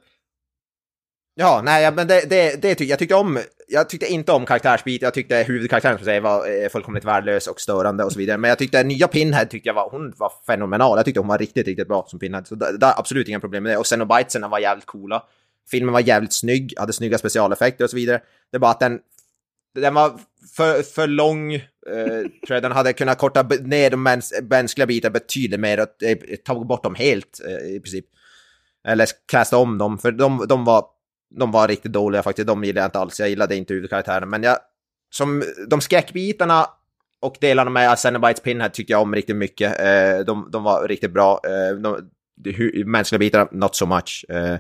Ja, 1.37 1.63
nej, 1.65 1.93
men 1.93 2.07
det, 2.07 2.31
det, 2.31 2.63
det 2.63 2.75
tyckte 2.75 2.85
jag 2.85 2.99
tyckte 2.99 3.15
om. 3.15 3.39
Jag 3.69 3.89
tyckte 3.89 4.07
inte 4.07 4.33
om 4.33 4.47
karaktärsbiten. 4.47 5.07
Jag 5.07 5.15
tyckte 5.15 5.37
huvudkaraktären 5.43 5.97
som 5.99 6.05
säger 6.05 6.21
var 6.21 6.63
eh, 6.63 6.69
fullkomligt 6.69 7.05
värdelös 7.05 7.47
och 7.47 7.61
störande 7.61 8.05
och 8.05 8.13
så 8.13 8.19
vidare. 8.19 8.39
Men 8.39 8.49
jag 8.49 8.59
tyckte 8.59 8.83
nya 8.85 9.09
Pinhead 9.09 9.45
tyckte 9.47 9.69
jag 9.69 9.75
var, 9.75 9.91
hon 9.91 10.13
var 10.17 10.33
fenomenal. 10.47 10.99
Jag 10.99 11.05
tyckte 11.05 11.21
hon 11.21 11.29
var 11.29 11.39
riktigt, 11.39 11.67
riktigt 11.67 11.89
bra 11.89 12.05
som 12.09 12.19
Pinhead. 12.19 12.45
Så 12.45 12.55
det, 12.55 12.79
det 12.79 12.87
är 12.87 12.99
absolut 12.99 13.29
inga 13.29 13.41
problem 13.41 13.63
med 13.63 13.73
det. 13.73 13.77
Och 13.77 13.87
Cenobitesen 13.87 14.51
var 14.51 14.59
jävligt 14.59 14.87
coola. 14.87 15.23
Filmen 15.71 15.93
var 15.93 16.01
jävligt 16.01 16.33
snygg, 16.33 16.75
hade 16.77 16.93
snygga 16.93 17.19
specialeffekter 17.19 17.85
och 17.85 17.91
så 17.91 17.97
vidare. 17.97 18.21
Det 18.51 18.57
är 18.57 18.61
bara 18.61 18.71
att 18.71 18.81
den, 18.81 19.01
den 19.75 19.95
var 19.95 20.21
för, 20.57 20.83
för 20.83 21.07
lång. 21.07 21.55
Eh, 21.55 22.21
tror 22.47 22.49
jag 22.49 22.63
den 22.63 22.73
hade 22.73 22.93
kunnat 22.93 23.19
korta 23.19 23.43
ner 23.43 23.91
de 23.91 24.03
mäns, 24.03 24.35
mänskliga 24.51 24.87
bitarna 24.87 25.13
betydligt 25.13 25.61
mer 25.61 25.81
och 25.81 26.03
eh, 26.03 26.19
ta 26.45 26.65
bort 26.65 26.83
dem 26.83 26.95
helt 26.95 27.41
eh, 27.49 27.77
i 27.77 27.81
princip. 27.81 28.05
Eller 28.89 29.09
kasta 29.27 29.57
om 29.57 29.79
dem, 29.79 29.99
för 29.99 30.13
de, 30.13 30.47
de 30.49 30.65
var 30.65 30.85
de 31.37 31.51
var 31.51 31.69
riktigt 31.69 31.93
dåliga 31.93 32.23
faktiskt. 32.23 32.47
De 32.47 32.65
gillade 32.65 32.81
jag 32.81 32.89
inte 32.89 32.99
alls. 32.99 33.21
Jag 33.21 33.29
gillade 33.29 33.57
inte 33.57 33.75
huvudkaraktären. 33.75 34.31
Men 34.31 34.43
jag, 34.43 34.59
som 35.11 35.43
de 35.69 35.81
skräckbitarna 35.81 36.67
och 37.21 37.37
delarna 37.41 37.71
med 37.71 37.99
Cenobites 37.99 38.41
Pinhead 38.41 38.69
tyckte 38.69 38.93
jag 38.93 39.03
om 39.03 39.15
riktigt 39.15 39.37
mycket. 39.37 39.81
Eh, 39.81 40.25
de, 40.27 40.49
de 40.53 40.63
var 40.63 40.89
riktigt 40.89 41.13
bra. 41.13 41.41
Eh, 41.45 41.77
de, 41.77 42.11
de 42.37 42.85
mänskliga 42.85 43.19
bitarna, 43.19 43.49
not 43.53 43.77
so 43.77 43.87
much. 43.87 44.25
Eh, 44.29 44.57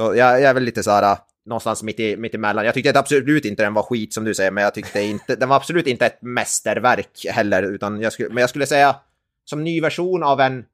så 0.00 0.14
jag, 0.14 0.40
jag 0.40 0.42
är 0.42 0.54
väl 0.54 0.62
lite 0.62 0.82
så 0.82 0.90
här, 0.90 1.02
äh, 1.02 1.18
någonstans 1.46 1.82
mitt, 1.82 2.00
i, 2.00 2.16
mitt 2.16 2.34
emellan. 2.34 2.64
Jag 2.64 2.74
tyckte 2.74 2.98
absolut 2.98 3.44
inte 3.44 3.62
den 3.62 3.74
var 3.74 3.82
skit 3.82 4.14
som 4.14 4.24
du 4.24 4.34
säger, 4.34 4.50
men 4.50 4.64
jag 4.64 4.74
tyckte 4.74 5.00
inte, 5.00 5.36
den 5.36 5.48
var 5.48 5.56
absolut 5.56 5.86
inte 5.86 6.06
ett 6.06 6.22
mästerverk 6.22 7.26
heller. 7.30 7.62
Utan 7.62 8.00
jag 8.00 8.12
skulle, 8.12 8.28
men 8.28 8.40
jag 8.40 8.50
skulle 8.50 8.66
säga, 8.66 8.96
som 9.44 9.64
ny 9.64 9.80
version 9.80 10.22
av 10.22 10.40
en 10.40 10.64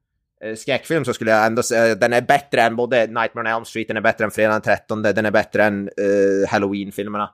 eh, 0.43 0.55
skräckfilm 0.55 1.05
så 1.05 1.13
skulle 1.13 1.31
jag 1.31 1.45
ändå 1.45 1.63
säga 1.63 1.95
den 1.95 2.13
är 2.13 2.21
bättre 2.21 2.61
än 2.61 2.75
både 2.75 3.07
Nightmare 3.07 3.39
on 3.39 3.47
Elm 3.47 3.65
Street, 3.65 3.87
den 3.87 3.97
är 3.97 4.01
bättre 4.01 4.25
än 4.25 4.31
Fredag 4.31 4.53
den 4.53 4.61
13, 4.61 5.01
den 5.01 5.25
är 5.25 5.31
bättre 5.31 5.63
än 5.63 5.87
eh, 5.87 6.49
Halloween-filmerna. 6.49 7.29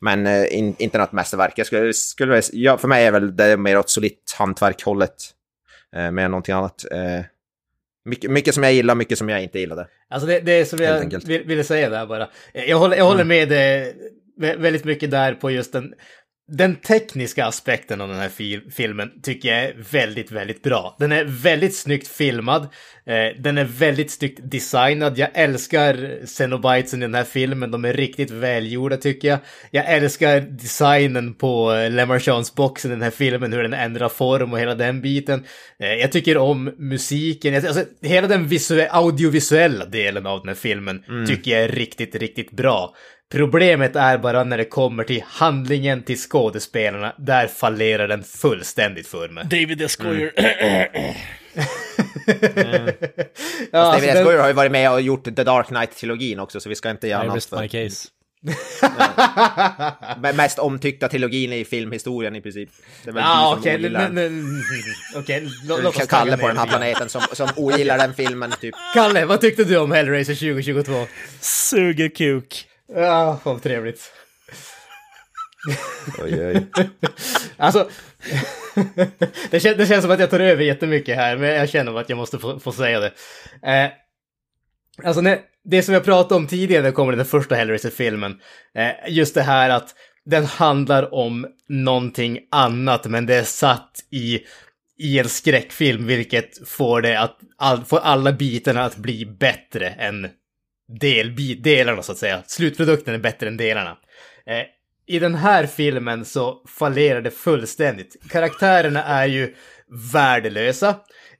Men 0.00 0.26
eh, 0.26 0.58
in, 0.58 0.76
inte 0.78 0.98
något 0.98 1.12
mästerverk. 1.12 1.52
Jag 1.56 1.66
skulle, 1.66 1.92
skulle, 1.92 2.42
ja, 2.52 2.78
för 2.78 2.88
mig 2.88 3.06
är 3.06 3.12
väl 3.12 3.36
det 3.36 3.56
mer 3.56 3.78
åt 3.78 3.90
solitt 3.90 4.34
hantverk-hållet. 4.38 5.16
Eh, 5.96 6.10
mer 6.10 6.24
än 6.24 6.30
någonting 6.30 6.54
annat. 6.54 6.84
Eh, 6.92 7.24
mycket, 8.04 8.30
mycket 8.30 8.54
som 8.54 8.62
jag 8.62 8.72
gillar, 8.72 8.94
mycket 8.94 9.18
som 9.18 9.28
jag 9.28 9.42
inte 9.42 9.58
gillade. 9.58 9.86
Alltså 10.10 10.26
det, 10.26 10.40
det 10.40 10.52
är 10.52 10.64
som 10.64 10.78
jag 10.78 11.20
ville 11.46 11.64
säga 11.64 11.90
där 11.90 12.06
bara. 12.06 12.28
Jag 12.52 12.78
håller, 12.78 12.96
jag 12.96 13.04
håller 13.04 13.24
med 13.24 13.52
eh, 13.52 13.86
vä- 14.40 14.58
väldigt 14.58 14.84
mycket 14.84 15.10
där 15.10 15.34
på 15.34 15.50
just 15.50 15.72
den, 15.72 15.94
den 16.50 16.76
tekniska 16.76 17.46
aspekten 17.46 18.00
av 18.00 18.08
den 18.08 18.18
här 18.18 18.28
fil, 18.28 18.62
filmen 18.70 19.10
tycker 19.22 19.48
jag 19.48 19.64
är 19.64 19.74
väldigt, 19.90 20.32
väldigt 20.32 20.62
bra. 20.62 20.96
Den 20.98 21.12
är 21.12 21.24
väldigt 21.24 21.76
snyggt 21.76 22.08
filmad. 22.08 22.62
Eh, 23.06 23.42
den 23.42 23.58
är 23.58 23.64
väldigt 23.64 24.10
snyggt 24.10 24.40
designad. 24.42 25.18
Jag 25.18 25.28
älskar 25.34 26.26
Cenobitesen 26.26 27.02
i 27.02 27.04
den 27.04 27.14
här 27.14 27.24
filmen. 27.24 27.70
De 27.70 27.84
är 27.84 27.92
riktigt 27.92 28.30
välgjorda 28.30 28.96
tycker 28.96 29.28
jag. 29.28 29.38
Jag 29.70 29.92
älskar 29.92 30.40
designen 30.40 31.34
på 31.34 31.72
eh, 31.72 31.90
Lemarchans-boxen 31.90 32.90
i 32.90 32.94
den 32.94 33.02
här 33.02 33.10
filmen, 33.10 33.52
hur 33.52 33.62
den 33.62 33.74
ändrar 33.74 34.08
form 34.08 34.52
och 34.52 34.60
hela 34.60 34.74
den 34.74 35.00
biten. 35.00 35.44
Eh, 35.78 35.94
jag 35.94 36.12
tycker 36.12 36.36
om 36.36 36.74
musiken. 36.78 37.54
Alltså, 37.54 37.84
hela 38.02 38.28
den 38.28 38.48
visuella, 38.48 38.90
audiovisuella 38.90 39.84
delen 39.84 40.26
av 40.26 40.38
den 40.38 40.48
här 40.48 40.54
filmen 40.54 41.02
tycker 41.26 41.50
jag 41.50 41.60
är 41.60 41.68
riktigt, 41.68 42.14
riktigt 42.14 42.50
bra. 42.50 42.94
Problemet 43.30 43.96
är 43.96 44.18
bara 44.18 44.44
när 44.44 44.58
det 44.58 44.64
kommer 44.64 45.04
till 45.04 45.22
handlingen, 45.26 46.02
till 46.02 46.18
skådespelarna. 46.18 47.14
Där 47.18 47.46
fallerar 47.46 48.08
den 48.08 48.22
fullständigt 48.24 49.06
för 49.06 49.28
mig. 49.28 49.44
David 49.44 49.82
S. 49.82 49.96
Goyer. 49.96 50.32
Ja, 53.70 53.78
alltså, 53.80 53.92
David 53.92 54.08
S. 54.08 54.14
den- 54.14 54.24
Goyer 54.24 54.38
har 54.38 54.48
ju 54.48 54.52
varit 54.54 54.72
med 54.72 54.92
och 54.92 55.00
gjort 55.00 55.24
The 55.24 55.30
Dark 55.30 55.66
Knight-trilogin 55.66 56.38
också, 56.40 56.60
så 56.60 56.68
vi 56.68 56.74
ska 56.74 56.90
inte 56.90 57.08
göra 57.08 57.22
något 57.24 57.44
för 57.44 57.60
my 57.60 57.68
case. 57.68 58.08
Men 60.20 60.36
mest 60.36 60.58
omtyckta 60.58 61.08
trilogin 61.08 61.52
i 61.52 61.64
filmhistorien 61.64 62.36
i 62.36 62.40
princip. 62.40 62.68
Det 63.04 63.10
är 63.10 63.14
väl 63.14 63.22
Ja, 63.26 63.44
du 63.48 63.50
som 63.52 63.60
okej. 63.60 63.74
ogillar 63.76 64.10
den. 64.10 66.06
Kalle 66.08 66.36
på 66.36 66.48
den 66.48 66.58
här 66.58 66.66
planeten 66.66 67.08
som, 67.08 67.22
som 67.32 67.48
ogillar 67.56 67.98
den 67.98 68.14
filmen, 68.14 68.52
typ. 68.60 68.74
Kalle, 68.94 69.24
vad 69.24 69.40
tyckte 69.40 69.64
du 69.64 69.76
om 69.78 69.92
Hellraiser 69.92 70.34
2022? 70.34 71.06
Suger 71.40 72.08
kuk. 72.08 72.67
Ja, 72.94 73.40
vad 73.44 73.62
trevligt. 73.62 74.12
Oj, 76.18 76.46
oj. 76.46 76.66
Alltså, 77.60 77.90
det, 79.50 79.60
kän, 79.60 79.78
det 79.78 79.86
känns 79.86 80.02
som 80.02 80.10
att 80.10 80.20
jag 80.20 80.30
tar 80.30 80.40
över 80.40 80.64
jättemycket 80.64 81.16
här, 81.16 81.36
men 81.36 81.48
jag 81.48 81.68
känner 81.68 81.98
att 81.98 82.08
jag 82.08 82.16
måste 82.16 82.38
få, 82.38 82.60
få 82.60 82.72
säga 82.72 83.00
det. 83.00 83.12
Eh, 83.62 83.90
alltså, 85.06 85.20
när, 85.20 85.38
det 85.64 85.82
som 85.82 85.94
jag 85.94 86.04
pratade 86.04 86.34
om 86.34 86.46
tidigare 86.46 86.82
när 86.82 86.88
det 86.88 86.94
kommer 86.94 87.16
den 87.16 87.24
första 87.24 87.54
Hellraiser-filmen, 87.54 88.40
eh, 88.74 88.92
just 89.08 89.34
det 89.34 89.42
här 89.42 89.70
att 89.70 89.94
den 90.24 90.44
handlar 90.44 91.14
om 91.14 91.46
någonting 91.68 92.38
annat, 92.50 93.06
men 93.06 93.26
det 93.26 93.34
är 93.34 93.44
satt 93.44 94.04
i, 94.10 94.40
i 94.98 95.18
en 95.18 95.28
skräckfilm, 95.28 96.06
vilket 96.06 96.68
får 96.68 97.00
det 97.00 97.20
att, 97.20 97.38
all, 97.56 97.84
får 97.84 97.98
alla 97.98 98.32
bitarna 98.32 98.84
att 98.84 98.96
bli 98.96 99.26
bättre 99.26 99.88
än 99.88 100.28
delbit, 100.88 101.64
delarna 101.64 102.02
så 102.02 102.12
att 102.12 102.18
säga. 102.18 102.42
Slutprodukten 102.46 103.14
är 103.14 103.18
bättre 103.18 103.48
än 103.48 103.56
delarna. 103.56 103.98
Eh, 104.46 104.62
I 105.06 105.18
den 105.18 105.34
här 105.34 105.66
filmen 105.66 106.24
så 106.24 106.62
fallerar 106.78 107.20
det 107.20 107.30
fullständigt. 107.30 108.16
Karaktärerna 108.30 109.04
är 109.04 109.26
ju 109.26 109.54
värdelösa. 110.12 110.96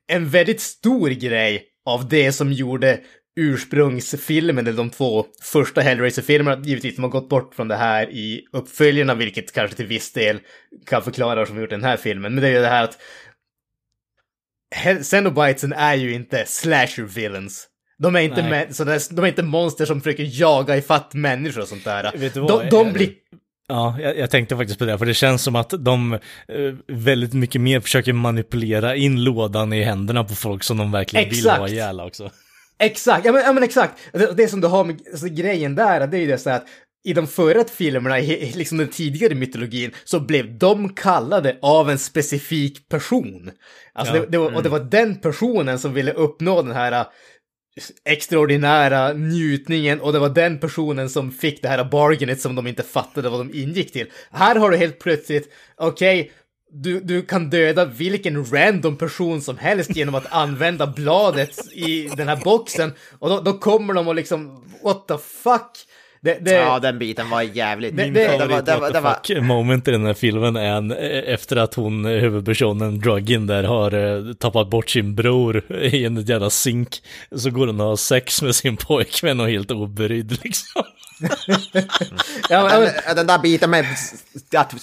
En 0.06 0.28
väldigt 0.28 0.60
stor 0.60 1.08
grej 1.08 1.64
av 1.84 2.08
det 2.08 2.32
som 2.32 2.52
gjorde 2.52 3.00
ursprungsfilmen, 3.36 4.66
eller 4.66 4.76
de 4.76 4.90
två 4.90 5.26
första 5.42 5.80
Hellraiser-filmerna, 5.80 6.62
givetvis 6.64 6.96
de 6.96 7.02
har 7.02 7.10
gått 7.10 7.28
bort 7.28 7.54
från 7.54 7.68
det 7.68 7.76
här 7.76 8.10
i 8.10 8.46
uppföljarna, 8.52 9.14
vilket 9.14 9.52
kanske 9.52 9.76
till 9.76 9.86
viss 9.86 10.12
del 10.12 10.40
kan 10.86 11.02
förklara 11.02 11.34
vad 11.34 11.48
som 11.48 11.56
har 11.56 11.60
gjort 11.60 11.70
den 11.70 11.84
här 11.84 11.96
filmen. 11.96 12.34
Men 12.34 12.42
det 12.42 12.48
är 12.48 12.52
ju 12.52 12.60
det 12.60 12.68
här 12.68 12.84
att 12.84 12.98
Xenobitesen 15.02 15.72
är 15.72 15.94
ju 15.94 16.12
inte 16.12 16.44
slasher 16.46 17.02
villains. 17.02 17.68
De 18.02 18.16
är 18.16 18.20
inte, 18.20 18.42
Nej. 18.42 18.66
mä- 18.66 18.72
så 18.72 18.84
där, 18.84 19.14
de 19.14 19.24
är 19.24 19.28
inte 19.28 19.42
monster 19.42 19.86
som 19.86 20.00
försöker 20.00 20.40
jaga 20.40 20.76
ifatt 20.76 21.14
människor 21.14 21.62
och 21.62 21.68
sånt 21.68 21.84
där. 21.84 22.12
Vet 22.16 22.34
du 22.34 22.40
vad? 22.40 22.50
De, 22.50 22.68
de 22.70 22.92
blir... 22.92 23.10
Ja, 23.68 23.96
jag, 24.00 24.18
jag 24.18 24.30
tänkte 24.30 24.56
faktiskt 24.56 24.78
på 24.78 24.84
det, 24.84 24.98
för 24.98 25.06
det 25.06 25.14
känns 25.14 25.42
som 25.42 25.56
att 25.56 25.72
de 25.78 26.12
eh, 26.12 26.18
väldigt 26.88 27.32
mycket 27.32 27.60
mer 27.60 27.80
försöker 27.80 28.12
manipulera 28.12 28.96
in 28.96 29.24
lådan 29.24 29.72
i 29.72 29.82
händerna 29.82 30.24
på 30.24 30.34
folk 30.34 30.62
som 30.64 30.76
de 30.76 30.92
verkligen 30.92 31.28
vill 31.28 31.38
Exakt. 31.38 31.58
ha 31.58 31.68
ihjäl 31.68 32.00
också. 32.00 32.30
Exakt, 32.78 33.24
ja 33.26 33.32
men, 33.32 33.42
ja, 33.42 33.52
men 33.52 33.62
exakt. 33.62 33.92
Det, 34.12 34.32
det 34.36 34.48
som 34.48 34.60
du 34.60 34.68
har 34.68 34.84
med 34.84 35.00
alltså, 35.12 35.26
grejen 35.28 35.74
där, 35.74 36.06
det 36.06 36.16
är 36.16 36.20
ju 36.20 36.26
det 36.26 36.38
så 36.38 36.50
att 36.50 36.64
i 37.04 37.12
de 37.12 37.26
förra 37.26 37.64
filmerna, 37.64 38.18
i 38.20 38.52
liksom 38.56 38.78
den 38.78 38.88
tidigare 38.88 39.34
mytologin, 39.34 39.90
så 40.04 40.20
blev 40.20 40.58
de 40.58 40.94
kallade 40.94 41.58
av 41.62 41.90
en 41.90 41.98
specifik 41.98 42.88
person. 42.88 43.50
Alltså 43.94 44.14
Ja. 44.16 44.20
det, 44.20 44.26
det 44.26 44.38
var, 44.38 44.54
och 44.54 44.62
det 44.62 44.68
var 44.68 44.80
den 44.80 45.16
personen 45.16 45.78
som 45.78 45.94
ville 45.94 46.12
uppnå 46.12 46.62
den 46.62 46.72
här 46.72 47.06
extraordinära 48.04 49.12
njutningen 49.12 50.00
och 50.00 50.12
det 50.12 50.18
var 50.18 50.28
den 50.28 50.58
personen 50.58 51.08
som 51.08 51.30
fick 51.30 51.62
det 51.62 51.68
här 51.68 51.84
bargainet 51.84 52.40
som 52.40 52.54
de 52.54 52.66
inte 52.66 52.82
fattade 52.82 53.28
vad 53.28 53.40
de 53.40 53.54
ingick 53.54 53.92
till. 53.92 54.06
Här 54.30 54.56
har 54.56 54.70
du 54.70 54.76
helt 54.76 54.98
plötsligt, 54.98 55.52
okej, 55.76 56.32
du, 56.70 57.00
du 57.00 57.22
kan 57.22 57.50
döda 57.50 57.84
vilken 57.84 58.44
random 58.44 58.96
person 58.96 59.42
som 59.42 59.58
helst 59.58 59.96
genom 59.96 60.14
att 60.14 60.32
använda 60.32 60.86
bladet 60.86 61.72
i 61.72 62.10
den 62.16 62.28
här 62.28 62.36
boxen. 62.44 62.92
Och 63.18 63.28
då, 63.28 63.40
då 63.40 63.52
kommer 63.58 63.94
de 63.94 64.08
och 64.08 64.14
liksom, 64.14 64.64
what 64.82 65.08
the 65.08 65.18
fuck? 65.18 65.70
Det, 66.20 66.38
det, 66.40 66.50
Ja, 66.52 66.78
den 66.78 66.98
biten 66.98 67.30
var 67.30 67.42
jävligt... 67.42 67.96
Det- 67.96 68.04
Min 68.04 68.14
det- 68.14 68.26
favorit, 68.28 68.48
Det 68.48 68.54
var, 68.54 68.62
det 68.76 68.76
var, 68.80 68.92
det 68.92 69.00
var, 69.00 69.14
fuck 69.24 69.42
moment 69.42 69.88
i 69.88 69.90
den 69.90 70.06
här 70.06 70.14
filmen 70.14 70.56
är 70.56 70.70
en, 70.76 70.90
eh, 70.92 71.32
efter 71.34 71.56
att 71.56 71.74
hon, 71.74 72.04
eh, 72.04 72.10
huvudpersonen, 72.12 72.98
Drugin 73.00 73.46
där, 73.46 73.64
har 73.64 73.92
eh, 74.28 74.32
tappat 74.32 74.70
bort 74.70 74.90
sin 74.90 75.14
bror 75.14 75.72
i 75.82 76.04
en 76.04 76.22
jävla 76.22 76.50
zink. 76.50 77.02
Så 77.36 77.50
går 77.50 77.66
hon 77.66 77.80
och 77.80 77.86
har 77.86 77.96
sex 77.96 78.42
med 78.42 78.54
sin 78.54 78.76
pojkvän 78.76 79.40
och 79.40 79.48
helt 79.50 79.70
obrydd 79.70 80.38
liksom. 80.44 80.82
ja, 82.48 82.68
men- 82.70 82.80
den, 83.06 83.16
den 83.16 83.26
där 83.26 83.38
biten 83.38 83.70
med 83.70 83.84
att, 84.56 84.74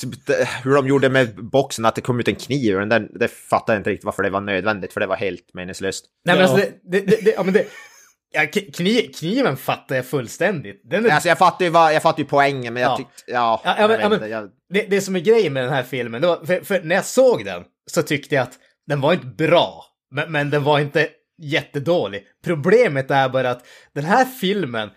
hur 0.64 0.76
de 0.76 0.88
gjorde 0.88 1.10
med 1.10 1.36
boxen, 1.36 1.86
att 1.86 1.96
det 1.96 2.02
kom 2.02 2.20
ut 2.20 2.28
en 2.28 2.36
kniv, 2.36 2.76
den, 2.90 3.08
det 3.20 3.28
fattar 3.28 3.74
jag 3.74 3.80
inte 3.80 3.90
riktigt 3.90 4.06
varför 4.06 4.24
det 4.24 4.30
var 4.30 4.42
nödvändigt, 4.42 4.94
för 4.94 5.00
det 5.00 5.08
var 5.08 5.16
helt 5.16 5.54
meningslöst. 5.54 6.06
Nej 6.26 6.36
men 6.36 6.46
Ja. 6.46 6.52
alltså 6.52 6.68
det, 6.84 7.00
det, 7.00 7.06
det, 7.12 7.26
det, 7.26 7.34
ja, 7.38 7.44
men 7.44 7.54
det 7.54 7.66
ja, 8.36 8.42
kni- 8.42 8.72
kniv, 8.76 9.12
kniven 9.20 9.58
fattar 9.58 9.96
jag 9.96 10.06
fullständigt. 10.06 10.82
Den 10.84 11.06
är, 11.06 11.10
Alltså 11.10 11.30
jag 11.30 11.38
fattar 11.38 11.66
ju, 11.66 11.72
vad, 11.72 11.94
jag 11.94 12.02
fattar 12.02 12.20
ju 12.20 12.26
poängen, 12.26 12.74
men 12.74 12.84
jag 12.84 12.92
Ja. 12.92 12.98
tyckte... 12.98 13.14
Ja, 13.28 13.62
Ja, 13.66 13.76
ja, 13.78 13.82
jag 13.82 13.90
men- 13.90 13.98
vet 14.00 14.02
ja, 14.02 14.10
men- 14.20 14.30
jag, 14.30 14.50
det, 14.70 14.82
det 14.90 15.02
som 15.02 15.16
är 15.16 15.20
grejen 15.20 15.54
med 15.54 15.64
den 15.64 15.74
här 15.74 15.84
filmen, 15.84 16.22
det 16.22 16.28
var, 16.28 16.46
för, 16.46 16.62
för 16.62 16.82
när 16.84 16.96
jag 16.96 17.06
såg 17.06 17.46
den 17.46 17.64
så 17.92 18.02
tyckte 18.02 18.36
jag 18.36 18.44
att 18.44 18.54
den 18.88 19.02
var 19.02 19.14
inte 19.14 19.28
bra, 19.28 19.86
men, 20.12 20.32
men 20.32 20.50
den 20.50 20.64
var 20.64 20.80
inte 20.80 21.10
jättedålig. 21.42 22.24
Problemet 22.46 23.12
är 23.12 23.30
bara 23.30 23.50
att 23.50 23.66
den 23.94 24.04
här 24.06 24.26
filmen, 24.26 24.90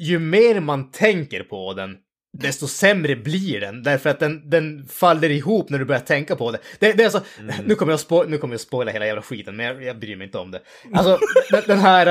ju 0.00 0.18
mer 0.18 0.60
man 0.60 0.90
tänker 0.90 1.42
på 1.42 1.74
den, 1.74 1.96
desto 2.32 2.66
sämre 2.66 3.16
blir 3.16 3.60
den. 3.60 3.82
Därför 3.82 4.10
att 4.10 4.20
den, 4.20 4.50
den 4.50 4.86
faller 4.88 5.30
ihop 5.30 5.70
när 5.70 5.78
du 5.78 5.84
börjar 5.84 6.00
tänka 6.00 6.36
på 6.36 6.50
det. 6.50 6.58
Det, 6.78 6.92
det 6.92 7.02
är 7.02 7.04
alltså, 7.04 7.22
nu 7.64 7.74
kommer 7.74 7.92
jag 7.92 7.98
spo- 8.00 8.28
nu 8.28 8.38
kommer 8.38 8.54
jag 8.54 8.60
spoila 8.60 8.90
hela 8.92 9.06
jävla 9.06 9.22
skiten, 9.22 9.56
men 9.56 9.66
jag, 9.66 9.82
jag 9.82 9.98
bryr 9.98 10.16
mig 10.16 10.24
inte 10.26 10.38
om 10.38 10.50
det. 10.50 10.60
Alltså, 10.94 11.18
den, 11.50 11.62
den 11.66 11.78
här, 11.78 12.06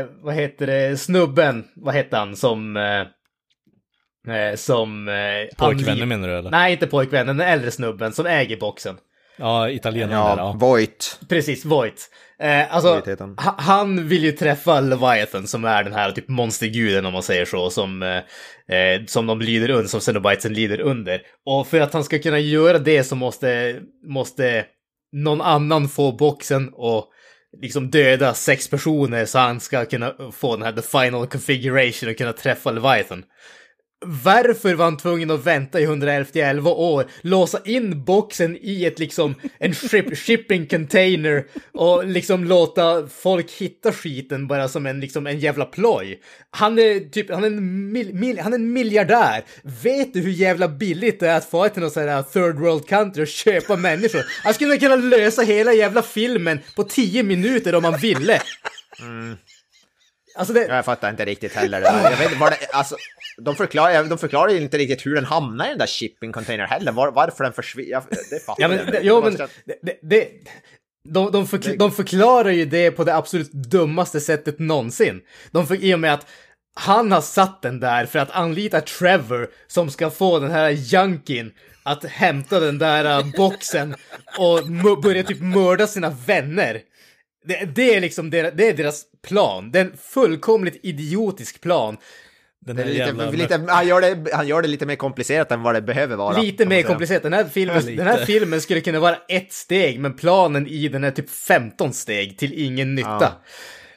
eh, 0.00 0.06
vad 0.22 0.34
heter 0.34 0.66
det, 0.66 0.96
snubben, 1.00 1.64
vad 1.76 1.94
heter 1.94 2.16
han, 2.16 2.36
som... 2.36 2.76
Eh, 2.76 3.00
eh, 4.36 4.54
som... 4.56 5.08
Eh, 5.08 5.14
Pojkvänner 5.58 6.02
anli- 6.02 6.06
menar 6.06 6.28
du 6.28 6.34
eller? 6.38 6.50
Nej, 6.50 6.72
inte 6.72 6.86
pojkvännen, 6.86 7.36
den 7.36 7.48
äldre 7.48 7.70
snubben 7.70 8.12
som 8.12 8.26
äger 8.26 8.56
boxen. 8.56 8.96
Ja, 9.36 9.70
italienaren 9.70 10.18
ja, 10.18 10.36
där, 10.36 10.42
ja. 10.42 10.52
Voight. 10.52 11.20
Precis, 11.28 11.64
Voight. 11.64 12.10
Eh, 12.38 12.74
alltså, 12.74 13.02
han. 13.18 13.36
ha- 13.38 13.56
han 13.58 14.08
vill 14.08 14.24
ju 14.24 14.32
träffa 14.32 14.80
Leviathan 14.80 15.46
som 15.46 15.64
är 15.64 15.84
den 15.84 15.92
här 15.92 16.10
typ 16.12 16.28
monsterguden 16.28 17.06
om 17.06 17.12
man 17.12 17.22
säger 17.22 17.44
så, 17.44 17.70
som, 17.70 18.02
eh, 18.02 18.76
eh, 18.76 19.04
som 19.06 19.26
de 19.26 19.40
lyder 19.40 19.70
under, 19.70 19.88
som 19.88 20.00
Cenobitesen 20.00 20.54
lyder 20.54 20.80
under. 20.80 21.20
Och 21.46 21.66
för 21.66 21.80
att 21.80 21.92
han 21.92 22.04
ska 22.04 22.18
kunna 22.18 22.38
göra 22.38 22.78
det 22.78 23.04
så 23.04 23.14
måste, 23.16 23.80
måste 24.06 24.64
någon 25.12 25.40
annan 25.40 25.88
få 25.88 26.12
boxen 26.12 26.70
och 26.72 27.04
liksom 27.62 27.90
döda 27.90 28.34
sex 28.34 28.70
personer 28.70 29.24
så 29.24 29.38
han 29.38 29.60
ska 29.60 29.84
kunna 29.84 30.14
få 30.32 30.56
den 30.56 30.64
här 30.64 30.72
the 30.72 30.82
final 30.82 31.26
configuration 31.26 32.10
och 32.10 32.16
kunna 32.16 32.32
träffa 32.32 32.70
Leviathan. 32.70 33.24
Varför 34.04 34.74
var 34.74 34.84
han 34.84 34.96
tvungen 34.96 35.30
att 35.30 35.46
vänta 35.46 35.80
i 35.80 35.84
111 35.84 36.70
år, 36.70 37.06
låsa 37.20 37.58
in 37.64 38.04
boxen 38.04 38.58
i 38.60 38.84
ett 38.84 38.98
liksom, 38.98 39.34
en 39.58 39.74
ship, 39.74 40.16
shipping 40.18 40.66
container 40.66 41.44
och 41.72 42.06
liksom 42.06 42.44
låta 42.44 43.06
folk 43.06 43.50
hitta 43.50 43.92
skiten 43.92 44.46
bara 44.46 44.68
som 44.68 44.86
en 44.86 45.00
liksom 45.00 45.26
en 45.26 45.38
jävla 45.38 45.64
ploj? 45.64 46.20
Han 46.50 46.78
är 46.78 47.10
typ, 47.10 47.30
han 47.30 47.44
är 47.44 47.46
en, 47.46 47.92
mil, 47.92 48.14
mil, 48.14 48.38
han 48.38 48.52
är 48.52 48.56
en 48.56 48.72
miljardär. 48.72 49.44
Vet 49.82 50.14
du 50.14 50.20
hur 50.20 50.32
jävla 50.32 50.68
billigt 50.68 51.20
det 51.20 51.28
är 51.28 51.36
att 51.36 51.50
få 51.50 51.68
till 51.68 51.82
någon 51.82 51.90
sån 51.90 52.08
här 52.08 52.22
third 52.22 52.58
world 52.58 52.86
country 52.86 53.22
och 53.22 53.28
köpa 53.28 53.76
människor? 53.76 54.22
Han 54.44 54.54
skulle 54.54 54.78
kunna 54.78 54.96
lösa 54.96 55.42
hela 55.42 55.72
jävla 55.72 56.02
filmen 56.02 56.58
på 56.76 56.82
10 56.82 57.22
minuter 57.22 57.74
om 57.74 57.84
han 57.84 58.00
ville. 58.00 58.42
Mm. 59.00 59.36
Alltså 60.34 60.54
det... 60.54 60.66
Jag 60.66 60.84
fattar 60.84 61.10
inte 61.10 61.24
riktigt 61.24 61.52
heller 61.52 61.80
det 61.80 61.86
där. 61.86 62.10
Jag 62.10 62.16
vet 62.16 62.38
vad 62.38 62.52
det, 62.52 62.58
alltså, 62.72 62.96
de 63.38 63.56
förklarar, 63.56 64.04
de 64.04 64.18
förklarar 64.18 64.50
ju 64.50 64.60
inte 64.60 64.78
riktigt 64.78 65.06
hur 65.06 65.14
den 65.14 65.24
hamnar 65.24 65.66
i 65.66 65.68
den 65.68 65.78
där 65.78 65.86
shipping 65.86 66.32
container 66.32 66.66
heller. 66.66 66.92
Var, 66.92 67.10
varför 67.10 67.44
den 67.44 67.52
försvinner. 67.52 68.02
Det 68.30 68.44
fattar 68.44 68.62
Ja, 68.62 68.68
men, 68.68 68.78
jag 68.78 69.04
jo, 69.04 69.22
men 69.22 69.36
det, 69.64 69.98
det, 70.02 70.28
de, 71.08 71.30
de, 71.32 71.46
förkl- 71.46 71.76
de 71.78 71.92
förklarar 71.92 72.50
ju 72.50 72.64
det 72.64 72.90
på 72.90 73.04
det 73.04 73.14
absolut 73.14 73.52
dummaste 73.52 74.20
sättet 74.20 74.58
någonsin. 74.58 75.20
De 75.50 75.66
för, 75.66 75.84
I 75.84 75.94
och 75.94 76.00
med 76.00 76.14
att 76.14 76.26
han 76.74 77.12
har 77.12 77.20
satt 77.20 77.62
den 77.62 77.80
där 77.80 78.06
för 78.06 78.18
att 78.18 78.30
anlita 78.30 78.80
Trevor 78.80 79.48
som 79.66 79.90
ska 79.90 80.10
få 80.10 80.38
den 80.38 80.50
här 80.50 80.70
junkin 80.70 81.52
att 81.82 82.04
hämta 82.04 82.60
den 82.60 82.78
där 82.78 83.36
boxen 83.36 83.94
och 84.38 84.60
börja 85.02 85.22
typ 85.22 85.40
mörda 85.40 85.86
sina 85.86 86.10
vänner. 86.10 86.80
Det, 87.44 87.74
det 87.74 87.94
är 87.94 88.00
liksom 88.00 88.30
deras, 88.30 88.52
det 88.54 88.68
är 88.68 88.74
deras 88.74 89.04
plan. 89.26 89.70
Det 89.70 89.80
är 89.80 89.84
en 89.84 89.96
fullkomligt 89.96 90.80
idiotisk 90.82 91.60
plan. 91.60 91.96
Den 92.66 92.76
Det 92.76 92.82
här 92.82 92.90
lite, 92.90 93.36
lite, 93.36 93.64
han, 93.68 93.86
gör 93.86 94.00
det, 94.00 94.34
han 94.34 94.48
gör 94.48 94.62
det 94.62 94.68
lite 94.68 94.86
mer 94.86 94.96
komplicerat 94.96 95.52
än 95.52 95.62
vad 95.62 95.74
det 95.74 95.82
behöver 95.82 96.16
vara. 96.16 96.40
Lite 96.40 96.66
mer 96.66 96.82
komplicerat. 96.82 97.22
Den 97.22 97.32
här, 97.32 97.44
filmen, 97.44 97.96
den 97.96 98.06
här 98.06 98.24
filmen 98.24 98.60
skulle 98.60 98.80
kunna 98.80 99.00
vara 99.00 99.16
ett 99.28 99.52
steg, 99.52 100.00
men 100.00 100.12
planen 100.12 100.66
i 100.66 100.88
den 100.88 101.04
är 101.04 101.10
typ 101.10 101.30
15 101.30 101.92
steg 101.92 102.38
till 102.38 102.52
ingen 102.52 102.94
nytta. 102.94 103.32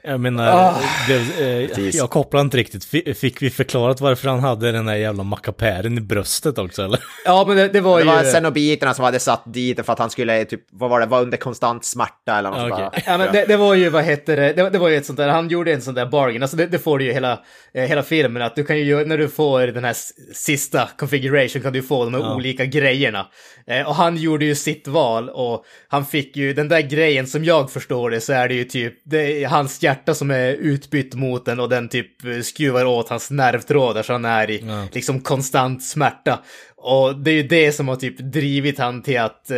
Jag 0.08 0.20
menar, 0.20 0.48
Ah. 0.48 0.76
det, 1.08 1.70
eh, 1.74 1.90
jag 1.96 2.10
kopplar 2.10 2.42
inte 2.42 2.58
riktigt. 2.58 2.86
Fi- 2.86 3.14
Fick 3.14 3.42
vi 3.42 3.50
förklarat 3.50 4.02
varför 4.02 4.30
han 4.30 4.40
hade 4.40 4.72
den 4.72 4.88
här 4.88 4.96
jävla 4.96 5.24
mackapären 5.24 5.98
i 5.98 6.02
bröstet 6.02 6.58
också 6.58 6.84
eller? 6.84 7.00
Ja, 7.26 7.46
men 7.48 7.58
det, 7.58 7.68
det 7.68 7.82
var 7.82 7.98
Det 7.98 8.04
ju... 8.06 8.10
var 8.12 8.24
cenobiterna 8.24 8.94
som 8.94 9.06
hade 9.06 9.20
satt 9.20 9.54
dit 9.54 9.86
för 9.86 9.94
att 9.94 10.00
han 10.00 10.10
skulle, 10.10 10.46
typ, 10.46 10.62
vad 10.72 10.90
var 10.90 11.00
det, 11.00 11.06
vara 11.06 11.22
under 11.22 11.38
konstant 11.38 11.86
smärta 11.86 12.38
eller 12.38 12.50
något 12.52 12.78
där. 12.78 13.04
Ja, 13.06 13.18
men 13.18 13.34
det, 13.34 13.46
det 13.46 13.58
var 13.58 13.74
ju, 13.76 13.90
vad 13.90 14.04
heter 14.04 14.36
det, 14.38 14.54
det, 14.54 14.70
det 14.70 14.78
var 14.80 14.90
ju 14.90 14.96
ett 14.96 15.06
sånt 15.06 15.18
där, 15.18 15.28
han 15.28 15.50
gjorde 15.50 15.74
en 15.74 15.82
sån 15.82 15.94
där 15.94 16.06
bargain, 16.06 16.42
alltså 16.42 16.58
det, 16.58 16.66
det 16.66 16.80
får 16.80 17.00
du 17.00 17.06
ju 17.06 17.12
hela, 17.14 17.40
eh, 17.74 17.84
hela 17.84 18.04
filmen, 18.04 18.42
att 18.42 18.56
du 18.56 18.64
kan 18.64 18.78
ju, 18.80 19.06
när 19.06 19.18
du 19.18 19.28
får 19.28 19.68
den 19.68 19.84
här 19.84 19.96
sista 20.34 20.90
configuration 20.98 21.62
kan 21.62 21.74
du 21.74 21.82
få 21.82 22.04
de 22.04 22.14
här 22.14 22.36
olika 22.36 22.66
grejerna. 22.66 23.28
Eh, 23.68 23.88
och 23.88 23.96
han 23.96 24.18
gjorde 24.18 24.46
ju 24.46 24.56
sitt 24.56 24.88
val 24.88 25.30
och 25.30 25.64
han 25.88 26.06
fick 26.06 26.36
ju 26.38 26.54
den 26.54 26.70
där 26.70 26.82
grejen 26.82 27.28
som 27.28 27.44
jag 27.46 27.72
förstår 27.72 28.10
det 28.10 28.22
så 28.22 28.34
är 28.34 28.48
det 28.48 28.54
ju 28.54 28.64
typ, 28.64 28.94
det 29.06 29.44
hans 29.44 29.84
hjärta 29.84 29.95
som 30.16 30.32
är 30.32 30.54
utbytt 30.54 31.14
mot 31.14 31.46
den 31.46 31.60
och 31.60 31.70
den 31.70 31.90
typ 31.90 32.08
skruvar 32.44 32.86
åt 32.86 33.10
hans 33.10 33.32
nervtrådar 33.32 34.04
så 34.04 34.14
han 34.14 34.26
är 34.26 34.50
i 34.50 34.66
liksom 34.92 35.22
konstant 35.22 35.84
smärta. 35.84 36.40
Och 36.78 37.20
det 37.20 37.32
är 37.32 37.36
ju 37.36 37.48
det 37.48 37.72
som 37.72 37.88
har 37.88 37.96
typ 37.96 38.18
drivit 38.18 38.80
han 38.80 39.02
till 39.02 39.20
att 39.20 39.52
eh, 39.52 39.58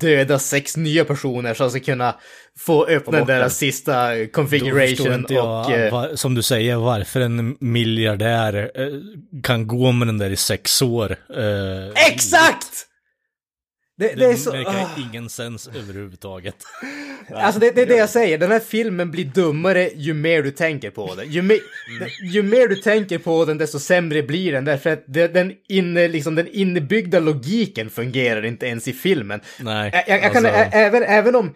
döda 0.00 0.38
sex 0.38 0.76
nya 0.76 1.04
personer 1.04 1.54
så 1.54 1.64
han 1.64 1.70
ska 1.70 1.80
kunna 1.80 2.14
få 2.58 2.86
öppna 2.86 3.18
den 3.18 3.26
där 3.26 3.48
sista 3.48 4.26
configuration 4.26 5.14
inte 5.14 5.34
jag, 5.34 5.66
och... 5.66 5.72
eh, 5.72 6.14
som 6.14 6.34
du 6.34 6.42
säger, 6.42 6.76
varför 6.76 7.20
en 7.20 7.56
miljardär 7.60 8.70
eh, 8.74 8.86
kan 9.42 9.66
gå 9.66 9.92
med 9.92 10.08
den 10.08 10.18
där 10.18 10.30
i 10.30 10.36
sex 10.36 10.82
år. 10.82 11.16
Eh, 11.36 12.12
Exakt! 12.12 12.86
Det, 13.98 14.08
det 14.08 14.14
Det, 14.14 14.24
är 14.24 14.36
så... 14.36 14.52
verkar 14.52 14.70
ah. 14.70 15.10
ingen 15.10 15.28
sens 15.28 15.68
överhuvudtaget. 15.68 16.56
Alltså 17.34 17.60
det, 17.60 17.70
det 17.70 17.82
är 17.82 17.86
det 17.86 17.96
jag 17.96 18.08
säger, 18.08 18.38
den 18.38 18.50
här 18.50 18.60
filmen 18.60 19.10
blir 19.10 19.24
dummare 19.24 19.90
ju 19.94 20.14
mer 20.14 20.42
du 20.42 20.50
tänker 20.50 20.90
på 20.90 21.14
den. 21.14 21.30
Ju, 21.30 21.42
me, 21.42 21.54
ju 22.22 22.42
mer 22.42 22.68
du 22.68 22.76
tänker 22.76 23.18
på 23.18 23.44
den 23.44 23.58
desto 23.58 23.78
sämre 23.78 24.22
blir 24.22 24.52
den 24.52 24.64
därför 24.64 24.90
att 24.90 25.04
den, 25.06 25.52
inne, 25.68 26.08
liksom, 26.08 26.34
den 26.34 26.48
innebyggda 26.48 27.18
logiken 27.20 27.90
fungerar 27.90 28.44
inte 28.44 28.66
ens 28.66 28.88
i 28.88 28.92
filmen. 28.92 29.40
Nej, 29.60 29.90
Jag, 29.92 30.04
jag, 30.08 30.24
jag 30.24 30.32
kan, 30.32 30.46
alltså- 30.46 30.60
ä, 30.60 30.70
även, 30.72 31.02
även 31.02 31.36
om... 31.36 31.54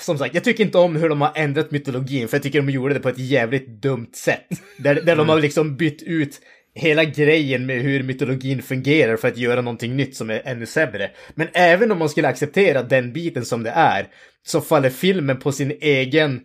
Som 0.00 0.18
sagt, 0.18 0.34
jag 0.34 0.44
tycker 0.44 0.64
inte 0.64 0.78
om 0.78 0.96
hur 0.96 1.08
de 1.08 1.20
har 1.20 1.32
ändrat 1.34 1.70
mytologin, 1.70 2.28
för 2.28 2.36
jag 2.36 2.42
tycker 2.42 2.62
de 2.62 2.70
gjorde 2.70 2.94
det 2.94 3.00
på 3.00 3.08
ett 3.08 3.18
jävligt 3.18 3.82
dumt 3.82 4.10
sätt. 4.14 4.46
Där, 4.78 4.94
där 4.94 5.16
de 5.16 5.28
har 5.28 5.40
liksom 5.40 5.76
bytt 5.76 6.02
ut 6.02 6.40
hela 6.74 7.04
grejen 7.04 7.66
med 7.66 7.82
hur 7.82 8.02
mytologin 8.02 8.62
fungerar 8.62 9.16
för 9.16 9.28
att 9.28 9.36
göra 9.38 9.60
någonting 9.60 9.96
nytt 9.96 10.16
som 10.16 10.30
är 10.30 10.42
ännu 10.44 10.66
sämre. 10.66 11.10
Men 11.34 11.48
även 11.52 11.92
om 11.92 11.98
man 11.98 12.08
skulle 12.08 12.28
acceptera 12.28 12.82
den 12.82 13.12
biten 13.12 13.44
som 13.44 13.62
det 13.62 13.70
är, 13.70 14.08
så 14.46 14.60
faller 14.60 14.90
filmen 14.90 15.36
på 15.36 15.52
sin 15.52 15.78
egen 15.80 16.40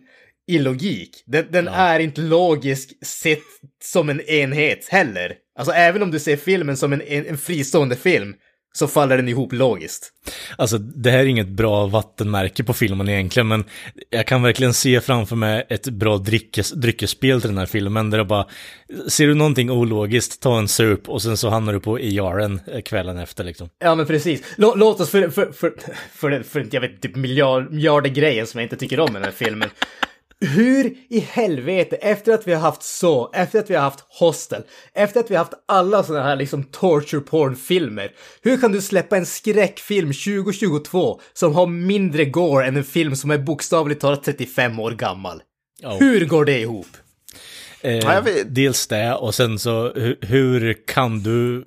illogik. 0.48 1.22
Den, 1.26 1.46
den 1.50 1.68
är 1.68 2.00
inte 2.00 2.20
logisk 2.20 3.06
sett 3.06 3.42
som 3.84 4.08
en 4.08 4.20
enhet 4.20 4.88
heller. 4.88 5.34
Alltså 5.58 5.74
även 5.74 6.02
om 6.02 6.10
du 6.10 6.18
ser 6.18 6.36
filmen 6.36 6.76
som 6.76 6.92
en, 6.92 7.02
en, 7.02 7.26
en 7.26 7.38
fristående 7.38 7.96
film 7.96 8.34
så 8.76 8.88
faller 8.88 9.16
den 9.16 9.28
ihop 9.28 9.52
logiskt. 9.52 10.12
Alltså, 10.58 10.78
det 10.78 11.10
här 11.10 11.18
är 11.18 11.26
inget 11.26 11.48
bra 11.48 11.86
vattenmärke 11.86 12.64
på 12.64 12.72
filmen 12.72 13.08
egentligen, 13.08 13.48
men 13.48 13.64
jag 14.10 14.26
kan 14.26 14.42
verkligen 14.42 14.74
se 14.74 15.00
framför 15.00 15.36
mig 15.36 15.66
ett 15.68 15.88
bra 15.88 16.18
dryckes, 16.18 16.70
dryckesspel 16.70 17.40
till 17.40 17.50
den 17.50 17.58
här 17.58 17.66
filmen, 17.66 18.10
där 18.10 18.18
det 18.18 18.24
bara, 18.24 18.46
ser 19.08 19.26
du 19.26 19.34
någonting 19.34 19.70
ologiskt, 19.70 20.42
ta 20.42 20.58
en 20.58 20.68
sup 20.68 21.08
och 21.08 21.22
sen 21.22 21.36
så 21.36 21.48
hamnar 21.48 21.72
du 21.72 21.80
på 21.80 21.98
ERen 21.98 22.60
kvällen 22.84 23.18
efter 23.18 23.44
liksom. 23.44 23.68
Ja 23.78 23.94
men 23.94 24.06
precis. 24.06 24.42
Lå, 24.56 24.74
låt 24.74 25.00
oss 25.00 25.10
för, 25.10 25.28
för, 25.28 25.52
för, 25.52 25.52
för, 26.12 26.30
för, 26.30 26.42
för 26.42 26.66
jag 26.70 26.80
vet, 26.80 27.00
typ 27.00 27.16
miljard, 27.16 27.72
miljarder 27.72 28.10
grejen 28.10 28.46
som 28.46 28.60
jag 28.60 28.64
inte 28.64 28.76
tycker 28.76 29.00
om 29.00 29.10
i 29.10 29.12
den 29.12 29.24
här 29.24 29.30
filmen. 29.30 29.70
Hur 30.40 30.96
i 31.08 31.20
helvete, 31.20 31.96
efter 31.96 32.32
att 32.32 32.48
vi 32.48 32.52
har 32.52 32.60
haft 32.60 32.82
så, 32.82 33.30
efter 33.34 33.58
att 33.58 33.70
vi 33.70 33.74
har 33.74 33.82
haft 33.82 34.04
Hostel, 34.08 34.62
efter 34.94 35.20
att 35.20 35.30
vi 35.30 35.34
har 35.34 35.44
haft 35.44 35.64
alla 35.68 36.02
sådana 36.02 36.24
här 36.24 36.36
liksom 36.36 36.64
torture 36.64 37.20
porn-filmer, 37.20 38.12
hur 38.42 38.56
kan 38.56 38.72
du 38.72 38.82
släppa 38.82 39.16
en 39.16 39.26
skräckfilm 39.26 40.12
2022 40.12 41.20
som 41.32 41.54
har 41.54 41.66
mindre 41.66 42.24
gore 42.24 42.66
än 42.66 42.76
en 42.76 42.84
film 42.84 43.16
som 43.16 43.30
är 43.30 43.38
bokstavligt 43.38 44.00
talat 44.00 44.24
35 44.24 44.80
år 44.80 44.90
gammal? 44.90 45.42
Ja. 45.80 45.96
Hur 46.00 46.26
går 46.26 46.44
det 46.44 46.60
ihop? 46.60 46.88
Eh. 47.80 48.24
Dels 48.46 48.86
det, 48.86 49.14
och 49.14 49.34
sen 49.34 49.58
så 49.58 49.92
hur, 49.94 50.18
hur 50.20 50.86
kan 50.86 51.22
du 51.22 51.64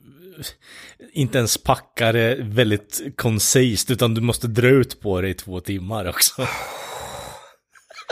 inte 1.14 1.38
ens 1.38 1.58
packa 1.58 2.12
det 2.12 2.38
väldigt 2.42 3.02
koncist, 3.16 3.92
utan 3.92 4.14
du 4.14 4.22
måste 4.22 4.48
dra 4.48 4.68
ut 4.68 5.02
på 5.02 5.22
det 5.22 5.30
i 5.30 5.34
två 5.34 5.60
timmar 5.60 6.10
också. 6.10 6.48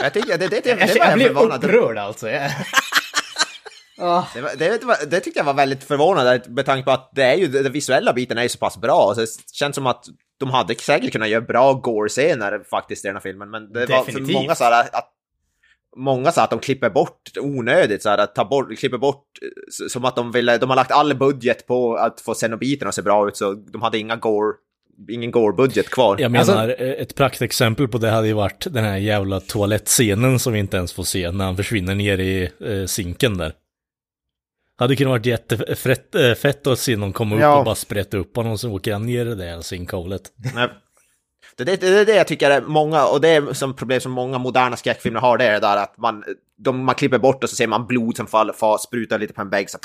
Jag 0.02 0.12
tycker, 0.14 0.38
det, 0.38 0.48
det, 0.48 0.60
det, 0.64 0.68
Jag, 0.70 0.78
det 0.78 0.86
var 0.86 0.96
jag 0.96 1.06
jag 1.10 1.14
blev 1.14 1.26
förvånad. 1.28 1.64
upprörd 1.64 1.98
alltså. 1.98 2.28
Jag... 2.30 2.50
Det, 4.34 4.40
var- 4.40 4.56
det, 4.58 4.84
var- 4.84 5.06
det 5.10 5.20
tyckte 5.20 5.40
jag 5.40 5.44
var 5.44 5.54
väldigt 5.54 5.84
förvånande 5.84 6.42
med 6.48 6.66
tanke 6.66 6.84
på 6.84 6.90
att 6.90 7.10
det 7.14 7.22
är 7.22 7.34
ju, 7.34 7.46
den 7.48 7.72
visuella 7.72 8.12
biten 8.12 8.38
är 8.38 8.42
ju 8.42 8.48
så 8.48 8.58
pass 8.58 8.76
bra. 8.76 9.12
Så 9.14 9.20
det 9.20 9.26
känns 9.52 9.74
som 9.74 9.86
att 9.86 10.04
de 10.40 10.50
hade 10.50 10.74
säkert 10.74 11.12
kunnat 11.12 11.28
göra 11.28 11.40
bra 11.40 11.72
gore-scener 11.72 12.60
faktiskt 12.70 13.04
i 13.04 13.08
den 13.08 13.16
här 13.16 13.20
filmen. 13.22 13.50
Men 13.50 13.72
det 13.72 13.80
var 13.86 13.86
för 13.86 14.12
Definitivt. 14.12 14.34
många 14.34 14.54
så 14.54 14.64
här 14.64 14.82
att 14.92 15.14
Många 15.96 16.32
sa 16.32 16.42
att 16.42 16.50
de 16.50 16.58
klipper 16.58 16.90
bort 16.90 17.22
onödigt, 17.40 18.02
så 18.02 18.08
här, 18.08 18.18
att 18.18 18.34
ta 18.34 18.44
bort, 18.44 18.78
klipper 18.78 18.98
bort, 18.98 19.24
som 19.90 20.04
att 20.04 20.16
de 20.16 20.32
ville, 20.32 20.58
de 20.58 20.68
har 20.70 20.76
lagt 20.76 20.92
all 20.92 21.14
budget 21.14 21.66
på 21.66 21.94
att 21.96 22.20
få 22.20 22.34
cenobiten 22.34 22.88
att 22.88 22.94
se 22.94 23.02
bra 23.02 23.28
ut, 23.28 23.36
så 23.36 23.52
de 23.54 23.82
hade 23.82 23.98
inga 23.98 24.16
gore, 24.16 24.54
ingen 25.10 25.30
gore-budget 25.30 25.88
kvar. 25.90 26.16
Jag 26.20 26.36
Alltså- 26.36 26.54
menar, 26.54 26.68
eh, 26.68 26.88
ett 26.90 27.14
praktexempel 27.14 27.88
på 27.88 27.98
det 27.98 28.10
hade 28.10 28.26
ju 28.26 28.32
varit 28.32 28.66
den 28.70 28.84
här 28.84 28.96
jävla 28.96 29.40
toalettscenen 29.40 30.38
som 30.38 30.52
vi 30.52 30.58
inte 30.58 30.76
ens 30.76 30.92
får 30.92 31.02
se 31.02 31.30
när 31.30 31.44
han 31.44 31.56
försvinner 31.56 31.94
ner 31.94 32.18
i 32.18 32.50
eh, 32.64 32.86
sinken 32.86 33.38
där. 33.38 33.52
Hade 34.78 34.96
kunnat 34.96 35.10
varit 35.10 35.26
jättefett 35.26 36.14
eh, 36.14 36.34
fett 36.34 36.66
att 36.66 36.78
se 36.78 36.96
någon 36.96 37.12
komma 37.12 37.34
upp 37.36 37.40
Ja. 37.42 37.58
och 37.58 37.64
bara 37.64 37.74
sprätta 37.74 38.16
upp 38.16 38.36
honom 38.36 38.58
så 38.58 38.70
åker 38.72 38.92
han 38.92 39.06
ner 39.06 39.20
i 39.26 39.28
det 39.28 39.34
där 39.34 39.60
sinkhålet. 39.60 40.22
Nej. 40.54 40.68
Det, 41.56 41.64
det, 41.64 41.76
det 41.76 41.88
är 42.00 42.04
det 42.06 42.14
jag 42.16 42.26
tycker 42.26 42.50
är 42.50 42.60
många, 42.60 43.06
och 43.06 43.20
det 43.20 43.28
är 43.28 43.52
som 43.52 43.76
problem 43.76 44.00
som 44.00 44.12
många 44.12 44.38
moderna 44.38 44.76
skräckfilmer 44.76 45.20
har, 45.20 45.38
det 45.38 45.44
är 45.44 45.52
det 45.52 45.58
där 45.60 45.76
att 45.76 45.98
man, 45.98 46.24
de, 46.58 46.84
man 46.84 46.94
klipper 46.94 47.18
bort 47.18 47.44
och 47.44 47.50
så 47.50 47.56
ser 47.56 47.66
man 47.66 47.86
blod 47.86 48.16
som 48.16 48.26
fall, 48.26 48.52
fall, 48.52 48.78
sprutar 48.78 49.18
lite 49.18 49.32
på 49.32 49.40
en 49.40 49.50
vägg. 49.50 49.70
Så, 49.70 49.78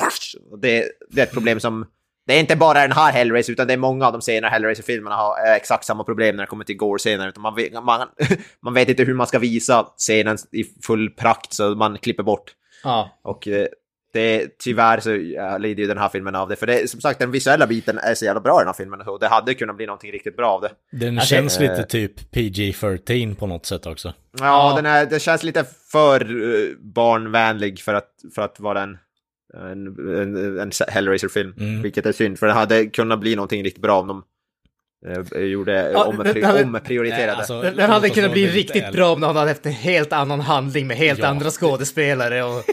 och 0.52 0.60
det, 0.60 0.86
det 1.10 1.22
är 1.22 1.26
ett 1.26 1.34
problem 1.34 1.60
som, 1.60 1.86
det 2.28 2.34
är 2.34 2.40
inte 2.40 2.56
bara 2.56 2.82
den 2.82 2.92
här 2.92 3.12
Hellraiser, 3.12 3.54
utan 3.54 3.68
det 3.68 3.74
är 3.74 3.78
många 3.78 4.08
av 4.08 4.12
de 4.14 4.22
senare 4.22 4.50
Hellraiser-filmerna 4.50 5.16
har 5.16 5.48
eh, 5.48 5.54
exakt 5.54 5.86
samma 5.86 6.04
problem 6.04 6.36
när 6.36 6.44
det 6.44 6.48
kommer 6.48 6.66
till 6.66 6.78
gore-scener. 6.78 7.34
Man, 7.40 7.56
vet, 7.56 7.84
man, 7.84 8.08
man 8.62 8.74
vet 8.74 8.90
inte 8.90 9.04
hur 9.04 9.14
man 9.14 9.28
ska 9.28 9.40
visa 9.40 9.88
scenen 9.98 10.38
i 10.52 10.64
full 10.84 11.10
prakt, 11.10 11.54
så 11.54 11.76
man 11.76 11.98
klipper 11.98 12.24
bort. 12.24 12.52
Ja. 12.84 13.20
Och 13.24 13.48
eh, 13.48 13.68
det, 14.14 14.60
tyvärr 14.60 15.00
så 15.00 15.10
lider 15.58 15.84
ju 15.84 15.88
den 15.88 15.98
här 15.98 16.10
filmen 16.10 16.36
av 16.36 16.50
det. 16.50 16.56
För 16.56 16.68
det, 16.68 16.90
som 16.90 17.02
sagt, 17.02 17.20
den 17.20 17.32
visuella 17.32 17.68
biten 17.68 17.98
är 17.98 18.14
så 18.16 18.26
jävla 18.26 18.42
bra 18.42 18.58
i 18.58 18.62
den 18.62 18.68
här 18.68 18.74
filmen. 18.74 19.02
Och 19.02 19.20
det 19.20 19.28
hade 19.28 19.54
kunnat 19.54 19.76
bli 19.76 19.86
någonting 19.86 20.12
riktigt 20.12 20.38
bra 20.38 20.50
av 20.50 20.62
det. 20.62 20.72
Den 20.92 21.18
Alltså, 21.18 21.36
känns 21.36 21.58
eh, 21.58 21.62
lite 21.62 21.84
typ 21.84 22.34
PG-13 22.34 23.36
på 23.36 23.48
något 23.48 23.66
sätt 23.66 23.86
också. 23.86 24.14
Ja, 24.40 24.46
Ja. 24.46 24.76
Den, 24.76 24.86
är, 24.86 25.06
den 25.06 25.20
känns 25.20 25.44
lite 25.44 25.66
för 25.92 26.28
barnvänlig 26.94 27.80
för 27.80 27.94
att, 27.94 28.10
för 28.36 28.42
att 28.42 28.60
vara 28.60 28.82
en, 28.82 28.98
en, 29.58 29.88
en, 30.22 30.60
en 30.60 30.72
Hellraiser-film. 30.88 31.54
Mm. 31.60 31.82
Vilket 31.82 32.06
är 32.06 32.12
synd, 32.12 32.40
för 32.40 32.48
det 32.48 32.54
hade 32.54 32.86
kunnat 32.86 33.20
bli 33.20 33.36
någonting 33.36 33.64
riktigt 33.64 33.82
bra 33.82 34.00
om 34.00 34.08
de 34.08 34.24
eh, 35.36 35.42
gjorde 35.42 35.92
Ja, 35.92 36.04
omprioriterade. 36.04 37.26
Nej, 37.26 37.30
alltså- 37.30 37.62
Den, 37.62 37.76
den 37.76 37.90
hade 37.90 38.10
kunnat 38.10 38.32
bli 38.32 38.48
riktigt 38.48 38.92
bra 38.92 39.14
om 39.14 39.22
den 39.22 39.36
hade 39.36 39.50
haft 39.50 39.66
en 39.66 39.72
helt 39.72 40.14
annan 40.14 40.40
handling 40.40 40.88
med 40.88 40.98
helt 40.98 41.20
Ja. 41.20 41.28
andra 41.28 41.50
skådespelare 41.50 42.44
och... 42.44 42.64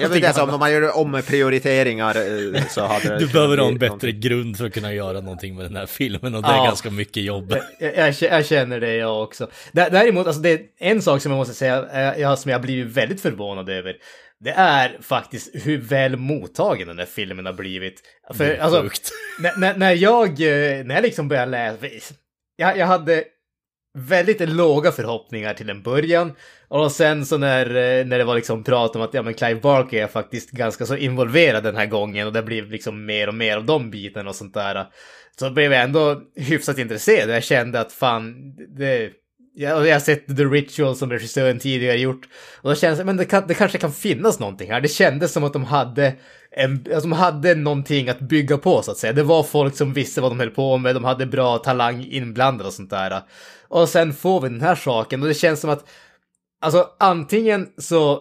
jag 0.00 0.08
vet 0.08 0.24
inte, 0.24 0.42
om 0.42 0.58
man 0.60 0.72
gjorde 0.74 0.90
omprioriteringar 0.90 2.16
eh, 2.56 2.62
så 2.68 2.86
hade 2.86 3.08
det 3.08 3.18
Du 3.18 3.26
behöver 3.32 3.58
ha 3.58 3.68
en 3.68 3.74
bättre 3.78 3.86
någonting. 3.88 4.20
grund 4.20 4.56
för 4.58 4.66
att 4.66 4.74
kunna 4.74 4.92
göra 4.94 5.20
någonting 5.20 5.56
med 5.56 5.64
den 5.64 5.76
här 5.76 5.86
filmen 5.86 6.34
och 6.34 6.42
det 6.42 6.48
är 6.48 6.56
Ja. 6.56 6.64
ganska 6.64 6.90
mycket 6.90 7.22
jobb. 7.22 7.54
jag, 7.80 7.96
jag, 7.96 8.14
jag 8.20 8.46
känner 8.46 8.80
det 8.80 8.94
jag 8.96 9.22
också. 9.22 9.44
Dä- 9.72 9.88
Däremot, 9.90 10.26
alltså 10.26 10.42
det 10.42 10.50
är 10.52 10.60
en 10.78 11.02
sak 11.02 11.22
som 11.22 11.32
jag 11.32 11.36
måste 11.38 11.54
säga, 11.54 11.86
eh, 11.92 12.20
jag, 12.20 12.38
som 12.38 12.50
jag 12.50 12.62
blivit 12.62 12.96
väldigt 12.96 13.20
förvånad 13.20 13.68
över. 13.68 13.96
Det 14.40 14.50
är 14.50 14.98
faktiskt 15.00 15.50
hur 15.66 15.78
väl 15.78 16.16
mottagen 16.16 16.88
den 16.88 16.98
här 16.98 17.06
filmen 17.06 17.46
har 17.46 17.52
blivit. 17.52 18.02
För, 18.34 18.44
Det 18.44 18.56
är 18.56 18.60
alltså, 18.60 18.82
sjukt. 18.82 19.10
när, 19.58 19.76
när, 19.76 19.92
jag, 19.92 20.28
eh, 20.28 20.84
när 20.84 20.94
jag 20.94 21.02
liksom 21.02 21.28
började 21.28 21.50
läsa, 21.50 21.86
jag, 22.56 22.78
jag 22.78 22.86
hade 22.86 23.24
väldigt 23.98 24.48
låga 24.48 24.92
förhoppningar 24.92 25.54
till 25.54 25.70
en 25.70 25.82
början. 25.82 26.32
Och 26.68 26.92
sen 26.92 27.26
så 27.26 27.38
när, 27.38 27.66
eh, 27.66 28.06
när 28.06 28.18
det 28.18 28.24
var 28.24 28.34
liksom 28.34 28.64
prat 28.64 28.96
om 28.96 29.02
att 29.02 29.14
ja, 29.14 29.22
men 29.22 29.34
Clive 29.34 29.60
Barker 29.60 30.02
är 30.02 30.06
faktiskt 30.06 30.50
ganska 30.50 30.86
så 30.86 30.96
involverad 30.96 31.62
den 31.62 31.76
här 31.76 31.86
gången 31.86 32.26
och 32.26 32.32
det 32.32 32.42
blir 32.42 32.62
liksom 32.62 33.06
mer 33.06 33.28
och 33.28 33.34
mer 33.34 33.56
av 33.56 33.64
de 33.64 33.90
bitarna 33.90 34.28
och 34.28 34.36
sånt 34.36 34.54
där. 34.54 34.86
Så 35.38 35.50
blev 35.50 35.72
jag 35.72 35.82
ändå 35.82 36.22
hyfsat 36.36 36.78
intresserad 36.78 37.28
och 37.28 37.36
jag 37.36 37.44
kände 37.44 37.80
att 37.80 37.92
fan, 37.92 38.54
det... 38.78 39.10
Jag, 39.60 39.86
jag 39.86 39.94
har 39.94 40.00
sett 40.00 40.26
The 40.26 40.44
Ritual 40.44 40.96
som 40.96 41.10
regissören 41.10 41.58
tidigare 41.58 41.96
gjort. 41.96 42.28
Och 42.56 42.70
då 42.70 42.76
kändes 42.76 42.98
det, 42.98 43.04
men 43.04 43.16
det, 43.16 43.24
kan, 43.24 43.46
det 43.46 43.54
kanske 43.54 43.78
kan 43.78 43.92
finnas 43.92 44.38
någonting 44.38 44.70
här. 44.70 44.80
Det 44.80 44.88
kändes 44.88 45.32
som 45.32 45.44
att 45.44 45.52
de 45.52 45.64
hade, 45.64 46.14
en, 46.50 46.84
att 46.94 47.02
de 47.02 47.12
hade 47.12 47.54
någonting 47.54 48.08
att 48.08 48.20
bygga 48.20 48.58
på 48.58 48.82
så 48.82 48.90
att 48.90 48.98
säga. 48.98 49.12
Det 49.12 49.22
var 49.22 49.42
folk 49.42 49.76
som 49.76 49.92
visste 49.92 50.20
vad 50.20 50.30
de 50.30 50.40
höll 50.40 50.50
på 50.50 50.78
med, 50.78 50.94
de 50.96 51.04
hade 51.04 51.26
bra 51.26 51.58
talang 51.58 52.04
inblandad 52.04 52.66
och 52.66 52.72
sånt 52.72 52.90
där. 52.90 53.22
Och 53.68 53.88
sen 53.88 54.12
får 54.12 54.40
vi 54.40 54.48
den 54.48 54.60
här 54.60 54.74
saken 54.74 55.22
och 55.22 55.28
det 55.28 55.34
känns 55.34 55.60
som 55.60 55.70
att, 55.70 55.88
alltså 56.60 56.86
antingen 56.98 57.68
så 57.78 58.20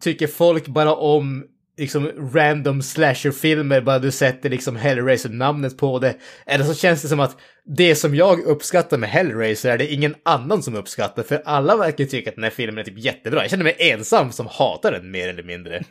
tycker 0.00 0.26
folk 0.26 0.68
bara 0.68 0.94
om 0.94 1.44
liksom 1.78 2.30
random 2.34 2.82
slasherfilmer, 2.82 3.80
bara 3.80 3.98
du 3.98 4.10
sätter 4.10 4.50
liksom 4.50 4.76
Hellraiser-namnet 4.76 5.78
på 5.78 5.98
det. 5.98 6.14
Eller 6.46 6.64
så 6.64 6.74
känns 6.74 7.02
det 7.02 7.08
som 7.08 7.20
att 7.20 7.36
det 7.64 7.94
som 7.94 8.14
jag 8.14 8.40
uppskattar 8.40 8.98
med 8.98 9.10
Hellraiser 9.10 9.70
är 9.70 9.78
det 9.78 9.92
ingen 9.92 10.14
annan 10.22 10.62
som 10.62 10.76
uppskattar, 10.76 11.22
för 11.22 11.42
alla 11.44 11.76
verkar 11.76 12.04
tycka 12.04 12.30
att 12.30 12.36
den 12.36 12.44
här 12.44 12.50
filmen 12.50 12.78
är 12.78 12.84
typ 12.84 12.98
jättebra. 12.98 13.40
Jag 13.40 13.50
känner 13.50 13.64
mig 13.64 13.76
ensam 13.78 14.32
som 14.32 14.46
hatar 14.46 14.92
den 14.92 15.10
mer 15.10 15.28
eller 15.28 15.42
mindre. 15.42 15.82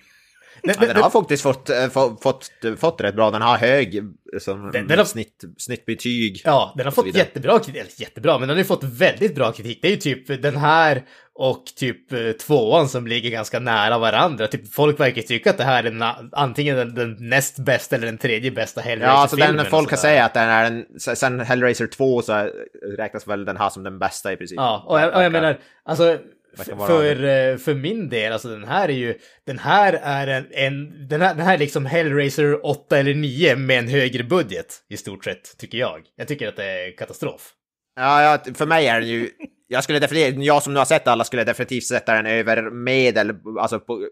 Den, 0.67 0.75
Ja, 0.87 0.93
den 0.93 1.03
har 1.03 1.09
faktiskt 1.09 1.43
fått, 1.43 1.69
eh, 1.69 1.87
få- 1.89 2.17
fått, 2.21 2.49
fått 2.77 3.01
rätt 3.01 3.15
bra. 3.15 3.31
Den 3.31 3.41
har 3.41 3.57
hög 3.57 3.95
eh, 3.97 4.03
som 4.39 4.71
Den- 4.71 4.87
den 4.87 4.97
har- 4.97 5.05
snitt, 5.05 5.43
snittbetyg. 5.57 6.41
Ja, 6.45 6.73
den 6.77 6.85
har 6.85 6.91
fått 6.91 7.15
jättebra 7.15 7.59
kritik, 7.59 7.75
eller 7.81 7.91
jättebra, 8.01 8.39
men 8.39 8.47
den 8.47 8.57
har 8.57 8.61
ju 8.61 8.67
fått 8.67 8.83
väldigt 8.83 9.35
bra 9.35 9.51
kritik. 9.51 9.79
Det 9.81 9.87
är 9.87 9.91
ju 9.91 9.97
typ 9.97 10.41
den 10.41 10.55
här 10.57 11.03
och 11.39 11.63
typ 11.75 12.11
eh, 12.13 12.31
tvåan 12.31 12.89
som 12.89 13.07
ligger 13.07 13.29
ganska 13.29 13.59
nära 13.59 13.97
varandra. 13.97 14.47
Typ 14.47 14.73
folk 14.73 14.99
verkar 14.99 15.21
tycka 15.21 15.49
att 15.49 15.57
det 15.57 15.63
här 15.63 15.83
är 15.83 15.91
na- 15.91 16.29
antingen 16.31 16.75
den, 16.77 16.95
den 16.95 17.17
näst 17.19 17.59
bästa 17.59 17.95
eller 17.95 18.05
den 18.05 18.17
tredje 18.17 18.51
bästa 18.51 18.81
Ja, 18.81 18.91
alltså 19.07 19.35
Hellraiser-filmen. 19.37 19.55
den 19.63 19.65
folk 19.71 19.89
kan 19.89 19.97
säga 19.97 20.25
att 20.25 20.33
den 20.33 20.49
är 20.49 20.65
en, 20.65 20.85
sen 20.99 21.39
Hellraiser 21.39 21.87
2 21.87 22.21
så 22.21 22.49
räknas 22.97 23.27
väl 23.27 23.45
den 23.45 23.57
här 23.57 23.69
som 23.69 23.83
den 23.83 23.99
bästa 23.99 24.31
i 24.33 24.37
princip. 24.37 24.55
Ja, 24.55 24.83
och 24.87 24.99
jag, 24.99 25.15
och 25.15 25.23
jag 25.23 25.31
menar, 25.31 25.57
alltså 25.85 26.17
för, 26.57 27.23
eh, 27.23 27.57
för 27.57 27.73
min 27.73 28.09
del, 28.09 28.33
alltså 28.33 28.47
den 28.49 28.63
här 28.63 28.89
är 28.89 28.93
ju, 28.93 29.17
den 29.45 29.59
här 29.59 29.93
är 30.03 30.27
en, 30.27 30.47
en 30.51 31.07
den, 31.07 31.21
här, 31.21 31.35
den 31.35 31.45
här 31.45 31.53
är 31.53 31.57
liksom 31.57 31.85
Hellraiser 31.85 32.65
8 32.65 32.97
eller 32.97 33.13
9 33.13 33.55
med 33.55 33.79
en 33.79 33.87
högre 33.87 34.23
budget 34.23 34.83
i 34.89 34.97
stort 34.97 35.23
sett, 35.23 35.57
tycker 35.57 35.77
jag. 35.77 36.01
Jag 36.15 36.27
tycker 36.27 36.47
att 36.47 36.55
det 36.55 36.65
är 36.65 36.97
katastrof. 36.97 37.53
Ja, 37.95 38.21
ja, 38.21 38.53
för 38.53 38.65
mig 38.65 38.87
är 38.87 38.99
den 38.99 39.09
ju... 39.09 39.29
Jag 39.67 39.83
skulle 39.83 39.99
definitivt, 39.99 40.43
jag 40.43 40.63
som 40.63 40.73
nu 40.73 40.79
har 40.79 40.85
sett 40.85 41.07
alla 41.07 41.23
skulle 41.23 41.43
definitivt 41.43 41.83
sätta 41.83 42.13
den 42.13 42.25
över 42.25 42.71
medel, 42.71 43.35
alltså 43.59 43.79
på, 43.79 44.07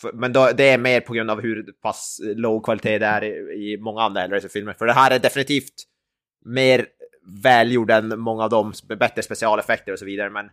för, 0.00 0.12
men 0.12 0.32
då, 0.32 0.50
det 0.56 0.68
är 0.68 0.78
mer 0.78 1.00
på 1.00 1.12
grund 1.12 1.30
av 1.30 1.40
hur 1.40 1.72
pass 1.82 2.20
låg 2.22 2.64
kvalitet 2.64 2.98
det 2.98 3.06
är 3.06 3.24
i, 3.24 3.72
i 3.72 3.78
många 3.80 4.02
andra 4.02 4.20
Hellraiser-filmer. 4.20 4.72
För 4.72 4.86
det 4.86 4.92
här 4.92 5.10
är 5.10 5.18
definitivt 5.18 5.74
mer 6.44 6.86
välgjord 7.42 7.90
än 7.90 8.20
många 8.20 8.44
av 8.44 8.50
dem, 8.50 8.72
bättre 8.88 9.22
specialeffekter 9.22 9.92
och 9.92 9.98
så 9.98 10.04
vidare. 10.04 10.30
Men 10.30 10.50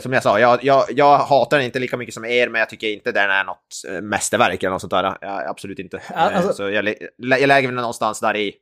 som 0.00 0.12
jag 0.12 0.22
sa, 0.22 0.40
jag, 0.40 0.64
jag, 0.64 0.84
jag 0.88 1.18
hatar 1.18 1.56
den 1.56 1.66
inte 1.66 1.78
lika 1.78 1.96
mycket 1.96 2.14
som 2.14 2.24
er, 2.24 2.48
men 2.48 2.58
jag 2.58 2.68
tycker 2.68 2.88
inte 2.88 3.12
den 3.12 3.30
är 3.30 3.44
något 3.44 3.84
eh, 3.88 4.00
mästerverk 4.02 4.62
eller 4.62 4.70
något 4.70 4.80
sånt 4.80 4.90
där. 4.90 5.16
Ja, 5.20 5.48
absolut 5.48 5.78
inte. 5.78 6.00
Alltså- 6.14 6.48
Eh, 6.48 6.54
så 6.54 6.62
jag, 6.70 6.94
jag 7.16 7.48
lägger 7.48 7.68
den 7.68 7.74
någonstans 7.74 8.20
där 8.20 8.36
i, 8.36 8.54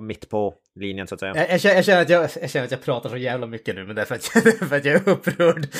mitt 0.00 0.28
på 0.28 0.54
linjen 0.80 1.06
så 1.06 1.14
att 1.14 1.20
säga. 1.20 1.32
Jag, 1.36 1.50
jag, 1.50 1.60
känner, 1.60 1.74
jag, 1.76 1.84
känner 1.84 2.02
att 2.02 2.08
jag, 2.10 2.30
jag 2.40 2.50
känner 2.50 2.64
att 2.66 2.70
jag 2.70 2.82
pratar 2.82 3.10
så 3.10 3.16
jävla 3.16 3.46
mycket 3.46 3.74
nu, 3.74 3.84
men 3.86 3.96
det 3.96 4.02
är 4.02 4.06
för 4.06 4.14
att 4.14 4.30
jag, 4.44 4.68
för 4.68 4.76
att 4.76 4.84
jag 4.84 4.94
är 4.94 5.08
upprörd. 5.08 5.66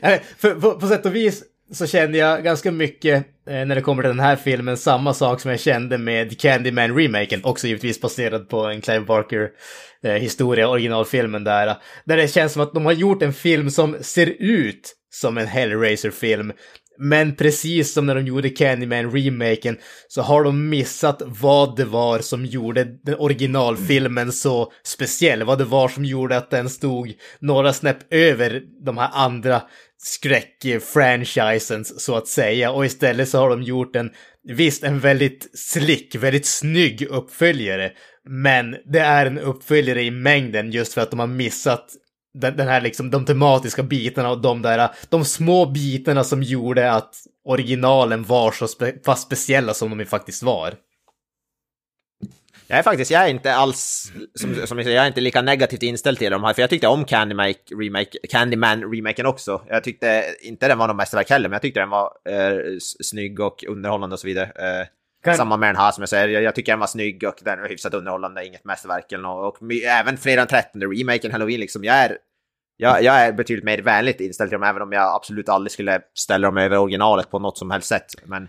För, 0.38 0.60
på, 0.60 0.80
på 0.80 0.86
sätt 0.86 1.06
och 1.06 1.14
vis, 1.14 1.44
så 1.72 1.86
kände 1.86 2.18
jag 2.18 2.44
ganska 2.44 2.72
mycket 2.72 3.26
eh, 3.48 3.66
när 3.66 3.74
det 3.74 3.80
kommer 3.80 4.02
till 4.02 4.08
den 4.08 4.20
här 4.20 4.36
filmen, 4.36 4.76
samma 4.76 5.14
sak 5.14 5.40
som 5.40 5.50
jag 5.50 5.60
kände 5.60 5.98
med 5.98 6.40
Candyman-remaken, 6.40 7.40
också 7.44 7.66
givetvis 7.66 8.00
baserad 8.00 8.48
på 8.48 8.66
en 8.66 8.80
Clive 8.80 9.04
Barker 9.04 9.50
eh, 10.02 10.12
historia, 10.12 10.68
originalfilmen 10.68 11.44
där. 11.44 11.76
Där 12.04 12.16
det 12.16 12.28
känns 12.28 12.52
som 12.52 12.62
att 12.62 12.74
de 12.74 12.86
har 12.86 12.92
gjort 12.92 13.22
en 13.22 13.32
film 13.32 13.70
som 13.70 13.96
ser 14.00 14.26
ut 14.38 14.94
som 15.10 15.38
en 15.38 15.46
Hellraiser-film, 15.46 16.52
men 16.98 17.36
precis 17.36 17.92
som 17.92 18.06
när 18.06 18.14
de 18.14 18.26
gjorde 18.26 18.48
Candyman-remaken 18.48 19.76
så 20.08 20.22
har 20.22 20.44
de 20.44 20.68
missat 20.68 21.22
vad 21.26 21.76
det 21.76 21.84
var 21.84 22.18
som 22.18 22.46
gjorde 22.46 22.84
den 22.84 23.14
originalfilmen 23.18 24.32
så 24.32 24.72
speciell. 24.84 25.42
Vad 25.42 25.58
det 25.58 25.64
var 25.64 25.88
som 25.88 26.04
gjorde 26.04 26.36
att 26.36 26.50
den 26.50 26.68
stod 26.70 27.12
några 27.38 27.72
snäpp 27.72 28.12
över 28.12 28.62
de 28.84 28.98
här 28.98 29.10
andra 29.12 29.62
skräckfranchisens 29.98 32.04
så 32.04 32.16
att 32.16 32.28
säga. 32.28 32.70
Och 32.70 32.86
istället 32.86 33.28
så 33.28 33.38
har 33.38 33.50
de 33.50 33.62
gjort 33.62 33.96
en, 33.96 34.10
visst 34.42 34.84
en 34.84 35.00
väldigt 35.00 35.58
slick, 35.58 36.14
väldigt 36.14 36.46
snygg 36.46 37.02
uppföljare. 37.02 37.92
Men 38.28 38.76
det 38.92 39.00
är 39.00 39.26
en 39.26 39.38
uppföljare 39.38 40.02
i 40.02 40.10
mängden 40.10 40.70
just 40.70 40.94
för 40.94 41.00
att 41.00 41.10
de 41.10 41.20
har 41.20 41.26
missat 41.26 41.86
den, 42.34 42.56
den 42.56 42.68
här 42.68 42.80
liksom, 42.80 43.10
de 43.10 43.24
tematiska 43.24 43.82
bitarna 43.82 44.30
och 44.30 44.40
de 44.40 44.62
där, 44.62 44.90
de 45.08 45.24
små 45.24 45.66
bitarna 45.66 46.24
som 46.24 46.42
gjorde 46.42 46.92
att 46.92 47.14
originalen 47.44 48.24
var 48.24 48.52
så 48.52 48.68
spe, 48.68 48.94
fast 49.04 49.26
speciella 49.26 49.74
som 49.74 49.98
de 49.98 50.04
faktiskt 50.04 50.42
var. 50.42 50.74
Jag 52.70 52.78
är 52.78 52.82
faktiskt, 52.82 53.10
jag 53.10 53.24
är 53.24 53.28
inte 53.28 53.54
alls, 53.54 54.12
som, 54.34 54.54
som 54.54 54.78
jag 54.78 54.84
säger, 54.84 54.96
jag 54.96 55.02
är 55.02 55.08
inte 55.08 55.20
lika 55.20 55.42
negativt 55.42 55.82
inställd 55.82 56.18
till 56.18 56.30
de 56.30 56.44
här, 56.44 56.52
för 56.52 56.62
jag 56.62 56.70
tyckte 56.70 56.88
om 56.88 57.04
Candyman, 57.04 57.54
remake, 57.80 58.18
Candyman 58.30 58.94
remaken 58.94 59.26
också. 59.26 59.62
Jag 59.68 59.84
tyckte 59.84 60.24
inte 60.40 60.68
den 60.68 60.78
var 60.78 60.86
någon 60.86 60.96
mästerverk 60.96 61.30
heller, 61.30 61.48
men 61.48 61.54
jag 61.54 61.62
tyckte 61.62 61.80
den 61.80 61.90
var 61.90 62.12
eh, 62.28 62.58
snygg 62.78 63.40
och 63.40 63.64
underhållande 63.68 64.14
och 64.14 64.20
så 64.20 64.26
vidare. 64.26 64.46
Eh, 64.46 64.86
kan... 65.24 65.36
Samma 65.36 65.56
med 65.56 65.68
den 65.68 65.76
här 65.76 65.90
som 65.90 66.02
jag 66.02 66.08
säger, 66.08 66.28
jag, 66.28 66.42
jag, 66.42 66.54
tycker 66.54 66.72
den 66.72 66.80
var 66.80 66.86
snygg 66.86 67.24
och 67.24 67.34
den 67.44 67.60
var 67.60 67.68
hyfsat 67.68 67.94
underhållande, 67.94 68.46
inget 68.46 68.64
mästerverk 68.64 69.12
eller 69.12 69.22
något. 69.22 69.62
Och 69.62 69.72
även 69.84 70.16
fredag 70.16 70.40
den 70.40 70.62
13 70.62 70.82
remaken, 70.82 71.32
Halloween 71.32 71.60
liksom, 71.60 71.84
jag 71.84 71.94
är 71.94 72.18
jag, 72.76 73.02
jag, 73.02 73.14
är 73.14 73.32
betydligt 73.32 73.64
mer 73.64 73.78
vänligt 73.78 74.20
inställd 74.20 74.50
till 74.50 74.58
dem, 74.58 74.68
även 74.68 74.82
om 74.82 74.92
jag 74.92 75.14
absolut 75.14 75.48
aldrig 75.48 75.72
skulle 75.72 76.00
ställa 76.14 76.48
dem 76.48 76.56
över 76.56 76.78
originalet 76.78 77.30
på 77.30 77.38
något 77.38 77.58
som 77.58 77.70
helst 77.70 77.88
sätt. 77.88 78.06
Men 78.24 78.48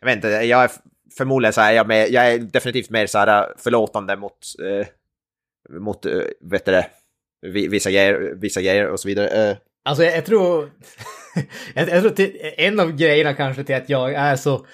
jag 0.00 0.06
vet 0.06 0.16
inte, 0.16 0.28
jag 0.28 0.64
är 0.64 0.70
förmodligen 1.16 1.52
så 1.52 1.60
här, 1.60 1.72
jag, 1.72 1.88
med, 1.88 2.10
jag 2.10 2.32
är 2.32 2.38
definitivt 2.38 2.90
mer 2.90 3.06
så 3.06 3.18
här 3.18 3.42
äh, 3.42 3.48
förlåtande 3.58 4.16
mot, 4.16 4.38
eh, 4.62 4.86
mot 5.80 6.06
eh, 6.06 6.22
vet 6.40 6.64
du 6.64 6.72
det, 6.72 6.88
vissa 7.68 7.90
grejer, 7.90 8.34
vissa 8.36 8.62
grejer 8.62 8.88
och 8.88 9.00
så 9.00 9.08
vidare. 9.08 9.28
Eh. 9.28 9.56
Alltså 9.84 10.04
jag, 10.04 10.16
jag 10.16 10.26
tror, 10.26 10.70
jag, 11.74 11.88
jag 11.88 12.00
tror 12.02 12.10
till, 12.10 12.36
en 12.56 12.80
av 12.80 12.92
grejerna 12.92 13.34
kanske 13.34 13.64
till 13.64 13.74
att 13.74 13.88
jag 13.88 14.14
är 14.14 14.36
så 14.36 14.66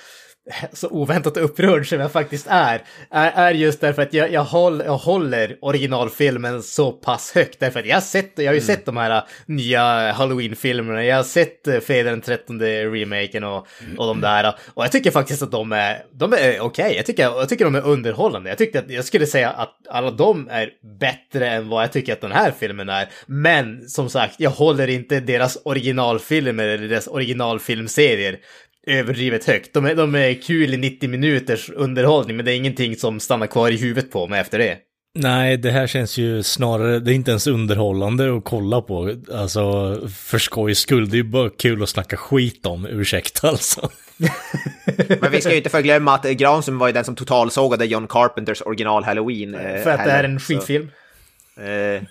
så 0.72 0.88
oväntat 0.88 1.36
upprörd 1.36 1.88
som 1.88 2.00
jag 2.00 2.12
faktiskt 2.12 2.46
är, 2.50 2.82
är, 3.10 3.30
är 3.30 3.54
just 3.54 3.80
därför 3.80 4.02
att 4.02 4.14
jag, 4.14 4.32
jag, 4.32 4.44
håll, 4.44 4.82
jag 4.86 4.96
håller 4.96 5.56
originalfilmen 5.60 6.62
så 6.62 6.92
pass 6.92 7.32
högt. 7.34 7.60
Därför 7.60 7.80
att 7.80 7.86
jag 7.86 7.96
har 7.96 8.00
sett, 8.00 8.32
jag 8.34 8.44
har 8.44 8.52
ju 8.52 8.60
mm. 8.60 8.66
sett 8.66 8.86
de 8.86 8.96
här 8.96 9.22
nya 9.46 10.12
Halloween-filmerna, 10.12 11.04
jag 11.04 11.16
har 11.16 11.22
sett 11.22 11.68
uh, 11.68 11.80
Fredag 11.80 12.10
den 12.10 12.20
13 12.20 12.60
remaken 12.60 13.44
och, 13.44 13.66
och 13.98 14.06
de 14.06 14.20
där. 14.20 14.54
Och 14.74 14.84
jag 14.84 14.92
tycker 14.92 15.10
faktiskt 15.10 15.42
att 15.42 15.50
de 15.50 15.72
är, 15.72 16.04
de 16.12 16.32
är 16.32 16.36
okej, 16.36 16.60
okay. 16.60 16.94
jag, 16.94 17.06
tycker, 17.06 17.22
jag 17.22 17.48
tycker 17.48 17.64
de 17.64 17.74
är 17.74 17.86
underhållande. 17.86 18.48
Jag 18.48 18.58
tyckte 18.58 18.78
att, 18.78 18.90
jag 18.90 19.04
skulle 19.04 19.26
säga 19.26 19.50
att 19.50 19.76
alla 19.88 20.10
de 20.10 20.48
är 20.50 20.70
bättre 21.00 21.50
än 21.50 21.68
vad 21.68 21.82
jag 21.82 21.92
tycker 21.92 22.12
att 22.12 22.20
den 22.20 22.32
här 22.32 22.52
filmen 22.58 22.88
är. 22.88 23.08
Men 23.26 23.88
som 23.88 24.10
sagt, 24.10 24.34
jag 24.38 24.50
håller 24.50 24.88
inte 24.88 25.20
deras 25.20 25.58
originalfilmer 25.64 26.68
eller 26.68 26.88
deras 26.88 27.06
originalfilmserier 27.06 28.38
överdrivet 28.86 29.44
högt. 29.44 29.74
De 29.74 29.84
är, 29.84 29.94
de 29.94 30.14
är 30.14 30.42
kul 30.42 30.74
i 30.74 30.76
90 30.76 31.08
minuters 31.08 31.70
underhållning, 31.70 32.36
men 32.36 32.44
det 32.44 32.52
är 32.52 32.56
ingenting 32.56 32.96
som 32.96 33.20
stannar 33.20 33.46
kvar 33.46 33.70
i 33.70 33.76
huvudet 33.76 34.10
på 34.10 34.26
mig 34.26 34.40
efter 34.40 34.58
det. 34.58 34.78
Nej, 35.14 35.56
det 35.56 35.70
här 35.70 35.86
känns 35.86 36.18
ju 36.18 36.42
snarare, 36.42 36.98
det 36.98 37.12
är 37.12 37.14
inte 37.14 37.30
ens 37.30 37.46
underhållande 37.46 38.36
att 38.36 38.44
kolla 38.44 38.80
på. 38.80 39.14
Alltså, 39.32 39.62
för 40.16 40.38
skojs 40.38 40.78
skull, 40.78 41.10
det 41.10 41.14
är 41.14 41.18
ju 41.18 41.22
bara 41.24 41.50
kul 41.50 41.82
att 41.82 41.88
snacka 41.88 42.16
skit 42.16 42.66
om, 42.66 42.86
ursäkta 42.86 43.48
alltså. 43.48 43.90
Men 45.20 45.30
vi 45.32 45.40
ska 45.40 45.50
ju 45.50 45.56
inte 45.56 45.70
förglömma 45.70 46.14
att 46.14 46.24
Granström 46.24 46.78
var 46.78 46.86
ju 46.86 46.92
den 46.92 47.04
som 47.04 47.14
totalsågade 47.14 47.86
John 47.86 48.06
Carpenters 48.06 48.62
original 48.62 49.04
Halloween. 49.04 49.56
För 49.82 49.90
att 49.90 50.04
det 50.04 50.10
är 50.10 50.24
en 50.24 50.40
skitfilm. 50.40 50.86
Så. 50.86 51.01
Eh, 51.56 52.02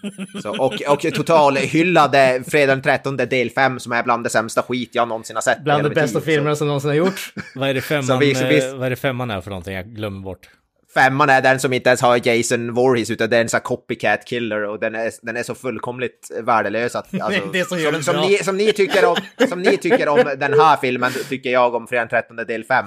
så, 0.41 0.49
och, 0.49 0.81
och 0.87 1.01
total 1.13 1.57
hyllade 1.57 2.43
Fredag 2.47 2.75
den 2.75 2.81
13 2.81 3.17
del 3.17 3.49
5 3.49 3.79
som 3.79 3.91
är 3.91 4.03
bland 4.03 4.23
det 4.23 4.29
sämsta 4.29 4.61
skit 4.61 4.89
jag 4.93 5.07
någonsin 5.07 5.35
har 5.35 5.41
sett. 5.41 5.63
Bland 5.63 5.83
de 5.83 5.89
bästa 5.89 6.21
filmerna 6.21 6.55
som 6.55 6.67
någonsin 6.67 6.89
har 6.89 6.95
gjorts. 6.95 7.33
vad, 7.55 7.69
är 7.69 7.73
det 7.73 7.81
femman, 7.81 8.19
vi, 8.19 8.33
vi, 8.33 8.67
eh, 8.67 8.75
vad 8.75 8.85
är 8.85 8.89
det 8.89 8.95
femman 8.95 9.31
är 9.31 9.41
för 9.41 9.49
någonting? 9.49 9.75
Jag 9.75 9.85
glömmer 9.85 10.19
bort. 10.19 10.49
Femman 10.93 11.29
är 11.29 11.41
den 11.41 11.59
som 11.59 11.73
inte 11.73 11.89
ens 11.89 12.01
har 12.01 12.27
Jason 12.27 12.73
Voorhees 12.73 13.09
utan 13.09 13.29
det 13.29 13.37
är 13.37 13.41
en 13.41 13.49
sån 13.49 13.59
copycat 13.59 14.25
killer 14.25 14.63
och 14.63 14.79
den 14.79 14.95
är, 14.95 15.11
den 15.21 15.37
är 15.37 15.43
så 15.43 15.55
fullkomligt 15.55 16.31
värdelös 16.43 16.95
att... 16.95 17.13
Alltså, 17.21 17.41
det 17.53 17.67
som, 17.67 17.79
som, 17.79 18.03
som, 18.03 18.21
ni, 18.21 18.37
som, 18.37 18.57
ni 18.57 18.73
tycker 18.73 19.05
om, 19.05 19.15
som 19.49 19.61
ni 19.61 19.77
tycker 19.77 20.07
om 20.07 20.35
den 20.37 20.53
här 20.53 20.77
filmen 20.77 21.11
tycker 21.29 21.49
jag 21.49 21.75
om 21.75 21.87
Fredag 21.87 22.01
den 22.01 22.09
13 22.09 22.35
del 22.35 22.63
5. 22.63 22.85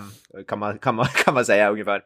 Kan 0.48 0.58
man, 0.58 0.78
kan, 0.78 0.94
man, 0.94 1.06
kan 1.24 1.34
man 1.34 1.44
säga 1.44 1.70
ungefär. 1.70 2.00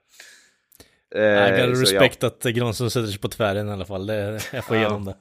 Eh, 1.14 1.22
jag 1.22 1.66
har 1.66 1.68
respekt 1.68 2.18
ja. 2.20 2.28
att 2.28 2.42
Granström 2.42 2.90
sätter 2.90 3.08
sig 3.08 3.18
på 3.18 3.28
tvären 3.28 3.68
i 3.68 3.72
alla 3.72 3.84
fall. 3.84 4.06
Det, 4.06 4.40
jag 4.52 4.64
får 4.64 4.76
igenom 4.76 5.04
det. 5.04 5.14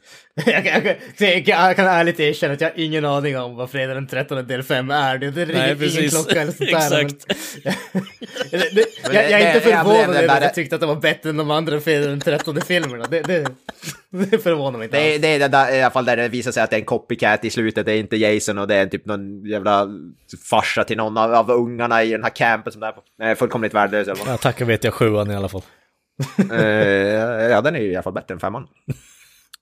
jag, 0.51 0.65
jag, 0.65 0.97
jag, 1.17 1.47
jag, 1.47 1.75
kan 1.75 1.85
ärligt 1.85 2.19
erkänna 2.19 2.53
att 2.53 2.61
jag 2.61 2.69
har 2.69 2.79
ingen 2.79 3.05
aning 3.05 3.37
om 3.37 3.55
vad 3.55 3.69
fredag 3.69 3.93
den 3.93 4.07
13 4.07 4.47
del 4.47 4.63
5 4.63 4.91
är. 4.91 5.17
Det, 5.17 5.31
det 5.31 5.45
ringer 5.45 5.75
Nej, 5.75 5.99
ingen 5.99 6.09
klocka 6.09 6.41
eller 6.41 6.51
sånt 6.51 6.71
där. 6.71 7.01
Exakt. 7.01 7.25
Men, 7.63 7.73
det, 8.51 8.75
det, 8.75 8.85
jag, 9.13 9.31
jag, 9.31 9.41
är 9.41 9.55
inte 9.55 9.69
förvånad 9.69 10.15
över 10.15 10.37
att 10.37 10.43
jag 10.43 10.53
tyckte 10.53 10.75
att 10.75 10.81
det 10.81 10.87
var 10.87 10.95
bättre 10.95 11.29
än 11.29 11.37
de 11.37 11.51
andra 11.51 11.79
fredag 11.79 12.07
den 12.07 12.19
13 12.19 12.61
filmerna. 12.61 13.05
Det, 13.09 13.21
det, 13.21 13.47
det 14.09 14.39
förvånar 14.39 14.77
mig 14.77 14.85
inte 14.85 14.97
det, 14.97 15.13
alls. 15.13 15.21
Det 15.21 15.27
är 15.27 15.49
där, 15.49 15.75
i 15.75 15.81
alla 15.81 15.91
fall 15.91 16.05
där 16.05 16.17
det 16.17 16.27
visar 16.27 16.51
sig 16.51 16.63
att 16.63 16.69
det 16.69 16.75
är 16.75 16.79
en 16.79 16.85
copycat 16.85 17.45
i 17.45 17.49
slutet. 17.49 17.85
Det 17.85 17.93
är 17.93 17.99
inte 17.99 18.17
Jason 18.17 18.57
och 18.57 18.67
det 18.67 18.75
är 18.75 18.85
typ 18.85 19.05
någon 19.05 19.45
jävla 19.45 19.87
farsa 20.49 20.83
till 20.83 20.97
någon 20.97 21.17
av, 21.17 21.33
av 21.33 21.51
ungarna 21.51 22.03
i 22.03 22.11
den 22.11 22.23
här 22.23 22.35
campen 22.35 22.73
som 22.73 22.83
är 23.21 23.35
fullkomligt 23.35 23.73
värdelös. 23.73 24.07
Ja, 24.25 24.37
tackar 24.37 24.65
vet 24.65 24.83
jag 24.83 24.93
sjuan 24.93 25.31
i 25.31 25.35
alla 25.35 25.49
fall 25.49 25.61
uh, 26.51 27.51
ja, 27.51 27.61
den 27.61 27.75
är 27.75 27.79
ju 27.79 27.91
i 27.91 27.95
alla 27.95 28.03
fall 28.03 28.13
bättre 28.13 28.33
än 28.33 28.39
femman. 28.39 28.67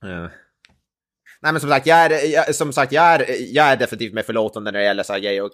Uh. 0.05 0.27
Nej, 1.41 1.51
men 1.53 1.59
som 1.59 1.69
sagt, 1.69 1.87
jag 1.87 1.97
är, 1.97 2.33
jag, 2.33 2.55
som 2.55 2.73
sagt, 2.73 2.91
jag 2.91 3.03
är, 3.03 3.25
jag 3.53 3.65
är 3.65 3.77
definitivt 3.77 4.13
mer 4.13 4.23
förlåtande 4.23 4.71
när 4.71 4.79
det 4.79 4.85
gäller 4.85 5.03
så 5.03 5.13
här 5.13 5.19
grejer 5.19 5.43
och 5.43 5.51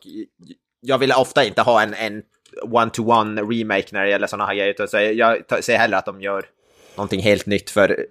jag 0.81 0.97
vill 0.97 1.11
ofta 1.11 1.45
inte 1.45 1.61
ha 1.61 1.81
en, 1.81 1.93
en 1.93 2.23
one-to-one 2.63 3.41
remake 3.41 3.87
när 3.91 4.03
det 4.03 4.09
gäller 4.09 4.27
sådana 4.27 4.45
här 4.45 4.55
grejer. 4.55 4.87
Så 4.87 4.97
jag 4.97 5.63
ser 5.63 5.77
hellre 5.77 5.97
att 5.97 6.05
de 6.05 6.21
gör 6.21 6.45
någonting 6.95 7.21
helt 7.21 7.45
nytt 7.45 7.69
för, 7.69 8.05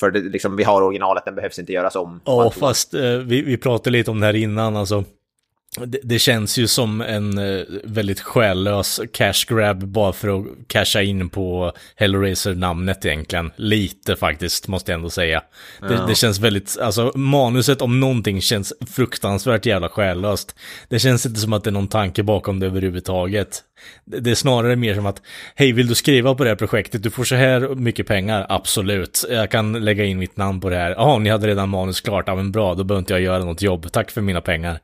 för 0.00 0.12
liksom, 0.12 0.56
vi 0.56 0.64
har 0.64 0.82
originalet, 0.82 1.24
den 1.24 1.34
behövs 1.34 1.58
inte 1.58 1.72
göras 1.72 1.96
om. 1.96 2.20
Ja, 2.24 2.50
fast 2.50 2.94
eh, 2.94 3.00
vi, 3.02 3.42
vi 3.42 3.56
pratade 3.56 3.90
lite 3.90 4.10
om 4.10 4.20
det 4.20 4.26
här 4.26 4.36
innan, 4.36 4.76
alltså 4.76 5.04
det, 5.78 5.98
det, 6.02 6.18
känns 6.18 6.58
ju 6.58 6.66
som 6.66 7.00
en 7.00 7.38
eh, 7.38 7.64
väldigt 7.84 8.20
själlös 8.20 9.00
cash 9.12 9.44
grab 9.48 9.88
bara 9.88 10.12
för 10.12 10.40
att 10.40 10.46
casha 10.66 11.02
in 11.02 11.28
på 11.28 11.72
Hellraiser-namnet 11.96 13.04
egentligen. 13.04 13.50
Lite 13.56 14.16
faktiskt, 14.16 14.68
måste 14.68 14.92
jag 14.92 14.96
ändå 14.96 15.10
säga. 15.10 15.42
Ja. 15.80 15.88
Det, 15.88 16.06
det, 16.08 16.14
känns 16.14 16.40
väldigt, 16.40 16.78
alltså 16.80 17.12
manuset 17.14 17.82
om 17.82 18.00
någonting 18.00 18.40
känns 18.40 18.72
fruktansvärt 18.90 19.66
jävla 19.66 19.88
själlöst. 19.88 20.54
Det 20.88 20.98
känns 20.98 21.26
inte 21.26 21.40
som 21.40 21.52
att 21.52 21.64
det 21.64 21.70
är 21.70 21.72
någon 21.72 21.88
tanke 21.88 22.22
bakom 22.22 22.60
det 22.60 22.66
överhuvudtaget. 22.66 23.62
Det, 24.04 24.20
det 24.20 24.30
är 24.30 24.34
snarare 24.34 24.76
mer 24.76 24.94
som 24.94 25.06
att, 25.06 25.22
hej 25.54 25.72
vill 25.72 25.86
du 25.86 25.94
skriva 25.94 26.34
på 26.34 26.44
det 26.44 26.50
här 26.50 26.56
projektet, 26.56 27.02
du 27.02 27.10
får 27.10 27.24
så 27.24 27.34
här 27.34 27.74
mycket 27.74 28.06
pengar, 28.06 28.46
absolut. 28.48 29.24
Jag 29.30 29.50
kan 29.50 29.72
lägga 29.72 30.04
in 30.04 30.18
mitt 30.18 30.36
namn 30.36 30.60
på 30.60 30.70
det 30.70 30.76
här. 30.76 30.90
Jaha, 30.90 31.18
ni 31.18 31.30
hade 31.30 31.46
redan 31.46 31.68
manus 31.68 32.00
klart, 32.00 32.24
ja 32.26 32.34
men 32.34 32.52
bra, 32.52 32.74
då 32.74 32.84
behöver 32.84 33.00
inte 33.00 33.12
jag 33.12 33.22
göra 33.22 33.44
något 33.44 33.62
jobb, 33.62 33.92
tack 33.92 34.10
för 34.10 34.20
mina 34.20 34.40
pengar. 34.40 34.80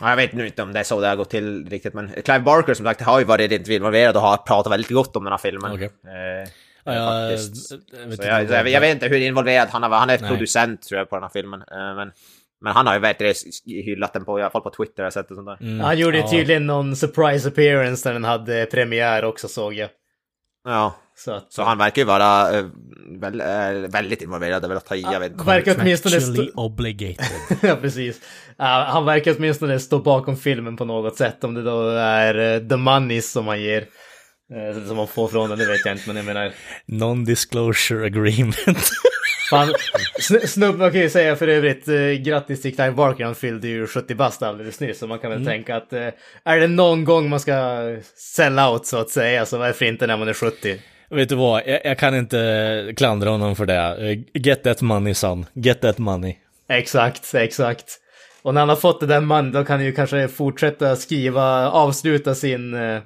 Jag 0.00 0.16
vet 0.16 0.32
nu 0.32 0.46
inte 0.46 0.62
om 0.62 0.72
det 0.72 0.78
är 0.78 0.84
så 0.84 1.00
det 1.00 1.08
har 1.08 1.16
gått 1.16 1.30
till 1.30 1.68
riktigt, 1.70 1.94
men 1.94 2.08
Clive 2.08 2.40
Barker 2.40 2.74
som 2.74 2.86
sagt 2.86 3.00
har 3.00 3.18
ju 3.18 3.24
varit 3.24 3.68
involverad 3.68 4.16
och 4.16 4.22
har 4.22 4.36
pratat 4.36 4.72
väldigt 4.72 4.90
gott 4.90 5.16
om 5.16 5.24
den 5.24 5.32
här 5.32 5.38
filmen. 5.38 5.72
Okay. 5.72 5.84
Eh, 5.86 6.48
ja, 6.84 6.92
jag, 6.92 7.30
vet 8.08 8.24
jag, 8.24 8.50
jag, 8.50 8.68
jag, 8.68 8.80
vet 8.80 8.94
inte 8.94 9.08
hur 9.08 9.20
involverad 9.20 9.68
han 9.68 9.82
har 9.82 9.90
varit. 9.90 10.00
Han 10.00 10.10
är 10.10 10.28
producent 10.28 10.82
tror 10.82 10.98
jag 10.98 11.10
på 11.10 11.16
den 11.16 11.22
här 11.22 11.30
filmen. 11.30 11.60
Eh, 11.60 11.94
men, 11.96 12.12
men 12.60 12.72
han 12.72 12.86
har 12.86 12.94
ju 12.94 13.00
verkligen 13.00 13.34
hyllat 13.64 14.12
den 14.12 14.24
på, 14.24 14.38
i 14.38 14.42
alla 14.42 14.50
fall 14.50 14.62
på 14.62 14.70
Twitter, 14.70 15.02
jag 15.02 15.12
sett 15.12 15.28
det 15.28 15.34
sånt 15.34 15.46
där. 15.46 15.58
Mm. 15.60 15.80
Han 15.80 15.98
gjorde 15.98 16.18
ja. 16.18 16.30
tydligen 16.30 16.66
någon 16.66 16.96
surprise 16.96 17.48
appearance 17.48 18.08
när 18.08 18.12
den 18.12 18.24
hade 18.24 18.66
premiär 18.66 19.24
också 19.24 19.48
såg 19.48 19.74
jag. 19.74 19.90
Ja, 20.64 20.94
så, 21.24 21.32
att, 21.32 21.52
så 21.52 21.62
han 21.62 21.78
verkar 21.78 22.02
ju 22.02 22.06
vara 22.06 22.58
äh, 22.58 22.64
väl, 23.20 23.40
äh, 23.40 23.90
väldigt 23.90 24.22
involverad, 24.22 24.68
väl 24.68 24.76
att 24.76 24.86
ta 24.86 24.96
i, 24.96 25.00
jag 25.00 25.20
vet. 25.20 25.32
Verkar 25.46 25.76
åtminstone... 25.80 26.20
Stå... 26.20 26.46
obligated. 26.54 27.26
ja, 27.62 27.76
precis. 27.76 28.16
Uh, 28.60 28.66
han 28.66 29.04
verkar 29.04 29.34
åtminstone 29.38 29.80
stå 29.80 29.98
bakom 29.98 30.36
filmen 30.36 30.76
på 30.76 30.84
något 30.84 31.16
sätt, 31.16 31.44
om 31.44 31.54
det 31.54 31.62
då 31.62 31.88
är 31.90 32.60
uh, 32.62 32.68
the 32.68 32.76
money 32.76 33.22
som 33.22 33.46
han 33.46 33.62
ger. 33.62 33.80
Uh, 33.80 34.86
som 34.86 34.96
man 34.96 35.08
får 35.08 35.28
från 35.28 35.50
den, 35.50 35.58
det 35.58 35.66
vet 35.66 35.84
jag 35.84 35.94
inte, 35.94 36.04
men 36.06 36.16
jag 36.16 36.24
menar... 36.24 36.52
Non-disclosure 36.86 38.06
agreement. 38.06 38.56
Fan, 39.50 39.74
Sn- 40.18 40.46
Snubben 40.46 40.92
kan 40.92 41.00
ju 41.00 41.10
säga 41.10 41.36
för 41.36 41.48
övrigt 41.48 41.88
eh, 41.88 41.96
grattis 41.96 42.62
till 42.62 42.74
Clive 42.74 42.92
Barker, 42.92 43.24
han 43.24 43.34
fyllde 43.34 43.68
ju 43.68 43.86
70 43.86 44.14
bast 44.14 44.42
alldeles 44.42 44.80
nyss. 44.80 44.98
Så 44.98 45.06
man 45.06 45.18
kan 45.18 45.30
väl 45.30 45.46
tänka 45.46 45.76
att 45.76 45.92
eh, 45.92 46.08
är 46.44 46.60
det 46.60 46.66
någon 46.66 47.04
gång 47.04 47.28
man 47.28 47.40
ska 47.40 47.52
sell 48.14 48.58
out 48.58 48.86
så 48.86 48.96
att 48.96 49.10
säga, 49.10 49.46
så 49.46 49.58
varför 49.58 49.84
inte 49.84 50.06
när 50.06 50.16
man 50.16 50.28
är 50.28 50.34
70? 50.34 50.80
Vet 51.10 51.28
du 51.28 51.34
vad, 51.34 51.62
jag, 51.66 51.80
jag 51.84 51.98
kan 51.98 52.14
inte 52.16 52.92
klandra 52.96 53.30
honom 53.30 53.56
för 53.56 53.66
det. 53.66 54.10
Eh, 54.10 54.18
Get 54.42 54.62
that 54.64 54.80
money 54.80 55.14
son, 55.14 55.46
get 55.54 55.80
that 55.80 55.98
money. 55.98 56.36
Exakt, 56.68 57.34
exakt. 57.34 57.84
Och 58.42 58.54
när 58.54 58.60
han 58.60 58.68
har 58.68 58.76
fått 58.76 59.00
det 59.00 59.06
där 59.06 59.20
man, 59.20 59.52
då 59.52 59.64
kan 59.64 59.76
han 59.76 59.86
ju 59.86 59.92
kanske 59.92 60.28
fortsätta 60.28 60.96
skriva, 60.96 61.70
avsluta 61.70 62.34
sin, 62.34 62.74
eh, 62.74 62.98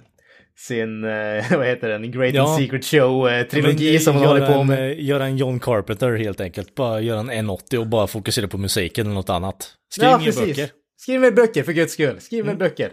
sin, 0.58 1.04
eh, 1.04 1.10
vad 1.58 1.66
heter 1.66 1.88
den, 1.88 2.10
Great 2.12 2.34
Ja. 2.34 2.48
and 2.48 2.58
Secret 2.62 2.82
Show-trilogi 2.84 3.92
Men, 3.92 4.00
som 4.00 4.16
han 4.16 4.24
håller 4.24 4.46
på 4.52 4.64
med. 4.64 5.00
Göra 5.00 5.24
en 5.24 5.36
John 5.36 5.60
Carpenter 5.60 6.16
helt 6.16 6.40
enkelt. 6.40 6.74
Bara 6.74 7.00
göra 7.00 7.20
en 7.20 7.30
180 7.30 7.78
och 7.78 7.86
bara 7.86 8.06
fokusera 8.06 8.48
på 8.48 8.58
musiken 8.58 9.06
eller 9.06 9.14
något 9.14 9.30
annat. 9.30 9.70
Skriv 9.92 10.08
ja, 10.08 10.18
mer 10.18 10.24
precis. 10.24 10.46
böcker. 10.46 10.68
Skriv 11.00 11.20
mer 11.20 11.30
böcker 11.30 11.62
för 11.62 11.72
guds 11.72 11.92
skull. 11.92 12.20
Skriv 12.20 12.46
mer 12.46 12.54
böcker. 12.54 12.90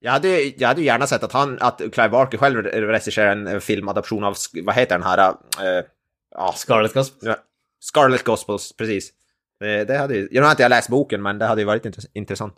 Jag 0.00 0.12
hade, 0.12 0.42
jag 0.42 0.68
hade 0.68 0.82
gärna 0.82 1.06
sett 1.06 1.22
att 1.22 1.32
han, 1.32 1.58
att 1.60 1.78
Clive 1.78 2.08
Barker 2.08 2.38
själv 2.38 2.62
regisserar 2.64 3.36
en 3.36 3.60
filmadaption 3.60 4.24
av, 4.24 4.36
vad 4.62 4.74
heter 4.74 4.98
den 4.98 5.06
här, 5.06 5.28
eh, 5.28 5.84
ja, 6.30 6.52
Scarlet 6.56 6.94
Gospel. 6.94 7.28
Ja, 7.28 7.36
Scarlet 7.80 8.24
Gospels, 8.24 8.76
precis. 8.76 9.12
Det, 9.60 9.84
det 9.84 9.98
hade 9.98 10.14
ju, 10.14 10.28
jag 10.30 10.42
har 10.42 10.50
inte 10.50 10.68
läst 10.68 10.88
boken, 10.88 11.22
men 11.22 11.38
det 11.38 11.46
hade 11.46 11.60
ju 11.60 11.64
varit 11.66 11.84
intress- 11.84 12.10
intressant. 12.12 12.54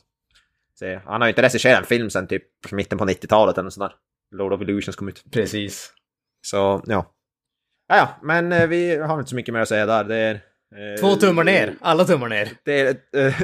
Så, 0.78 1.00
han 1.04 1.20
har 1.20 1.28
ju 1.28 1.30
inte 1.30 1.42
regisserat 1.42 1.78
en 1.78 1.86
film 1.86 2.10
sen 2.10 2.26
typ 2.26 2.42
mitten 2.72 2.98
på 2.98 3.04
90-talet 3.04 3.58
eller 3.58 3.70
sådär. 3.70 3.92
Lord 4.30 4.52
of 4.52 4.60
Illusions 4.60 4.96
kom 4.96 5.08
ut. 5.08 5.24
Precis. 5.32 5.92
Så, 6.42 6.82
ja. 6.86 7.14
Ja, 7.88 7.96
ja, 7.96 8.08
men 8.22 8.52
eh, 8.52 8.66
vi 8.66 8.96
har 8.96 9.18
inte 9.18 9.30
så 9.30 9.36
mycket 9.36 9.54
mer 9.54 9.60
att 9.60 9.68
säga 9.68 9.86
där. 9.86 10.04
Det 10.04 10.16
är... 10.16 10.40
eh, 10.76 11.00
Två 11.00 11.16
tummar 11.16 11.44
ner. 11.44 11.74
Alla 11.80 12.04
tummar 12.04 12.28
ner. 12.28 12.48
Det 12.64 12.80
är 12.80 12.96
eh, 13.26 13.34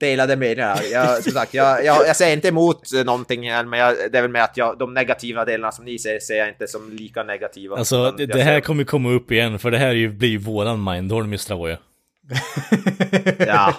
delade 0.00 0.36
meningar. 0.36 0.78
Jag, 0.92 1.22
som 1.22 1.32
sagt, 1.32 1.54
jag, 1.54 1.84
jag, 1.84 2.06
jag 2.06 2.16
säger 2.16 2.32
inte 2.36 2.48
emot 2.48 2.92
eh, 2.92 3.04
någonting 3.04 3.50
här, 3.50 3.64
men 3.64 3.78
jag, 3.80 3.96
det 4.12 4.18
är 4.18 4.22
väl 4.22 4.30
med 4.30 4.44
att 4.44 4.56
jag, 4.56 4.78
de 4.78 4.94
negativa 4.94 5.44
delarna 5.44 5.72
som 5.72 5.84
ni 5.84 5.98
ser, 5.98 6.18
ser 6.20 6.34
jag 6.34 6.48
inte 6.48 6.66
som 6.66 6.92
lika 6.92 7.22
negativa. 7.22 7.76
Alltså, 7.76 8.10
det, 8.10 8.26
det 8.26 8.42
här 8.42 8.54
ser- 8.54 8.60
kommer 8.60 8.84
komma 8.84 9.10
upp 9.10 9.32
igen, 9.32 9.58
för 9.58 9.70
det 9.70 9.78
här 9.78 9.92
ju, 9.92 10.08
blir 10.08 10.28
ju 10.28 10.38
våran 10.38 10.84
Mindhorn, 10.84 11.24
Mr. 11.24 11.52
Avoya. 11.52 11.78
Ja. 13.38 13.74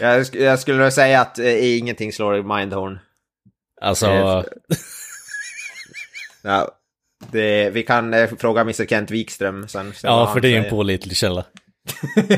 Jag, 0.00 0.26
jag 0.32 0.58
skulle 0.58 0.78
väl 0.78 0.92
säga 0.92 1.20
att 1.20 1.38
eh, 1.38 1.78
ingenting 1.78 2.12
slår 2.12 2.56
Mindhorn. 2.58 2.98
Alltså, 3.80 4.06
Eh, 4.06 4.42
Ja, 6.42 6.68
det, 7.32 7.70
vi 7.70 7.82
kan 7.82 8.14
eh, 8.14 8.30
fråga 8.38 8.60
Mr 8.60 8.86
Kent 8.86 9.10
Wikström 9.10 9.68
sen. 9.68 9.92
ja, 10.02 10.30
för 10.32 10.40
det 10.40 10.48
är 10.48 10.50
ju 10.50 10.56
en 10.56 10.62
säger. 10.62 10.70
pålitlig 10.70 11.16
källa. 11.16 11.44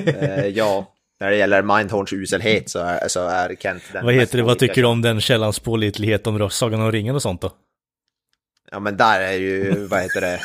Eh, 0.07 0.47
ja, 0.47 0.93
när 1.21 1.31
det 1.31 1.37
gäller 1.37 1.63
Mindhorns 1.63 2.13
uselhet 2.13 2.71
så 2.71 2.79
är, 2.79 3.09
så 3.09 3.29
är 3.29 3.57
Kent 3.61 3.83
den 3.93 4.05
Vad 4.05 4.15
heter 4.15 4.39
det, 4.39 4.45
vad 4.45 4.59
tycker 4.59 4.83
du 4.83 4.89
om 4.89 5.03
den 5.03 5.21
källans 5.21 5.59
pålitlighet 5.59 6.27
om 6.27 6.51
Sagan 6.51 6.81
om 6.81 6.93
ringen 6.93 7.15
och 7.15 7.23
sånt 7.23 7.41
då? 7.41 7.53
Ja 8.71 8.81
men 8.81 8.97
där 8.97 9.21
är 9.21 9.33
ju, 9.33 9.87
vad 9.87 10.03
heter 10.03 10.21
det? 10.21 10.41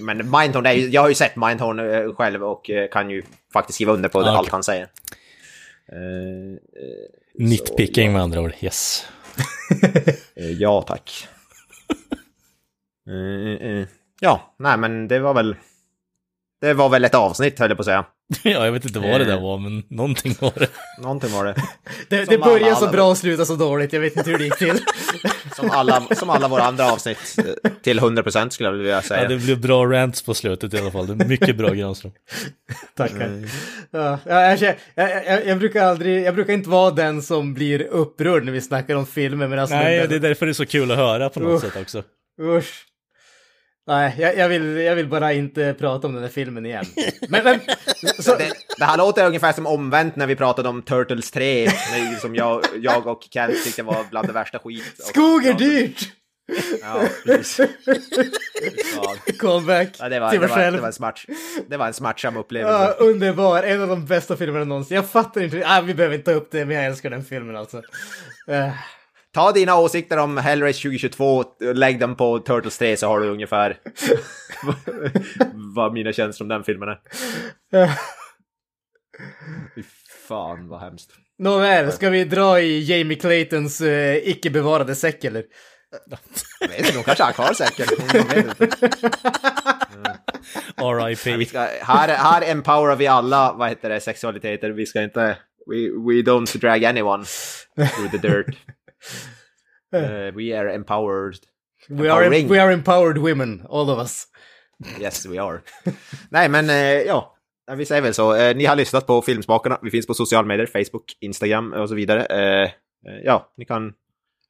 men 0.00 0.16
Mindhorn 0.16 0.66
är 0.66 0.72
ju, 0.72 0.88
jag 0.88 1.00
har 1.00 1.08
ju 1.08 1.14
sett 1.14 1.36
Mindhorn 1.36 1.78
eh, 1.78 2.14
själv 2.14 2.44
och 2.44 2.70
eh, 2.70 2.88
kan 2.88 3.10
ju 3.10 3.22
faktiskt 3.52 3.74
skriva 3.74 3.92
under 3.92 4.08
på 4.08 4.22
Ja, 4.22 4.28
allt 4.28 4.38
okej. 4.38 4.50
han 4.52 4.62
säger. 4.62 4.82
Eh, 5.92 6.58
Nitpicking 7.34 8.06
ja. 8.06 8.12
med 8.12 8.22
andra 8.22 8.40
ord, 8.40 8.52
yes. 8.60 9.06
ja 10.34 10.82
tack. 10.82 11.28
Eh, 13.08 13.68
eh, 13.68 13.86
ja, 14.20 14.54
nej 14.58 14.78
men 14.78 15.08
det 15.08 15.18
var 15.18 15.34
väl... 15.34 15.56
Det 16.64 16.74
var 16.74 16.88
väl 16.88 17.04
ett 17.04 17.14
avsnitt 17.14 17.58
höll 17.58 17.70
jag 17.70 17.76
på 17.76 17.80
att 17.80 17.86
säga. 17.86 18.04
ja, 18.42 18.64
jag 18.64 18.72
vet 18.72 18.84
inte 18.84 18.98
vad 18.98 19.20
det 19.20 19.24
där 19.24 19.40
var, 19.40 19.58
men 19.58 19.82
någonting 19.90 20.36
var 20.40 20.52
det. 20.54 20.68
Någonting 21.02 21.32
var 21.32 21.44
det. 21.44 21.54
Det, 22.08 22.24
det 22.24 22.38
börjar 22.38 22.66
alla 22.66 22.76
så 22.76 22.88
bra 22.88 23.10
och 23.10 23.18
slutar 23.18 23.44
så 23.44 23.56
dåligt. 23.56 23.92
Jag 23.92 24.00
vet 24.00 24.16
inte 24.16 24.30
hur 24.30 24.38
det 24.38 24.44
gick 24.44 24.58
till. 24.58 24.78
Som 25.56 25.70
alla, 25.70 26.00
som 26.00 26.30
alla 26.30 26.48
våra 26.48 26.62
andra 26.62 26.92
avsnitt. 26.92 27.36
Till 27.82 28.00
100% 28.00 28.48
skulle 28.48 28.68
jag 28.68 28.76
vilja 28.76 29.02
säga. 29.02 29.22
Ja, 29.22 29.28
det 29.28 29.36
blev 29.36 29.60
bra 29.60 29.86
rants 29.86 30.22
på 30.22 30.34
slutet 30.34 30.74
i 30.74 30.78
alla 30.78 30.90
fall. 30.90 31.06
Det 31.06 31.24
är 31.24 31.28
mycket 31.28 31.56
bra 31.56 31.70
Granström. 31.70 32.12
Tackar. 32.96 33.48
Ja, 33.90 34.18
jag, 34.24 34.62
jag, 34.62 34.76
jag, 34.94 35.46
jag, 35.46 35.58
brukar 35.58 35.84
aldrig, 35.84 36.24
jag 36.24 36.34
brukar 36.34 36.52
inte 36.52 36.68
vara 36.70 36.90
den 36.90 37.22
som 37.22 37.54
blir 37.54 37.82
upprörd 37.82 38.44
när 38.44 38.52
vi 38.52 38.60
snackar 38.60 38.94
om 38.94 39.06
filmer. 39.06 39.48
Men 39.48 39.58
alltså, 39.58 39.76
Nej, 39.76 40.08
det 40.08 40.14
är 40.14 40.20
därför 40.20 40.46
det 40.46 40.52
är 40.52 40.54
så 40.54 40.66
kul 40.66 40.90
att 40.90 40.96
höra 40.96 41.28
på 41.28 41.40
något 41.40 41.64
Usch. 41.64 41.72
sätt 41.72 41.82
också. 41.82 42.02
Usch. 42.40 42.84
Nej, 43.86 44.14
jag, 44.18 44.36
jag, 44.36 44.48
vill, 44.48 44.76
jag 44.76 44.94
vill 44.94 45.08
bara 45.08 45.32
inte 45.32 45.74
prata 45.78 46.06
om 46.06 46.14
den 46.14 46.22
här 46.22 46.30
filmen 46.30 46.66
igen. 46.66 46.84
Men, 47.28 47.44
men 47.44 47.60
så, 48.18 48.36
Det, 48.36 48.52
det 48.78 48.84
här 48.84 48.96
låter 48.98 49.26
ungefär 49.26 49.52
som 49.52 49.66
omvänt 49.66 50.16
när 50.16 50.26
vi 50.26 50.36
pratade 50.36 50.68
om 50.68 50.82
Turtles 50.82 51.30
3, 51.30 51.64
när- 51.64 52.18
som 52.20 52.34
jag, 52.34 52.64
jag 52.80 53.06
och 53.06 53.22
Kent 53.30 53.64
tyckte 53.64 53.82
var 53.82 54.04
bland 54.10 54.26
det 54.28 54.32
värsta 54.32 54.58
skit. 54.58 54.94
Skog 54.98 55.44
är 55.46 55.50
Ja, 55.50 55.56
dyrt! 55.56 56.00
Ja, 56.82 57.02
precis. 57.24 57.68
Ja, 58.96 59.16
Callback 59.38 59.88
Ja, 59.98 60.08
det, 60.08 60.20
var, 60.20 60.30
till 60.30 60.40
mig 60.40 60.48
var, 60.48 60.56
det, 60.56 60.62
själv. 60.62 60.80
var 60.80 60.86
en 60.86 60.92
smart, 60.92 61.20
det 61.68 61.76
var 61.76 61.86
en 61.86 61.92
smärtsam 61.94 62.34
Ja, 62.34 62.40
upplevelse. 62.40 62.92
underbar, 62.98 63.62
en 63.62 63.82
av 63.82 63.88
de 63.88 64.06
bästa 64.06 64.36
filmerna 64.36 64.64
någonsin. 64.64 64.94
Jag 64.94 65.08
fattar 65.10 65.40
inte, 65.40 65.62
ah, 65.66 65.80
vi 65.80 65.94
behöver 65.94 66.14
inte 66.16 66.30
ta 66.30 66.36
upp 66.36 66.48
det, 66.50 66.64
men 66.64 66.76
jag 66.76 66.86
älskar 66.86 67.10
den 67.10 67.24
filmen 67.24 67.56
alltså. 67.56 67.76
Eh, 68.48 68.68
Ta 69.34 69.52
dina 69.52 69.78
åsikter 69.78 70.16
om 70.16 70.36
Hellraise 70.36 70.82
2022, 70.82 71.44
lägg 71.60 72.00
dem 72.00 72.16
på 72.16 72.38
Turtles 72.38 72.78
3 72.78 72.96
så 72.96 73.06
har 73.06 73.20
du 73.20 73.28
ungefär 73.28 73.78
vad 75.74 75.92
mina 75.92 76.12
känslor 76.12 76.44
om 76.44 76.48
den 76.48 76.64
filmen 76.64 76.88
är. 76.88 77.00
Fy 79.74 79.82
fan 80.28 80.68
vad 80.68 80.80
hemskt. 80.80 81.10
Nåväl, 81.38 81.92
ska 81.92 82.10
vi 82.10 82.24
dra 82.24 82.60
i 82.60 82.80
Jamie 82.84 83.18
Claytons 83.18 83.80
eh, 83.80 84.28
icke 84.28 84.50
bevarade 84.50 84.94
säck 84.94 85.24
eller? 85.24 85.44
Jag 86.60 86.68
vet 86.68 86.78
inte, 86.78 86.92
de 86.92 87.02
kanske 87.02 87.24
har 87.24 87.32
kvar. 87.32 87.54
Vi 91.06 91.14
R.I.P. 91.16 91.58
här, 91.82 92.08
här 92.08 92.50
empowerar 92.50 92.96
vi 92.96 93.06
alla, 93.06 93.52
vad 93.52 93.68
heter 93.68 93.88
det, 93.88 94.00
sexualiteter. 94.00 94.70
Vi 94.70 94.86
ska 94.86 95.02
inte, 95.02 95.36
we, 95.66 95.76
we 95.76 96.22
don't 96.22 96.58
drag 96.58 96.84
anyone 96.84 97.24
through 97.76 98.10
the 98.10 98.28
dirt. 98.28 98.56
Eh, 99.94 100.34
we 100.34 100.58
are 100.58 100.74
empowered. 100.74 101.36
We 101.88 102.10
are, 102.12 102.28
we 102.28 102.62
are 102.62 102.72
empowered 102.72 103.18
women, 103.18 103.66
all 103.68 103.90
of 103.90 103.98
us. 103.98 104.24
Yes, 105.00 105.26
we 105.26 105.42
are. 105.42 105.60
Nej, 106.30 106.48
men 106.48 106.70
eh, 106.70 106.76
ja. 107.06 107.30
Vi 107.76 107.86
säger 107.86 108.02
väl 108.02 108.14
så. 108.14 108.52
Ni 108.52 108.64
har 108.64 108.76
lyssnat 108.76 109.06
på 109.06 109.22
Filmsmakarna. 109.22 109.78
Vi 109.82 109.90
finns 109.90 110.06
på 110.06 110.14
sociala 110.14 110.46
medier, 110.48 110.66
Facebook, 110.66 111.16
Instagram 111.20 111.72
och 111.72 111.88
så 111.88 111.94
vidare. 111.94 112.26
Ja, 113.24 113.52
ni 113.56 113.64
kan 113.64 113.92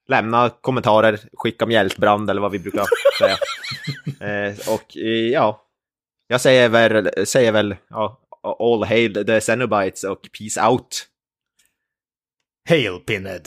lämna 0.08 0.50
kommentarer, 0.60 1.20
skicka 1.32 1.66
mjältbrand 1.66 2.30
eller 2.30 2.40
vad 2.40 2.52
vi 2.52 2.58
brukar 2.58 2.84
säga. 3.18 3.36
och 4.74 4.96
ja, 5.32 5.66
jag 6.26 6.40
säger 6.40 6.68
väl, 6.68 7.26
säger 7.26 7.52
väl 7.52 7.76
ja, 7.90 8.20
all 8.58 8.84
hail 8.84 9.26
the 9.26 9.40
Cenobites 9.40 10.04
och 10.04 10.28
peace 10.38 10.68
out. 10.68 11.06
Hail 12.68 13.00
Pinhead. 13.06 13.42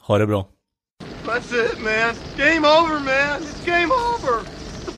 Ha 0.00 0.18
det 0.18 0.26
bra. 0.26 0.46
That's 1.24 1.52
it, 1.52 1.80
man. 1.80 2.14
Game 2.36 2.64
over, 2.64 3.00
man. 3.00 3.42
It's 3.42 3.64
game 3.64 3.92
over. 3.92 4.44